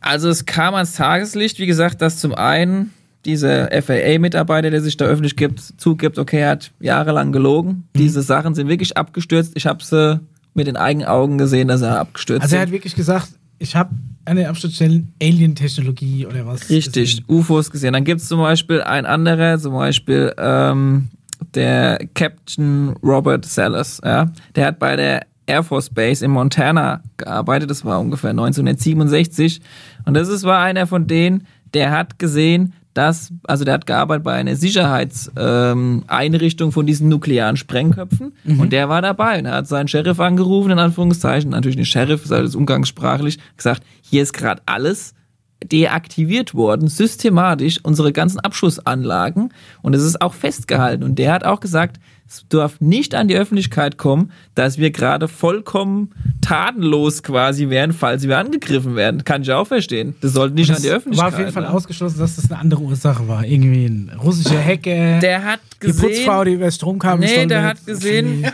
Also 0.00 0.30
es 0.30 0.46
kam 0.46 0.74
ans 0.74 0.94
Tageslicht, 0.94 1.58
wie 1.58 1.66
gesagt, 1.66 2.00
dass 2.00 2.18
zum 2.18 2.34
einen 2.34 2.92
dieser 3.26 3.68
FAA-Mitarbeiter, 3.82 4.70
der 4.70 4.80
sich 4.80 4.96
da 4.96 5.04
öffentlich 5.04 5.36
gibt, 5.36 5.60
zugibt, 5.60 6.18
okay, 6.18 6.40
er 6.40 6.50
hat 6.50 6.72
jahrelang 6.80 7.32
gelogen. 7.32 7.84
Diese 7.94 8.22
Sachen 8.22 8.54
sind 8.54 8.68
wirklich 8.68 8.96
abgestürzt. 8.96 9.52
Ich 9.56 9.66
habe 9.66 9.84
sie 9.84 10.20
mit 10.54 10.66
den 10.66 10.78
eigenen 10.78 11.06
Augen 11.06 11.36
gesehen, 11.36 11.68
dass 11.68 11.82
er 11.82 12.00
abgestürzt 12.00 12.42
Also 12.42 12.56
er 12.56 12.62
hat 12.62 12.70
wirklich 12.70 12.96
gesagt, 12.96 13.28
ich 13.60 13.76
habe 13.76 13.94
eine 14.24 14.48
Absturzstellen 14.48 15.12
Alien-Technologie 15.22 16.26
oder 16.26 16.46
was. 16.46 16.68
Richtig, 16.70 17.18
gesehen. 17.18 17.24
UFOs 17.28 17.70
gesehen. 17.70 17.92
Dann 17.92 18.04
gibt 18.04 18.20
es 18.22 18.28
zum 18.28 18.40
Beispiel 18.40 18.80
ein 18.82 19.06
anderer, 19.06 19.58
zum 19.58 19.74
Beispiel 19.74 20.34
ähm, 20.38 21.08
der 21.54 21.98
Captain 22.14 22.94
Robert 23.02 23.44
Sellers. 23.44 24.00
Ja? 24.02 24.32
Der 24.56 24.66
hat 24.66 24.78
bei 24.78 24.96
der 24.96 25.26
Air 25.46 25.62
Force 25.62 25.90
Base 25.90 26.24
in 26.24 26.30
Montana 26.30 27.02
gearbeitet. 27.18 27.70
Das 27.70 27.84
war 27.84 28.00
ungefähr 28.00 28.30
1967. 28.30 29.60
Und 30.06 30.14
das 30.14 30.28
ist, 30.28 30.44
war 30.44 30.62
einer 30.62 30.86
von 30.86 31.06
denen, 31.06 31.46
der 31.74 31.90
hat 31.90 32.18
gesehen, 32.18 32.72
dass, 32.94 33.32
also 33.44 33.64
der 33.64 33.74
hat 33.74 33.86
gearbeitet 33.86 34.24
bei 34.24 34.34
einer 34.34 34.56
Sicherheitseinrichtung 34.56 36.68
ähm, 36.68 36.72
von 36.72 36.86
diesen 36.86 37.08
nuklearen 37.08 37.56
Sprengköpfen. 37.56 38.32
Und 38.58 38.72
der 38.72 38.88
war 38.88 39.00
dabei 39.00 39.38
und 39.38 39.46
er 39.46 39.54
hat 39.54 39.68
seinen 39.68 39.88
Sheriff 39.88 40.18
angerufen, 40.18 40.72
in 40.72 40.78
Anführungszeichen, 40.78 41.50
natürlich 41.50 41.76
nicht 41.76 41.90
Sheriff, 41.90 42.24
ist 42.24 42.32
alles 42.32 42.54
umgangssprachlich, 42.54 43.38
gesagt, 43.56 43.82
hier 44.02 44.22
ist 44.22 44.32
gerade 44.32 44.62
alles 44.66 45.14
deaktiviert 45.64 46.54
worden, 46.54 46.88
systematisch, 46.88 47.80
unsere 47.82 48.12
ganzen 48.12 48.40
Abschussanlagen. 48.40 49.52
Und 49.82 49.94
es 49.94 50.02
ist 50.02 50.22
auch 50.22 50.34
festgehalten. 50.34 51.04
Und 51.04 51.18
der 51.18 51.32
hat 51.32 51.44
auch 51.44 51.60
gesagt, 51.60 52.00
es 52.32 52.44
darf 52.48 52.80
nicht 52.80 53.16
an 53.16 53.26
die 53.26 53.34
Öffentlichkeit 53.34 53.98
kommen, 53.98 54.30
dass 54.54 54.78
wir 54.78 54.92
gerade 54.92 55.26
vollkommen 55.26 56.10
tatenlos 56.40 57.24
quasi 57.24 57.70
wären, 57.70 57.92
falls 57.92 58.22
wir 58.28 58.38
angegriffen 58.38 58.94
werden. 58.94 59.24
Kann 59.24 59.42
ich 59.42 59.50
auch 59.50 59.66
verstehen. 59.66 60.14
Das 60.20 60.34
sollte 60.34 60.54
nicht 60.54 60.70
Das 60.70 60.76
an 60.76 60.82
die 60.84 60.90
Öffentlichkeit. 60.90 61.26
war 61.26 61.32
auf 61.32 61.38
jeden 61.40 61.52
Fall 61.52 61.64
ne? 61.64 61.70
ausgeschlossen, 61.70 62.20
dass 62.20 62.36
das 62.36 62.48
eine 62.48 62.60
andere 62.60 62.82
Ursache 62.82 63.26
war. 63.26 63.44
Irgendwie 63.44 63.84
ein 63.86 64.12
russischer 64.22 64.62
Hacker, 64.64 65.18
Der 65.18 65.44
hat 65.44 65.58
die 65.82 65.86
gesehen, 65.88 66.00
Putzfrau, 66.08 66.44
die 66.44 66.52
über 66.52 66.66
das 66.66 66.76
Stromkabel 66.76 67.26
Nee, 67.26 67.46
der 67.46 67.64
hat 67.64 67.84
gesehen, 67.84 68.46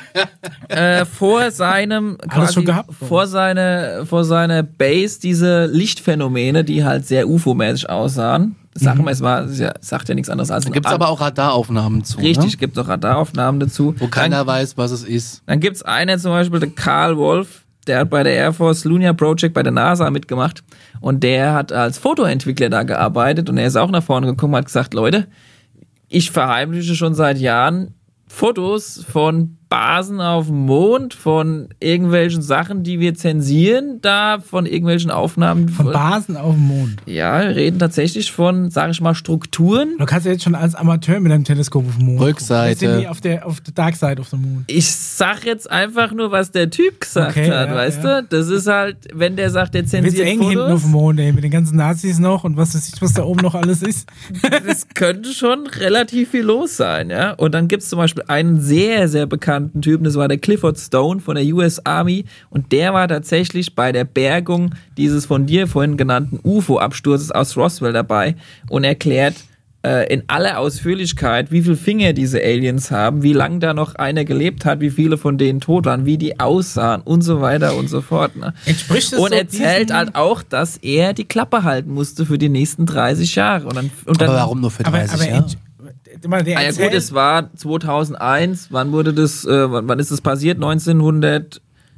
äh, 0.68 1.04
vor 1.04 1.50
seinem 1.50 2.16
Alles 2.28 2.54
schon 2.54 2.64
gehabt? 2.64 2.90
vor 2.94 3.26
seiner 3.26 4.06
vor 4.06 4.24
seiner 4.24 4.62
Base 4.62 5.20
diese 5.20 5.66
Lichtphänomene, 5.66 6.64
die 6.64 6.82
halt 6.82 7.06
sehr 7.06 7.28
UFO-mäßig 7.28 7.90
aussahen. 7.90 8.56
Sagen 8.78 9.04
wir, 9.04 9.10
es 9.10 9.20
war, 9.20 9.44
es 9.44 9.58
ja- 9.58 9.72
sagt 9.80 10.08
ja 10.08 10.14
nichts 10.14 10.28
anderes 10.30 10.50
als 10.50 10.66
ein 10.66 10.72
Gibt 10.72 10.86
es 10.86 10.92
aber 10.92 11.08
auch 11.08 11.20
Radaraufnahmen 11.20 12.04
zu. 12.04 12.18
Richtig, 12.18 12.52
Ne? 12.52 12.56
gibt 12.58 12.78
auch 12.78 12.88
Radaraufnahmen 12.88 13.58
dazu. 13.60 13.94
Wo 13.98 14.06
keiner 14.08 14.46
weiß, 14.46 14.76
was 14.76 14.90
es 14.90 15.02
ist. 15.04 15.42
Dann 15.46 15.60
gibt's 15.60 15.82
einen 15.82 16.18
zum 16.18 16.30
Beispiel, 16.32 16.60
der 16.60 16.70
Carl 16.70 17.16
Wolf, 17.16 17.64
der 17.86 18.00
hat 18.00 18.10
bei 18.10 18.22
der 18.22 18.34
Air 18.34 18.52
Force 18.52 18.84
Lunar 18.84 19.14
Project 19.14 19.54
bei 19.54 19.62
der 19.62 19.72
NASA 19.72 20.10
mitgemacht 20.10 20.62
und 21.00 21.22
der 21.22 21.54
hat 21.54 21.72
als 21.72 21.98
Fotoentwickler 21.98 22.68
da 22.68 22.82
gearbeitet 22.82 23.48
und 23.48 23.58
er 23.58 23.66
ist 23.66 23.76
auch 23.76 23.90
nach 23.90 24.02
vorne 24.02 24.26
gekommen 24.26 24.54
und 24.54 24.58
hat 24.58 24.66
gesagt, 24.66 24.92
Leute, 24.94 25.26
ich 26.08 26.30
verheimliche 26.30 26.94
schon 26.94 27.14
seit 27.14 27.38
Jahren 27.38 27.94
Fotos 28.28 29.04
von 29.08 29.56
Basen 29.68 30.20
auf 30.20 30.46
dem 30.46 30.66
Mond, 30.66 31.12
von 31.12 31.68
irgendwelchen 31.80 32.40
Sachen, 32.40 32.84
die 32.84 33.00
wir 33.00 33.14
zensieren, 33.14 33.98
da 34.00 34.38
von 34.38 34.64
irgendwelchen 34.64 35.10
Aufnahmen. 35.10 35.68
Von 35.68 35.86
Basen 35.92 36.36
auf 36.36 36.54
dem 36.54 36.68
Mond. 36.68 36.96
Ja, 37.06 37.40
wir 37.40 37.56
reden 37.56 37.80
tatsächlich 37.80 38.30
von, 38.30 38.70
sage 38.70 38.92
ich 38.92 39.00
mal, 39.00 39.14
Strukturen. 39.14 39.94
Du 39.98 40.06
kannst 40.06 40.24
ja 40.24 40.32
jetzt 40.32 40.44
schon 40.44 40.54
als 40.54 40.76
Amateur 40.76 41.18
mit 41.18 41.32
deinem 41.32 41.42
Teleskop 41.42 41.84
auf 41.88 41.96
dem 41.96 42.06
Mond. 42.06 42.20
Rückseite. 42.20 42.74
gucken. 42.74 42.80
Wir 42.80 42.88
sind 42.88 43.00
nie 43.00 43.08
auf 43.08 43.20
der, 43.20 43.46
auf 43.46 43.60
der 43.60 43.74
Dark 43.74 43.96
Side 43.96 44.20
of 44.20 44.28
the 44.28 44.36
Moon. 44.36 44.64
Ich 44.68 44.86
sag 44.88 45.44
jetzt 45.44 45.68
einfach 45.68 46.12
nur, 46.12 46.30
was 46.30 46.52
der 46.52 46.70
Typ 46.70 47.00
gesagt 47.00 47.36
Okay, 47.36 47.50
hat, 47.50 47.68
ja, 47.68 47.74
weißt 47.74 48.04
ja. 48.04 48.22
du? 48.22 48.28
Das 48.28 48.48
ist 48.48 48.68
halt, 48.68 48.96
wenn 49.12 49.34
der 49.34 49.50
sagt, 49.50 49.74
der 49.74 49.84
zensiert 49.84 50.26
eng 50.26 50.42
hinten 50.42 50.58
auf 50.58 50.66
Fotos, 50.68 50.82
dem 50.82 50.90
Mond, 50.92 51.20
ey, 51.20 51.32
mit 51.32 51.42
den 51.42 51.50
ganzen 51.50 51.76
Nazis 51.76 52.20
noch 52.20 52.44
und 52.44 52.56
was 52.56 52.74
weiß 52.74 52.94
ich, 52.94 53.02
was 53.02 53.14
da 53.14 53.24
oben 53.24 53.40
noch 53.40 53.56
alles 53.56 53.82
ist. 53.82 54.08
das 54.64 54.86
könnte 54.94 55.32
schon 55.32 55.66
relativ 55.66 56.30
viel 56.30 56.44
los 56.44 56.76
sein, 56.76 57.10
ja. 57.10 57.32
Und 57.32 57.52
dann 57.52 57.66
gibt's 57.66 57.88
zum 57.88 57.98
Beispiel 57.98 58.22
einen 58.28 58.60
sehr, 58.60 59.08
sehr 59.08 59.26
bekannten 59.26 59.55
Typen, 59.80 60.04
das 60.04 60.16
war 60.16 60.28
der 60.28 60.38
Clifford 60.38 60.78
Stone 60.78 61.20
von 61.20 61.36
der 61.36 61.44
US 61.46 61.84
Army 61.84 62.24
und 62.50 62.72
der 62.72 62.94
war 62.94 63.08
tatsächlich 63.08 63.74
bei 63.74 63.92
der 63.92 64.04
Bergung 64.04 64.74
dieses 64.96 65.26
von 65.26 65.46
dir 65.46 65.66
vorhin 65.66 65.96
genannten 65.96 66.40
UFO-Absturzes 66.42 67.30
aus 67.30 67.56
Roswell 67.56 67.92
dabei 67.92 68.36
und 68.68 68.84
erklärt 68.84 69.36
äh, 69.86 70.12
in 70.12 70.24
aller 70.26 70.58
Ausführlichkeit, 70.58 71.52
wie 71.52 71.62
viele 71.62 71.76
Finger 71.76 72.12
diese 72.12 72.42
Aliens 72.42 72.90
haben, 72.90 73.22
wie 73.22 73.32
lange 73.32 73.60
da 73.60 73.72
noch 73.72 73.94
einer 73.94 74.24
gelebt 74.24 74.64
hat, 74.64 74.80
wie 74.80 74.90
viele 74.90 75.16
von 75.16 75.38
denen 75.38 75.60
tot 75.60 75.84
waren, 75.84 76.04
wie 76.04 76.18
die 76.18 76.40
aussahen 76.40 77.02
und 77.02 77.22
so 77.22 77.40
weiter 77.40 77.76
und 77.76 77.88
so 77.88 78.00
fort. 78.00 78.34
Ne? 78.36 78.52
Entspricht 78.64 79.12
Und 79.14 79.30
so 79.30 79.34
erzählt 79.34 79.92
halt 79.92 80.16
auch, 80.16 80.42
dass 80.42 80.76
er 80.78 81.12
die 81.12 81.24
Klappe 81.24 81.62
halten 81.62 81.92
musste 81.92 82.26
für 82.26 82.36
die 82.36 82.48
nächsten 82.48 82.84
30 82.84 83.34
Jahre. 83.36 83.68
Und 83.68 83.76
dann, 83.76 83.90
und 84.06 84.20
dann 84.20 84.30
Aber 84.30 84.38
warum 84.38 84.60
nur 84.60 84.72
für 84.72 84.84
Aber, 84.84 84.98
30 84.98 85.14
aber 85.14 85.28
Jahre? 85.28 85.46
Der 86.22 86.58
Ah 86.58 86.62
ja 86.62 86.70
gut, 86.72 86.92
es 86.94 87.12
war 87.12 87.54
2001. 87.54 88.68
Wann 88.70 88.92
wurde 88.92 89.12
das? 89.12 89.44
Äh, 89.44 89.70
wann, 89.70 89.98
ist 89.98 90.10
das 90.10 90.20
passiert? 90.20 90.56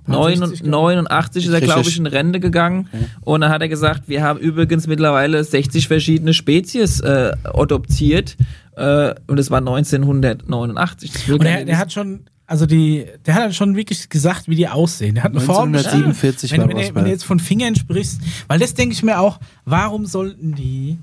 1989 0.09 1.47
ist 1.47 1.53
er, 1.53 1.61
glaube 1.61 1.89
ich, 1.89 1.99
in 1.99 2.07
Rente 2.07 2.41
gegangen. 2.41 2.89
Und 3.21 3.41
dann 3.43 3.51
hat 3.51 3.61
er 3.63 3.69
gesagt, 3.69 4.09
wir 4.09 4.23
haben 4.23 4.39
übrigens 4.39 4.87
mittlerweile 4.87 5.43
60 5.45 5.87
verschiedene 5.89 6.35
Spezies 6.35 7.01
äh, 7.01 7.33
adoptiert. 7.45 8.37
Äh, 8.77 9.15
und 9.27 9.39
es 9.39 9.51
war 9.51 9.59
1989. 9.59 11.13
Das 11.13 11.29
will 11.29 11.35
Und 11.35 11.45
gar 11.45 11.65
der, 11.65 11.79
hat 11.79 11.93
schon, 11.93 12.21
also 12.47 12.65
die, 12.67 13.07
der 13.27 13.35
hat 13.35 13.55
schon 13.55 13.77
wirklich 13.77 14.09
gesagt, 14.09 14.49
wie 14.49 14.55
die 14.57 14.69
aussehen. 14.69 15.17
Der 15.17 15.25
hat 15.25 15.33
eine 15.33 15.41
Form. 15.41 15.75
1947 15.75 16.53
wenn, 16.53 16.61
war 16.61 16.69
wenn, 16.69 16.77
du- 16.77 16.81
Roswell. 16.83 16.95
wenn 16.95 17.05
du 17.05 17.11
jetzt 17.11 17.25
von 17.25 17.41
Fingern 17.41 17.75
sprichst, 17.77 18.21
weil 18.47 18.59
das 18.59 18.75
denke 18.75 18.95
ich 18.95 19.03
mir 19.03 19.19
auch, 19.21 19.39
warum 19.65 20.07
sollten 20.07 20.55
die 20.55 20.99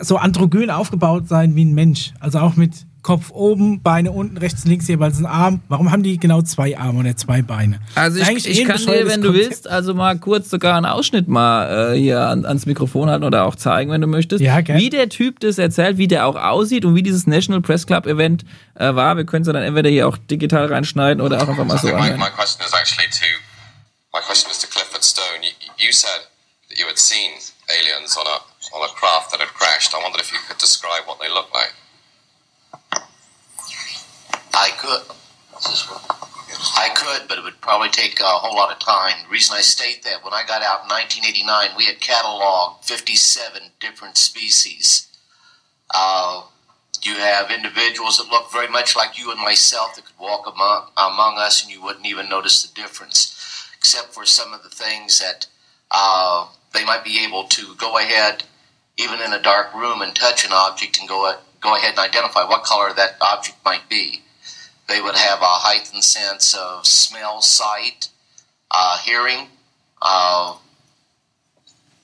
so 0.00 0.16
androgyn 0.16 0.70
aufgebaut 0.70 1.28
sein 1.28 1.54
wie 1.56 1.64
ein 1.64 1.74
Mensch? 1.74 2.12
Also 2.20 2.38
auch 2.38 2.56
mit 2.56 2.72
Kopf 3.00 3.30
oben, 3.30 3.80
Beine 3.80 4.10
unten, 4.10 4.36
rechts, 4.36 4.64
links 4.64 4.86
jeweils 4.88 5.18
ein 5.18 5.24
Arm. 5.24 5.62
Warum 5.68 5.92
haben 5.92 6.02
die 6.02 6.18
genau 6.18 6.42
zwei 6.42 6.76
Arme 6.76 6.98
oder 6.98 7.16
zwei 7.16 7.42
Beine? 7.42 7.80
Also 7.94 8.18
ich, 8.20 8.46
ich 8.46 8.64
kann 8.64 8.76
dir, 8.78 9.06
wenn 9.06 9.22
du 9.22 9.28
Konzept. 9.28 9.34
willst, 9.50 9.68
also 9.68 9.94
mal 9.94 10.18
kurz 10.18 10.50
sogar 10.50 10.76
einen 10.76 10.84
Ausschnitt 10.84 11.26
mal 11.28 11.94
äh, 11.94 11.98
hier 11.98 12.20
an, 12.20 12.44
ans 12.44 12.66
Mikrofon 12.66 13.08
halten 13.08 13.24
oder 13.24 13.46
auch 13.46 13.54
zeigen, 13.54 13.90
wenn 13.92 14.00
du 14.00 14.08
möchtest, 14.08 14.42
Ja, 14.42 14.60
gern. 14.60 14.78
wie 14.78 14.90
der 14.90 15.08
Typ 15.08 15.40
das 15.40 15.58
erzählt, 15.58 15.96
wie 15.96 16.08
der 16.08 16.26
auch 16.26 16.34
aussieht 16.36 16.84
und 16.84 16.96
wie 16.96 17.02
dieses 17.02 17.26
National 17.26 17.62
Press 17.62 17.86
Club 17.86 18.06
Event 18.06 18.44
äh, 18.74 18.94
war. 18.94 19.16
Wir 19.16 19.24
können 19.24 19.42
es 19.42 19.46
ja 19.46 19.52
dann 19.54 19.62
entweder 19.62 19.88
hier 19.88 20.06
auch 20.08 20.18
digital 20.18 20.66
reinschneiden 20.66 21.22
oder 21.22 21.40
auch 21.42 21.48
einfach 21.48 21.64
mal 21.64 21.78
so 21.78 21.86
my, 21.86 21.94
anhören. 21.94 22.18
my 22.18 22.30
question 22.36 22.66
is 22.66 22.72
actually 22.74 23.08
to 23.08 23.24
my 24.12 24.20
question 24.26 24.50
is 24.50 24.58
to 24.58 24.66
Clifford 24.66 25.04
Stone. 25.04 25.40
You, 25.42 25.86
you 25.86 25.92
said 25.92 26.26
that 26.68 26.78
you 26.78 26.84
had 26.86 26.98
seen 26.98 27.30
aliens 27.68 28.16
on 28.18 28.26
a 28.26 28.40
on 28.74 28.88
a 28.88 28.92
craft 28.92 29.30
that 29.30 29.40
had 29.40 29.48
crashed. 29.48 29.94
I 29.94 30.02
wondered 30.02 30.20
if 30.20 30.32
you 30.32 30.38
could 30.46 30.58
describe 30.58 31.04
what 31.06 31.20
they 31.20 31.28
looked 31.28 31.54
like. 31.54 31.72
I 34.54 34.70
could. 34.76 35.02
I 36.76 36.88
could, 36.94 37.28
but 37.28 37.38
it 37.38 37.44
would 37.44 37.60
probably 37.60 37.88
take 37.88 38.18
a 38.20 38.24
whole 38.24 38.56
lot 38.56 38.72
of 38.72 38.78
time. 38.78 39.24
The 39.24 39.30
reason 39.30 39.56
I 39.56 39.60
state 39.60 40.02
that, 40.04 40.24
when 40.24 40.32
I 40.32 40.42
got 40.46 40.62
out 40.62 40.82
in 40.82 40.88
1989, 40.88 41.76
we 41.76 41.84
had 41.84 42.00
cataloged 42.00 42.84
57 42.84 43.62
different 43.80 44.16
species. 44.16 45.08
Uh, 45.94 46.42
you 47.02 47.14
have 47.14 47.50
individuals 47.50 48.18
that 48.18 48.30
look 48.30 48.50
very 48.52 48.68
much 48.68 48.96
like 48.96 49.18
you 49.18 49.30
and 49.30 49.40
myself 49.40 49.94
that 49.94 50.04
could 50.04 50.18
walk 50.18 50.46
among, 50.52 50.88
among 50.96 51.38
us 51.38 51.62
and 51.62 51.72
you 51.72 51.82
wouldn't 51.82 52.06
even 52.06 52.28
notice 52.28 52.62
the 52.62 52.74
difference, 52.74 53.70
except 53.76 54.12
for 54.12 54.24
some 54.24 54.52
of 54.52 54.62
the 54.62 54.68
things 54.68 55.20
that 55.20 55.46
uh, 55.90 56.48
they 56.74 56.84
might 56.84 57.04
be 57.04 57.24
able 57.24 57.44
to 57.44 57.74
go 57.76 57.98
ahead, 57.98 58.44
even 58.98 59.20
in 59.20 59.32
a 59.32 59.40
dark 59.40 59.74
room, 59.74 60.02
and 60.02 60.14
touch 60.14 60.44
an 60.44 60.52
object 60.52 60.98
and 61.00 61.08
go, 61.08 61.32
go 61.60 61.76
ahead 61.76 61.90
and 61.90 62.00
identify 62.00 62.44
what 62.44 62.64
color 62.64 62.92
that 62.94 63.16
object 63.20 63.56
might 63.64 63.88
be. 63.88 64.22
They 64.88 65.00
would 65.00 65.16
have 65.16 65.40
a 65.40 65.58
heightened 65.66 66.04
sense 66.04 66.54
of 66.54 66.86
smell, 66.86 67.40
sight, 67.42 68.08
uh, 68.70 68.98
hearing. 68.98 69.48
Uh, 70.00 70.56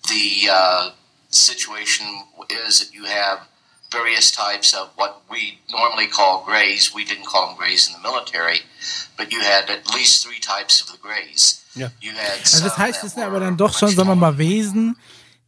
the 0.09 0.49
uh, 0.51 0.91
situation 1.31 2.07
is 2.51 2.81
that 2.81 2.95
you 2.95 3.05
have 3.05 3.49
various 3.91 4.31
types 4.31 4.75
of 4.75 4.91
what 4.97 5.23
we 5.31 5.59
normally 5.71 6.07
call 6.07 6.45
grays. 6.45 6.95
We 6.95 7.05
didn't 7.05 7.27
call 7.27 7.49
them 7.49 7.57
grays 7.57 7.89
in 7.89 7.95
the 7.95 8.01
military, 8.01 8.59
but 9.17 9.33
you 9.33 9.41
had 9.41 9.71
at 9.71 9.95
least 9.95 10.27
three 10.27 10.41
types 10.41 10.81
of 10.81 10.91
the 10.93 10.99
grays. 10.99 11.65
Yeah. 11.75 11.91
You 12.01 12.13
had 12.13 12.41
Also 12.41 12.65
das 12.65 12.77
heißt, 12.77 13.03
das 13.03 13.15
sind 13.15 13.23
aber 13.23 13.41
dann 13.41 13.57
doch 13.57 13.77
schon, 13.77 13.89
sagen 13.95 14.09
wir 14.09 14.15
mal. 14.15 14.37
Wesen, 14.39 14.97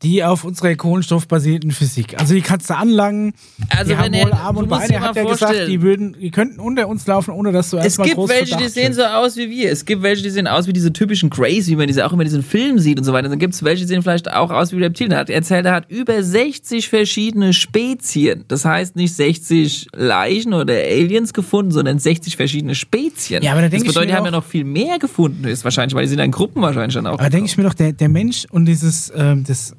die 0.07 0.23
auf 0.23 0.45
unserer 0.45 0.75
kohlenstoffbasierten 0.77 1.73
Physik. 1.73 2.15
Also 2.21 2.33
die 2.35 2.41
kannst 2.41 2.71
du 2.71 2.77
anlangen, 2.77 3.35
Also 3.71 3.85
die 3.93 3.99
wenn 3.99 3.99
haben 3.99 4.31
er- 4.31 4.41
Arme 4.41 4.61
und 4.61 4.69
Beine. 4.69 4.95
Er 4.95 5.01
hat 5.01 5.17
ja 5.17 5.25
gesagt, 5.25 5.67
die 5.69 5.83
würden, 5.83 6.15
die 6.21 6.31
könnten 6.31 6.61
unter 6.61 6.87
uns 6.87 7.05
laufen, 7.09 7.33
ohne 7.33 7.51
dass 7.51 7.71
du 7.71 7.79
Es 7.79 7.85
erstmal 7.85 8.07
gibt 8.07 8.17
groß 8.19 8.31
welche, 8.31 8.57
die 8.57 8.69
sehen 8.69 8.93
so 8.95 9.03
aus 9.03 9.37
wie 9.37 9.51
wir. 9.51 9.73
Es 9.73 9.85
gibt 9.85 10.03
welche, 10.03 10.23
die 10.23 10.31
sehen 10.31 10.47
aus 10.47 10.69
wie 10.69 10.73
diese 10.73 10.93
typischen 10.93 11.29
Grays, 11.29 11.67
wie 11.67 11.75
man 11.75 11.89
diese 11.89 12.07
auch 12.07 12.13
immer 12.13 12.23
in 12.23 12.29
diesen 12.29 12.45
Filmen 12.45 12.79
sieht 12.79 12.99
und 12.99 13.05
so 13.05 13.13
weiter. 13.13 13.29
Dann 13.29 13.41
gibt 13.41 13.55
es 13.55 13.65
welche, 13.65 13.83
die 13.83 13.89
sehen 13.89 14.03
vielleicht 14.03 14.33
auch 14.33 14.51
aus 14.53 14.71
wie 14.73 14.77
Reptilien. 14.83 15.11
Er 15.13 15.19
hat 15.19 15.31
erzählt, 15.31 15.67
er 15.67 15.73
hat 15.73 15.91
über 15.91 16.23
60 16.23 16.89
verschiedene 16.89 17.53
Spezien. 17.53 18.45
Das 18.47 18.65
heißt 18.65 18.95
nicht 18.95 19.15
60 19.15 19.89
Leichen 19.95 20.55
oder 20.55 20.75
Aliens 20.75 21.33
gefunden, 21.33 21.73
sondern 21.73 21.99
60 21.99 22.37
verschiedene 22.37 22.75
Spezien. 22.77 23.43
Ja, 23.43 23.53
aber 23.53 23.63
da 23.63 23.69
das 23.69 23.83
bedeutet, 23.83 24.11
die 24.11 24.15
haben 24.15 24.25
ja 24.25 24.31
noch 24.31 24.45
viel 24.45 24.65
mehr 24.65 24.99
gefunden, 25.01 25.45
ist 25.49 25.65
wahrscheinlich, 25.65 25.95
weil 25.95 26.05
die 26.05 26.11
sind 26.11 26.21
in 26.21 26.31
Gruppen 26.31 26.63
wahrscheinlich 26.63 26.95
dann 26.95 27.07
auch. 27.09 27.19
Aber 27.19 27.31
denke 27.31 27.47
ich 27.47 27.57
mir 27.57 27.65
doch, 27.65 27.75
der, 27.75 27.93
der 27.93 28.09
Mensch 28.09 28.47
und 28.51 28.67
dieses 28.67 29.13
ähm, 29.17 29.43
das 29.45 29.75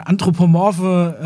anthropomorphe 0.00 1.16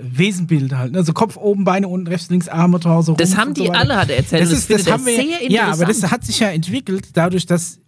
äh, 0.00 0.02
äh, 0.02 0.18
Wesenbild 0.18 0.74
halt. 0.76 0.92
ne? 0.92 0.98
Also 0.98 1.12
Kopf 1.12 1.36
oben, 1.36 1.64
Beine 1.64 1.88
unten, 1.88 2.06
rechts, 2.06 2.30
links, 2.30 2.48
Arme, 2.48 2.80
Torso, 2.80 3.14
Das 3.14 3.36
haben 3.36 3.54
die 3.54 3.66
so 3.66 3.72
alle, 3.72 3.96
hat 3.96 4.10
er 4.10 4.18
erzählt. 4.18 4.42
Das, 4.42 4.50
ist, 4.52 4.70
das 4.70 4.86
er 4.86 4.92
haben 4.94 5.06
wir 5.06 5.14
sehr 5.16 5.50
ja, 5.50 5.62
aber 5.64 5.70
das 5.86 5.96
interessant. 5.96 6.12
hat 6.12 6.24
sich 6.24 6.40
ja 6.40 6.48
entwickelt 6.50 7.08
dadurch, 7.14 7.46
dass 7.46 7.78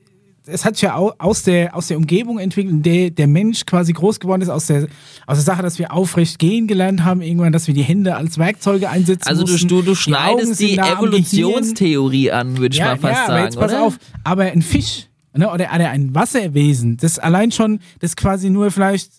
es 0.48 0.64
hat 0.64 0.76
sich 0.76 0.82
ja 0.82 0.94
au- 0.94 1.12
aus 1.18 1.42
der, 1.42 1.74
aus 1.74 1.88
der 1.88 1.96
Umgebung 1.96 2.38
entwickelt, 2.38 2.72
in 2.72 2.82
der 2.84 3.10
der 3.10 3.26
Mensch 3.26 3.66
quasi 3.66 3.92
groß 3.92 4.20
geworden 4.20 4.42
ist, 4.42 4.48
aus 4.48 4.66
der, 4.66 4.86
aus 5.26 5.38
der 5.38 5.44
Sache, 5.44 5.60
dass 5.62 5.80
wir 5.80 5.92
aufrecht 5.92 6.38
gehen 6.38 6.68
gelernt 6.68 7.02
haben, 7.02 7.20
irgendwann, 7.20 7.52
dass 7.52 7.66
wir 7.66 7.74
die 7.74 7.82
Hände 7.82 8.14
als 8.14 8.38
Werkzeuge 8.38 8.88
einsetzen 8.88 9.26
Also 9.28 9.42
du, 9.44 9.50
mussten. 9.50 9.66
du, 9.68 9.82
du 9.82 9.90
Die 9.90 9.96
schneidest 9.96 10.60
die 10.60 10.76
Gehirn. 10.76 10.98
Evolutionstheorie 10.98 12.30
an, 12.30 12.58
würde 12.58 12.74
ich 12.76 12.80
mal 12.80 12.96
fast 12.96 13.04
ja, 13.14 13.26
sagen. 13.26 13.32
aber 13.32 13.44
jetzt 13.44 13.58
pass 13.58 13.72
oder? 13.72 13.82
auf, 13.82 13.98
aber 14.22 14.42
ein 14.44 14.62
Fisch 14.62 15.08
ne, 15.34 15.46
oder, 15.50 15.68
oder 15.74 15.90
ein 15.90 16.14
Wasserwesen, 16.14 16.96
das 16.96 17.18
allein 17.18 17.50
schon, 17.50 17.80
das 17.98 18.14
quasi 18.14 18.48
nur 18.48 18.70
vielleicht 18.70 19.10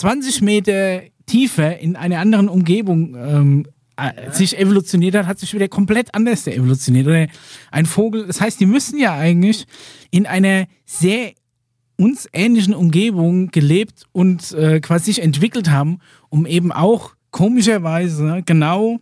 20 0.00 0.40
Meter 0.40 1.02
tiefer 1.26 1.78
in 1.78 1.94
einer 1.94 2.20
anderen 2.20 2.48
Umgebung 2.48 3.14
ähm, 3.14 3.66
äh, 3.96 4.32
sich 4.32 4.58
evolutioniert 4.58 5.14
hat, 5.14 5.26
hat 5.26 5.38
sich 5.38 5.52
wieder 5.52 5.68
komplett 5.68 6.14
anders 6.14 6.46
evolutioniert. 6.46 7.06
Oder 7.06 7.26
ein 7.70 7.84
Vogel, 7.84 8.26
das 8.26 8.40
heißt, 8.40 8.58
die 8.58 8.66
müssen 8.66 8.98
ja 8.98 9.14
eigentlich 9.14 9.66
in 10.10 10.26
einer 10.26 10.66
sehr 10.86 11.32
uns 11.96 12.26
ähnlichen 12.32 12.72
Umgebung 12.74 13.48
gelebt 13.48 14.04
und 14.12 14.52
äh, 14.52 14.80
quasi 14.80 15.12
sich 15.12 15.22
entwickelt 15.22 15.70
haben, 15.70 15.98
um 16.30 16.46
eben 16.46 16.72
auch 16.72 17.12
komischerweise 17.30 18.42
genau 18.46 19.00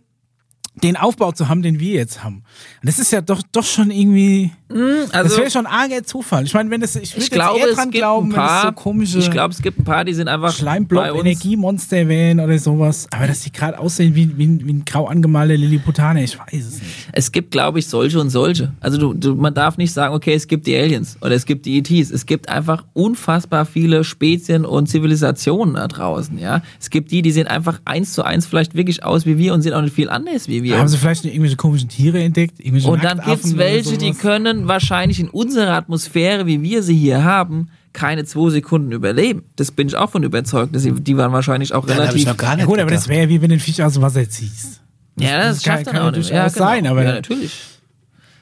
den 0.83 0.97
Aufbau 0.97 1.31
zu 1.31 1.47
haben, 1.47 1.61
den 1.61 1.79
wir 1.79 1.93
jetzt 1.93 2.25
haben. 2.25 2.43
Und 2.81 2.89
das 2.89 2.99
ist 2.99 3.11
ja 3.11 3.21
doch, 3.21 3.41
doch 3.53 3.63
schon 3.63 3.89
irgendwie, 3.89 4.51
das 4.69 5.11
also, 5.11 5.37
wäre 5.37 5.49
schon 5.49 5.65
arger 5.65 6.03
Zufall. 6.03 6.43
Ich 6.45 6.53
meine, 6.53 6.69
wenn 6.69 6.79
das, 6.81 6.95
ich 6.95 7.13
würde 7.13 7.21
jetzt 7.21 7.31
glaube, 7.31 7.59
eher 7.59 7.67
es 7.69 7.75
dran 7.75 7.89
gibt 7.89 8.01
glauben, 8.01 8.27
ein 8.27 8.31
wenn 8.33 8.39
es 8.39 8.47
paar, 8.47 8.65
so 8.67 8.71
komische 8.73 9.17
ich 9.19 9.31
glaube, 9.31 9.53
es 9.53 9.61
gibt 9.61 9.79
ein 9.79 9.83
paar, 9.83 10.05
die 10.05 10.13
sind 10.13 10.27
einfach 10.27 10.49
bei 10.49 10.49
uns. 10.49 10.57
Schleimblob-Energiemonster 10.59 12.07
wären 12.07 12.39
oder 12.39 12.57
sowas. 12.59 13.07
Aber 13.11 13.27
dass 13.27 13.41
die 13.41 13.51
gerade 13.51 13.79
aussehen 13.79 14.13
wie, 14.15 14.37
wie, 14.37 14.45
ein- 14.45 14.61
wie 14.65 14.73
ein 14.73 14.85
grau 14.85 15.07
angemalter 15.07 15.57
Lilliputaner, 15.57 16.21
ich 16.21 16.37
weiß 16.37 16.65
es 16.67 16.73
nicht. 16.81 17.07
Es 17.11 17.31
gibt, 17.31 17.51
glaube 17.51 17.79
ich, 17.79 17.87
solche 17.87 18.19
und 18.19 18.29
solche. 18.29 18.71
Also 18.79 18.97
du, 18.97 19.13
du, 19.13 19.35
man 19.35 19.53
darf 19.53 19.77
nicht 19.77 19.91
sagen, 19.91 20.13
okay, 20.13 20.33
es 20.33 20.47
gibt 20.47 20.67
die 20.67 20.75
Aliens 20.75 21.17
oder 21.21 21.31
es 21.31 21.45
gibt 21.45 21.65
die 21.65 21.79
ETs. 21.79 22.11
Es 22.11 22.25
gibt 22.25 22.49
einfach 22.49 22.85
unfassbar 22.93 23.65
viele 23.65 24.03
Spezien 24.03 24.65
und 24.65 24.87
Zivilisationen 24.87 25.75
da 25.75 25.87
draußen, 25.87 26.37
ja. 26.37 26.61
Es 26.79 26.89
gibt 26.89 27.11
die, 27.11 27.21
die 27.21 27.31
sehen 27.31 27.47
einfach 27.47 27.81
eins 27.85 28.13
zu 28.13 28.23
eins 28.23 28.45
vielleicht 28.45 28.75
wirklich 28.75 29.03
aus 29.03 29.25
wie 29.25 29.37
wir 29.37 29.53
und 29.53 29.61
sind 29.63 29.73
auch 29.73 29.81
nicht 29.81 29.95
viel 29.95 30.09
anders 30.09 30.47
wie 30.47 30.63
wir. 30.63 30.77
Haben 30.77 30.87
sie 30.87 30.97
vielleicht 30.97 31.25
irgendwelche 31.25 31.55
komischen 31.55 31.89
Tiere 31.89 32.21
entdeckt? 32.21 32.59
Und 32.85 33.03
dann 33.03 33.19
gibt's 33.21 33.49
oder 33.51 33.57
welche, 33.59 33.97
die 33.97 34.07
sowas? 34.13 34.19
Können 34.59 34.67
wahrscheinlich 34.67 35.19
in 35.19 35.29
unserer 35.29 35.73
Atmosphäre, 35.73 36.45
wie 36.45 36.61
wir 36.61 36.83
sie 36.83 36.95
hier 36.95 37.23
haben, 37.23 37.69
keine 37.93 38.23
zwei 38.25 38.49
Sekunden 38.51 38.91
überleben. 38.91 39.43
Das 39.55 39.71
bin 39.71 39.87
ich 39.87 39.95
auch 39.95 40.09
von 40.11 40.23
überzeugt. 40.23 40.75
dass 40.75 40.83
sie- 40.83 40.91
Die 40.93 41.17
waren 41.17 41.31
wahrscheinlich 41.33 41.73
auch 41.73 41.85
Dann 41.85 41.95
habe 41.95 42.03
relativ. 42.03 42.21
ich 42.21 42.27
noch 42.27 42.37
gar 42.37 42.51
Ja 42.51 42.55
nicht 42.57 42.65
gut, 42.67 42.79
aber 42.79 42.91
das 42.91 43.07
wäre 43.07 43.27
wie 43.29 43.41
wenn 43.41 43.49
du 43.49 43.55
den 43.55 43.59
Fisch 43.59 43.79
aus 43.81 43.93
dem 43.93 44.01
Wasser 44.03 44.29
ziehst. 44.29 44.81
ja, 45.19 45.37
das, 45.37 45.55
das 45.57 45.63
kann- 45.63 45.73
schafft 45.75 45.87
dann 45.87 45.93
kann 45.95 46.03
auch 46.03 46.11
ja 46.11 46.17
nicht. 46.17 46.29
Ja, 46.29 46.47
genau. 46.47 46.57
sein, 46.65 46.87
aber- 46.87 47.03
ja, 47.03 47.11
natürlich. 47.13 47.51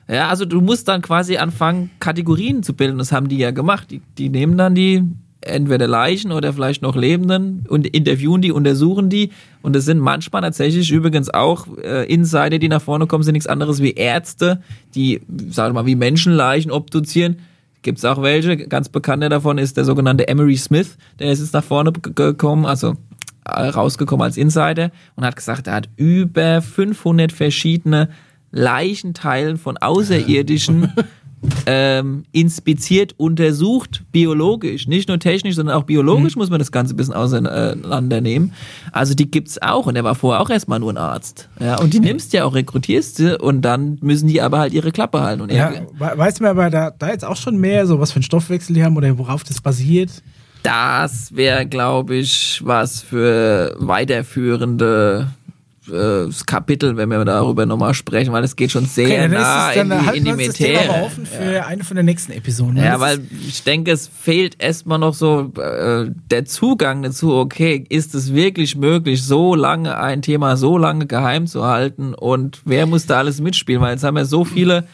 Ja, 0.10 0.30
also 0.30 0.46
du 0.46 0.62
musst 0.62 0.88
dann 0.88 1.02
quasi 1.02 1.38
anfangen, 1.38 1.90
Kategorien 2.00 2.64
zu 2.64 2.74
bilden. 2.74 2.98
Das 2.98 3.12
haben 3.12 3.28
die 3.28 3.38
ja 3.38 3.52
gemacht. 3.52 3.92
Die, 3.92 4.02
die 4.18 4.30
nehmen 4.30 4.58
dann 4.58 4.74
die 4.76 5.04
entweder 5.42 5.88
Leichen 5.88 6.32
oder 6.32 6.54
vielleicht 6.54 6.82
noch 6.82 6.96
Lebenden 6.96 7.66
und 7.68 7.88
interviewen 7.88 8.42
die, 8.42 8.52
untersuchen 8.52 9.10
die. 9.10 9.32
Und 9.62 9.76
das 9.76 9.86
sind 9.86 10.00
manchmal 10.00 10.42
tatsächlich 10.42 10.92
übrigens 10.92 11.30
auch 11.30 11.68
äh, 11.84 12.12
Insider, 12.12 12.60
die 12.60 12.70
nach 12.70 12.82
vorne 12.82 13.08
kommen, 13.08 13.24
sind 13.24 13.34
nichts 13.34 13.48
anderes 13.48 13.82
wie 13.82 13.94
Ärzte, 13.94 14.62
die, 14.96 15.22
sagen 15.50 15.76
wir 15.76 15.82
mal, 15.82 15.86
wie 15.86 15.96
Menschenleichen 15.96 16.72
obduzieren. 16.72 17.38
Gibt's 17.84 18.04
auch 18.04 18.22
welche. 18.22 18.58
Ganz 18.58 18.90
bekannter 18.90 19.30
davon 19.30 19.58
ist 19.58 19.78
der 19.78 19.86
sogenannte 19.86 20.28
Emery 20.28 20.58
Smith. 20.58 20.98
Der 21.20 21.32
ist 21.32 21.40
jetzt 21.40 21.54
nach 21.54 21.64
vorne 21.64 21.92
gekommen, 21.94 22.66
also 22.66 22.96
äh, 23.46 23.68
rausgekommen 23.68 24.24
als 24.24 24.38
Insider 24.38 24.92
und 25.16 25.24
hat 25.24 25.36
gesagt, 25.36 25.68
er 25.68 25.76
hat 25.76 25.90
über 25.96 26.62
500 26.62 27.32
verschiedene 27.32 28.10
Leichenteilen 28.52 29.58
von 29.58 29.78
Außerirdischen 29.82 30.92
ähm, 31.66 32.24
inspiziert, 32.32 33.14
untersucht, 33.18 34.04
biologisch, 34.12 34.88
nicht 34.88 35.08
nur 35.08 35.20
technisch, 35.20 35.56
sondern 35.56 35.76
auch 35.76 35.84
biologisch 35.84 36.36
muss 36.36 36.50
man 36.50 36.60
das 36.60 36.72
Ganze 36.72 36.94
ein 36.94 36.98
bisschen 36.98 37.14
auseinandernehmen. 37.14 38.54
Also 38.92 39.14
die 39.14 39.30
gibt's 39.30 39.62
auch 39.62 39.86
und 39.86 39.96
er 39.96 40.04
war 40.04 40.16
vorher 40.16 40.42
auch 40.42 40.50
erstmal 40.50 40.80
nur 40.80 40.92
ein 40.92 40.98
Arzt. 40.98 41.48
Ja, 41.60 41.80
und 41.80 41.94
die 41.94 42.00
nimmst 42.00 42.34
ja 42.34 42.44
auch, 42.46 42.56
rekrutierst 42.56 43.20
du 43.20 43.38
und 43.38 43.62
dann 43.62 43.98
müssen 44.02 44.28
die 44.28 44.42
aber 44.42 44.60
halt 44.60 44.74
ihre 44.74 44.92
Klappe 44.92 45.22
halten. 45.22 45.42
Und 45.42 45.52
Ja, 45.52 45.72
we- 45.98 46.18
weißt 46.18 46.40
du 46.40 46.44
mir 46.44 46.50
aber 46.50 46.70
da, 46.70 46.90
da 46.92 47.10
jetzt 47.10 47.24
auch 47.26 47.36
schon 47.38 47.58
mehr, 47.58 47.86
so 47.86 48.00
was 48.00 48.12
für 48.12 48.18
einen 48.18 48.24
Stoffwechsel 48.24 48.74
die 48.74 48.84
haben 48.84 48.98
oder 48.98 49.18
worauf 49.18 49.44
das 49.44 49.62
basiert? 49.62 50.10
das 50.64 51.34
wäre, 51.34 51.66
glaube 51.66 52.16
ich, 52.16 52.62
was 52.66 53.02
für 53.02 53.76
weiterführende 53.80 55.28
äh, 55.92 56.30
Kapitel, 56.46 56.98
wenn 56.98 57.10
wir 57.10 57.24
darüber 57.26 57.66
nochmal 57.66 57.94
sprechen, 57.94 58.34
weil 58.34 58.44
es 58.44 58.56
geht 58.56 58.72
schon 58.72 58.86
sehr 58.86 59.28
dann 59.30 59.32
nah 59.40 59.70
ist 59.72 59.76
es- 59.78 59.82
in 59.84 59.90
dann 59.90 60.04
die, 60.12 60.18
in 60.18 60.26
die 60.26 60.30
das 60.32 60.48
Materie. 60.60 60.90
aber 60.90 61.04
offen 61.06 61.26
für 61.26 61.66
eine 61.66 61.84
von 61.84 61.96
der 61.96 62.04
nächsten 62.04 62.32
Episoden. 62.32 62.78
Ja, 62.78 62.94
Das 62.94 63.00
weil 63.02 63.20
ich 63.48 63.64
denke, 63.64 63.92
es 63.92 64.08
fehlt 64.08 64.62
erstmal 64.62 65.00
noch 65.00 65.14
so 65.14 65.52
äh, 65.60 66.10
der 66.32 66.46
Zugang 66.46 67.04
dazu, 67.04 67.34
okay, 67.36 67.84
ist 67.90 68.16
es 68.16 68.34
wirklich 68.34 68.76
möglich, 68.76 69.24
so 69.24 69.56
lange 69.56 69.98
ein 69.98 70.22
Thema 70.22 70.58
so 70.58 70.78
lange 70.78 71.06
geheim 71.08 71.48
zu 71.48 71.66
halten 71.66 72.14
und 72.14 72.62
wer 72.66 72.86
muss 72.86 73.06
da 73.06 73.18
alles 73.20 73.40
mitspielen? 73.42 73.82
Weil 73.82 73.94
jetzt 73.94 74.04
haben 74.04 74.16
wir 74.16 74.26
so 74.26 74.44
viele, 74.46 74.86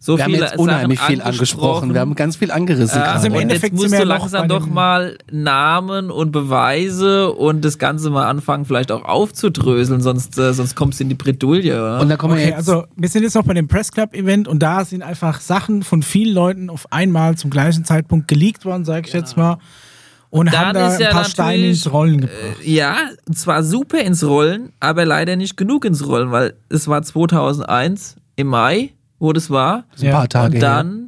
so 0.00 0.16
Wir 0.16 0.24
haben 0.24 0.32
viele 0.32 0.44
jetzt 0.46 0.58
unheimlich 0.58 0.98
Sachen 1.00 1.14
viel 1.14 1.22
angesprochen. 1.22 1.92
Wir 1.92 2.00
haben 2.00 2.14
ganz 2.14 2.36
viel 2.36 2.52
angerissen. 2.52 3.00
Also 3.02 3.26
im 3.26 3.32
gerade. 3.32 3.34
und 3.34 3.50
Endeffekt 3.50 3.72
jetzt 3.74 3.82
musst 3.82 3.92
wir 3.92 3.98
du 3.98 4.08
ja 4.08 4.14
noch 4.14 4.20
langsam 4.20 4.48
doch 4.48 4.66
mal 4.66 5.18
Namen 5.30 6.10
und 6.10 6.30
Beweise 6.30 7.32
und 7.32 7.64
das 7.64 7.78
Ganze 7.78 8.10
mal 8.10 8.26
anfangen, 8.28 8.64
vielleicht 8.64 8.92
auch 8.92 9.04
aufzudröseln, 9.04 10.00
sonst, 10.00 10.38
äh, 10.38 10.54
sonst 10.54 10.76
kommst 10.76 11.00
du 11.00 11.04
in 11.04 11.08
die 11.08 11.16
Bredouille. 11.16 11.72
Oder? 11.74 12.00
Und 12.00 12.08
da 12.08 12.16
kommen 12.16 12.34
wir 12.34 12.42
Okay, 12.42 12.50
jetzt. 12.50 12.68
also 12.68 12.84
wir 12.94 13.08
sind 13.08 13.24
jetzt 13.24 13.34
noch 13.34 13.44
bei 13.44 13.54
dem 13.54 13.66
Press 13.66 13.90
Club 13.90 14.14
Event 14.14 14.46
und 14.46 14.60
da 14.62 14.84
sind 14.84 15.02
einfach 15.02 15.40
Sachen 15.40 15.82
von 15.82 16.02
vielen 16.02 16.32
Leuten 16.32 16.70
auf 16.70 16.92
einmal 16.92 17.36
zum 17.36 17.50
gleichen 17.50 17.84
Zeitpunkt 17.84 18.28
geleakt 18.28 18.64
worden, 18.64 18.84
sage 18.84 19.08
ich 19.08 19.12
jetzt 19.12 19.36
mal. 19.36 19.58
Und 20.30 20.52
Dann 20.52 20.66
haben 20.66 20.74
da 20.74 20.88
ist 20.88 20.96
ein 20.96 21.00
ja 21.00 21.10
paar 21.10 21.24
Steine 21.24 21.68
ins 21.68 21.90
Rollen 21.90 22.20
gebracht. 22.20 22.62
Ja, 22.62 22.96
und 23.26 23.38
zwar 23.38 23.62
super 23.62 23.98
ins 24.00 24.22
Rollen, 24.22 24.72
aber 24.78 25.04
leider 25.06 25.36
nicht 25.36 25.56
genug 25.56 25.84
ins 25.86 26.06
Rollen, 26.06 26.30
weil 26.30 26.54
es 26.68 26.86
war 26.86 27.02
2001 27.02 28.16
im 28.36 28.48
Mai, 28.48 28.90
wo 29.18 29.32
das 29.32 29.50
war. 29.50 29.84
ein 30.02 30.10
paar 30.10 30.28
Tage 30.28 30.54
Und 30.56 30.62
dann, 30.62 31.04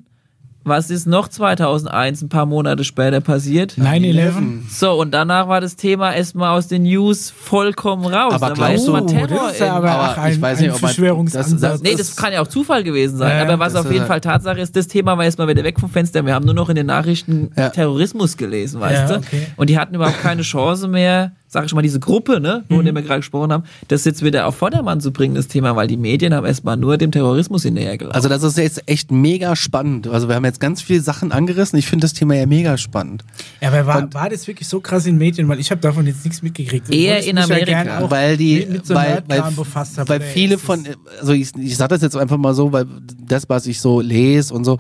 was 0.63 0.91
ist 0.91 1.07
noch 1.07 1.27
2001, 1.29 2.21
ein 2.23 2.29
paar 2.29 2.45
Monate 2.45 2.85
später 2.85 3.21
passiert? 3.21 3.73
9-11. 3.79 4.69
So, 4.71 4.93
und 5.01 5.13
danach 5.13 5.49
war 5.49 5.61
das 5.61 5.75
Thema 5.77 6.13
erstmal 6.15 6.51
aus 6.57 6.69
den 6.69 6.83
News 6.83 7.31
vollkommen 7.31 8.05
raus. 8.05 8.35
Aber 8.35 8.51
Da 8.51 8.59
war 8.59 8.69
glaubst 8.69 8.87
du- 8.87 8.95
Oh, 8.97 9.01
Terror 9.01 9.27
das 9.29 9.53
ist 9.53 9.61
ja 9.61 9.73
aber, 9.75 9.91
aber 9.91 10.11
auch 10.13 10.19
ein, 10.19 10.33
ich 10.33 10.41
weiß 10.43 10.61
nicht, 10.61 10.69
ob 10.71 10.75
man- 10.83 10.91
Verschwörungsansatz. 10.91 11.61
das- 11.61 11.71
das- 11.73 11.83
Nee, 11.83 11.95
das 11.97 12.15
kann 12.17 12.33
ja 12.33 12.43
auch 12.43 12.47
Zufall 12.49 12.85
gewesen 12.85 13.17
sein. 13.17 13.37
Ja, 13.39 13.43
aber 13.45 13.59
was 13.59 13.73
das 13.73 13.87
auf 13.87 13.93
jeden 13.93 14.07
Fall 14.07 14.21
Tatsache 14.21 14.61
ist, 14.61 14.77
das 14.77 14.87
Thema 14.87 15.17
war 15.17 15.25
erstmal 15.25 15.49
wieder 15.49 15.65
weg 15.65 15.81
vom 15.81 15.89
Fenster. 15.91 16.25
Wir 16.27 16.35
haben 16.35 16.45
nur 16.45 16.55
noch 16.55 16.69
in 16.69 16.77
den 16.77 16.87
Nachrichten 16.87 17.51
Ja. 17.57 17.71
Terrorismus 17.71 18.37
gelesen, 18.37 18.81
weißt 18.81 19.09
Ja, 19.11 19.17
du? 19.17 19.25
okay. 19.25 19.47
Und 19.57 19.71
die 19.71 19.79
hatten 19.79 19.95
überhaupt 19.95 20.21
keine 20.21 20.43
Chance 20.43 20.89
mehr, 20.89 21.33
sag 21.53 21.67
ich 21.67 21.75
mal, 21.75 21.83
diese 21.83 21.99
Gruppe, 21.99 22.39
ne, 22.41 22.65
Mhm. 22.69 22.75
von 22.77 22.85
der 22.85 22.95
wir 22.95 23.03
gerade 23.03 23.19
gesprochen 23.21 23.53
haben, 23.53 23.65
das 23.89 24.05
jetzt 24.05 24.23
wieder 24.25 24.47
auf 24.47 24.55
Vordermann 24.55 25.01
zu 25.01 25.11
bringen, 25.13 25.35
das 25.35 25.49
Thema, 25.49 25.75
weil 25.75 25.89
die 25.89 25.97
Medien 25.97 26.33
haben 26.33 26.47
erstmal 26.47 26.77
nur 26.77 26.97
dem 26.97 27.11
Terrorismus 27.11 27.65
hinterhergelaufen. 27.65 28.15
Also 28.15 28.29
das 28.29 28.45
ist 28.45 28.57
jetzt 28.57 28.89
echt 28.89 29.11
mega 29.11 29.57
spannend. 29.57 30.07
Also 30.07 30.29
wir 30.29 30.37
haben 30.37 30.45
jetzt 30.45 30.61
ganz 30.61 30.81
viele 30.81 31.01
Sachen 31.01 31.33
angerissen. 31.33 31.77
Ich 31.77 31.87
finde 31.89 32.05
das 32.05 32.13
Thema 32.13 32.37
ja 32.37 32.47
mega 32.47 32.79
spannend. 32.79 33.25
Ja, 33.61 33.69
aber 33.69 33.85
war, 33.85 34.15
war 34.15 34.31
das 34.31 34.47
wirklich 34.47 34.69
so 34.69 34.79
krass 34.79 35.07
in 35.07 35.19
Medien? 35.19 35.49
Weil 35.49 35.59
ich 35.59 35.73
habe 35.73 35.81
davon 35.81 36.07
jetzt 36.07 36.25
nichts 36.25 36.41
mitgekriegt. 36.41 36.95
Eher 36.95 37.25
in 37.25 37.37
ja 37.37 37.43
Amerika. 37.43 37.99
auch 37.99 38.11
weil 38.13 38.37
die, 38.37 38.61
mit, 38.61 38.71
mit 38.71 38.87
so 38.87 38.95
weil, 38.95 39.25
weil, 39.27 39.39
Nerdkram 39.39 39.57
befasst 39.57 39.99
habe. 39.99 40.09
weil 40.09 40.21
viele 40.21 40.55
ist 40.55 40.63
von, 40.63 40.87
also 41.21 41.33
ich, 41.33 41.51
ich 41.57 41.77
sage 41.77 41.89
das 41.95 42.03
jetzt 42.03 42.17
einfach 42.17 42.37
mal 42.39 42.55
so, 42.55 42.71
weil 42.73 42.87
das, 43.27 43.49
was 43.49 43.67
ich 43.67 43.81
so 43.81 44.01
lese 44.01 44.55
und 44.55 44.65
so, 44.65 44.79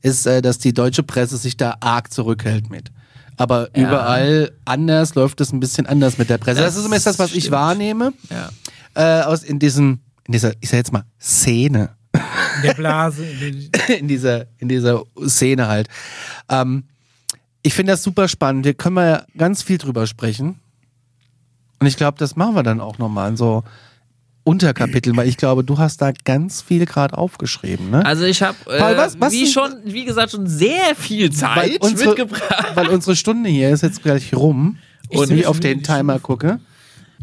ist, 0.00 0.26
äh, 0.26 0.42
dass 0.42 0.58
die 0.58 0.72
deutsche 0.72 1.02
Presse 1.02 1.36
sich 1.38 1.56
da 1.56 1.74
arg 1.80 2.12
zurückhält 2.12 2.70
mit. 2.70 2.92
Aber 3.36 3.68
Ja. 3.76 3.88
überall 3.88 4.52
anders 4.64 5.14
läuft 5.14 5.40
es 5.40 5.52
ein 5.52 5.60
bisschen 5.60 5.86
anders 5.86 6.18
mit 6.18 6.30
der 6.30 6.38
Presse. 6.38 6.60
Das, 6.60 6.66
Das 6.68 6.76
ist 6.76 6.82
zumindest 6.82 7.06
das, 7.06 7.18
was 7.18 7.32
ich 7.32 7.44
stimmt. 7.44 7.52
wahrnehme. 7.52 8.12
ja. 8.30 8.50
Äh, 8.96 9.22
aus 9.24 9.42
in 9.42 9.58
diesem, 9.58 10.00
in 10.26 10.32
dieser, 10.32 10.52
ich 10.60 10.68
sag 10.70 10.76
jetzt 10.78 10.92
mal, 10.92 11.04
Szene. 11.20 11.90
in 12.12 12.62
der 12.62 12.74
Blase. 12.74 13.24
In 13.98 14.06
dieser, 14.06 14.46
in 14.58 14.68
dieser 14.68 15.02
Szene 15.26 15.66
halt. 15.66 15.88
Ähm, 16.48 16.84
ich 17.62 17.74
finde 17.74 17.92
das 17.92 18.02
super 18.04 18.28
spannend. 18.28 18.64
Wir 18.64 18.74
können 18.74 18.94
mal 18.94 19.26
ganz 19.36 19.62
viel 19.64 19.78
drüber 19.78 20.06
sprechen. 20.06 20.60
Und 21.80 21.86
ich 21.88 21.96
glaube, 21.96 22.16
das 22.18 22.36
machen 22.36 22.54
wir 22.54 22.62
dann 22.62 22.80
auch 22.80 22.98
nochmal 22.98 23.30
in 23.30 23.36
so 23.36 23.64
Unterkapiteln, 24.44 25.16
weil 25.16 25.26
ich 25.26 25.36
glaube, 25.38 25.64
du 25.64 25.78
hast 25.78 26.02
da 26.02 26.12
ganz 26.24 26.60
viel 26.60 26.84
gerade 26.84 27.16
aufgeschrieben, 27.16 27.90
ne? 27.90 28.04
Also 28.04 28.24
ich 28.24 28.42
habe, 28.42 28.56
äh, 28.66 28.96
was- 28.96 29.18
was 29.18 29.32
wie 29.32 29.46
schon, 29.46 29.72
wie 29.84 30.04
gesagt, 30.04 30.32
schon 30.32 30.46
sehr 30.46 30.94
viel 30.96 31.32
Zeit 31.32 31.80
unsere, 31.80 32.10
mitgebracht. 32.10 32.72
weil 32.74 32.88
unsere 32.88 33.16
Stunde 33.16 33.48
hier 33.48 33.70
ist 33.70 33.82
jetzt 33.82 34.02
gleich 34.02 34.34
rum 34.34 34.76
und 35.08 35.26
sehe 35.28 35.38
ich 35.38 35.46
auf 35.46 35.60
den 35.60 35.82
Timer 35.82 36.18
gucke. 36.18 36.60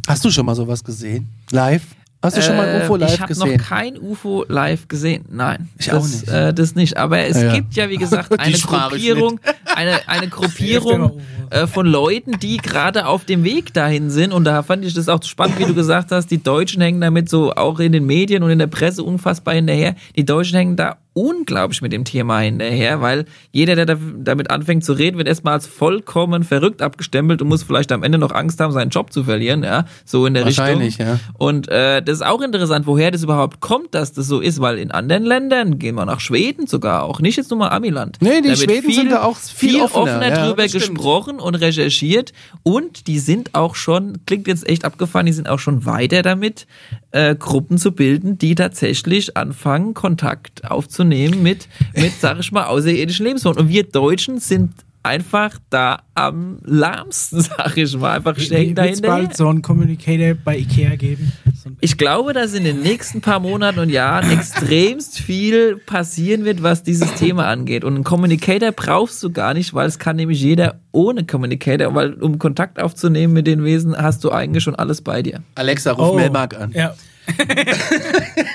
Hast 0.07 0.25
du 0.25 0.31
schon 0.31 0.45
mal 0.47 0.55
sowas 0.55 0.83
gesehen? 0.83 1.27
Live? 1.51 1.83
Hast 2.23 2.37
du 2.37 2.41
schon 2.41 2.55
mal 2.55 2.67
ein 2.67 2.81
Äh, 2.81 2.83
UFO 2.85 2.95
live 2.97 3.13
ich 3.15 3.19
habe 3.21 3.33
noch 3.33 3.45
gesehen? 3.45 3.57
kein 3.61 3.97
UFO 3.99 4.45
live 4.47 4.87
gesehen. 4.87 5.25
Nein, 5.29 5.69
Ich 5.79 5.87
das, 5.87 5.95
auch 5.95 6.07
nicht. 6.07 6.27
Äh, 6.27 6.53
das 6.53 6.75
nicht. 6.75 6.97
Aber 6.97 7.19
es 7.19 7.37
Ja, 7.37 7.47
ja. 7.47 7.53
gibt 7.55 7.73
ja, 7.73 7.89
wie 7.89 7.97
gesagt, 7.97 8.31
eine 8.39 8.57
Gruppierung, 8.57 9.39
eine, 9.75 10.07
eine 10.07 10.27
Gruppierung 10.27 11.19
äh, 11.49 11.65
von 11.67 11.85
Leuten, 11.87 12.37
die 12.39 12.57
gerade 12.57 13.07
auf 13.07 13.25
dem 13.25 13.43
Weg 13.43 13.73
dahin 13.73 14.09
sind. 14.11 14.33
Und 14.33 14.43
da 14.45 14.61
fand 14.63 14.85
ich 14.85 14.93
das 14.93 15.09
auch 15.09 15.23
spannend, 15.23 15.57
wie 15.59 15.65
du 15.65 15.73
gesagt 15.73 16.11
hast. 16.11 16.27
Die 16.29 16.41
Deutschen 16.43 16.81
hängen 16.81 17.01
damit 17.01 17.27
so 17.27 17.53
auch 17.53 17.79
in 17.79 17.91
den 17.91 18.05
Medien 18.05 18.43
und 18.43 18.51
in 18.51 18.59
der 18.59 18.67
Presse 18.67 19.03
unfassbar 19.03 19.55
hinterher. 19.55 19.95
Die 20.15 20.23
Deutschen 20.25 20.55
hängen 20.57 20.75
da 20.75 20.97
unglaublich 21.13 21.81
mit 21.81 21.91
dem 21.91 22.05
Thema 22.05 22.39
hinterher, 22.39 23.01
weil 23.01 23.25
jeder, 23.51 23.75
der 23.75 23.85
da, 23.85 23.97
damit 24.17 24.49
anfängt 24.49 24.85
zu 24.85 24.93
reden, 24.93 25.17
wird 25.17 25.27
erstmal 25.27 25.55
als 25.55 25.67
vollkommen 25.67 26.43
verrückt 26.45 26.81
abgestempelt 26.81 27.41
und 27.41 27.49
muss 27.49 27.63
vielleicht 27.63 27.91
am 27.91 28.03
Ende 28.03 28.17
noch 28.17 28.31
Angst 28.31 28.61
haben, 28.61 28.71
seinen 28.71 28.91
Job 28.91 29.11
zu 29.11 29.25
verlieren, 29.25 29.63
ja, 29.63 29.85
so 30.05 30.25
in 30.25 30.33
der 30.33 30.45
Richtung. 30.45 30.65
Wahrscheinlich, 30.65 30.97
ja. 30.97 31.19
Und 31.37 31.67
äh, 31.67 32.01
das 32.01 32.17
ist 32.17 32.25
auch 32.25 32.41
interessant, 32.41 32.87
woher 32.87 33.11
das 33.11 33.23
überhaupt 33.23 33.59
kommt, 33.59 33.93
dass 33.93 34.13
das 34.13 34.27
so 34.27 34.39
ist, 34.39 34.61
weil 34.61 34.77
in 34.77 34.91
anderen 34.91 35.25
Ländern, 35.25 35.79
gehen 35.79 35.95
wir 35.95 36.05
nach 36.05 36.21
Schweden 36.21 36.65
sogar 36.65 37.03
auch, 37.03 37.19
nicht 37.19 37.35
jetzt 37.35 37.49
nur 37.51 37.59
mal 37.59 37.69
Amiland. 37.69 38.17
Nee, 38.21 38.41
die 38.41 38.55
Schweden 38.55 38.91
sind 38.91 39.11
da 39.11 39.23
auch 39.23 39.35
viel 39.35 39.81
offener, 39.81 40.29
ja, 40.29 40.47
drüber 40.47 40.67
gesprochen 40.67 41.41
und 41.41 41.55
recherchiert 41.55 42.31
und 42.63 43.07
die 43.07 43.19
sind 43.19 43.53
auch 43.53 43.75
schon, 43.75 44.19
klingt 44.25 44.47
jetzt 44.47 44.67
echt 44.67 44.85
abgefahren, 44.85 45.25
die 45.25 45.33
sind 45.33 45.49
auch 45.49 45.59
schon 45.59 45.85
weiter 45.85 46.21
damit, 46.21 46.67
äh, 47.11 47.35
Gruppen 47.35 47.77
zu 47.77 47.91
bilden, 47.91 48.37
die 48.37 48.55
tatsächlich 48.55 49.35
anfangen, 49.35 49.93
Kontakt 49.93 50.71
aufzunehmen 50.71 51.00
mit, 51.09 51.67
mit, 51.95 52.11
sag 52.19 52.39
ich 52.39 52.51
mal, 52.51 52.65
außerirdischen 52.65 53.25
Lebensformen. 53.25 53.63
Und 53.65 53.69
wir 53.69 53.83
Deutschen 53.83 54.39
sind 54.39 54.71
einfach 55.03 55.57
da 55.71 56.03
am 56.13 56.59
lahmsten, 56.63 57.41
sag 57.57 57.75
ich 57.75 57.97
mal, 57.97 58.17
einfach 58.17 58.37
stecken 58.37 58.77
Wird 58.77 58.91
es 58.91 59.01
dahinter. 59.01 59.07
bald 59.07 59.35
so 59.35 59.47
einen 59.47 59.63
Communicator 59.63 60.35
bei 60.35 60.57
Ikea 60.59 60.95
geben? 60.95 61.31
Ich 61.79 61.97
glaube, 61.97 62.33
dass 62.33 62.53
in 62.53 62.63
den 62.63 62.81
nächsten 62.81 63.21
paar 63.21 63.39
Monaten 63.39 63.79
und 63.79 63.89
Jahren 63.89 64.29
extremst 64.31 65.19
viel 65.19 65.77
passieren 65.77 66.45
wird, 66.45 66.61
was 66.61 66.83
dieses 66.83 67.13
Thema 67.15 67.47
angeht. 67.47 67.83
Und 67.83 67.95
einen 67.95 68.03
Communicator 68.03 68.71
brauchst 68.71 69.23
du 69.23 69.31
gar 69.31 69.53
nicht, 69.55 69.73
weil 69.73 69.87
es 69.87 69.97
kann 69.97 70.15
nämlich 70.17 70.39
jeder 70.41 70.79
ohne 70.91 71.25
Communicator, 71.25 71.95
weil 71.95 72.13
um 72.13 72.37
Kontakt 72.37 72.79
aufzunehmen 72.79 73.33
mit 73.33 73.47
den 73.47 73.63
Wesen, 73.63 73.95
hast 73.97 74.23
du 74.23 74.31
eigentlich 74.31 74.63
schon 74.63 74.75
alles 74.75 75.01
bei 75.01 75.23
dir. 75.23 75.41
Alexa, 75.55 75.91
ruf 75.93 76.09
Oh. 76.11 76.15
Melmark 76.15 76.55
an. 76.59 76.71
Ja. 76.73 76.93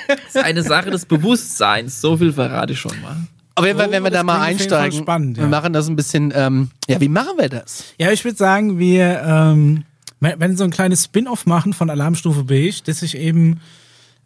Das 0.07 0.35
ist 0.35 0.43
eine 0.43 0.63
Sache 0.63 0.91
des 0.91 1.05
Bewusstseins, 1.05 1.99
so 2.01 2.17
viel 2.17 2.33
verrate 2.33 2.73
ich 2.73 2.79
schon 2.79 2.99
mal. 3.01 3.15
Auf 3.55 3.65
jeden 3.65 3.77
Fall, 3.77 3.91
wenn 3.91 4.03
wir 4.03 4.11
das 4.11 4.19
da 4.19 4.23
mal 4.23 4.41
einsteigen, 4.41 4.99
spannend, 4.99 5.37
ja. 5.37 5.43
wir 5.43 5.49
machen 5.49 5.73
das 5.73 5.87
ein 5.87 5.95
bisschen, 5.95 6.31
ähm, 6.35 6.69
ja, 6.87 7.01
wie 7.01 7.09
machen 7.09 7.37
wir 7.37 7.49
das? 7.49 7.85
Ja, 7.97 8.11
ich 8.11 8.23
würde 8.23 8.37
sagen, 8.37 8.77
wir 8.77 9.21
ähm, 9.25 9.83
wenn 10.19 10.39
wenn 10.39 10.57
so 10.57 10.63
ein 10.63 10.71
kleines 10.71 11.05
Spin-off 11.05 11.45
machen 11.45 11.73
von 11.73 11.89
Alarmstufe 11.89 12.43
Beige, 12.43 12.81
dass 12.85 12.99
sich 12.99 13.17
eben 13.17 13.59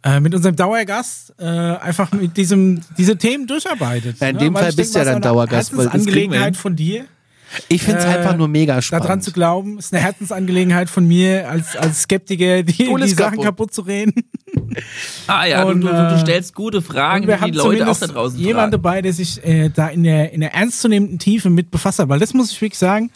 äh, 0.04 0.20
mit 0.20 0.34
unserem 0.34 0.56
Dauergast 0.56 1.34
äh, 1.38 1.44
einfach 1.44 2.12
mit 2.12 2.36
diesem 2.36 2.80
diese 2.98 3.16
Themen 3.16 3.46
durcharbeitet. 3.46 4.18
Ja, 4.20 4.28
in 4.28 4.36
ne? 4.36 4.42
dem 4.42 4.54
Fall 4.54 4.70
ich 4.70 4.76
bist 4.76 4.94
du 4.94 4.98
ja 4.98 5.04
dann 5.04 5.22
Dauergast, 5.22 5.76
weil 5.76 5.84
das 5.86 5.92
wir. 5.92 5.92
Herzensangelegenheit 5.92 6.56
von 6.56 6.76
dir. 6.76 7.04
Ich 7.68 7.82
finde 7.82 7.98
es 8.00 8.04
Äh, 8.04 8.08
einfach 8.08 8.36
nur 8.36 8.48
mega 8.48 8.80
spannend. 8.82 9.04
Daran 9.04 9.20
zu 9.20 9.32
glauben, 9.32 9.78
ist 9.78 9.92
eine 9.92 10.02
Herzensangelegenheit 10.02 10.88
von 10.90 11.06
mir 11.06 11.48
als, 11.48 11.76
als 11.76 12.02
Skeptiker, 12.02 12.62
die, 12.62 12.72
die 12.72 13.08
Sachen 13.08 13.32
kaputt. 13.38 13.44
kaputt 13.44 13.74
zu 13.74 13.82
reden. 13.82 14.14
Ah 15.26 15.44
ja, 15.46 15.64
Und, 15.64 15.82
du, 15.82 15.88
du, 15.88 15.92
du 15.92 16.14
äh, 16.14 16.18
stellst 16.18 16.54
gute 16.54 16.80
Fragen, 16.82 17.26
die 17.26 17.32
haben 17.34 17.52
die 17.52 17.58
Leute 17.58 17.88
auch 17.90 17.98
da 17.98 18.06
draußen 18.06 18.38
jemand 18.38 18.56
fragen. 18.56 18.70
dabei, 18.72 19.02
der 19.02 19.12
sich 19.12 19.44
äh, 19.44 19.68
da 19.68 19.88
in 19.88 20.02
der, 20.02 20.32
in 20.32 20.40
der 20.40 20.54
ernstzunehmenden 20.54 21.18
Tiefe 21.18 21.50
mit 21.50 21.70
befasst 21.70 21.98
hat. 21.98 22.08
Weil 22.08 22.18
das 22.20 22.32
muss 22.32 22.50
ich 22.50 22.60
wirklich 22.60 22.78
sagen, 22.78 23.10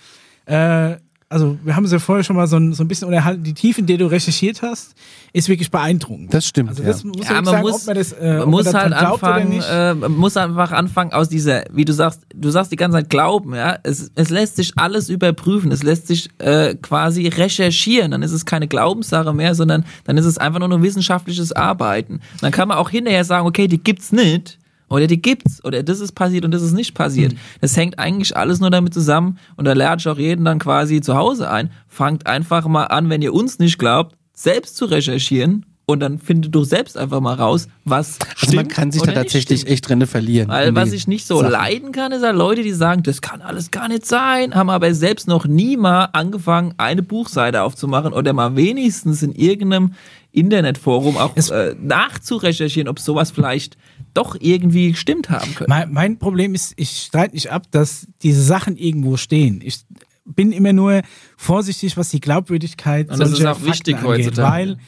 äh, 0.46 0.96
also 1.28 1.58
wir 1.64 1.74
haben 1.74 1.82
uns 1.82 1.92
ja 1.92 1.98
vorher 1.98 2.22
schon 2.22 2.36
mal 2.36 2.46
so 2.46 2.56
ein, 2.56 2.72
so 2.72 2.84
ein 2.84 2.88
bisschen 2.88 3.08
unterhalten, 3.08 3.42
die 3.42 3.52
Tiefe, 3.54 3.80
in 3.80 3.86
der 3.86 3.98
du 3.98 4.06
recherchiert 4.06 4.62
hast, 4.62 4.94
ist 5.32 5.48
wirklich 5.48 5.70
beeindruckend. 5.72 6.32
Das 6.32 6.46
stimmt, 6.46 6.68
Also 6.70 6.82
ja. 6.82 6.88
das 6.90 7.02
muss 7.02 7.26
Ja, 7.28 7.34
man 7.34 7.44
sagen, 7.46 7.62
muss, 7.62 7.74
ob 7.82 7.86
man 7.88 7.96
das, 7.96 8.12
äh, 8.12 8.38
man 8.38 8.48
muss 8.50 8.66
halt 8.66 8.74
daran 8.76 8.90
glaubt 8.90 9.22
oder 9.22 9.34
anfangen, 9.34 9.48
nicht. 9.50 9.66
äh, 9.68 9.94
man 9.94 10.12
muss 10.16 10.36
einfach 10.36 10.70
anfangen 10.72 11.12
aus 11.12 11.28
dieser, 11.28 11.64
wie 11.72 11.84
du 11.84 11.92
sagst, 11.92 12.20
du 12.34 12.50
sagst 12.50 12.70
die 12.70 12.76
ganze 12.76 12.98
Zeit 12.98 13.10
glauben, 13.10 13.54
ja. 13.54 13.76
Es, 13.82 14.10
es 14.14 14.30
lässt 14.30 14.56
sich 14.56 14.72
alles 14.76 15.08
überprüfen, 15.08 15.72
es 15.72 15.82
lässt 15.82 16.06
sich 16.06 16.28
äh, 16.38 16.74
quasi 16.76 17.26
recherchieren. 17.26 18.12
Dann 18.12 18.22
ist 18.22 18.32
es 18.32 18.46
keine 18.46 18.68
Glaubenssache 18.68 19.32
mehr, 19.34 19.54
sondern 19.56 19.84
dann 20.04 20.16
ist 20.18 20.26
es 20.26 20.38
einfach 20.38 20.60
nur 20.60 20.72
ein 20.72 20.82
wissenschaftliches 20.82 21.52
Arbeiten. 21.52 22.20
Dann 22.40 22.52
kann 22.52 22.68
man 22.68 22.78
auch 22.78 22.90
hinterher 22.90 23.24
sagen, 23.24 23.46
okay, 23.46 23.66
die 23.66 23.82
gibt's 23.82 24.12
nicht. 24.12 24.58
Oder 24.88 25.06
die 25.06 25.20
gibt's, 25.20 25.64
oder 25.64 25.82
das 25.82 26.00
ist 26.00 26.12
passiert 26.12 26.44
und 26.44 26.52
das 26.52 26.62
ist 26.62 26.72
nicht 26.72 26.94
passiert. 26.94 27.32
Mhm. 27.32 27.38
Das 27.60 27.76
hängt 27.76 27.98
eigentlich 27.98 28.36
alles 28.36 28.60
nur 28.60 28.70
damit 28.70 28.94
zusammen 28.94 29.38
und 29.56 29.64
da 29.64 29.72
lerne 29.72 29.96
ich 29.98 30.08
auch 30.08 30.18
jeden 30.18 30.44
dann 30.44 30.58
quasi 30.58 31.00
zu 31.00 31.16
Hause 31.16 31.50
ein. 31.50 31.70
Fangt 31.88 32.26
einfach 32.26 32.66
mal 32.66 32.84
an, 32.84 33.10
wenn 33.10 33.22
ihr 33.22 33.34
uns 33.34 33.58
nicht 33.58 33.78
glaubt, 33.78 34.16
selbst 34.32 34.76
zu 34.76 34.84
recherchieren 34.84 35.66
und 35.88 36.00
dann 36.00 36.18
findet 36.18 36.52
du 36.52 36.64
selbst 36.64 36.98
einfach 36.98 37.20
mal 37.20 37.34
raus, 37.34 37.68
was 37.84 38.18
Also 38.40 38.56
man 38.56 38.66
kann 38.66 38.90
sich 38.90 39.02
da 39.02 39.12
tatsächlich 39.12 39.68
echt 39.68 39.88
drin 39.88 40.04
verlieren. 40.06 40.48
Weil 40.48 40.74
was 40.74 40.92
ich 40.92 41.06
nicht 41.06 41.26
so 41.26 41.38
Sachen. 41.38 41.52
leiden 41.52 41.92
kann, 41.92 42.10
ist 42.10 42.24
halt 42.24 42.36
Leute, 42.36 42.62
die 42.62 42.72
sagen, 42.72 43.04
das 43.04 43.22
kann 43.22 43.40
alles 43.40 43.70
gar 43.70 43.86
nicht 43.88 44.04
sein, 44.04 44.54
haben 44.54 44.68
aber 44.68 44.92
selbst 44.94 45.28
noch 45.28 45.46
nie 45.46 45.76
mal 45.76 46.08
angefangen, 46.12 46.74
eine 46.76 47.02
Buchseite 47.02 47.62
aufzumachen 47.62 48.12
oder 48.12 48.32
mal 48.32 48.56
wenigstens 48.56 49.22
in 49.22 49.32
irgendeinem 49.32 49.94
Internetforum 50.32 51.16
auch 51.16 51.36
äh, 51.36 51.76
nachzurecherchieren, 51.80 52.88
ob 52.88 52.98
sowas 52.98 53.30
vielleicht 53.30 53.76
doch 54.16 54.36
irgendwie 54.38 54.92
gestimmt 54.92 55.30
haben 55.30 55.54
könnte. 55.54 55.68
Mein, 55.68 55.92
mein 55.92 56.18
Problem 56.18 56.54
ist, 56.54 56.74
ich 56.76 57.04
streite 57.06 57.34
nicht 57.34 57.50
ab, 57.50 57.64
dass 57.70 58.06
diese 58.22 58.42
Sachen 58.42 58.76
irgendwo 58.76 59.16
stehen. 59.16 59.60
Ich 59.62 59.80
bin 60.24 60.52
immer 60.52 60.72
nur 60.72 61.02
vorsichtig, 61.36 61.96
was 61.96 62.10
die 62.10 62.20
Glaubwürdigkeit 62.20 63.10
Und 63.10 63.18
das 63.20 63.30
ist 63.30 63.36
solcher 63.38 63.52
auch 63.52 63.62
wichtig 63.62 63.96
Fakten 63.96 64.10
angeht, 64.10 64.26
heutzutage. 64.26 64.52
weil 64.52 64.78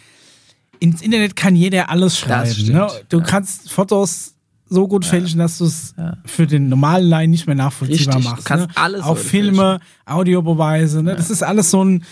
ins 0.80 1.02
Internet 1.02 1.36
kann 1.36 1.54
jeder 1.54 1.90
alles 1.90 2.18
schreiben. 2.18 2.72
Ne? 2.72 2.88
Du 3.08 3.18
ja. 3.18 3.24
kannst 3.24 3.70
Fotos 3.70 4.34
so 4.70 4.86
gut 4.86 5.06
fälschen, 5.06 5.38
dass 5.38 5.58
du 5.58 5.64
es 5.64 5.94
für 6.26 6.46
den 6.46 6.68
normalen 6.68 7.08
Laien 7.08 7.30
nicht 7.30 7.46
mehr 7.46 7.56
nachvollziehbar 7.56 8.16
Richtig, 8.16 8.24
du 8.24 8.30
machst. 8.30 8.44
kannst 8.44 8.68
ne? 8.68 8.76
alles 8.76 9.02
Auch 9.02 9.16
Filme, 9.16 9.80
Audiobeweise, 10.04 11.02
ne? 11.02 11.16
das 11.16 11.30
ist 11.30 11.42
alles 11.42 11.70
so 11.70 11.84
ein. 11.84 12.04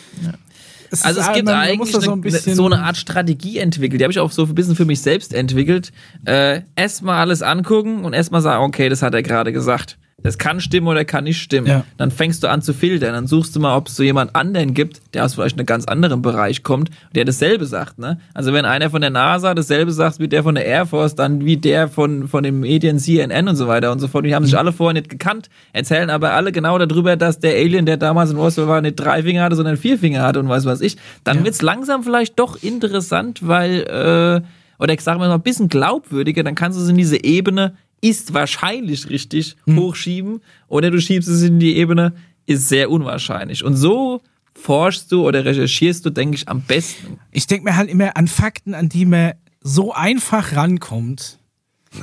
Es 0.91 1.05
Also 1.05 1.20
es 1.20 1.32
gibt 1.32 1.47
man 1.47 1.55
muss 1.55 1.64
eigentlich 1.64 1.93
so 1.93 2.01
eine, 2.01 2.12
ein 2.12 2.20
bisschen. 2.20 2.55
so 2.55 2.66
eine 2.66 2.80
Art 2.80 2.97
Strategie 2.97 3.59
entwickelt. 3.59 4.01
Die 4.01 4.05
habe 4.05 4.12
ich 4.12 4.18
auch 4.18 4.30
so 4.30 4.45
ein 4.45 4.55
bisschen 4.55 4.76
für 4.76 4.84
mich 4.84 5.01
selbst 5.01 5.34
entwickelt. 5.34 5.93
Äh, 6.24 6.62
erstmal 6.74 7.18
alles 7.18 7.43
angucken 7.43 8.05
und 8.05 8.12
erstmal 8.12 8.41
sagen, 8.41 8.64
okay, 8.64 8.89
das 8.89 9.03
hat 9.03 9.14
er 9.14 9.22
gerade 9.22 9.53
gesagt. 9.53 9.99
Das 10.22 10.38
kann 10.38 10.60
stimmen 10.60 10.88
oder 10.88 11.04
kann 11.04 11.24
nicht 11.24 11.40
stimmen. 11.40 11.66
Ja. 11.66 11.84
Dann 11.98 12.10
fängst 12.10 12.42
du 12.42 12.48
an 12.48 12.62
zu 12.62 12.72
filtern. 12.72 13.12
Dann 13.12 13.26
suchst 13.26 13.54
du 13.54 13.60
mal, 13.60 13.76
ob 13.76 13.88
es 13.88 13.96
so 13.96 14.02
jemand 14.02 14.34
anderen 14.34 14.72
gibt, 14.72 15.02
der 15.14 15.24
aus 15.26 15.34
vielleicht 15.34 15.58
einem 15.58 15.66
ganz 15.66 15.84
anderen 15.84 16.22
Bereich 16.22 16.62
kommt, 16.62 16.90
der 17.14 17.26
dasselbe 17.26 17.66
sagt. 17.66 17.98
Ne? 17.98 18.18
Also 18.32 18.52
wenn 18.54 18.64
einer 18.64 18.88
von 18.88 19.02
der 19.02 19.10
NASA 19.10 19.52
dasselbe 19.54 19.92
sagt 19.92 20.18
wie 20.18 20.26
der 20.26 20.42
von 20.42 20.54
der 20.54 20.64
Air 20.64 20.86
Force, 20.86 21.14
dann 21.14 21.44
wie 21.44 21.58
der 21.58 21.86
von, 21.88 22.28
von 22.28 22.42
den 22.42 22.58
Medien 22.60 22.98
CNN 22.98 23.46
und 23.46 23.56
so 23.56 23.68
weiter 23.68 23.92
und 23.92 23.98
so 24.00 24.08
fort. 24.08 24.24
Die 24.24 24.34
haben 24.34 24.42
Mhm. 24.44 24.46
sich 24.46 24.58
alle 24.58 24.72
vorher 24.72 24.94
nicht 24.94 25.10
gekannt, 25.10 25.50
erzählen 25.74 26.08
aber 26.08 26.32
alle 26.32 26.50
genau 26.50 26.78
darüber, 26.78 27.16
dass 27.16 27.38
der 27.38 27.54
Alien, 27.54 27.84
der 27.84 27.98
damals 27.98 28.30
in 28.30 28.38
Roswell 28.38 28.68
war, 28.68 28.80
nicht 28.80 28.96
drei 28.96 29.22
Finger 29.22 29.42
hatte, 29.42 29.54
sondern 29.56 29.76
vier 29.76 29.98
Finger 29.98 30.22
hatte 30.22 30.40
und 30.40 30.48
weiß 30.48 30.64
was 30.64 30.80
ich. 30.80 30.96
Dann 31.24 31.44
wird's 31.44 31.60
langsam 31.62 32.02
vielleicht 32.02 32.38
doch 32.38 32.60
interessant, 32.62 33.46
weil, 33.46 33.82
äh, 33.82 34.82
oder 34.82 34.92
ich 34.94 35.00
sage 35.02 35.18
mal 35.18 35.30
ein 35.30 35.40
bisschen 35.42 35.68
glaubwürdiger, 35.68 36.42
dann 36.42 36.54
kannst 36.54 36.78
du 36.78 36.82
es 36.82 36.88
in 36.88 36.96
diese 36.96 37.22
Ebene, 37.22 37.74
ist 38.01 38.34
wahrscheinlich 38.34 39.09
richtig, 39.09 39.57
Hm. 39.66 39.78
hochschieben, 39.78 40.40
oder 40.68 40.90
du 40.90 41.01
schiebst 41.01 41.28
es 41.28 41.42
in 41.42 41.59
die 41.59 41.76
Ebene, 41.76 42.12
ist 42.47 42.68
sehr 42.68 42.90
unwahrscheinlich. 42.90 43.64
Und 43.64 43.76
so 43.76 44.20
forschst 44.55 45.11
du 45.12 45.26
oder 45.26 45.44
recherchierst 45.44 46.05
du, 46.07 46.11
denke 46.11 46.36
ich, 46.36 46.49
am 46.49 46.62
besten. 46.62 47.18
ich 47.32 47.47
denke 47.47 47.64
mir 47.64 47.76
halt 47.76 47.90
immer 47.90 48.16
an 48.16 48.28
Fakten, 48.28 48.74
an 48.74 48.88
die 48.88 49.05
man 49.05 49.32
so 49.61 49.92
einfach 49.92 50.55
rankommt. 50.55 51.38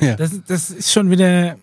Ja. 0.01 0.15
Das, 0.15 0.31
das 0.47 0.69
ist 0.69 0.91
schon 0.91 1.09
wieder, 1.09 1.57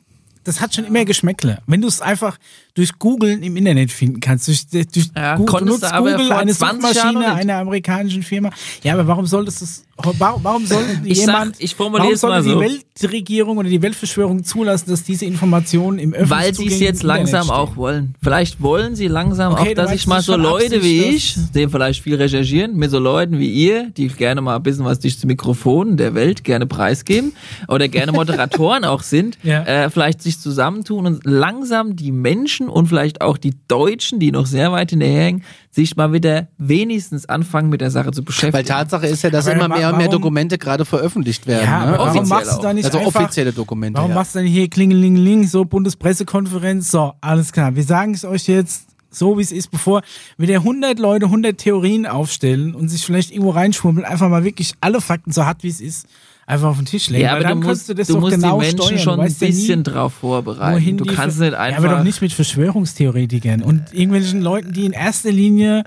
das 0.44 0.60
hat 0.60 0.74
schon 0.74 0.84
immer 0.84 1.04
Geschmäckle. 1.04 1.58
Wenn 1.66 1.80
du 1.82 1.88
es 1.88 2.00
einfach 2.00 2.38
durch 2.74 2.98
Googlen 2.98 3.42
im 3.42 3.56
Internet 3.56 3.90
finden 3.90 4.20
kannst, 4.20 4.48
durch, 4.48 4.66
durch 4.68 5.10
Ja, 5.16 5.36
Google, 5.36 5.46
du 5.46 5.52
konntest 5.52 5.80
nutzt 5.82 5.92
du 5.92 5.96
aber 5.96 6.12
Google, 6.12 6.32
eine 6.32 6.52
20 6.52 6.94
Jahren 6.94 7.08
Suchmaschine 7.14 7.34
einer 7.34 7.54
amerikanischen 7.56 8.22
Firma. 8.22 8.50
Ja, 8.82 8.94
aber 8.94 9.06
warum 9.06 9.26
solltest 9.26 9.60
du 9.60 9.64
es, 9.64 9.84
warum, 9.96 10.40
warum 10.44 10.66
soll 10.66 10.82
Ich 11.04 11.18
sag, 11.18 11.26
jemand, 11.26 11.56
ich 11.58 11.74
formuliere 11.74 12.06
warum 12.22 12.42
sollte 12.42 12.42
so. 12.48 12.60
die 12.60 12.80
Weltregierung 13.04 13.58
oder 13.58 13.68
die 13.68 13.82
Weltverschwörung 13.82 14.44
zulassen, 14.44 14.90
dass 14.90 15.02
diese 15.04 15.24
Informationen 15.26 15.98
im 15.98 16.12
öffentlichen 16.14 16.30
Weil 16.30 16.54
sie 16.54 16.66
es 16.66 16.80
jetzt 16.80 17.02
langsam 17.02 17.44
stehen? 17.44 17.54
auch 17.56 17.76
wollen. 17.76 18.14
Vielleicht 18.22 18.60
wollen 18.62 18.94
sie 18.94 19.08
langsam 19.08 19.52
Okay, 19.54 19.70
auch, 19.70 19.74
dass 19.74 19.92
ich 19.92 20.06
mal 20.06 20.16
das 20.16 20.26
so 20.26 20.36
Leute 20.36 20.82
wie 20.82 21.02
ich, 21.04 21.36
die 21.54 21.68
vielleicht 21.68 22.02
viel 22.02 22.14
recherchieren, 22.16 22.76
mit 22.76 22.90
so 22.90 22.98
Leuten 22.98 23.38
wie 23.38 23.50
ihr, 23.50 23.90
die 23.90 24.08
gerne 24.08 24.40
mal 24.40 24.56
ein 24.56 24.62
bisschen 24.62 24.84
was 24.84 25.00
durch 25.00 25.16
das 25.16 25.24
Mikrofon 25.24 25.96
der 25.96 26.14
Welt 26.14 26.44
gerne 26.44 26.66
preisgeben 26.66 27.32
oder 27.68 27.88
gerne 27.88 28.12
Moderatoren 28.12 28.84
auch 28.84 29.02
sind, 29.02 29.38
Ja. 29.42 29.64
äh, 29.64 29.90
vielleicht 29.90 30.22
sich 30.22 30.38
zusammentun 30.38 31.06
und 31.06 31.24
langsam 31.24 31.96
die 31.96 32.12
Menschen 32.12 32.59
und 32.68 32.86
vielleicht 32.86 33.20
auch 33.20 33.38
die 33.38 33.54
Deutschen, 33.68 34.18
die 34.18 34.32
noch 34.32 34.46
sehr 34.46 34.72
weit 34.72 34.90
hinterherhängen, 34.90 35.44
sich 35.70 35.96
mal 35.96 36.12
wieder 36.12 36.48
wenigstens 36.58 37.26
anfangen 37.26 37.68
mit 37.68 37.80
der 37.80 37.90
Sache 37.90 38.10
zu 38.12 38.24
beschäftigen. 38.24 38.52
Weil 38.52 38.64
Tatsache 38.64 39.06
ist 39.06 39.22
ja, 39.22 39.30
dass 39.30 39.46
Aber 39.46 39.56
immer 39.56 39.76
mehr 39.76 39.90
und 39.90 39.98
mehr 39.98 40.08
Dokumente 40.08 40.58
gerade 40.58 40.84
veröffentlicht 40.84 41.46
werden. 41.46 41.64
Ja, 41.64 41.86
ne? 41.86 41.98
warum 41.98 42.28
machst 42.28 42.58
du 42.58 42.62
da 42.62 42.72
nicht 42.72 42.84
Also 42.84 42.98
einfach, 42.98 43.20
offizielle 43.20 43.52
Dokumente. 43.52 43.96
Warum 43.98 44.10
ja. 44.10 44.16
machst 44.16 44.34
du 44.34 44.40
denn 44.40 44.48
hier 44.48 44.68
Klingelingeling, 44.68 45.46
so 45.46 45.64
Bundespressekonferenz? 45.64 46.90
So, 46.90 47.14
alles 47.20 47.52
klar. 47.52 47.74
Wir 47.76 47.84
sagen 47.84 48.14
es 48.14 48.24
euch 48.24 48.48
jetzt 48.48 48.90
so, 49.10 49.38
wie 49.38 49.42
es 49.42 49.52
ist, 49.52 49.70
bevor 49.70 50.02
wieder 50.38 50.56
100 50.56 50.98
Leute 50.98 51.26
100 51.26 51.58
Theorien 51.58 52.06
aufstellen 52.06 52.74
und 52.74 52.88
sich 52.88 53.04
vielleicht 53.04 53.30
irgendwo 53.32 53.50
reinschwummeln, 53.50 54.06
einfach 54.06 54.28
mal 54.28 54.44
wirklich 54.44 54.74
alle 54.80 55.00
Fakten 55.00 55.32
so 55.32 55.44
hart 55.44 55.62
wie 55.62 55.68
es 55.68 55.80
ist, 55.80 56.06
einfach 56.50 56.68
auf 56.68 56.76
den 56.76 56.84
Tisch 56.86 57.08
legen. 57.10 57.24
ja, 57.24 57.32
aber 57.32 57.42
dann 57.44 57.60
du 57.60 57.66
kannst 57.66 57.80
musst, 57.82 57.88
du 57.88 57.94
das 57.94 58.08
du 58.08 58.18
musst 58.18 58.34
genau 58.34 58.58
die 58.60 58.66
Menschen 58.66 58.78
steuern. 58.82 58.98
schon 58.98 59.20
ein 59.20 59.26
weißt 59.26 59.40
ja 59.40 59.46
bisschen 59.48 59.82
drauf 59.84 60.12
vorbereiten. 60.14 60.74
wohin 60.76 60.96
Du 60.98 61.04
die 61.04 61.14
kannst 61.14 61.40
nicht 61.40 61.54
einfach. 61.54 61.82
Ja, 61.82 61.88
aber 61.88 61.98
doch 61.98 62.04
nicht 62.04 62.20
mit 62.20 62.32
Verschwörungstheoretikern 62.32 63.62
und 63.62 63.92
irgendwelchen 63.92 64.42
Leuten, 64.42 64.72
die 64.72 64.84
in 64.86 64.92
erster 64.92 65.30
Linie 65.32 65.84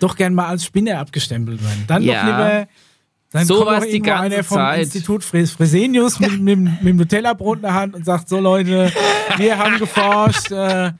doch 0.00 0.16
gern 0.16 0.34
mal 0.34 0.46
als 0.48 0.64
Spinner 0.64 0.98
abgestempelt 0.98 1.62
werden. 1.62 1.84
Dann 1.86 2.02
Ja. 2.02 2.14
doch 2.20 2.26
lieber. 2.26 2.68
Dann 3.32 3.46
So 3.46 3.64
kommt 3.64 3.84
die 3.92 4.00
ganze 4.00 4.22
einer 4.36 4.44
vom 4.44 4.56
Zeit. 4.58 4.82
Institut 4.84 5.24
Fres 5.24 5.50
Fresenius 5.50 6.20
mit, 6.20 6.40
mit, 6.40 6.58
mit 6.58 6.82
dem 6.84 6.96
Nutella-Brot 6.96 7.56
in 7.56 7.62
der 7.62 7.74
Hand 7.74 7.94
und 7.96 8.04
sagt: 8.04 8.28
So, 8.28 8.38
Leute, 8.38 8.92
wir 9.36 9.58
haben 9.58 9.78
geforscht. 9.78 10.52
Äh, 10.52 10.92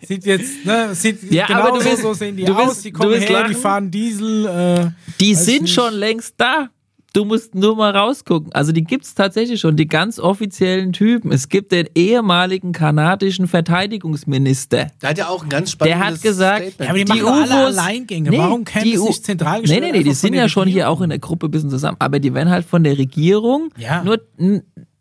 Sieht 0.00 0.24
jetzt, 0.24 0.64
ne, 0.64 0.94
sieht 0.94 1.30
Ja, 1.30 1.46
genau 1.46 1.60
aber 1.68 1.76
du 1.78 1.84
so, 1.84 1.90
willst- 1.90 2.02
so 2.02 2.14
sehen 2.14 2.34
die 2.34 2.44
du 2.46 2.54
aus, 2.54 2.66
willst- 2.68 2.84
die 2.86 2.92
kommen 2.92 3.12
her, 3.12 3.26
die 3.26 3.32
lachen? 3.34 3.54
fahren 3.56 3.90
Diesel. 3.90 4.46
Äh, 4.46 4.90
Die 5.20 5.34
sind 5.34 5.62
nicht. 5.62 5.74
schon 5.74 5.92
längst 5.92 6.34
da. 6.38 6.68
Du 7.14 7.26
musst 7.26 7.54
nur 7.54 7.76
mal 7.76 7.94
rausgucken. 7.94 8.52
Also 8.52 8.72
die 8.72 8.84
gibt's 8.84 9.14
tatsächlich 9.14 9.60
schon, 9.60 9.76
die 9.76 9.86
ganz 9.86 10.18
offiziellen 10.18 10.92
Typen. 10.92 11.30
Es 11.30 11.48
gibt 11.48 11.72
den 11.72 11.88
ehemaligen 11.94 12.72
kanadischen 12.72 13.48
Verteidigungsminister. 13.48 14.90
Der 15.02 15.10
hat 15.10 15.18
ja 15.18 15.28
auch 15.28 15.42
ein 15.42 15.50
ganz 15.50 15.76
Der 15.76 15.88
spannendes 15.88 16.16
hat 16.16 16.22
gesagt, 16.22 16.62
Statement. 16.62 16.80
Ja, 16.80 16.88
aber 16.88 16.98
die 16.98 17.04
die 17.04 17.10
machen 17.10 17.22
doch 17.22 17.54
alle 17.54 17.66
UFOs 17.68 17.78
Alleingänge. 17.78 18.38
Warum 18.38 18.64
kämen 18.64 18.84
die 18.84 18.96
nicht 18.96 19.24
zentral 19.24 19.62
Nee, 19.62 19.80
nee, 19.80 19.92
nee, 19.92 20.02
die 20.02 20.14
sind 20.14 20.32
der 20.32 20.42
ja 20.42 20.48
schon 20.48 20.66
hier 20.68 20.88
auch 20.88 21.02
in 21.02 21.10
der 21.10 21.18
Gruppe 21.18 21.48
ein 21.48 21.50
bisschen 21.50 21.70
zusammen. 21.70 21.96
Aber 21.98 22.18
die 22.18 22.32
werden 22.32 22.50
halt 22.50 22.64
von 22.64 22.82
der 22.82 22.96
Regierung. 22.96 23.68
Ja. 23.76 24.02
Nur 24.02 24.20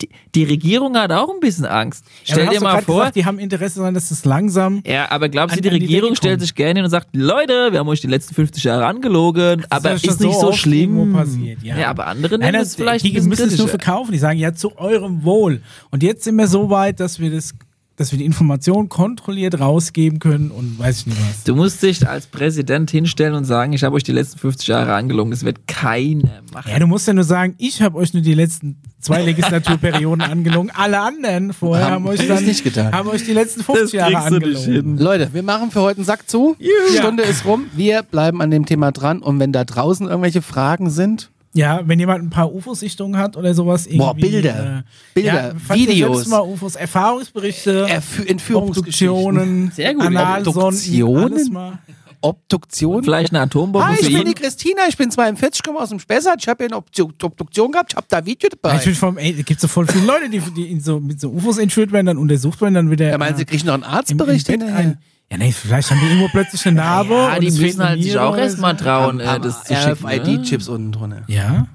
die, 0.01 0.09
die 0.35 0.43
Regierung 0.43 0.95
hat 0.97 1.11
auch 1.11 1.29
ein 1.33 1.39
bisschen 1.39 1.65
Angst. 1.65 2.05
Ja, 2.25 2.35
Stell 2.35 2.47
aber 2.47 2.55
dir 2.55 2.61
mal 2.61 2.81
vor. 2.81 2.99
Gesagt, 2.99 3.15
die 3.15 3.25
haben 3.25 3.39
Interesse 3.39 3.79
daran, 3.79 3.93
dass 3.93 4.11
es 4.11 4.25
langsam. 4.25 4.81
ja, 4.85 5.09
aber 5.09 5.29
glaubst 5.29 5.57
du, 5.57 5.61
die 5.61 5.69
Regierung 5.69 6.15
stellt 6.15 6.41
sich 6.41 6.53
gerne 6.55 6.79
hin 6.79 6.83
und 6.85 6.91
sagt, 6.91 7.09
Leute, 7.13 7.71
wir 7.71 7.79
haben 7.79 7.87
euch 7.87 8.01
die 8.01 8.07
letzten 8.07 8.35
50 8.35 8.63
Jahre 8.63 8.85
angelogen, 8.85 9.65
aber 9.69 9.89
ja 9.89 9.95
ist, 9.95 10.05
schon 10.05 10.27
nicht 10.27 10.39
so 10.39 10.51
so 10.51 10.53
schlimm. 10.53 11.13
passiert, 11.13 11.63
ja. 11.63 11.89
aber 11.89 12.07
andere 12.07 12.37
Nein, 12.37 12.51
nehmen 12.51 12.63
das, 12.63 12.69
es 12.69 12.75
vielleicht 12.75 13.05
die 13.05 13.19
müssen 13.21 13.47
es 13.47 13.57
nur 13.57 13.67
verkaufen. 13.67 14.11
Die 14.11 14.17
sagen, 14.17 14.39
ja, 14.39 14.53
zu 14.53 14.77
eurem 14.77 15.23
Wohl. 15.23 15.61
Und 15.89 16.03
jetzt 16.03 16.23
sind 16.23 16.35
wir 16.35 16.47
so 16.47 16.69
weit, 16.69 16.99
dass 16.99 17.19
wir 17.19 17.31
das, 17.31 17.53
dass 18.01 18.11
wir 18.11 18.17
die 18.17 18.25
Information 18.25 18.89
kontrolliert 18.89 19.59
rausgeben 19.59 20.19
können 20.19 20.51
und 20.51 20.79
weiß 20.79 20.99
ich 21.01 21.05
nicht 21.07 21.17
was. 21.19 21.43
Du 21.43 21.55
musst 21.55 21.81
dich 21.83 22.07
als 22.07 22.27
Präsident 22.27 22.89
hinstellen 22.91 23.35
und 23.35 23.45
sagen, 23.45 23.73
ich 23.73 23.83
habe 23.83 23.95
euch 23.95 24.03
die 24.03 24.11
letzten 24.11 24.39
50 24.39 24.67
Jahre 24.67 24.93
angelogen. 24.95 25.31
Das 25.31 25.43
wird 25.45 25.67
keiner 25.67 26.41
machen. 26.51 26.71
Ja, 26.71 26.79
du 26.79 26.87
musst 26.87 27.07
ja 27.07 27.13
nur 27.13 27.23
sagen, 27.23 27.55
ich 27.57 27.81
habe 27.81 27.97
euch 27.97 28.13
nur 28.13 28.23
die 28.23 28.33
letzten 28.33 28.77
zwei 28.99 29.21
Legislaturperioden 29.25 30.21
angelogen. 30.21 30.71
Alle 30.73 30.99
anderen 30.99 31.53
vorher 31.53 31.85
haben, 31.85 31.93
Haben 31.93 32.07
euch 32.07 32.27
das 32.27 32.27
dann 32.39 32.45
nicht 32.45 32.63
getan. 32.63 32.91
haben 32.91 33.09
euch 33.09 33.23
die 33.23 33.33
letzten 33.33 33.63
50 33.63 33.93
Jahre 33.93 34.17
angelogen. 34.17 34.97
Leute, 34.97 35.29
wir 35.33 35.43
machen 35.43 35.71
für 35.71 35.81
heute 35.81 35.97
einen 35.97 36.05
Sack 36.05 36.29
zu. 36.29 36.55
Die 36.59 36.97
Stunde 36.97 37.23
ist 37.23 37.45
rum. 37.45 37.65
Wir 37.75 38.03
bleiben 38.03 38.41
an 38.41 38.51
dem 38.51 38.65
Thema 38.65 38.91
dran. 38.91 39.21
Und 39.21 39.39
wenn 39.39 39.51
da 39.51 39.63
draußen 39.63 40.07
irgendwelche 40.07 40.41
Fragen 40.41 40.89
sind, 40.89 41.30
Ja, 41.53 41.81
wenn 41.85 41.99
jemand 41.99 42.23
ein 42.23 42.29
paar 42.29 42.53
UFO-Sichtungen 42.53 43.17
hat 43.17 43.35
oder 43.35 43.53
sowas. 43.53 43.85
Irgendwie, 43.85 43.97
Boah, 43.99 44.13
Bilder. 44.15 44.83
Bilder, 45.13 45.53
ja, 45.53 45.75
Videos. 45.75 46.27
mal 46.27 46.39
UFOs, 46.39 46.75
Erfahrungsberichte, 46.75 47.87
Erfü 47.89 48.23
Entführungsgeschichten. 48.25 49.09
Obduktionen, 49.09 49.71
Sehr 49.71 49.93
gut. 49.93 50.03
Analsonden, 50.03 50.61
Obduktionen? 50.63 51.33
alles 51.33 51.49
mal. 51.49 51.79
Obduktion? 52.23 53.03
Vielleicht 53.03 53.31
eine 53.33 53.41
Atombombe 53.41 53.85
Hi, 53.87 53.97
ich 53.99 54.13
bin 54.13 54.25
die. 54.25 54.33
Christina, 54.33 54.83
ich 54.87 54.95
bin 54.95 55.09
42, 55.11 55.63
komme 55.63 55.79
aus 55.79 55.89
dem 55.89 55.99
Spessart, 55.99 56.37
ich 56.39 56.47
habe 56.47 56.63
hier 56.63 56.71
eine 56.75 56.81
Obdu- 56.81 57.11
Obduktion 57.23 57.71
gehabt, 57.71 57.93
ich 57.93 57.97
habe 57.97 58.05
da 58.09 58.23
Video 58.25 58.47
dabei. 58.49 58.77
Ich 58.77 58.83
bin 58.85 58.95
vom, 58.95 59.17
ey, 59.17 59.35
es 59.39 59.43
gibt 59.45 59.59
so 59.59 59.67
voll 59.67 59.87
viele 59.87 60.05
Leute, 60.05 60.29
die, 60.29 60.39
die 60.39 60.71
in 60.71 60.79
so, 60.79 60.99
mit 60.99 61.19
so 61.19 61.29
UFOs 61.31 61.57
entführt 61.57 61.91
werden, 61.91 62.05
dann 62.05 62.17
untersucht 62.17 62.61
werden, 62.61 62.75
dann 62.75 62.91
wieder. 62.91 63.09
ja, 63.09 63.17
meinen 63.17 63.35
Sie, 63.35 63.41
äh, 63.41 63.45
kriegen 63.45 63.65
noch 63.65 63.73
einen 63.73 63.83
im- 63.83 63.89
Arztbericht 63.89 64.47
im 64.49 64.59
Bett 64.59 64.67
hinterher? 64.67 64.89
ein. 64.91 64.97
Ja, 65.31 65.37
nee, 65.37 65.51
vielleicht 65.53 65.89
haben 65.89 65.99
die 66.01 66.07
irgendwo 66.07 66.27
plötzlich 66.27 66.65
eine 66.67 66.75
Narbe. 66.75 67.13
Ja, 67.13 67.35
und 67.35 67.41
die 67.41 67.51
müssen 67.51 67.81
halt 67.83 68.03
sich 68.03 68.17
auch 68.19 68.35
erstmal 68.35 68.75
trauen, 68.75 69.19
äh, 69.21 69.39
das 69.39 69.63
zu 69.63 69.73
schicken. 69.75 70.03
ne? 70.05 70.11
RFID-Chips 70.19 70.67
unten 70.67 70.91
drunter. 70.91 71.21
Ja? 71.27 71.67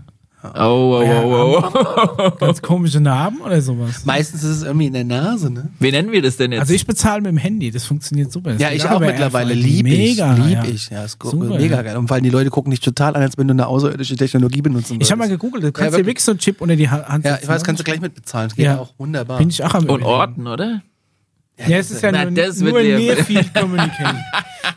Oh, 0.55 1.03
oh, 1.03 1.03
oh, 1.03 1.63
oh, 1.65 2.15
oh. 2.19 2.31
Ganz 2.39 2.63
komische 2.63 3.01
Narben 3.01 3.41
oder 3.41 3.61
sowas. 3.61 4.05
Meistens 4.05 4.45
ist 4.45 4.59
es 4.59 4.63
irgendwie 4.63 4.87
in 4.87 4.93
der 4.93 5.03
Nase, 5.05 5.51
ne? 5.51 5.71
Wie 5.81 5.91
nennen 5.91 6.13
wir 6.13 6.23
das 6.23 6.37
denn 6.37 6.53
jetzt? 6.53 6.61
Also 6.61 6.75
ich 6.75 6.87
bezahle 6.87 7.21
mit 7.23 7.31
dem 7.33 7.39
Handy, 7.39 7.73
das 7.73 7.85
funktioniert 7.85 8.31
super. 8.31 8.53
Das 8.53 8.61
Ja, 8.63 8.71
ich 8.71 8.85
auch 8.89 9.01
mittlerweile. 9.01 9.55
Lieb 9.55 9.87
ich. 9.89 9.99
Mega, 10.17 10.35
lieb 10.35 10.53
ja. 10.59 10.65
ich. 10.65 10.91
Ja, 10.91 11.05
ist 11.05 11.19
Super, 11.21 11.47
mega 11.59 11.77
ja. 11.77 11.83
geil. 11.83 11.97
Und 11.97 12.07
vor 12.07 12.15
allem 12.15 12.23
die 12.25 12.31
Leute 12.31 12.51
gucken 12.51 12.71
dich 12.71 12.79
total 12.81 13.17
an, 13.17 13.23
als 13.23 13.37
wenn 13.39 13.49
du 13.49 13.55
eine 13.55 13.67
außerirdische 13.67 14.15
Technologie 14.17 14.63
benutzen 14.63 14.99
Ich 15.01 15.11
habe 15.11 15.19
mal 15.19 15.25
würdest. 15.25 15.41
gegoogelt, 15.41 15.65
du 15.65 15.73
kannst 15.73 15.95
dir 15.99 16.07
wirklich. 16.07 16.23
so 16.23 16.31
einen 16.33 16.39
Chip 16.39 16.61
unter 16.61 16.77
die 16.77 16.91
Ha- 16.91 17.07
Hand 17.09 17.25
Ja, 17.25 17.33
setzen, 17.33 17.45
ich 17.45 17.49
weiß, 17.49 17.63
ne? 17.63 17.67
kannst 17.67 17.81
du 17.81 17.85
gleich 17.85 18.01
mit 18.01 18.15
bezahlen. 18.15 18.49
Das 18.51 18.57
geht 18.57 18.67
Ja. 18.67 18.79
auch 18.79 18.93
wunderbar. 18.99 19.39
Bin 19.39 19.49
ich 19.49 19.65
auch 19.65 19.75
am 19.75 19.87
Und. 19.87 20.03
Orten, 20.05 20.47
oder? 20.47 20.83
Ja, 21.67 21.79
es 21.79 21.91
ist 21.91 22.03
ja 22.03 22.13
nur, 22.13 22.31
nur 22.31 22.83
dir- 22.83 22.99
Near 22.99 23.17
Field 23.17 23.55
Communication. 23.55 24.23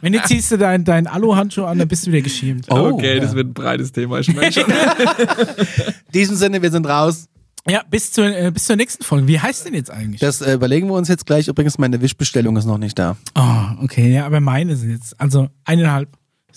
Wenn 0.02 0.14
du 0.14 0.22
ziehst 0.24 0.52
du 0.52 0.58
deinen 0.58 0.86
dein 0.86 1.08
Aluhandschuh 1.08 1.66
an, 1.66 1.78
dann 1.78 1.88
bist 1.88 2.08
du 2.08 2.12
wieder 2.12 2.22
geschämt. 2.22 2.68
Oh, 2.70 2.92
okay, 2.94 3.16
ja. 3.16 3.22
das 3.22 3.36
wird 3.36 3.48
ein 3.48 3.54
breites 3.54 3.92
Thema. 3.92 4.20
Ich 4.20 4.34
merke 4.34 4.54
schon. 4.62 4.64
In 4.72 6.12
diesem 6.14 6.36
Sinne, 6.38 6.62
wir 6.62 6.72
sind 6.72 6.86
raus. 6.88 7.28
Ja, 7.68 7.84
bis 7.90 8.12
zur, 8.14 8.26
äh, 8.26 8.50
bis 8.52 8.66
zur 8.66 8.78
nächsten 8.78 9.04
Folge. 9.04 9.28
Wie 9.28 9.40
heißt 9.40 9.66
denn 9.66 9.74
jetzt 9.74 9.92
eigentlich? 9.92 10.22
Das 10.22 10.42
äh, 10.42 10.54
überlegen 10.54 10.88
wir 10.88 10.94
uns 10.94 11.10
jetzt 11.10 11.26
gleich. 11.26 11.48
Übrigens, 11.50 11.78
meine 11.78 12.02
Wischbestellung 12.02 12.56
ist 12.56 12.66
noch 12.66 12.78
nicht 12.78 12.98
da. 12.98 13.18
oh, 13.36 13.84
okay, 13.84 14.14
ja, 14.14 14.26
aber 14.26 14.40
meine 14.40 14.76
sind 14.76 14.92
jetzt, 14.92 15.20
also 15.20 15.50
eineinhalb. 15.66 16.10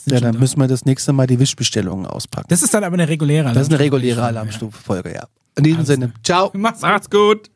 Ja, 0.06 0.20
dann 0.20 0.34
da. 0.34 0.38
müssen 0.38 0.58
wir 0.60 0.68
das 0.68 0.84
nächste 0.84 1.12
Mal 1.12 1.26
die 1.26 1.38
Wischbestellungen 1.38 2.06
auspacken. 2.06 2.46
Das 2.48 2.62
ist 2.62 2.72
dann 2.72 2.82
aber 2.84 2.94
eine 2.94 3.08
reguläre. 3.08 3.52
Das 3.52 3.64
ist 3.64 3.72
eine 3.72 3.78
reguläre 3.80 4.22
Alarmstufe-Folge, 4.22 5.14
ja. 5.14 5.26
In 5.56 5.64
diesem 5.64 5.84
Sinne, 5.84 6.12
ciao. 6.22 6.50
Mach's 6.54 6.80
Macht's 6.80 7.10
gut. 7.10 7.50